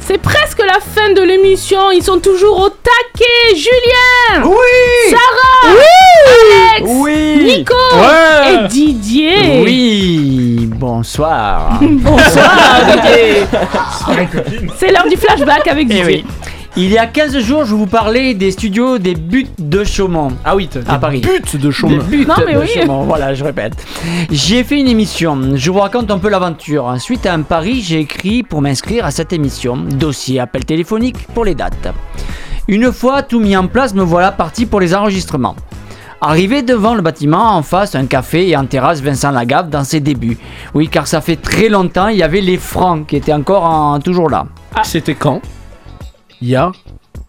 C'est 0.01 0.19
presque 0.19 0.59
la 0.59 0.79
fin 0.81 1.13
de 1.15 1.23
l'émission. 1.23 1.91
Ils 1.91 2.03
sont 2.03 2.19
toujours 2.19 2.59
au 2.61 2.69
taquet. 2.69 3.57
Julien. 3.57 4.45
Oui. 4.45 5.11
Sarah. 5.11 5.75
Alex. 6.77 6.91
Oui. 6.93 7.45
Nico. 7.45 7.75
Ouais. 7.95 8.65
Et 8.65 8.69
Didier. 8.69 9.63
Oui, 9.65 10.69
bonsoir. 10.75 11.79
Bonsoir 11.81 12.81
Didier. 12.87 13.47
C'est 14.79 14.91
l'heure 14.93 15.09
du 15.09 15.17
flashback 15.17 15.67
avec 15.69 15.87
Eh 15.91 15.95
Didier. 15.95 16.05
oui. 16.05 16.25
Il 16.77 16.91
y 16.91 16.99
a 16.99 17.07
15 17.07 17.39
jours, 17.39 17.65
je 17.65 17.73
vous 17.75 17.87
parlais 17.87 18.35
des 18.35 18.51
studios 18.51 18.99
des 18.99 19.15
buts 19.15 19.47
de 19.59 19.85
Chaumont. 19.85 20.33
Ah 20.45 20.57
oui, 20.57 20.69
à 20.89 20.99
Paris. 20.99 21.21
Buts 21.21 21.59
de 21.59 21.71
Chaumont. 21.71 21.99
Des 21.99 22.03
buts 22.17 22.27
Non, 22.27 22.35
mais 22.45 22.55
de 22.55 22.59
oui. 22.59 22.67
Chaumont, 22.69 23.05
voilà, 23.05 23.33
je 23.33 23.45
répète. 23.45 23.75
J'ai 24.29 24.65
fait 24.65 24.81
une 24.81 24.89
émission, 24.89 25.39
je 25.55 25.71
vous 25.71 25.79
raconte 25.79 26.11
un 26.11 26.19
peu 26.19 26.29
l'aventure. 26.29 26.93
Suite 26.99 27.27
à 27.27 27.35
un 27.35 27.43
pari, 27.43 27.81
j'ai 27.81 28.01
écrit 28.01 28.43
pour 28.43 28.61
m'inscrire 28.61 29.05
à 29.07 29.13
cette 29.13 29.33
émission. 29.33 29.77
Dossier, 29.77 30.41
appel 30.41 30.65
téléphonique 30.65 31.29
pour 31.33 31.45
les 31.45 31.55
dates. 31.55 31.93
Une 32.67 32.91
fois 32.93 33.23
tout 33.23 33.39
mis 33.39 33.57
en 33.57 33.69
place, 33.69 33.95
me 33.95 34.03
voilà 34.03 34.33
parti 34.33 34.67
pour 34.67 34.81
les 34.81 34.97
enregistrements. 34.97 35.55
Arrivé 36.21 36.63
devant 36.63 36.95
le 36.97 37.03
bâtiment, 37.03 37.55
en 37.55 37.63
face, 37.63 37.95
un 37.95 38.07
café 38.07 38.49
et 38.49 38.57
en 38.57 38.65
terrasse 38.67 39.01
Vincent 39.01 39.31
Lagave 39.31 39.69
dans 39.71 39.85
ses 39.85 40.01
débuts. 40.01 40.39
Oui, 40.73 40.89
car 40.89 41.07
ça 41.07 41.21
fait 41.21 41.37
très 41.37 41.69
longtemps, 41.69 42.09
il 42.09 42.17
y 42.17 42.23
avait 42.25 42.41
les 42.41 42.57
Francs 42.57 43.07
qui 43.07 43.15
étaient 43.17 43.33
encore 43.33 43.63
en- 43.65 44.01
toujours 44.01 44.29
là. 44.31 44.47
C'était 44.83 45.15
quand? 45.15 45.41
Il 46.45 46.51
y 46.51 46.57
a 46.57 46.73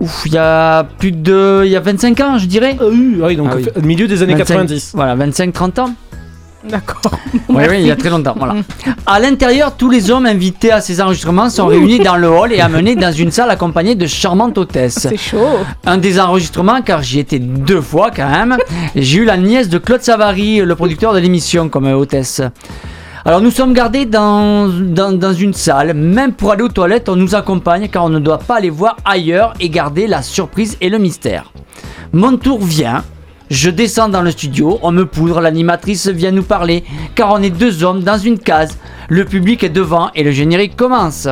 Ouf, 0.01 0.23
il 0.25 0.33
y 0.33 0.37
a 0.37 0.85
plus 0.99 1.13
de. 1.13 1.61
Il 1.63 1.71
y 1.71 1.77
a 1.77 1.79
25 1.79 2.19
ans, 2.19 2.37
je 2.37 2.47
dirais. 2.47 2.75
Ah 2.81 2.83
oui, 2.89 3.37
donc 3.37 3.49
au 3.73 3.81
milieu 3.81 4.09
des 4.09 4.21
années 4.21 4.35
90. 4.35 4.91
Voilà, 4.93 5.15
25-30 5.15 5.79
ans. 5.79 5.93
D'accord. 6.67 7.11
Oui, 7.47 7.63
oui, 7.69 7.77
il 7.79 7.85
y 7.85 7.91
a 7.91 7.95
très 7.95 8.09
longtemps. 8.09 8.33
Voilà. 8.37 8.55
À 9.05 9.19
l'intérieur, 9.21 9.77
tous 9.77 9.89
les 9.89 10.11
hommes 10.11 10.25
invités 10.25 10.71
à 10.71 10.81
ces 10.81 10.99
enregistrements 10.99 11.49
sont 11.49 11.67
réunis 11.67 11.99
dans 11.99 12.17
le 12.17 12.27
hall 12.27 12.51
et 12.51 12.59
amenés 12.69 12.95
dans 12.97 13.11
une 13.13 13.31
salle 13.31 13.49
accompagnés 13.51 13.95
de 13.95 14.05
charmantes 14.05 14.57
hôtesses. 14.57 15.07
C'est 15.09 15.15
chaud. 15.15 15.59
Un 15.85 15.97
des 15.97 16.19
enregistrements, 16.19 16.81
car 16.81 17.01
j'y 17.01 17.19
étais 17.19 17.39
deux 17.39 17.81
fois 17.81 18.11
quand 18.13 18.29
même, 18.29 18.57
j'ai 18.95 19.19
eu 19.19 19.25
la 19.25 19.37
nièce 19.37 19.69
de 19.69 19.77
Claude 19.77 20.01
Savary, 20.01 20.59
le 20.59 20.75
producteur 20.75 21.13
de 21.13 21.19
l'émission, 21.19 21.69
comme 21.69 21.85
hôtesse. 21.85 22.41
Alors 23.27 23.41
nous 23.41 23.49
sommes 23.49 23.73
gardés 23.73 24.06
dans, 24.06 24.69
une 24.69 25.56
salle, 25.56 25.95
même 25.95 26.34
pour 26.34 26.52
aller 26.52 26.61
aux 26.61 26.69
toilettes, 26.69 27.10
on 27.10 27.15
nous 27.15 27.34
accompagne 27.34 27.88
car 27.88 28.03
on 28.06 28.10
ne 28.10 28.19
doit 28.19 28.38
pas 28.38 28.57
aller 28.57 28.69
voir 28.69 28.97
ailleurs 29.03 29.56
et 29.60 29.69
garder 29.69 30.06
la 30.06 30.22
surprise 30.22 30.77
et 30.80 30.89
le 30.89 30.99
mystère. 30.99 31.52
Mon 32.14 32.38
tour 32.38 32.64
vient, 32.64 33.03
je 33.49 33.72
descends 33.72 34.10
dans 34.10 34.22
le 34.22 34.30
studio, 34.30 34.77
on 34.84 34.91
me 34.91 35.07
poudre, 35.07 35.41
l'animatrice 35.41 36.07
vient 36.07 36.30
nous 36.30 36.43
parler, 36.43 36.84
car 37.15 37.31
on 37.31 37.41
est 37.41 37.49
deux 37.49 37.84
hommes 37.84 38.03
dans 38.03 38.19
une 38.19 38.38
case. 38.38 38.77
Le 39.10 39.26
public 39.26 39.64
est 39.64 39.69
devant 39.69 40.11
et 40.14 40.22
le 40.22 40.30
générique 40.30 40.76
commence. 40.76 41.27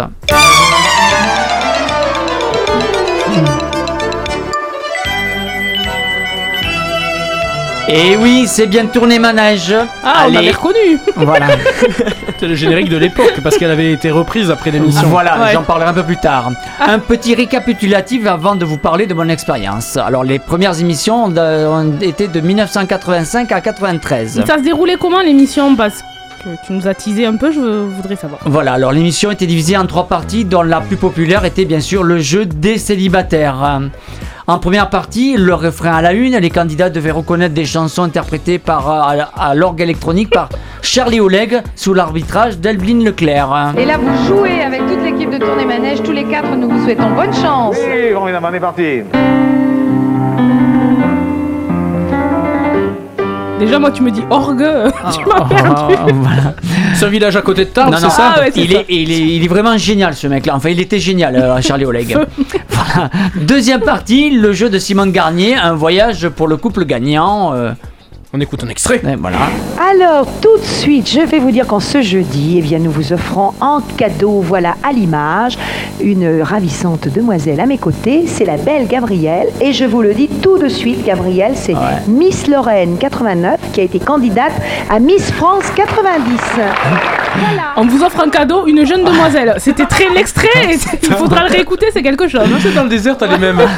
Et 7.89 8.15
oui, 8.15 8.45
c'est 8.47 8.67
bien 8.67 8.85
tourné 8.85 9.19
manège. 9.19 9.75
Ah, 10.03 10.25
on 10.29 10.35
avait 10.35 10.51
reconnu. 10.51 10.99
Voilà. 11.17 11.47
C'est 12.39 12.47
le 12.47 12.55
générique 12.55 12.89
de 12.89 12.97
l'époque 12.97 13.39
parce 13.43 13.57
qu'elle 13.57 13.71
avait 13.71 13.91
été 13.91 14.09
reprise 14.09 14.49
après 14.51 14.71
l'émission. 14.71 15.07
Voilà, 15.07 15.39
Ouais. 15.39 15.53
j'en 15.53 15.63
parlerai 15.63 15.89
un 15.89 15.93
peu 15.93 16.03
plus 16.03 16.17
tard. 16.17 16.51
Un 16.79 16.99
petit 16.99 17.35
récapitulatif 17.35 18.25
avant 18.25 18.55
de 18.55 18.65
vous 18.65 18.77
parler 18.77 19.05
de 19.05 19.13
mon 19.13 19.27
expérience. 19.29 19.97
Alors, 19.97 20.23
les 20.23 20.39
premières 20.39 20.79
émissions 20.79 21.25
ont, 21.25 21.99
été 22.01 22.27
de 22.27 22.39
1985 22.39 23.51
à 23.51 23.61
93. 23.61 24.43
Ça 24.45 24.57
se 24.57 24.63
déroulait 24.63 24.97
comment 24.99 25.21
l'émission? 25.21 25.75
Parce 25.75 26.03
que 26.43 26.49
tu 26.65 26.73
nous 26.73 26.87
as 26.87 26.93
teasé 26.93 27.25
un 27.25 27.35
peu, 27.35 27.51
je 27.51 27.59
voudrais 27.59 28.15
savoir. 28.15 28.41
Voilà, 28.45 28.73
alors 28.73 28.91
l'émission 28.91 29.31
était 29.31 29.45
divisée 29.47 29.77
en 29.77 29.85
trois 29.85 30.07
parties, 30.07 30.45
dont 30.45 30.63
la 30.63 30.81
plus 30.81 30.97
populaire 30.97 31.45
était 31.45 31.65
bien 31.65 31.79
sûr 31.79 32.03
le 32.03 32.19
jeu 32.19 32.45
des 32.45 32.77
célibataires. 32.77 33.79
En 34.45 34.59
première 34.59 34.89
partie, 34.89 35.37
le 35.37 35.53
refrain 35.53 35.93
à 35.93 36.01
la 36.01 36.11
une, 36.11 36.35
les 36.35 36.49
candidats 36.49 36.89
devaient 36.89 37.11
reconnaître 37.11 37.53
des 37.53 37.63
chansons 37.63 38.03
interprétées 38.03 38.59
par, 38.59 38.89
euh, 38.89 39.21
à, 39.37 39.49
à 39.51 39.55
l'orgue 39.55 39.79
électronique 39.79 40.31
par 40.31 40.49
Charlie 40.81 41.21
Oleg 41.21 41.61
sous 41.77 41.93
l'arbitrage 41.93 42.57
d'Elbline 42.57 43.05
Leclerc. 43.05 43.73
Et 43.77 43.85
là, 43.85 43.97
vous 43.97 44.25
jouez 44.27 44.61
avec 44.61 44.81
toute 44.85 45.01
l'équipe 45.01 45.29
de 45.29 45.37
Tournée 45.37 45.65
Manège. 45.65 46.03
Tous 46.03 46.11
les 46.11 46.25
quatre, 46.25 46.53
nous 46.57 46.69
vous 46.69 46.83
souhaitons 46.83 47.11
bonne 47.11 47.33
chance. 47.33 47.77
Oui, 47.79 48.13
on 48.17 48.27
est 48.27 48.59
parti. 48.59 49.03
Déjà, 53.59 53.79
moi, 53.79 53.91
tu 53.91 54.01
me 54.03 54.11
dis 54.11 54.21
orgue, 54.29 54.57
tu 55.13 55.19
Ah, 55.31 55.39
m'as 55.39 55.45
perdu. 55.45 56.13
voilà. 56.13 56.55
C'est 56.95 57.05
un 57.05 57.09
village 57.09 57.35
à 57.35 57.41
côté 57.41 57.65
de 57.65 57.69
Tarbes, 57.69 57.95
c'est 57.97 58.09
ça 58.09 58.33
Ah 58.35 58.39
ouais, 58.41 58.51
il, 58.55 58.71
ça. 58.71 58.79
est, 58.79 58.85
il, 58.89 59.11
est, 59.11 59.19
il 59.35 59.43
est 59.43 59.47
vraiment 59.47 59.77
génial 59.77 60.13
ce 60.15 60.27
mec-là. 60.27 60.53
Enfin, 60.55 60.69
il 60.69 60.79
était 60.79 60.99
génial, 60.99 61.35
euh, 61.35 61.61
Charlie 61.61 61.85
Oleg. 61.85 62.17
Voilà. 62.69 63.09
Deuxième 63.35 63.81
partie, 63.81 64.31
le 64.31 64.51
jeu 64.53 64.69
de 64.69 64.77
Simone 64.79 65.11
Garnier, 65.11 65.55
un 65.55 65.73
voyage 65.73 66.27
pour 66.29 66.47
le 66.47 66.57
couple 66.57 66.85
gagnant. 66.85 67.53
euh, 67.53 67.71
On 68.35 68.39
écoute 68.39 68.63
un 68.63 68.69
extrait. 68.69 68.99
et 69.07 69.15
voilà. 69.15 69.37
Alors, 69.91 70.25
tout 70.41 70.57
de 70.57 70.63
suite, 70.65 71.07
je 71.07 71.19
vais 71.19 71.37
vous 71.37 71.51
dire 71.51 71.67
qu'en 71.67 71.79
ce 71.79 72.01
jeudi, 72.01 72.55
eh 72.57 72.61
bien, 72.63 72.79
nous 72.79 72.89
vous 72.89 73.13
offrons 73.13 73.53
en 73.61 73.79
cadeau, 73.95 74.41
voilà 74.41 74.73
à 74.81 74.91
l'image, 74.91 75.55
une 76.01 76.41
ravissante 76.41 77.07
demoiselle 77.09 77.59
à 77.59 77.67
mes 77.67 77.77
côtés. 77.77 78.23
C'est 78.25 78.45
la 78.45 78.57
belle 78.57 78.87
Gabrielle. 78.87 79.49
Et 79.61 79.71
je 79.71 79.85
vous 79.85 80.01
le 80.01 80.15
dis 80.15 80.29
tout 80.41 80.57
de 80.57 80.67
suite, 80.67 81.05
Gabrielle, 81.05 81.51
c'est 81.53 81.75
Miss 82.07 82.47
Lorraine 82.47 82.97
89 82.97 83.59
qui 83.71 83.81
a 83.81 83.83
été 83.83 83.99
candidate 83.99 84.53
à 84.89 84.97
Miss 84.97 85.31
France 85.31 85.65
90. 85.75 86.23
On 87.77 87.85
vous 87.85 88.03
offre 88.03 88.19
un 88.19 88.29
cadeau, 88.29 88.65
une 88.65 88.83
jeune 88.83 89.03
demoiselle. 89.03 89.53
C'était 89.59 89.85
très 89.85 90.09
l'extrait, 90.09 90.47
il 91.03 91.13
faudra 91.13 91.43
le 91.43 91.51
réécouter, 91.51 91.87
c'est 91.93 92.01
quelque 92.01 92.27
chose. 92.27 92.41
hein. 92.45 92.57
C'est 92.59 92.73
dans 92.73 92.83
le 92.83 92.89
désert, 92.89 93.15
t'as 93.15 93.27
les 93.27 93.37
mêmes. 93.37 93.61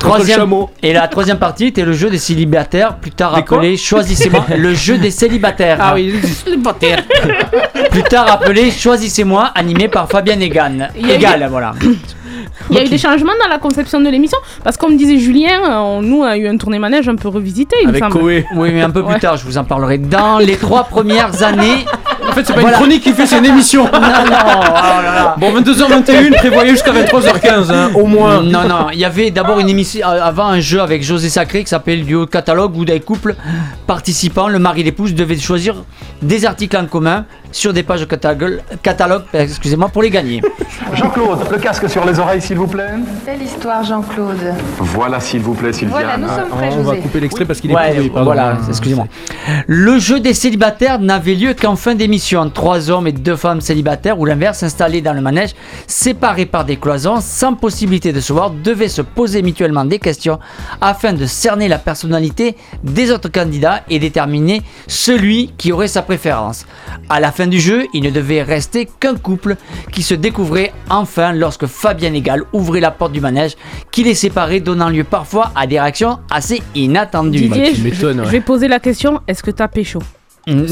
Troisième, 0.00 0.50
et 0.82 0.92
la 0.94 1.06
troisième 1.08 1.38
partie 1.38 1.66
était 1.66 1.84
le 1.84 1.92
jeu 1.92 2.08
des 2.10 2.18
célibataires, 2.18 2.96
plus 2.96 3.10
tard 3.10 3.34
appelé 3.36 3.76
Choisissez-moi, 3.76 4.44
le 4.56 4.74
jeu 4.74 4.96
des 4.98 5.10
célibataires. 5.10 5.76
Ah 5.80 5.92
oui, 5.94 6.14
Plus 7.90 8.02
tard 8.04 8.30
appelé 8.30 8.70
Choisissez-moi, 8.70 9.50
animé 9.54 9.88
par 9.88 10.08
Fabien 10.08 10.40
Egan. 10.40 10.88
Égal, 10.96 11.46
voilà. 11.50 11.74
Il 12.70 12.76
y 12.76 12.78
a 12.78 12.84
eu 12.84 12.88
des 12.88 12.98
changements 12.98 13.32
dans 13.42 13.48
la 13.48 13.58
conception 13.58 14.00
de 14.00 14.08
l'émission, 14.08 14.38
parce 14.64 14.76
que 14.76 14.84
comme 14.86 14.96
disait 14.96 15.18
Julien, 15.18 15.60
on- 15.82 16.02
nous 16.02 16.20
on 16.20 16.24
a 16.24 16.36
eu 16.36 16.46
un 16.48 16.56
tourné 16.56 16.78
manège 16.78 17.08
un 17.08 17.16
peu 17.16 17.28
revisité, 17.28 17.76
il 17.82 17.86
me 17.86 17.90
Avec 17.90 18.02
semble. 18.04 18.18
Koé. 18.20 18.46
Oui, 18.54 18.70
mais 18.72 18.80
un 18.82 18.90
peu 18.90 19.02
plus 19.02 19.14
Ouais. 19.14 19.18
tard, 19.20 19.36
je 19.36 19.44
vous 19.44 19.58
en 19.58 19.64
parlerai. 19.64 19.98
Dans 19.98 20.38
les 20.38 20.56
trois 20.56 20.84
premières 20.84 21.42
années. 21.42 21.84
En 22.30 22.32
fait, 22.32 22.46
c'est 22.46 22.54
pas 22.54 22.60
Voilà. 22.60 22.76
une 22.76 22.82
chronique 22.82 23.02
qui 23.02 23.12
fait, 23.12 23.26
c'est 23.26 23.38
une 23.38 23.46
émission. 23.46 23.84
Non, 23.92 24.00
non, 24.00 24.32
oh 24.32 25.02
là 25.02 25.14
là. 25.14 25.34
Bon, 25.38 25.52
22h21, 25.60 26.36
prévoyez 26.36 26.70
jusqu'à 26.70 26.92
23h15, 26.92 27.72
hein, 27.72 27.90
au 27.94 28.06
moins. 28.06 28.42
Non, 28.42 28.66
non, 28.68 28.86
il 28.92 28.98
y 28.98 29.04
avait 29.04 29.30
d'abord 29.30 29.58
une 29.60 29.68
émission, 29.68 30.06
euh, 30.08 30.22
avant 30.22 30.46
un 30.46 30.60
jeu 30.60 30.80
avec 30.80 31.02
José 31.02 31.28
Sacré 31.28 31.62
qui 31.64 31.70
s'appelle 31.70 32.04
Duo 32.04 32.26
Catalogue 32.26 32.76
où 32.76 32.84
des 32.84 33.00
couples 33.00 33.34
participants, 33.86 34.48
le 34.48 34.58
mari 34.58 34.80
et 34.80 34.84
l'épouse, 34.84 35.14
devaient 35.14 35.38
choisir 35.38 35.76
des 36.22 36.44
articles 36.46 36.76
en 36.76 36.86
commun 36.86 37.24
sur 37.52 37.72
des 37.72 37.82
pages 37.82 38.06
catalogue, 38.06 38.60
catalogue 38.82 39.22
excusez-moi, 39.32 39.88
pour 39.88 40.02
les 40.02 40.10
gagner. 40.10 40.40
Jean-Claude, 40.94 41.38
le 41.50 41.58
casque 41.58 41.88
sur 41.88 42.04
les 42.04 42.18
oreilles, 42.18 42.40
s'il 42.40 42.56
vous 42.56 42.66
plaît. 42.66 42.90
Belle 43.26 43.42
histoire, 43.42 43.84
Jean-Claude. 43.84 44.54
Voilà, 44.78 45.20
s'il 45.20 45.40
vous 45.40 45.54
plaît, 45.54 45.72
Sylviane. 45.72 46.00
Voilà, 46.00 46.16
nous 46.16 46.28
sommes 46.28 46.48
prêts, 46.48 46.70
On 46.78 46.82
va 46.82 46.96
couper 46.96 47.20
l'extrait 47.20 47.44
parce 47.44 47.60
qu'il 47.60 47.70
est 47.70 47.74
Ouais, 47.74 48.10
voilà, 48.14 48.58
excusez-moi. 48.68 49.06
Le 49.66 49.98
jeu 49.98 50.20
des 50.20 50.34
célibataires 50.34 50.98
n'avait 51.00 51.34
lieu 51.34 51.54
qu'en 51.54 51.76
fin 51.76 51.94
d'émission. 51.94 52.19
Trois 52.54 52.90
hommes 52.90 53.06
et 53.06 53.12
deux 53.12 53.36
femmes 53.36 53.60
célibataires, 53.60 54.18
ou 54.18 54.24
l'inverse, 54.24 54.62
installés 54.62 55.00
dans 55.00 55.12
le 55.12 55.20
manège, 55.20 55.50
séparés 55.86 56.46
par 56.46 56.64
des 56.64 56.76
cloisons, 56.76 57.20
sans 57.20 57.54
possibilité 57.54 58.12
de 58.12 58.20
se 58.20 58.32
voir, 58.32 58.50
devaient 58.50 58.88
se 58.88 59.02
poser 59.02 59.42
mutuellement 59.42 59.84
des 59.84 59.98
questions 59.98 60.38
afin 60.80 61.12
de 61.12 61.26
cerner 61.26 61.68
la 61.68 61.78
personnalité 61.78 62.56
des 62.84 63.10
autres 63.10 63.30
candidats 63.30 63.82
et 63.88 63.98
déterminer 63.98 64.62
celui 64.86 65.52
qui 65.56 65.72
aurait 65.72 65.88
sa 65.88 66.02
préférence. 66.02 66.66
À 67.08 67.20
la 67.20 67.32
fin 67.32 67.46
du 67.46 67.58
jeu, 67.58 67.86
il 67.94 68.02
ne 68.02 68.10
devait 68.10 68.42
rester 68.42 68.88
qu'un 69.00 69.16
couple 69.16 69.56
qui 69.90 70.02
se 70.02 70.14
découvrait 70.14 70.72
enfin 70.88 71.32
lorsque 71.32 71.66
Fabien 71.66 72.12
Egal 72.14 72.42
ouvrait 72.52 72.80
la 72.80 72.90
porte 72.90 73.12
du 73.12 73.20
manège 73.20 73.56
qui 73.90 74.04
les 74.04 74.14
séparait, 74.14 74.60
donnant 74.60 74.88
lieu 74.88 75.04
parfois 75.04 75.52
à 75.54 75.66
des 75.66 75.80
réactions 75.80 76.18
assez 76.30 76.62
inattendues. 76.74 77.48
Didier, 77.48 77.72
tu 77.72 77.94
je, 77.94 78.12
je 78.12 78.30
vais 78.30 78.40
poser 78.40 78.68
la 78.68 78.78
question 78.78 79.20
est-ce 79.26 79.42
que 79.42 79.50
t'as 79.50 79.68
pécho? 79.68 80.00
Moi, 80.46 80.64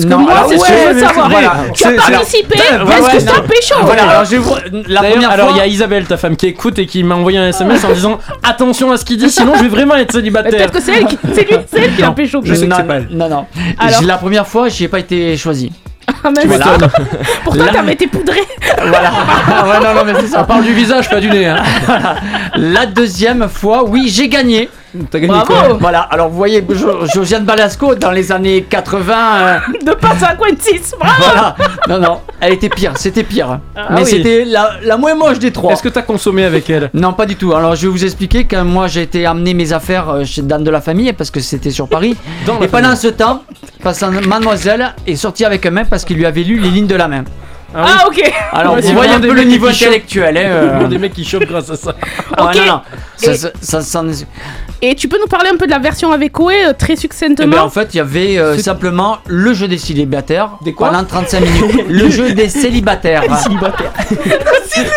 c'est 0.49 0.59
ce 0.59 0.65
que 0.65 0.73
je 0.89 0.95
veux 0.95 1.01
savoir. 1.01 1.31
Voilà. 1.31 1.53
Tu 1.75 1.85
as 1.85 1.91
C'est- 1.91 1.97
participé, 2.13 2.55
mais 2.59 2.95
est-ce 2.95 3.03
Ouais, 3.03 3.19
que 3.19 3.25
t'as 3.25 3.37
non. 3.43 3.49
pécho 3.49 3.75
Voilà, 3.83 4.09
alors 4.11 4.25
je 4.25 4.31
vais 4.31 4.37
vous- 4.39 4.55
la 4.89 5.03
première 5.03 5.31
alors 5.31 5.49
fois. 5.49 5.57
il 5.57 5.59
y 5.59 5.63
a 5.63 5.67
Isabelle, 5.67 6.05
ta 6.07 6.17
femme, 6.17 6.37
qui 6.37 6.47
écoute 6.47 6.79
et 6.79 6.87
qui 6.87 7.03
m'a 7.05 7.15
envoyé 7.17 7.39
un 7.39 7.49
SMS 7.49 7.85
en 7.85 7.93
disant 7.93 8.19
attention 8.43 8.91
à 8.93 8.97
ce 8.97 9.05
qu'il 9.05 9.19
dit, 9.19 9.31
sinon 9.31 9.55
je 9.57 9.63
vais 9.63 9.69
vraiment 9.69 9.95
être 9.97 10.13
Mais 10.15 10.21
célibataire. 10.21 10.51
Peut-être 10.53 10.73
que 10.73 10.81
c'est 10.81 10.93
elle 10.93 11.07
qui, 11.07 11.19
c'est 11.35 11.47
c'est 11.71 11.81
elle 11.81 11.95
qui 11.95 12.03
a 12.03 12.11
pécho. 12.13 12.41
je 12.43 12.55
sais 12.55 12.63
que 12.65 12.71
non, 12.71 12.77
c'est 12.79 12.87
pas 12.87 12.95
elle. 12.97 13.09
Non, 13.11 13.29
non. 13.29 13.47
La 14.05 14.17
première 14.17 14.47
fois, 14.47 14.69
j'ai 14.69 14.89
pas 14.89 14.99
été 15.01 15.37
choisi. 15.37 15.71
Ah, 16.25 16.31
mince. 16.31 16.47
Voilà. 16.47 16.65
Pourtant, 17.45 17.67
t'avais 17.71 17.93
été 17.93 18.07
poudré. 18.07 18.41
voilà. 18.79 19.11
ouais, 19.67 19.81
non, 19.85 19.95
non, 19.95 20.05
mais 20.07 20.15
c'est 20.21 20.29
On 20.35 20.39
ça. 20.39 20.45
parle 20.45 20.65
du 20.65 20.73
visage, 20.73 21.11
pas 21.11 21.21
du 21.21 21.29
nez. 21.29 21.47
Hein. 21.47 21.59
La 22.57 22.87
deuxième 22.87 23.47
fois, 23.49 23.85
oui, 23.85 24.09
j'ai 24.09 24.29
gagné. 24.29 24.71
T'as 25.11 25.19
gagné 25.19 25.29
Bravo. 25.33 25.47
quoi 25.53 25.77
Voilà, 25.81 26.01
alors 26.01 26.29
vous 26.31 26.37
voyez, 26.37 26.65
Jo- 26.71 27.05
Josiane 27.15 27.45
Balasco, 27.45 27.95
dans 27.95 28.11
les 28.11 28.33
années 28.33 28.63
80. 28.63 29.15
euh, 29.41 29.59
De 29.85 29.93
pas 29.93 30.17
56, 30.19 30.95
bravo 30.99 31.15
voilà. 31.19 31.57
Non, 31.89 31.99
non, 31.99 32.21
elle 32.41 32.55
était 32.55 32.69
pire, 32.71 32.93
c'était 32.97 33.23
pire. 33.23 33.59
Ah 33.77 33.89
Mais 33.91 34.03
oui. 34.03 34.07
c'était 34.11 34.45
la, 34.47 34.71
la 34.83 34.97
moins 34.97 35.15
moche 35.15 35.39
des 35.39 35.51
trois. 35.53 35.73
Est-ce 35.73 35.83
que 35.83 35.89
t'as 35.91 36.03
consommé 36.03 36.45
avec 36.45 36.71
elle? 36.71 36.91
Non, 36.95 37.13
pas 37.13 37.27
du 37.27 37.37
tout. 37.37 37.53
Alors, 37.55 37.77
je 37.77 37.83
vais 37.87 37.93
vous 37.93 38.05
expliquer 38.05 38.45
quand 38.45 38.65
moi 38.65 38.87
j'ai 38.89 39.03
été 39.03 39.27
amener 39.27 39.53
mes 39.55 39.73
affaires 39.73 40.09
euh, 40.09 40.25
chez 40.25 40.43
Dan 40.43 40.65
de 40.65 40.71
la 40.71 40.81
famille 40.81 41.13
parce 41.13 41.31
que 41.31 41.41
c'était 41.41 41.71
sur 41.71 41.89
Paris. 41.89 42.17
Dans 42.47 42.61
Et 42.63 42.69
pendant 42.69 42.85
famille. 42.89 42.97
ce 43.01 43.09
temps, 43.09 43.43
passant- 43.83 44.11
mademoiselle 44.27 44.95
est 45.07 45.17
sortie 45.17 45.45
avec 45.45 45.67
un 45.67 45.71
mec 45.71 45.89
parce 45.91 46.05
qu'il 46.05 46.17
lui 46.17 46.25
avait 46.27 46.43
lu 46.45 46.59
les 46.59 46.71
lignes 46.71 46.87
de 46.87 46.97
la 46.97 47.09
main. 47.09 47.25
Ah, 47.75 48.05
ok 48.07 48.33
Alors, 48.53 48.75
Ouais, 48.75 48.81
vous 48.81 48.89
c'est 48.89 48.95
voyez 48.95 49.13
un 49.13 49.21
peu 49.21 49.29
des 49.29 49.35
le 49.35 49.43
niveau 49.45 49.67
intellectuel. 49.69 50.37
Hein, 50.39 50.41
euh. 50.47 50.87
Des 50.89 50.99
mecs 50.99 51.13
qui 51.13 51.25
chopent 51.25 51.45
grâce 51.47 51.71
à 51.71 51.77
ça. 51.77 51.95
Ah 52.37 52.45
ouais, 52.47 52.51
Ok. 52.51 52.57
non, 52.57 52.67
non. 52.67 52.81
Ça, 53.17 53.33
Et- 53.33 53.37
ça, 53.37 53.49
ça- 53.61 53.83
ça- 53.83 54.03
Et 54.81 54.95
tu 54.95 55.09
peux 55.09 55.19
nous 55.21 55.27
parler 55.27 55.51
un 55.53 55.57
peu 55.57 55.67
de 55.67 55.73
la 55.73 55.81
version 55.81 56.13
avec 56.13 56.33
Koé 56.33 56.67
euh, 56.67 56.73
très 56.73 56.93
Eh 56.93 56.97
succinctement 56.97 57.49
ben, 57.57 57.63
en 57.63 57.69
fait, 57.69 57.89
il 57.95 57.97
y 57.97 58.01
avait 58.01 58.39
euh, 58.39 58.57
simplement 58.59 59.19
le 59.27 59.53
jeu 59.53 59.67
des 59.67 59.77
célibataires 59.77 60.51
Des 60.63 60.73
quoi 60.73 60.91
pendant 60.91 61.05
35 61.05 61.41
minutes. 61.41 61.85
le 61.89 62.09
jeu 62.11 62.33
des 62.33 62.49
célibataires. 62.49 63.23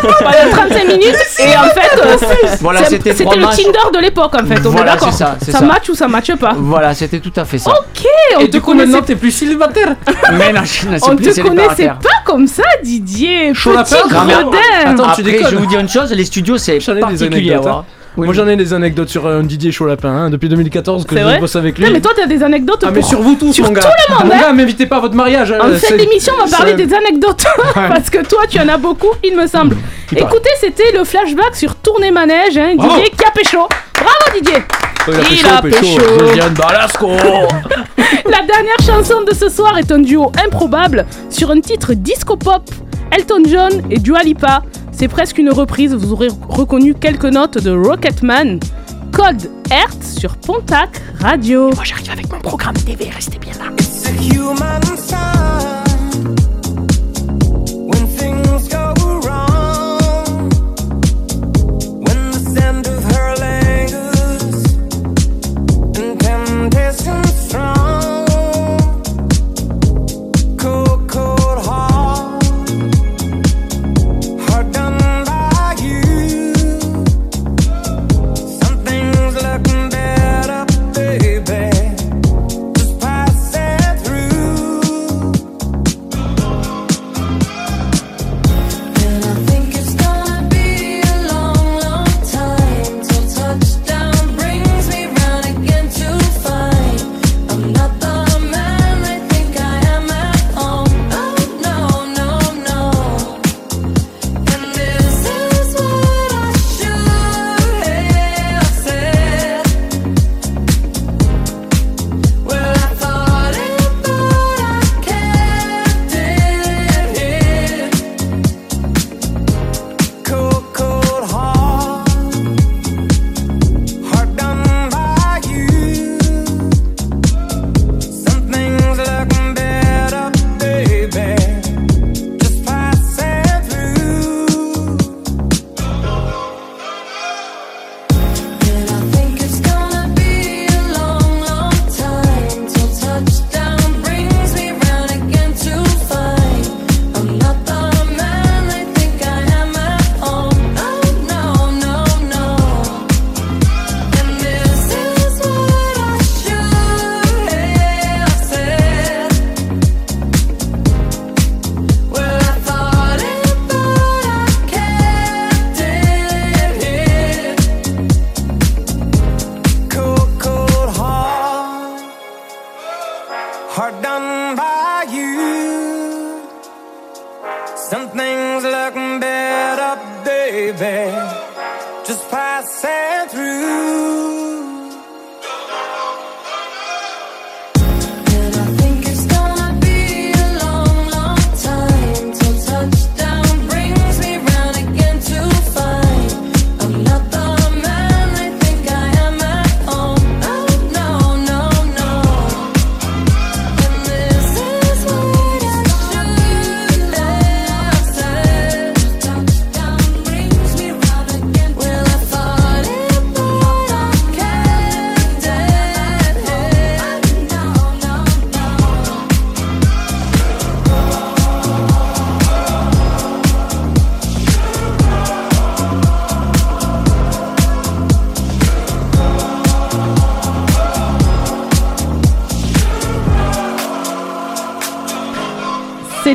Pendant 0.02 0.52
35 0.52 0.88
minutes 0.88 1.16
et 1.40 1.58
en 1.58 1.64
fait 1.64 1.98
euh, 1.98 2.18
Voilà, 2.60 2.84
c'était 2.86 3.10
le. 3.14 3.16
Tinder 3.16 3.98
de 3.98 4.00
l'époque 4.02 4.36
en 4.36 4.46
fait, 4.46 4.60
on 4.66 4.70
est 4.70 4.76
Voilà, 4.76 4.92
d'accord. 4.94 5.12
c'est 5.12 5.18
ça, 5.24 5.36
ça 5.44 5.52
ça. 5.60 5.62
match 5.66 5.90
ou 5.90 5.96
ça 5.96 6.08
matche 6.08 6.36
pas. 6.36 6.54
Voilà, 6.56 6.94
c'était 6.94 7.20
tout 7.20 7.34
à 7.36 7.46
fait 7.46 7.58
ça. 7.58 7.72
Ok, 7.72 8.06
on 8.38 8.40
Et 8.42 8.46
te 8.48 8.52
du 8.52 8.62
coup, 8.62 8.74
maintenant, 8.74 9.00
connaissait, 9.00 9.14
t'es 9.14 9.16
plus 9.16 9.32
célibataire 9.32 9.96
Mais 10.34 10.54
non, 10.54 10.62
je 10.64 10.88
ne 10.88 10.96
on 11.02 11.16
te 11.16 11.42
connaissait 11.42 11.88
pas 11.88 11.96
comme 12.26 12.48
ça 12.48 12.61
Didier? 12.84 13.54
Chaud 13.54 13.72
gredin. 13.74 14.52
attends, 14.86 15.04
tu 15.04 15.22
Après, 15.22 15.24
déconnes. 15.24 15.46
je 15.50 15.56
vais 15.56 15.62
vous 15.62 15.66
dire 15.68 15.80
une 15.80 15.90
chose, 15.90 16.12
les 16.12 16.26
studios, 16.26 16.58
c'est 16.58 16.80
J'en 16.80 16.94
ai 16.94 16.96
des 16.96 17.02
particulier 17.02 17.28
à 17.54 17.56
anecdotes. 17.58 17.62
voir. 17.64 17.86
Moi 18.18 18.34
j'en 18.34 18.48
ai 18.48 18.56
des 18.58 18.74
anecdotes 18.74 19.08
sur 19.10 19.26
euh, 19.26 19.42
Didier 19.42 19.72
Chaulapin 19.72 20.10
hein, 20.10 20.30
depuis 20.30 20.50
2014 20.50 21.06
que 21.06 21.16
C'est 21.16 21.22
je 21.36 21.40
bosse 21.40 21.56
avec 21.56 21.78
lui. 21.78 21.86
Non 21.86 21.92
mais 21.92 22.02
toi 22.02 22.12
t'as 22.16 22.28
des 22.28 22.44
anecdotes 22.44 22.84
ah 22.86 22.92
mais 22.92 23.00
pour- 23.00 23.10
sur 23.10 23.22
vous 23.22 23.36
tous 23.36 23.54
sur 23.54 23.66
mon 23.66 23.72
gars. 23.72 23.82
tout 23.82 23.88
le 24.10 24.16
monde, 24.16 24.26
Mon 24.28 24.34
hein. 24.34 24.42
gars, 24.42 24.54
m'invitez 24.54 24.86
pas 24.86 24.98
à 24.98 25.00
votre 25.00 25.16
mariage. 25.16 25.52
hein, 25.52 25.60
En 25.62 25.70
fin 25.70 25.78
c'est- 25.78 25.98
d'émission, 25.98 26.34
on 26.42 26.46
va 26.46 26.58
parler 26.58 26.74
c'est- 26.78 26.86
des 26.88 26.94
anecdotes 26.94 27.46
parce 27.74 28.10
que 28.10 28.26
toi 28.28 28.42
tu 28.50 28.60
en 28.60 28.68
as 28.68 28.78
beaucoup, 28.78 29.12
il 29.24 29.36
me 29.38 29.48
semble. 29.48 29.76
Paraît. 30.10 30.24
Écoutez, 30.24 30.50
c'était 30.60 30.92
le 30.94 31.04
flashback 31.06 31.56
sur 31.56 31.76
Tournée 31.76 32.12
Manège, 32.12 32.58
hein, 32.58 32.74
Bravo. 32.76 32.96
Didier 32.96 33.12
qui 33.18 33.24
a 33.26 33.32
pécho. 33.32 33.68
Bravo 33.96 34.38
Didier 34.38 34.58
il 35.08 35.14
a 35.16 35.22
pécho, 35.24 35.48
a 35.58 35.62
pécho. 35.62 35.80
pécho. 35.80 36.20
Josiane 36.20 36.54
Balasco. 36.54 37.08
La 38.30 38.46
dernière 38.46 38.78
chanson 38.86 39.22
de 39.24 39.34
ce 39.34 39.50
soir 39.50 39.78
est 39.78 39.92
un 39.92 40.00
duo 40.00 40.32
improbable 40.46 41.06
sur 41.30 41.50
un 41.52 41.60
titre 41.60 41.94
disco 41.94 42.36
pop. 42.36 42.64
Elton 43.12 43.42
John 43.48 43.72
et 43.90 43.98
Dua 44.00 44.22
Lipa. 44.24 44.62
C'est 45.02 45.08
presque 45.08 45.40
une 45.40 45.50
reprise, 45.50 45.96
vous 45.96 46.14
aurez 46.14 46.28
reconnu 46.48 46.94
quelques 46.94 47.26
notes 47.26 47.58
de 47.58 47.72
Rocketman. 47.72 48.60
Code 49.12 49.50
Hertz 49.72 50.20
sur 50.20 50.38
Pontac 50.38 51.02
Radio. 51.20 51.72
Moi 51.74 51.84
j'arrive 51.84 52.12
avec 52.12 52.32
mon 52.32 52.40
programme 52.40 52.76
TV, 52.76 53.10
restez 53.10 53.40
bien 53.40 53.54
là. 53.54 53.72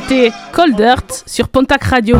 C'était 0.08 0.30
Cold 0.52 0.78
Earth 0.78 1.24
sur 1.26 1.48
Pontac 1.48 1.82
Radio. 1.82 2.16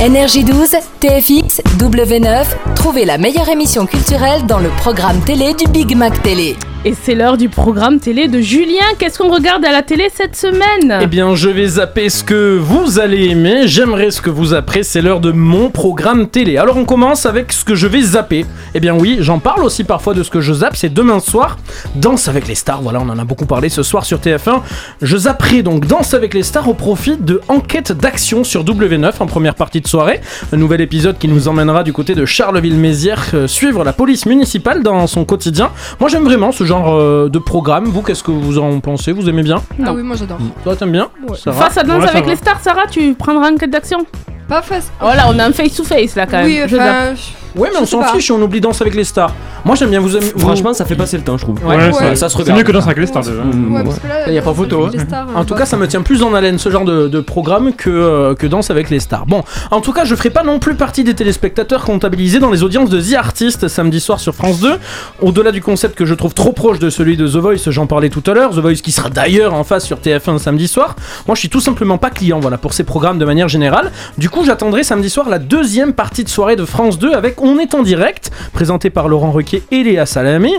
Énergie 0.00 0.44
12, 0.44 0.76
TFX, 1.00 1.62
W9, 1.78 2.44
trouvez 2.76 3.04
la 3.04 3.18
meilleure 3.18 3.48
émission 3.48 3.84
culturelle 3.86 4.46
dans 4.46 4.60
le 4.60 4.68
programme 4.68 5.20
télé 5.24 5.54
du 5.54 5.66
Big 5.66 5.96
Mac 5.96 6.22
Télé. 6.22 6.54
Et 6.84 6.94
c'est 6.94 7.16
l'heure 7.16 7.36
du 7.36 7.48
programme 7.48 7.98
télé 7.98 8.28
de 8.28 8.40
Julien. 8.40 8.84
Qu'est-ce 8.98 9.18
qu'on 9.18 9.34
regarde 9.34 9.64
à 9.64 9.72
la 9.72 9.82
télé 9.82 10.08
cette 10.14 10.36
semaine? 10.36 11.00
Eh 11.02 11.08
bien, 11.08 11.34
je 11.34 11.48
vais 11.48 11.66
zapper 11.66 12.08
ce 12.08 12.22
que 12.22 12.56
vous 12.56 13.00
allez 13.00 13.30
aimer. 13.30 13.66
J'aimerais 13.66 14.12
ce 14.12 14.20
que 14.20 14.30
vous 14.30 14.54
apprez. 14.54 14.84
C'est 14.84 15.02
l'heure 15.02 15.18
de 15.18 15.32
mon 15.32 15.70
programme 15.70 16.28
télé. 16.28 16.56
Alors, 16.56 16.76
on 16.76 16.84
commence 16.84 17.26
avec 17.26 17.52
ce 17.52 17.64
que 17.64 17.74
je 17.74 17.88
vais 17.88 18.00
zapper. 18.00 18.46
Eh 18.74 18.80
bien, 18.80 18.94
oui, 18.94 19.16
j'en 19.18 19.40
parle 19.40 19.64
aussi 19.64 19.82
parfois 19.82 20.14
de 20.14 20.22
ce 20.22 20.30
que 20.30 20.40
je 20.40 20.52
zappe. 20.52 20.76
C'est 20.76 20.94
demain 20.94 21.18
soir. 21.18 21.58
Danse 21.96 22.28
avec 22.28 22.46
les 22.46 22.54
stars. 22.54 22.80
Voilà, 22.80 23.00
on 23.00 23.08
en 23.08 23.18
a 23.18 23.24
beaucoup 23.24 23.46
parlé 23.46 23.70
ce 23.70 23.82
soir 23.82 24.04
sur 24.04 24.20
TF1. 24.20 24.60
Je 25.02 25.16
zapperai 25.16 25.64
donc 25.64 25.84
Danse 25.84 26.14
avec 26.14 26.32
les 26.32 26.44
stars 26.44 26.68
au 26.68 26.74
profit 26.74 27.16
de 27.16 27.40
Enquête 27.48 27.90
d'action 27.90 28.44
sur 28.44 28.62
W9 28.62 29.14
en 29.18 29.26
première 29.26 29.56
partie 29.56 29.80
de 29.80 29.88
soirée. 29.88 30.20
Un 30.52 30.56
nouvel 30.56 30.80
épisode 30.80 31.18
qui 31.18 31.26
nous 31.26 31.48
emmènera 31.48 31.82
du 31.82 31.92
côté 31.92 32.14
de 32.14 32.24
Charleville-Mézières 32.24 33.30
euh, 33.34 33.46
suivre 33.48 33.82
la 33.82 33.92
police 33.92 34.26
municipale 34.26 34.84
dans 34.84 35.08
son 35.08 35.24
quotidien. 35.24 35.72
Moi, 35.98 36.08
j'aime 36.08 36.24
vraiment 36.24 36.52
ce 36.52 36.67
genre 36.68 36.92
euh, 36.94 37.28
de 37.28 37.38
programme. 37.38 37.84
Vous, 37.86 38.02
qu'est-ce 38.02 38.22
que 38.22 38.30
vous 38.30 38.58
en 38.58 38.78
pensez? 38.80 39.12
Vous 39.12 39.28
aimez 39.28 39.42
bien? 39.42 39.62
Ah 39.84 39.92
oui, 39.92 40.02
moi 40.02 40.16
j'adore. 40.16 40.38
Toi, 40.62 40.76
t'aimes 40.76 40.92
bien? 40.92 41.08
Sarah 41.36 41.56
Face 41.64 41.78
à 41.78 41.82
Danse 41.82 42.00
Ouais, 42.00 42.06
ça 42.06 42.12
avec 42.12 42.24
va. 42.24 42.30
les 42.30 42.36
stars, 42.36 42.60
Sarah, 42.60 42.86
tu 42.90 43.14
prendras 43.14 43.50
enquête 43.50 43.70
d'action? 43.70 44.06
Pas 44.48 44.62
face. 44.62 44.90
Voilà, 45.00 45.26
on 45.28 45.38
a 45.38 45.44
un 45.46 45.52
face-to-face 45.52 46.14
là 46.16 46.26
quand 46.26 46.38
même. 46.38 46.46
Oui, 46.46 46.60
Je 46.66 46.76
enfin, 46.76 46.84
zappe. 47.14 47.16
Ouais, 47.56 47.70
mais 47.72 47.78
on 47.80 47.86
s'en 47.86 48.02
fiche, 48.02 48.30
on 48.30 48.40
oublie 48.42 48.60
Danse 48.60 48.80
avec 48.80 48.94
les 48.94 49.04
stars. 49.04 49.32
Moi, 49.64 49.74
j'aime 49.74 49.90
bien 49.90 50.00
vous 50.00 50.16
aimer. 50.16 50.32
Franchement, 50.36 50.72
ça 50.74 50.84
fait 50.84 50.94
passer 50.94 51.16
le 51.16 51.22
temps, 51.24 51.36
je 51.36 51.44
trouve. 51.44 51.58
Ouais, 51.64 51.76
Ouais, 51.76 51.86
ouais. 51.86 51.92
ça, 51.92 52.16
ça 52.16 52.28
se 52.28 52.36
c'est 52.36 52.42
regarde. 52.42 52.58
mieux 52.58 52.64
que 52.64 52.72
Danse 52.72 52.84
avec 52.86 52.98
les 52.98 53.06
stars 53.06 53.22
déjà. 53.24 53.36
Ouais, 53.42 53.76
ouais. 53.78 53.84
parce 53.84 53.98
que 53.98 54.06
là, 54.08 54.14
Il 54.28 54.34
y 54.34 54.38
a 54.38 54.42
pas 54.42 54.54
photo, 54.54 54.86
hein. 54.86 54.90
stars, 55.06 55.26
En 55.34 55.40
euh, 55.40 55.44
tout 55.44 55.54
cas, 55.54 55.66
ça 55.66 55.76
me 55.76 55.86
tient 55.88 56.02
plus 56.02 56.22
en 56.22 56.34
haleine 56.34 56.58
ce 56.58 56.68
genre 56.70 56.84
de, 56.84 57.08
de 57.08 57.20
programme 57.20 57.72
que, 57.72 57.90
euh, 57.90 58.34
que 58.34 58.46
Danse 58.46 58.70
avec 58.70 58.90
les 58.90 59.00
stars. 59.00 59.26
Bon, 59.26 59.42
en 59.70 59.80
tout 59.80 59.92
cas, 59.92 60.04
je 60.04 60.14
ferai 60.14 60.30
pas 60.30 60.42
non 60.44 60.58
plus 60.58 60.74
partie 60.74 61.04
des 61.04 61.14
téléspectateurs 61.14 61.84
comptabilisés 61.84 62.38
dans 62.38 62.50
les 62.50 62.62
audiences 62.62 62.90
de 62.90 63.00
The 63.00 63.14
Artist 63.14 63.68
samedi 63.68 64.00
soir 64.00 64.20
sur 64.20 64.34
France 64.34 64.60
2. 64.60 64.72
Au-delà 65.20 65.50
du 65.52 65.60
concept 65.62 65.96
que 65.96 66.04
je 66.06 66.14
trouve 66.14 66.34
trop 66.34 66.52
proche 66.52 66.78
de 66.78 66.90
celui 66.90 67.16
de 67.16 67.26
The 67.26 67.36
Voice, 67.36 67.70
j'en 67.70 67.86
parlais 67.86 68.08
tout 68.10 68.22
à 68.30 68.34
l'heure. 68.34 68.50
The 68.50 68.58
Voice 68.58 68.74
qui 68.82 68.92
sera 68.92 69.10
d'ailleurs 69.10 69.54
en 69.54 69.64
face 69.64 69.84
sur 69.84 69.98
TF1 69.98 70.38
samedi 70.38 70.68
soir. 70.68 70.96
Moi, 71.26 71.34
je 71.34 71.40
suis 71.40 71.48
tout 71.48 71.60
simplement 71.60 71.98
pas 71.98 72.10
client, 72.10 72.40
voilà, 72.40 72.58
pour 72.58 72.72
ces 72.72 72.84
programmes 72.84 73.18
de 73.18 73.24
manière 73.24 73.48
générale. 73.48 73.90
Du 74.18 74.30
coup, 74.30 74.44
j'attendrai 74.44 74.82
samedi 74.84 75.10
soir 75.10 75.28
la 75.28 75.38
deuxième 75.38 75.92
partie 75.92 76.24
de 76.24 76.28
soirée 76.28 76.56
de 76.56 76.64
France 76.64 76.98
2 76.98 77.12
avec 77.12 77.34
On 77.42 77.58
est 77.58 77.74
en 77.74 77.82
direct, 77.82 78.30
présenté 78.52 78.90
par 78.90 79.08
Laurent 79.08 79.30
Ruquier 79.30 79.62
et 79.70 79.82
Léa 79.82 80.06
Salamé. 80.06 80.52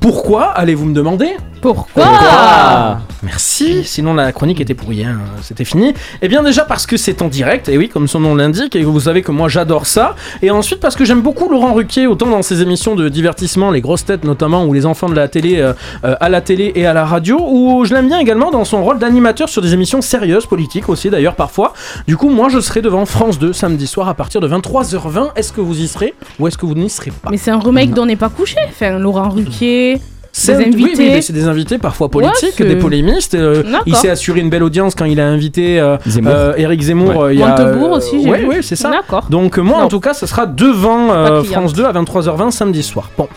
Pourquoi 0.00 0.44
allez-vous 0.44 0.86
me 0.86 0.94
demander? 0.94 1.36
Pourquoi? 1.62 2.98
Merci, 3.22 3.82
sinon 3.82 4.14
la 4.14 4.30
chronique 4.30 4.60
était 4.60 4.74
pour 4.74 4.88
rien, 4.88 5.18
c'était 5.42 5.64
fini. 5.64 5.94
Eh 6.22 6.28
bien 6.28 6.42
déjà 6.42 6.64
parce 6.64 6.86
que 6.86 6.96
c'est 6.96 7.22
en 7.22 7.28
direct, 7.28 7.68
et 7.68 7.76
oui 7.76 7.88
comme 7.88 8.06
son 8.06 8.20
nom 8.20 8.34
l'indique, 8.34 8.76
et 8.76 8.82
que 8.82 8.86
vous 8.86 9.00
savez 9.00 9.22
que 9.22 9.32
moi 9.32 9.48
j'adore 9.48 9.86
ça. 9.86 10.14
Et 10.42 10.50
ensuite 10.50 10.78
parce 10.78 10.94
que 10.94 11.04
j'aime 11.04 11.22
beaucoup 11.22 11.48
Laurent 11.48 11.74
Ruquier, 11.74 12.06
autant 12.06 12.26
dans 12.26 12.42
ses 12.42 12.62
émissions 12.62 12.94
de 12.94 13.08
divertissement, 13.08 13.70
les 13.70 13.80
grosses 13.80 14.04
têtes 14.04 14.24
notamment, 14.24 14.64
ou 14.66 14.72
les 14.72 14.86
enfants 14.86 15.08
de 15.08 15.16
la 15.16 15.26
télé, 15.28 15.58
euh, 15.58 15.72
euh, 16.04 16.14
à 16.20 16.28
la 16.28 16.40
télé 16.40 16.72
et 16.76 16.86
à 16.86 16.92
la 16.92 17.04
radio, 17.04 17.38
ou 17.40 17.84
je 17.84 17.94
l'aime 17.94 18.06
bien 18.06 18.20
également 18.20 18.50
dans 18.50 18.64
son 18.64 18.84
rôle 18.84 18.98
d'animateur 18.98 19.48
sur 19.48 19.62
des 19.62 19.74
émissions 19.74 20.02
sérieuses, 20.02 20.46
politiques 20.46 20.88
aussi 20.88 21.10
d'ailleurs 21.10 21.34
parfois. 21.34 21.72
Du 22.06 22.16
coup 22.16 22.28
moi 22.28 22.48
je 22.48 22.60
serai 22.60 22.80
devant 22.80 23.06
France 23.06 23.38
2 23.38 23.52
samedi 23.52 23.86
soir 23.86 24.08
à 24.08 24.14
partir 24.14 24.40
de 24.40 24.48
23h20. 24.48 25.30
Est-ce 25.34 25.52
que 25.52 25.60
vous 25.60 25.80
y 25.80 25.88
serez? 25.88 26.14
Ou 26.38 26.46
est-ce 26.48 26.58
que 26.58 26.66
vous 26.66 26.74
n'y 26.74 26.90
serez 26.90 27.10
pas 27.10 27.30
Mais 27.30 27.36
c'est 27.36 27.50
un 27.50 27.58
remake 27.58 27.92
dont 27.92 28.02
on 28.02 28.06
n'est 28.06 28.16
pas 28.16 28.28
couché. 28.28 28.56
Enfin, 28.68 28.98
Laurent 28.98 29.28
Ruquier, 29.30 30.00
C'est- 30.32 30.52
des 30.56 30.64
oui, 30.64 30.84
invités. 30.84 31.02
oui, 31.02 31.10
mais 31.12 31.22
c'est 31.22 31.32
des 31.32 31.48
invités 31.48 31.78
parfois 31.78 32.10
politiques, 32.10 32.60
des 32.62 32.76
polémistes. 32.76 33.34
euh, 33.34 33.62
il 33.86 33.96
s'est 33.96 34.10
assuré 34.10 34.40
une 34.40 34.50
belle 34.50 34.62
audience 34.62 34.94
quand 34.94 35.06
il 35.06 35.18
a 35.18 35.26
invité 35.26 35.80
euh, 35.80 35.96
Zemmour. 36.06 36.32
euh, 36.34 36.52
Eric 36.58 36.82
Zemmour. 36.82 37.08
Ouais. 37.16 37.22
euh, 37.24 37.32
il 37.34 37.40
y 37.40 37.42
a, 37.42 37.48
Montebourg 37.48 37.92
aussi, 37.92 38.22
j'ai 38.22 38.30
Oui, 38.30 38.38
vu. 38.40 38.46
oui, 38.48 38.56
c'est 38.60 38.76
ça. 38.76 38.90
D'accord. 38.90 39.26
Donc 39.30 39.58
euh, 39.58 39.62
moi, 39.62 39.78
en 39.78 39.88
tout 39.88 40.00
cas, 40.00 40.12
ce 40.14 40.26
sera 40.26 40.44
devant 40.46 41.10
euh. 41.10 41.42
France 41.42 41.72
2 41.72 41.84
à 41.86 41.92
23h20 41.92 42.50
samedi 42.50 42.82
soir. 42.82 43.10
Bon. 43.16 43.28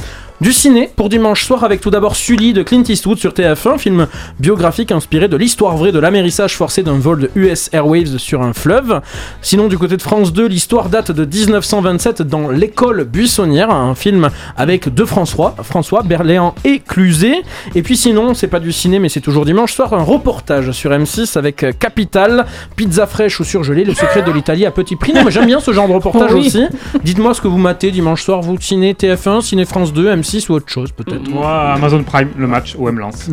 Du 0.42 0.54
ciné 0.54 0.90
pour 0.96 1.10
dimanche 1.10 1.44
soir 1.44 1.66
avec 1.66 1.82
tout 1.82 1.90
d'abord 1.90 2.16
Sully 2.16 2.54
de 2.54 2.64
Clint 2.64 2.84
Eastwood 2.88 3.18
sur 3.18 3.34
TF1, 3.34 3.78
film 3.78 4.08
biographique 4.40 4.90
inspiré 4.94 5.28
de 5.28 5.36
l'histoire 5.36 5.76
vraie 5.76 5.92
de 5.92 6.00
l'amérissage 6.00 6.56
forcé 6.56 6.82
d'un 6.82 6.94
vol 6.98 7.20
de 7.20 7.32
US 7.36 7.70
Airwaves 7.74 8.18
sur 8.20 8.42
un 8.42 8.54
fleuve. 8.54 9.02
Sinon 9.42 9.68
du 9.68 9.78
côté 9.78 9.98
de 9.98 10.02
France 10.02 10.32
2, 10.32 10.48
l'histoire 10.48 10.88
date 10.88 11.12
de 11.12 11.26
1927 11.26 12.22
dans 12.22 12.48
l'école 12.48 13.04
buissonnière, 13.04 13.70
un 13.70 13.96
film 13.96 14.30
avec 14.56 14.88
deux 14.94 15.06
François, 15.06 15.56
François 15.62 16.04
Berléand 16.04 16.56
et 16.64 16.80
Cluzet. 16.80 17.42
Et 17.76 17.82
puis 17.82 17.98
sinon, 17.98 18.34
c'est 18.34 18.48
pas 18.48 18.62
du 18.62 18.72
ciné 18.72 19.00
mais 19.00 19.10
c'est 19.10 19.20
toujours 19.20 19.44
dimanche 19.44 19.74
soir, 19.74 19.94
un 19.94 20.04
reportage 20.04 20.72
sur 20.72 20.92
M6 20.92 21.38
avec 21.38 21.66
Capital, 21.80 22.46
pizza 22.78 23.08
fraîche 23.08 23.42
ou 23.42 23.44
surgelée, 23.44 23.84
le 23.84 23.94
secret 23.94 24.22
de 24.22 24.32
l'Italie 24.32 24.66
à 24.66 24.72
petit 24.72 24.96
prix. 24.96 25.12
Non 25.12 25.26
mais 25.26 25.32
j'aime 25.32 25.48
bien 25.48 25.60
ce 25.60 25.74
genre 25.74 25.90
de 25.90 25.94
reportage 25.94 26.32
Oui. 26.32 26.48
aussi. 26.48 26.64
Dites-moi 27.04 27.34
ce 27.34 27.42
que 27.42 27.50
vous 27.50 27.58
matez 27.58 27.92
dimanche 27.92 28.24
soir, 28.24 28.40
vous 28.40 28.56
ciné 28.58 28.94
TF1, 28.94 29.42
ciné 29.42 29.66
France 29.66 29.92
2, 29.92 30.16
M6 30.16 30.29
ou 30.50 30.54
autre 30.54 30.70
chose 30.70 30.92
peut-être. 30.92 31.28
Moi, 31.30 31.50
Amazon 31.74 32.04
Prime, 32.04 32.30
le 32.38 32.48
match, 32.48 32.76
OM 32.80 33.00
Lens. 33.00 33.28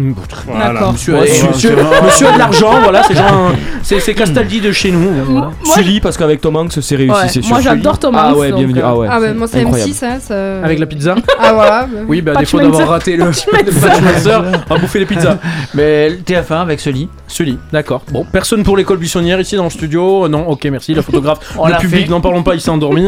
Voilà. 0.47 0.73
D'accord. 0.73 0.93
Monsieur, 0.95 1.15
Ouais, 1.15 1.27
c'est- 1.27 1.49
monsieur, 1.49 1.77
monsieur 2.05 2.27
a 2.29 2.33
de 2.33 2.39
l'argent, 2.39 2.81
voilà, 2.83 3.03
c'est 3.03 3.15
genre, 3.15 3.27
un- 3.33 3.55
c'est 3.83 4.01
c'est 4.01 4.15
Castaldi 4.15 4.61
de 4.61 4.73
chez 4.73 4.91
nous. 4.91 5.09
voilà. 5.29 5.51
Sully, 5.65 6.01
parce 6.01 6.17
qu'avec 6.17 6.41
Tom 6.41 6.57
Hanks, 6.57 6.73
c'est 6.81 6.97
réussi, 6.97 7.13
Ouais, 7.15 7.29
c'est 7.29 7.43
sûr. 7.43 7.51
moi, 7.53 7.61
j'adore 7.61 7.99
Tom 7.99 8.15
Ah 8.17 8.31
Hanks, 8.31 8.39
ouais, 8.39 8.51
donc, 8.51 8.59
bienvenue. 8.61 8.81
euh, 8.81 8.87
Ah 8.87 8.97
ouais. 8.97 9.09
Ah 9.11 9.21
bah 9.21 9.35
moi 9.35 9.47
c'est 9.49 9.61
Incroyable. 9.61 9.91
M6 9.91 10.05
hein, 10.05 10.19
ça... 10.21 10.59
Avec 10.65 10.79
la 10.79 10.87
pizza 10.87 11.15
Ah 11.39 11.53
voilà. 11.53 11.83
bah. 11.87 12.01
Oui, 12.09 12.21
bah 12.23 12.33
à 12.35 12.41
défaut 12.41 12.59
Patchmancer. 12.59 12.79
d'avoir 12.79 12.99
raté 12.99 13.17
le 13.17 13.25
Patchmancer, 13.27 14.39
on 14.71 14.75
va 14.75 14.81
bouffer 14.81 14.99
les 15.01 15.07
pizzas. 15.07 15.37
Mais 15.75 16.11
TF1 16.25 16.63
avec 16.63 16.81
ce 16.81 16.91
lit. 16.91 17.09
Sully, 17.29 17.59
d'accord. 17.73 18.03
Bon, 18.13 18.25
personne 18.31 18.63
pour 18.63 18.77
l'école 18.77 18.99
buissonnière 18.99 19.41
ici 19.41 19.57
dans 19.57 19.65
le 19.65 19.71
studio. 19.71 20.25
Euh, 20.25 20.29
Non, 20.29 20.47
ok, 20.49 20.65
merci. 20.71 20.95
La 20.95 21.03
photographe, 21.03 21.39
On 21.59 21.67
le 21.67 21.73
l'a 21.73 21.79
public, 21.79 22.05
fait. 22.07 22.11
n'en 22.11 22.21
parlons 22.21 22.43
pas, 22.43 22.55
il 22.55 22.61
s'est 22.61 22.71
endormi. 22.71 23.07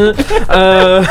Euh, 0.55 1.03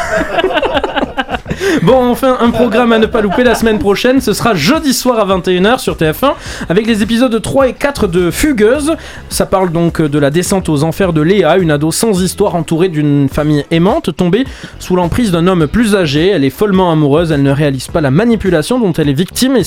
Bon, 1.84 2.10
enfin, 2.10 2.38
un 2.40 2.50
programme 2.50 2.92
à 2.92 3.00
ne 3.00 3.06
pas 3.06 3.22
louper 3.22 3.44
la 3.44 3.56
semaine 3.56 3.80
prochaine. 3.80 4.22
Ce 4.22 4.34
sera 4.34 4.54
jeudi 4.56 4.94
soir 4.94 5.20
à 5.20 5.38
21h 5.38 5.80
sur 5.80 5.96
TF1 5.96 6.34
avec 6.70 6.86
les 6.88 7.04
épisodes 7.04 7.42
3 7.42 7.70
et 7.70 7.74
4 7.74 8.08
de 8.08 8.32
Fugueuse. 8.32 8.96
Ça 9.30 9.46
parle 9.46 9.72
donc 9.72 10.02
de 10.02 10.20
la 10.20 10.30
descente 10.30 10.70
aux 10.70 10.84
enfers 10.84 11.14
de 11.14 11.22
Léa, 11.22 11.58
une 11.58 11.72
ado 11.72 11.92
sans 11.92 12.22
histoire 12.22 12.56
entourée 12.56 12.90
d'une 12.90 13.30
famille 13.30 13.66
aimante, 13.72 14.16
tombée 14.16 14.46
sous 14.80 14.96
l'emprise 14.96 15.32
d'un 15.32 15.48
homme 15.48 15.68
plus 15.68 15.96
âgé. 15.96 16.28
Elle 16.28 16.44
est 16.44 16.50
follement 16.50 16.92
amoureuse, 16.92 17.32
elle 17.32 17.44
ne 17.44 17.52
réalise 17.52 17.88
pas 17.88 18.02
la 18.02 18.12
manipulation 18.12 18.80
dont 18.80 18.94
elle 18.94 19.10
est 19.10 19.14
victime 19.14 19.58
et 19.58 19.64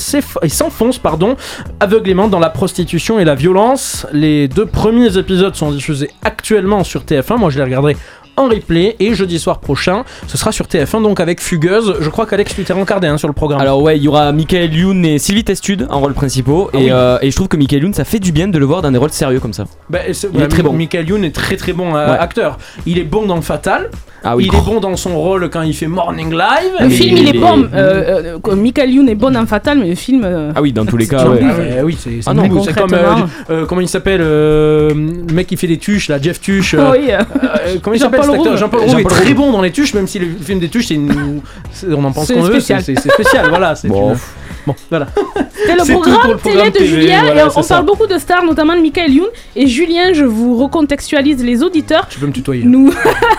s'enfonce 0.49 0.97
pardon, 0.97 1.35
aveuglément 1.79 2.27
dans 2.27 2.39
la 2.39 2.49
prostitution 2.49 3.19
et 3.19 3.25
la 3.25 3.35
violence. 3.35 4.05
Les 4.11 4.47
deux 4.47 4.65
premiers 4.65 5.17
épisodes 5.17 5.55
sont 5.55 5.71
diffusés 5.71 6.09
actuellement 6.23 6.83
sur 6.83 7.01
TF1. 7.03 7.37
Moi, 7.37 7.49
je 7.49 7.57
les 7.57 7.63
regarderai 7.63 7.97
en 8.37 8.47
replay 8.47 8.95
et 8.99 9.13
jeudi 9.13 9.39
soir 9.39 9.59
prochain, 9.59 10.03
ce 10.27 10.37
sera 10.37 10.51
sur 10.51 10.65
TF1 10.65 11.01
donc 11.03 11.19
avec 11.19 11.41
Fugueuse. 11.41 11.95
Je 11.99 12.09
crois 12.09 12.25
qu'Alex 12.25 12.55
tu 12.55 12.63
t'es 12.63 12.73
rencardé 12.73 13.07
hein, 13.07 13.17
sur 13.17 13.27
le 13.27 13.33
programme. 13.33 13.61
Alors 13.61 13.81
ouais, 13.81 13.97
il 13.97 14.03
y 14.03 14.07
aura 14.07 14.31
Michael 14.31 14.73
Youn 14.73 15.05
et 15.05 15.19
Sylvie 15.19 15.43
Testude 15.43 15.87
en 15.89 15.99
rôle 15.99 16.13
principaux 16.13 16.69
Ah 16.73 16.77
et, 16.77 16.83
oui. 16.85 16.89
euh, 16.91 17.17
et 17.21 17.29
je 17.31 17.35
trouve 17.35 17.47
que 17.47 17.57
Michael 17.57 17.83
Youn 17.83 17.93
ça 17.93 18.03
fait 18.05 18.19
du 18.19 18.31
bien 18.31 18.47
de 18.47 18.57
le 18.57 18.65
voir 18.65 18.81
dans 18.81 18.91
des 18.91 18.97
rôles 18.97 19.11
sérieux 19.11 19.39
comme 19.39 19.53
ça. 19.53 19.65
Bah, 19.89 19.99
c'est- 20.13 20.29
Il 20.33 20.41
est 20.41 20.47
très 20.47 20.63
bon. 20.63 20.73
Michael 20.73 21.07
Youn 21.09 21.23
est 21.23 21.35
très 21.35 21.57
très 21.57 21.73
bon 21.73 21.95
euh, 21.95 22.11
Ouais. 22.13 22.17
acteur. 22.19 22.57
Il 22.85 22.97
est 22.97 23.03
bon 23.03 23.25
dans 23.25 23.41
Fatal. 23.41 23.89
Ah 24.23 24.35
oui. 24.35 24.47
Il 24.51 24.55
est 24.55 24.61
bon 24.63 24.79
dans 24.79 24.95
son 24.95 25.17
rôle 25.19 25.49
quand 25.49 25.63
il 25.63 25.73
fait 25.73 25.87
Morning 25.87 26.31
Live. 26.31 26.73
Le 26.79 26.89
film, 26.89 27.17
il 27.17 27.29
est 27.35 27.39
bon. 27.39 27.67
Euh, 27.73 28.37
euh, 28.47 28.55
Michael 28.55 28.91
Youn 28.91 29.09
est 29.09 29.15
bon 29.15 29.35
en 29.35 29.47
Fatal, 29.47 29.79
mais 29.79 29.89
le 29.89 29.95
film. 29.95 30.21
euh, 30.23 30.51
Ah 30.55 30.61
oui, 30.61 30.71
dans 30.71 30.85
tous 30.85 30.95
les 30.97 31.07
cas, 31.07 31.19
c'est 31.19 31.27
ouais. 31.27 31.41
un 31.43 31.79
Ah 31.79 31.83
oui, 31.83 31.97
c'est 31.99 32.19
Ah 32.27 32.33
non, 32.35 32.47
nouveau. 32.47 32.63
C'est 32.63 32.73
comme 32.77 32.93
euh, 32.93 32.97
concrètement. 33.03 33.29
euh, 33.49 33.65
comment 33.65 33.81
il 33.81 33.87
s'appelle 33.87 34.21
euh, 34.23 34.89
le 34.93 35.33
mec 35.33 35.47
qui 35.47 35.57
fait 35.57 35.65
des 35.65 35.79
tuches 35.79 36.07
là, 36.07 36.19
Jeff 36.21 36.39
Tuche. 36.39 36.75
euh, 36.75 36.91
Oui, 36.91 37.05
euh, 37.09 37.17
euh, 37.43 37.75
comment 37.81 37.95
il 37.95 37.99
s'appelle 37.99 38.20
Jean-Paul 38.23 38.47
Rouve. 38.47 38.57
Jean-Paul 38.57 38.79
Rouve 38.81 38.99
est 38.99 39.03
très 39.03 39.33
bon 39.33 39.51
dans 39.51 39.61
les 39.61 39.71
tuches, 39.71 39.93
même 39.93 40.07
si 40.07 40.19
le 40.19 40.27
film 40.43 40.59
des 40.59 40.69
tuches, 40.69 40.87
c'est 40.87 40.95
une... 40.95 41.41
on 41.89 42.03
en 42.03 42.11
pense 42.11 42.31
qu'on 42.31 42.41
veut, 42.41 42.59
c'est 42.59 42.75
spécial. 42.77 42.83
c'est- 42.83 42.95
c'est 42.99 43.11
spécial. 43.11 43.49
Voilà, 43.49 43.75
c'est 43.75 43.87
Bon. 43.87 44.11
une- 44.13 44.17
Bon, 44.67 44.75
voilà. 44.89 45.07
C'est 45.53 45.75
le 45.75 45.91
programme, 45.93 46.37
télé 46.41 46.63
de 46.65 46.69
TV, 46.77 46.87
Julien 46.87 47.21
voilà, 47.23 47.41
et 47.45 47.47
on 47.55 47.63
parle 47.63 47.85
beaucoup 47.85 48.07
de 48.07 48.17
stars, 48.17 48.43
notamment 48.43 48.75
de 48.75 48.81
Michael 48.81 49.11
Youn. 49.13 49.27
Et 49.55 49.67
Julien, 49.67 50.13
je 50.13 50.25
vous 50.25 50.57
recontextualise 50.57 51.43
les 51.43 51.63
auditeurs, 51.63 52.07
Tu 52.09 52.19
peux 52.19 52.27
me 52.27 52.31
tutoyer. 52.31 52.63
nous, 52.65 52.91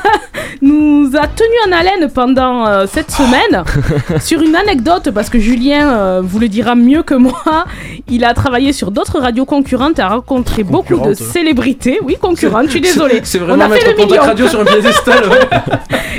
nous 0.62 1.10
a 1.16 1.26
tenu 1.26 1.54
en 1.68 1.72
haleine 1.72 2.10
pendant 2.12 2.66
euh, 2.66 2.86
cette 2.90 3.10
semaine 3.10 3.64
sur 4.20 4.40
une 4.42 4.54
anecdote 4.56 5.10
parce 5.12 5.28
que 5.30 5.38
Julien 5.38 5.90
euh, 5.92 6.20
vous 6.24 6.38
le 6.38 6.48
dira 6.48 6.74
mieux 6.74 7.02
que 7.02 7.14
moi. 7.14 7.64
Il 8.08 8.24
a 8.24 8.34
travaillé 8.34 8.72
sur 8.72 8.90
d'autres 8.90 9.18
radios 9.20 9.44
concurrentes 9.44 9.98
et 9.98 10.02
a 10.02 10.08
rencontré 10.08 10.62
beaucoup 10.64 10.98
de 10.98 11.14
célébrités. 11.14 11.98
Oui, 12.02 12.16
concurrentes, 12.20 12.66
je 12.66 12.70
suis 12.72 12.80
désolée. 12.80 13.20
C'est 13.24 13.40
On 13.40 13.46
vraiment 13.46 13.64
a 13.64 13.68
fait 13.70 13.90
le 13.96 14.04
million. 14.04 14.22
Radio 14.22 14.48
sur 14.48 14.60
un 14.60 14.64
piédestal. 14.64 15.24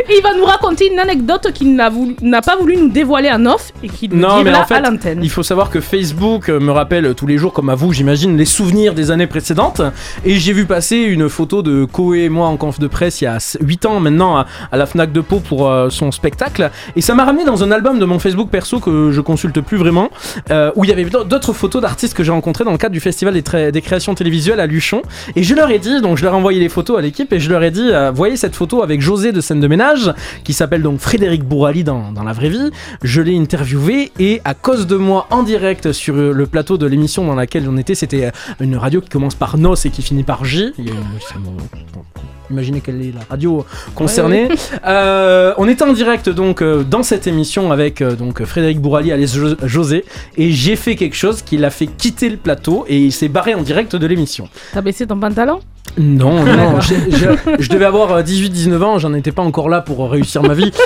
Et 0.10 0.18
il 0.18 0.24
va 0.24 0.34
nous 0.36 0.46
raconter 0.46 0.92
une 0.92 1.00
anecdote 1.00 1.52
qu'il 1.54 1.76
n'a 1.76 1.90
voulu- 1.90 2.16
n'a 2.22 2.42
pas 2.42 2.56
voulu 2.56 2.78
nous 2.78 2.90
dévoiler 2.90 3.30
en 3.32 3.46
off 3.46 3.72
et 3.84 3.88
qu'il 3.90 4.12
nous 4.12 4.18
Non, 4.18 4.40
dit 4.40 4.44
mais 4.46 4.52
là 4.52 4.62
en 4.62 4.66
fait, 4.66 4.76
à 4.76 4.80
il 5.22 5.30
faut 5.30 5.44
savoir 5.44 5.70
que 5.70 5.82
Facebook 5.82 6.50
euh, 6.50 6.60
me 6.60 6.72
rappelle 6.72 7.14
tous 7.16 7.28
les 7.28 7.38
jours, 7.38 7.54
comme 7.54 7.70
à 7.70 7.76
vous, 7.76 7.94
j'imagine, 7.94 8.38
les 8.38 8.46
souvenirs 8.46 8.94
des 8.94 9.12
années 9.12 9.28
précédentes. 9.28 9.82
Et 10.26 10.36
j'ai 10.36 10.54
vu 10.54 10.66
passer 10.66 10.98
une 10.98 11.30
photo 11.30 11.62
de 11.62 11.86
Koé 11.86 12.24
et 12.24 12.30
moi 12.30 12.48
en 12.48 12.58
conf 12.58 12.80
de 12.80 12.88
presse 12.88 13.22
il 13.22 13.26
y 13.26 13.28
a 13.28 13.38
8 13.62 13.86
ans 13.86 14.00
maintenant 14.00 14.38
à, 14.38 14.46
la 14.72 14.86
Fnac 14.86 15.12
de 15.12 15.22
Pau 15.22 15.40
pour 15.40 15.70
euh, 15.70 15.90
son 15.90 16.12
spectacle. 16.12 16.72
Et 16.96 17.02
ça 17.02 17.16
m'a 17.16 17.26
ramené 17.26 17.46
dans 17.46 17.64
un 17.64 17.72
album 17.72 18.00
de 18.00 18.06
mon 18.06 18.20
Facebook 18.20 18.50
perso 18.50 18.80
que 18.80 19.12
je 19.12 19.22
consulte 19.22 19.62
plus 19.62 19.78
vraiment, 19.78 20.10
euh, 20.52 20.72
où 20.76 20.84
il 20.84 20.90
y 20.90 20.94
avait 20.94 21.06
d'autres 21.06 21.54
photos 21.54 21.82
d'artistes 21.82 22.14
que 22.14 22.24
j'ai 22.24 22.32
rencontrés 22.32 22.64
dans 22.64 22.72
le 22.72 22.78
cadre 22.78 22.94
du 22.94 23.00
Festival 23.00 23.34
des, 23.34 23.82
créations 23.82 24.16
télévisuelles 24.16 24.60
à 24.60 24.68
Luchon. 24.68 25.02
Et 25.36 25.44
je 25.44 25.56
leur 25.56 25.70
ai 25.70 25.80
dit, 25.80 26.02
donc 26.02 26.18
je 26.18 26.24
leur 26.24 26.34
ai 26.34 26.38
envoyé 26.38 26.60
les 26.60 26.70
photos 26.70 26.98
à 26.98 27.02
l'équipe 27.02 27.32
et 27.34 27.40
je 27.40 27.50
leur 27.50 27.64
ai 27.64 27.72
dit, 27.72 27.92
voyez 28.14 28.38
cette 28.38 28.56
photo 28.56 28.84
avec 28.84 29.02
José 29.02 29.32
de 29.32 29.42
scène 29.42 29.60
de 29.60 29.68
ménage, 29.68 30.14
qui 30.44 30.54
s'appelle 30.54 30.82
donc 30.82 31.00
Frédéric 31.00 31.44
Bourali 31.44 31.84
dans, 31.84 32.12
dans 32.12 32.24
la 32.24 32.34
vraie 32.34 32.50
vie. 32.50 32.72
Je 33.02 33.22
l'ai 33.22 33.38
interviewé 33.38 34.12
et 34.20 34.42
à 34.46 34.54
cause 34.54 34.83
face 34.84 34.88
de 34.88 34.96
moi 34.98 35.28
en 35.30 35.44
direct 35.44 35.92
sur 35.94 36.16
euh, 36.16 36.32
le 36.34 36.46
plateau 36.46 36.78
de 36.78 36.86
l'émission 36.86 37.26
dans 37.26 37.36
laquelle 37.36 37.68
on 37.70 37.78
était. 37.78 37.96
C'était 37.96 38.26
euh, 38.26 38.32
une 38.60 38.76
radio 38.76 39.02
qui 39.02 39.10
commence 39.10 39.36
par 39.36 39.58
NOS 39.58 39.86
et 39.86 39.90
qui 39.90 40.02
finit 40.02 40.24
par 40.24 40.44
J. 40.46 40.74
Il 40.78 40.86
y 40.86 40.90
a 40.90 40.94
une- 40.94 41.00
c'est 41.28 41.36
mon- 41.40 41.52
bon, 41.52 42.02
Imaginez 42.50 42.82
quelle 42.82 43.02
est 43.02 43.14
la 43.14 43.22
radio 43.30 43.66
concernée. 43.96 44.48
Ouais. 44.48 44.56
Euh, 44.86 45.54
on 45.58 45.68
était 45.68 45.84
en 45.86 45.94
direct 45.94 46.30
donc 46.30 46.62
euh, 46.62 46.84
dans 46.84 47.02
cette 47.02 47.26
émission 47.26 47.72
avec 47.72 48.02
euh, 48.02 48.16
donc 48.16 48.44
Frédéric 48.44 48.80
Bourali, 48.82 49.12
alias 49.12 49.34
Jo- 49.34 49.56
José, 49.64 50.04
et 50.38 50.52
j'ai 50.52 50.76
fait 50.76 50.96
quelque 50.96 51.16
chose 51.16 51.42
qui 51.42 51.58
l'a 51.58 51.70
fait 51.70 51.88
quitter 51.88 52.30
le 52.30 52.38
plateau 52.38 52.86
et 52.90 53.00
il 53.00 53.12
s'est 53.14 53.30
barré 53.30 53.56
en 53.56 53.62
direct 53.62 53.96
de 53.96 54.06
l'émission. 54.06 54.50
T'as 54.74 54.82
baissé 54.82 55.08
ton 55.08 55.18
pantalon? 55.18 55.62
Non, 55.98 56.44
non, 56.44 56.80
je 56.82 57.70
devais 57.70 57.86
avoir 57.86 58.22
18-19 58.24 58.82
ans, 58.84 58.98
j'en 59.00 59.14
étais 59.14 59.32
pas 59.32 59.44
encore 59.44 59.70
là 59.70 59.82
pour 59.82 60.10
réussir 60.12 60.44
ma 60.44 60.54
vie. 60.54 60.72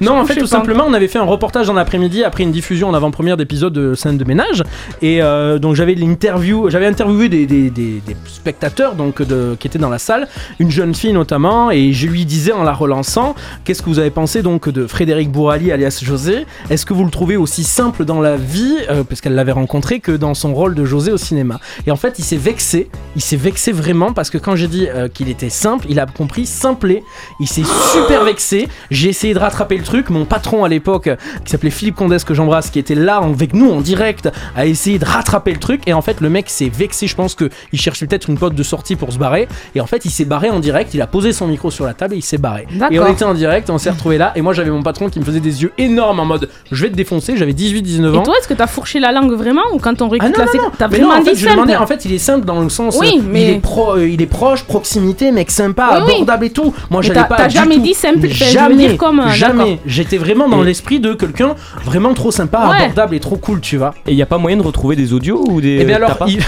Non, 0.00 0.18
en 0.18 0.24
fait, 0.24 0.36
tout 0.36 0.46
simplement, 0.46 0.84
on 0.86 0.92
avait 0.94 1.08
fait 1.08 1.18
un 1.18 1.24
reportage 1.24 1.68
en 1.70 1.76
après-midi 1.76 2.24
après 2.24 2.42
une 2.42 2.52
diffusion 2.52 2.88
en 2.88 2.94
avant-première 2.94 3.36
d'épisode 3.36 3.72
de 3.72 3.94
scène 3.94 4.18
de 4.18 4.24
ménage. 4.24 4.62
Et 5.00 5.22
euh, 5.22 5.58
donc, 5.58 5.74
j'avais 5.74 5.94
l'interview, 5.94 6.68
j'avais 6.70 6.86
interviewé 6.86 7.28
des, 7.28 7.46
des- 7.46 7.70
des- 7.70 8.00
des 8.06 8.16
spectateurs 8.26 8.94
donc, 8.94 9.22
de, 9.22 9.56
qui 9.58 9.66
étaient 9.66 9.78
dans 9.78 9.90
la 9.90 9.98
salle, 9.98 10.28
une 10.58 10.70
jeune 10.70 10.94
fille 10.94 11.12
notamment, 11.12 11.70
et 11.70 11.92
je 11.92 12.06
lui 12.06 12.24
disais 12.24 12.52
en 12.52 12.62
la 12.62 12.72
relançant 12.72 13.34
Qu'est-ce 13.64 13.82
que 13.82 13.88
vous 13.88 13.98
avez 13.98 14.10
pensé 14.10 14.42
donc 14.42 14.68
de 14.68 14.86
Frédéric 14.86 15.30
Bourali 15.30 15.70
alias 15.72 16.00
José? 16.02 16.46
Est-ce 16.70 16.84
que 16.86 16.94
vous 16.94 17.04
le 17.04 17.10
trouvez 17.10 17.36
aussi 17.36 17.64
simple 17.64 18.04
dans 18.04 18.20
la 18.20 18.36
vie, 18.36 18.76
euh, 18.90 19.04
parce 19.04 19.20
qu'elle 19.20 19.34
l'avait 19.34 19.52
rencontré, 19.52 20.00
que 20.00 20.12
dans 20.12 20.34
son 20.34 20.54
rôle 20.54 20.74
de 20.74 20.84
José 20.84 21.12
au 21.12 21.16
cinéma 21.16 21.60
Et 21.86 21.90
en 21.90 21.96
fait, 21.96 22.18
il 22.18 22.24
s'est 22.24 22.36
vexé, 22.36 22.90
il 23.16 23.22
s'est 23.22 23.36
vexé 23.36 23.72
vraiment 23.72 24.12
parce 24.12 24.30
que 24.30 24.38
quand 24.38 24.56
j'ai 24.56 24.68
dit 24.68 24.88
euh, 24.88 25.08
qu'il 25.08 25.28
était 25.28 25.48
simple, 25.50 25.86
il 25.88 26.00
a 26.00 26.06
compris 26.06 26.46
simplet. 26.46 27.02
Il 27.40 27.46
s'est 27.48 27.62
super 27.92 28.24
vexé. 28.24 28.68
J'ai 28.90 29.08
essayé 29.10 29.34
de 29.34 29.38
rattraper 29.38 29.71
le 29.76 29.82
truc. 29.84 30.10
Mon 30.10 30.24
patron 30.24 30.64
à 30.64 30.68
l'époque, 30.68 31.08
qui 31.44 31.50
s'appelait 31.50 31.70
Philippe 31.70 31.96
Condès, 31.96 32.18
que 32.26 32.34
j'embrasse, 32.34 32.70
qui 32.70 32.78
était 32.78 32.94
là 32.94 33.16
avec 33.16 33.54
nous 33.54 33.70
en 33.70 33.80
direct, 33.80 34.30
a 34.56 34.66
essayé 34.66 34.98
de 34.98 35.04
rattraper 35.04 35.52
le 35.52 35.58
truc. 35.58 35.82
Et 35.86 35.92
en 35.92 36.02
fait, 36.02 36.20
le 36.20 36.28
mec 36.30 36.48
s'est 36.50 36.70
vexé. 36.72 37.06
Je 37.06 37.14
pense 37.16 37.34
qu'il 37.34 37.50
cherchait 37.80 38.06
peut-être 38.06 38.28
une 38.28 38.38
pote 38.38 38.54
de 38.54 38.62
sortie 38.62 38.96
pour 38.96 39.12
se 39.12 39.18
barrer. 39.18 39.48
Et 39.74 39.80
en 39.80 39.86
fait, 39.86 40.04
il 40.04 40.10
s'est 40.10 40.24
barré 40.24 40.50
en 40.50 40.60
direct. 40.60 40.94
Il 40.94 41.00
a 41.02 41.06
posé 41.06 41.32
son 41.32 41.46
micro 41.46 41.70
sur 41.70 41.84
la 41.84 41.94
table 41.94 42.14
et 42.14 42.18
il 42.18 42.22
s'est 42.22 42.38
barré. 42.38 42.66
Et 42.90 42.98
on 42.98 43.06
était 43.06 43.24
en 43.24 43.34
direct, 43.34 43.70
on 43.70 43.78
s'est 43.78 43.90
retrouvé 43.90 44.18
là. 44.18 44.32
Et 44.36 44.42
moi, 44.42 44.52
j'avais 44.52 44.70
mon 44.70 44.82
patron 44.82 45.08
qui 45.08 45.18
me 45.20 45.24
faisait 45.24 45.40
des 45.40 45.62
yeux 45.62 45.72
énormes 45.78 46.20
en 46.20 46.24
mode 46.24 46.48
je 46.70 46.82
vais 46.82 46.90
te 46.90 46.96
défoncer. 46.96 47.36
J'avais 47.36 47.52
18-19 47.52 48.16
ans. 48.16 48.22
Et 48.22 48.24
toi, 48.24 48.34
est-ce 48.38 48.48
que 48.48 48.54
t'as 48.54 48.66
fourché 48.66 49.00
la 49.00 49.12
langue 49.12 49.32
vraiment 49.32 49.62
ou 49.72 49.78
quand 49.78 50.00
on 50.02 50.10
Ah 50.18 50.28
la 50.28 50.46
séquence 50.46 50.54
non. 50.54 50.70
T'as 50.76 50.88
vraiment 50.88 51.08
non, 51.14 51.20
en 51.20 51.24
fait, 51.24 51.32
dit 51.34 51.40
je 51.40 51.48
simple 51.48 51.76
en 51.76 51.86
fait, 51.86 52.04
il 52.04 52.12
est 52.12 52.18
simple 52.18 52.44
dans 52.44 52.60
le 52.60 52.68
sens. 52.68 52.96
Oui, 53.00 53.20
mais- 53.24 53.42
il, 53.44 53.50
est 53.50 53.60
pro, 53.60 53.96
euh, 53.96 54.08
il 54.08 54.20
est 54.22 54.26
proche, 54.26 54.64
proximité, 54.64 55.32
mec 55.32 55.50
sympa, 55.50 55.90
Oui, 55.92 56.02
oui. 56.06 56.12
abordable 56.14 56.46
et 56.46 56.50
tout. 56.50 56.74
Moi, 56.90 57.02
t'as- 57.02 57.24
pas. 57.24 57.36
t'as 57.36 57.48
jamais 57.48 57.76
tout. 57.76 57.82
dit 57.82 57.94
simple, 57.94 58.18
Mais 58.20 58.28
enfin, 58.28 58.36
je 58.38 58.44
veux 58.44 58.50
Jamais, 58.50 58.76
dire 58.76 58.96
comme, 58.96 59.20
euh, 59.20 59.28
jamais. 59.30 59.61
J'étais 59.86 60.18
vraiment 60.18 60.48
dans 60.48 60.62
l'esprit 60.62 61.00
de 61.00 61.14
quelqu'un 61.14 61.54
vraiment 61.84 62.14
trop 62.14 62.30
sympa, 62.30 62.68
Ouais. 62.68 62.82
abordable 62.84 63.14
et 63.14 63.20
trop 63.20 63.36
cool, 63.36 63.60
tu 63.60 63.76
vois. 63.76 63.94
Et 64.06 64.12
il 64.12 64.16
y 64.16 64.22
a 64.22 64.26
pas 64.26 64.38
moyen 64.38 64.56
de 64.56 64.62
retrouver 64.62 64.96
des 64.96 65.12
audios 65.12 65.44
ou 65.48 65.60
des. 65.60 65.78
Et 65.80 65.84
bien 65.84 65.98
t'as 65.98 66.06
alors, 66.06 66.28
il- 66.28 66.40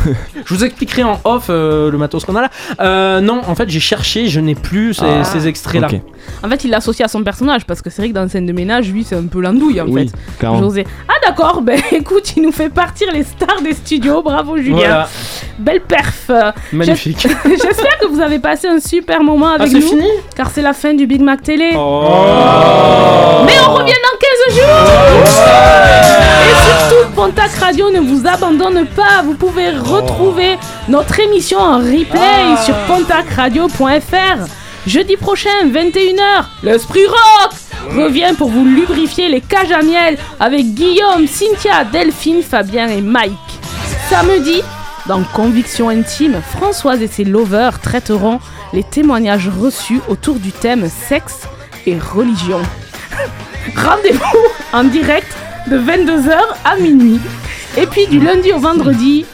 je 0.46 0.54
vous 0.54 0.64
expliquerai 0.64 1.02
en 1.02 1.20
off 1.24 1.46
euh, 1.50 1.90
le 1.90 1.98
matos 1.98 2.24
qu'on 2.24 2.34
a 2.36 2.42
là. 2.42 2.50
Euh, 2.80 3.20
non, 3.20 3.42
en 3.46 3.54
fait, 3.54 3.68
j'ai 3.68 3.80
cherché, 3.80 4.28
je 4.28 4.40
n'ai 4.40 4.54
plus 4.54 4.94
ces, 4.94 5.04
Ah. 5.04 5.24
ces 5.24 5.46
extraits-là. 5.46 5.88
Ok. 5.92 6.00
En 6.44 6.48
fait, 6.48 6.64
il 6.64 6.70
l'associe 6.70 7.04
à 7.04 7.08
son 7.08 7.22
personnage 7.22 7.64
parce 7.66 7.82
que 7.82 7.90
c'est 7.90 8.02
vrai 8.02 8.08
que 8.10 8.14
dans 8.14 8.28
scène 8.28 8.46
de 8.46 8.52
ménage, 8.52 8.90
lui, 8.90 9.04
c'est 9.04 9.16
un 9.16 9.26
peu 9.26 9.40
l'andouille 9.40 9.80
en 9.80 9.86
Oui, 9.86 10.08
fait. 10.40 10.46
José. 10.58 10.86
Ah 11.08 11.14
d'accord, 11.26 11.60
ben 11.62 11.80
écoute, 11.92 12.34
il 12.36 12.42
nous 12.42 12.52
fait 12.52 12.68
partir 12.70 13.08
les 13.12 13.24
stars 13.24 13.60
des 13.62 13.74
studios. 13.74 14.22
Bravo 14.22 14.56
Julien. 14.56 14.76
Voilà. 14.76 15.08
Belle 15.58 15.80
perf. 15.82 16.30
Magnifique. 16.72 17.18
j'es- 17.20 17.36
J'espère 17.62 17.98
que 17.98 18.06
vous 18.06 18.20
avez 18.20 18.38
passé 18.38 18.68
un 18.68 18.80
super 18.80 19.22
moment 19.22 19.48
avec 19.50 19.68
Ah, 19.68 19.70
c'est 19.70 19.80
nous. 19.80 19.86
fini 19.88 20.08
Car 20.36 20.50
c'est 20.50 20.62
la 20.62 20.72
fin 20.72 20.94
du 20.94 21.06
Big 21.06 21.20
Mac 21.20 21.42
Télé. 21.42 21.70
Oh. 21.76 22.04
Mais 23.46 23.52
on 23.66 23.72
revient 23.74 23.92
dans 23.92 24.54
15 24.54 24.56
jours 24.56 24.94
Et 26.44 26.54
surtout, 26.88 27.10
Pontac 27.14 27.50
Radio 27.60 27.90
ne 27.90 28.00
vous 28.00 28.26
abandonne 28.26 28.86
pas. 28.86 29.22
Vous 29.24 29.34
pouvez 29.34 29.70
retrouver 29.70 30.56
notre 30.88 31.18
émission 31.20 31.58
en 31.58 31.78
replay 31.78 32.56
sur 32.64 32.74
pontacradio.fr. 32.86 34.46
Jeudi 34.86 35.16
prochain, 35.16 35.66
21h, 35.66 36.44
l'Esprit 36.62 37.06
Rock 37.06 37.52
revient 37.90 38.32
pour 38.36 38.48
vous 38.48 38.64
lubrifier 38.64 39.28
les 39.28 39.42
cages 39.42 39.72
à 39.72 39.82
miel 39.82 40.16
avec 40.38 40.74
Guillaume, 40.74 41.26
Cynthia, 41.26 41.84
Delphine, 41.84 42.42
Fabien 42.42 42.88
et 42.88 43.02
Mike. 43.02 43.32
Samedi, 44.08 44.62
dans 45.06 45.22
Conviction 45.34 45.90
intime, 45.90 46.40
Françoise 46.40 47.02
et 47.02 47.08
ses 47.08 47.24
lovers 47.24 47.78
traiteront 47.80 48.40
les 48.72 48.82
témoignages 48.82 49.48
reçus 49.48 50.00
autour 50.08 50.36
du 50.36 50.50
thème 50.50 50.88
sexe 50.88 51.42
et 51.86 51.98
religion. 51.98 52.60
Rendez-vous 53.76 54.46
en 54.72 54.84
direct 54.84 55.28
de 55.66 55.78
22h 55.78 56.38
à 56.64 56.76
minuit. 56.76 57.20
Et 57.76 57.86
puis 57.86 58.06
du 58.06 58.18
lundi 58.18 58.52
au 58.52 58.58
vendredi, 58.58 59.26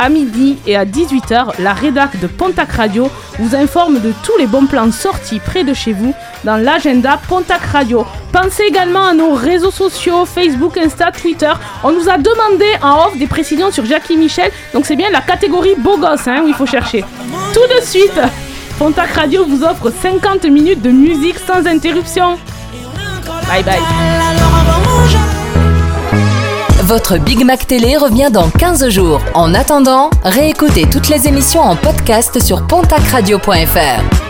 à 0.00 0.08
midi 0.08 0.56
et 0.66 0.76
à 0.76 0.84
18h, 0.86 1.60
la 1.60 1.74
rédac 1.74 2.18
de 2.18 2.26
Pontac 2.26 2.72
Radio 2.72 3.08
vous 3.38 3.54
informe 3.54 4.00
de 4.00 4.12
tous 4.24 4.36
les 4.38 4.46
bons 4.46 4.66
plans 4.66 4.90
sortis 4.90 5.40
près 5.40 5.62
de 5.62 5.74
chez 5.74 5.92
vous 5.92 6.14
dans 6.42 6.56
l'agenda 6.56 7.20
Pontac 7.28 7.60
Radio. 7.60 8.06
Pensez 8.32 8.62
également 8.64 9.04
à 9.04 9.12
nos 9.12 9.34
réseaux 9.34 9.70
sociaux, 9.70 10.24
Facebook, 10.24 10.78
Insta, 10.78 11.12
Twitter. 11.12 11.52
On 11.84 11.92
nous 11.92 12.08
a 12.08 12.16
demandé 12.16 12.64
en 12.82 13.06
off 13.06 13.18
des 13.18 13.26
précisions 13.26 13.70
sur 13.70 13.84
Jackie 13.84 14.16
Michel, 14.16 14.50
donc 14.72 14.86
c'est 14.86 14.96
bien 14.96 15.10
la 15.10 15.20
catégorie 15.20 15.74
beau 15.76 15.98
gosse 15.98 16.26
hein, 16.26 16.40
où 16.44 16.48
il 16.48 16.54
faut 16.54 16.66
chercher. 16.66 17.04
Tout 17.52 17.66
de 17.74 17.84
suite, 17.84 18.20
Pontac 18.78 19.10
Radio 19.10 19.44
vous 19.44 19.62
offre 19.62 19.90
50 19.90 20.44
minutes 20.44 20.80
de 20.80 20.90
musique 20.90 21.38
sans 21.38 21.66
interruption. 21.66 22.38
Bye 23.48 23.62
bye. 23.62 23.80
Votre 26.90 27.18
Big 27.18 27.44
Mac 27.44 27.68
Télé 27.68 27.96
revient 27.96 28.30
dans 28.32 28.50
15 28.50 28.88
jours. 28.88 29.20
En 29.34 29.54
attendant, 29.54 30.10
réécoutez 30.24 30.90
toutes 30.90 31.08
les 31.08 31.28
émissions 31.28 31.60
en 31.60 31.76
podcast 31.76 32.42
sur 32.42 32.66
pontacradio.fr. 32.66 34.29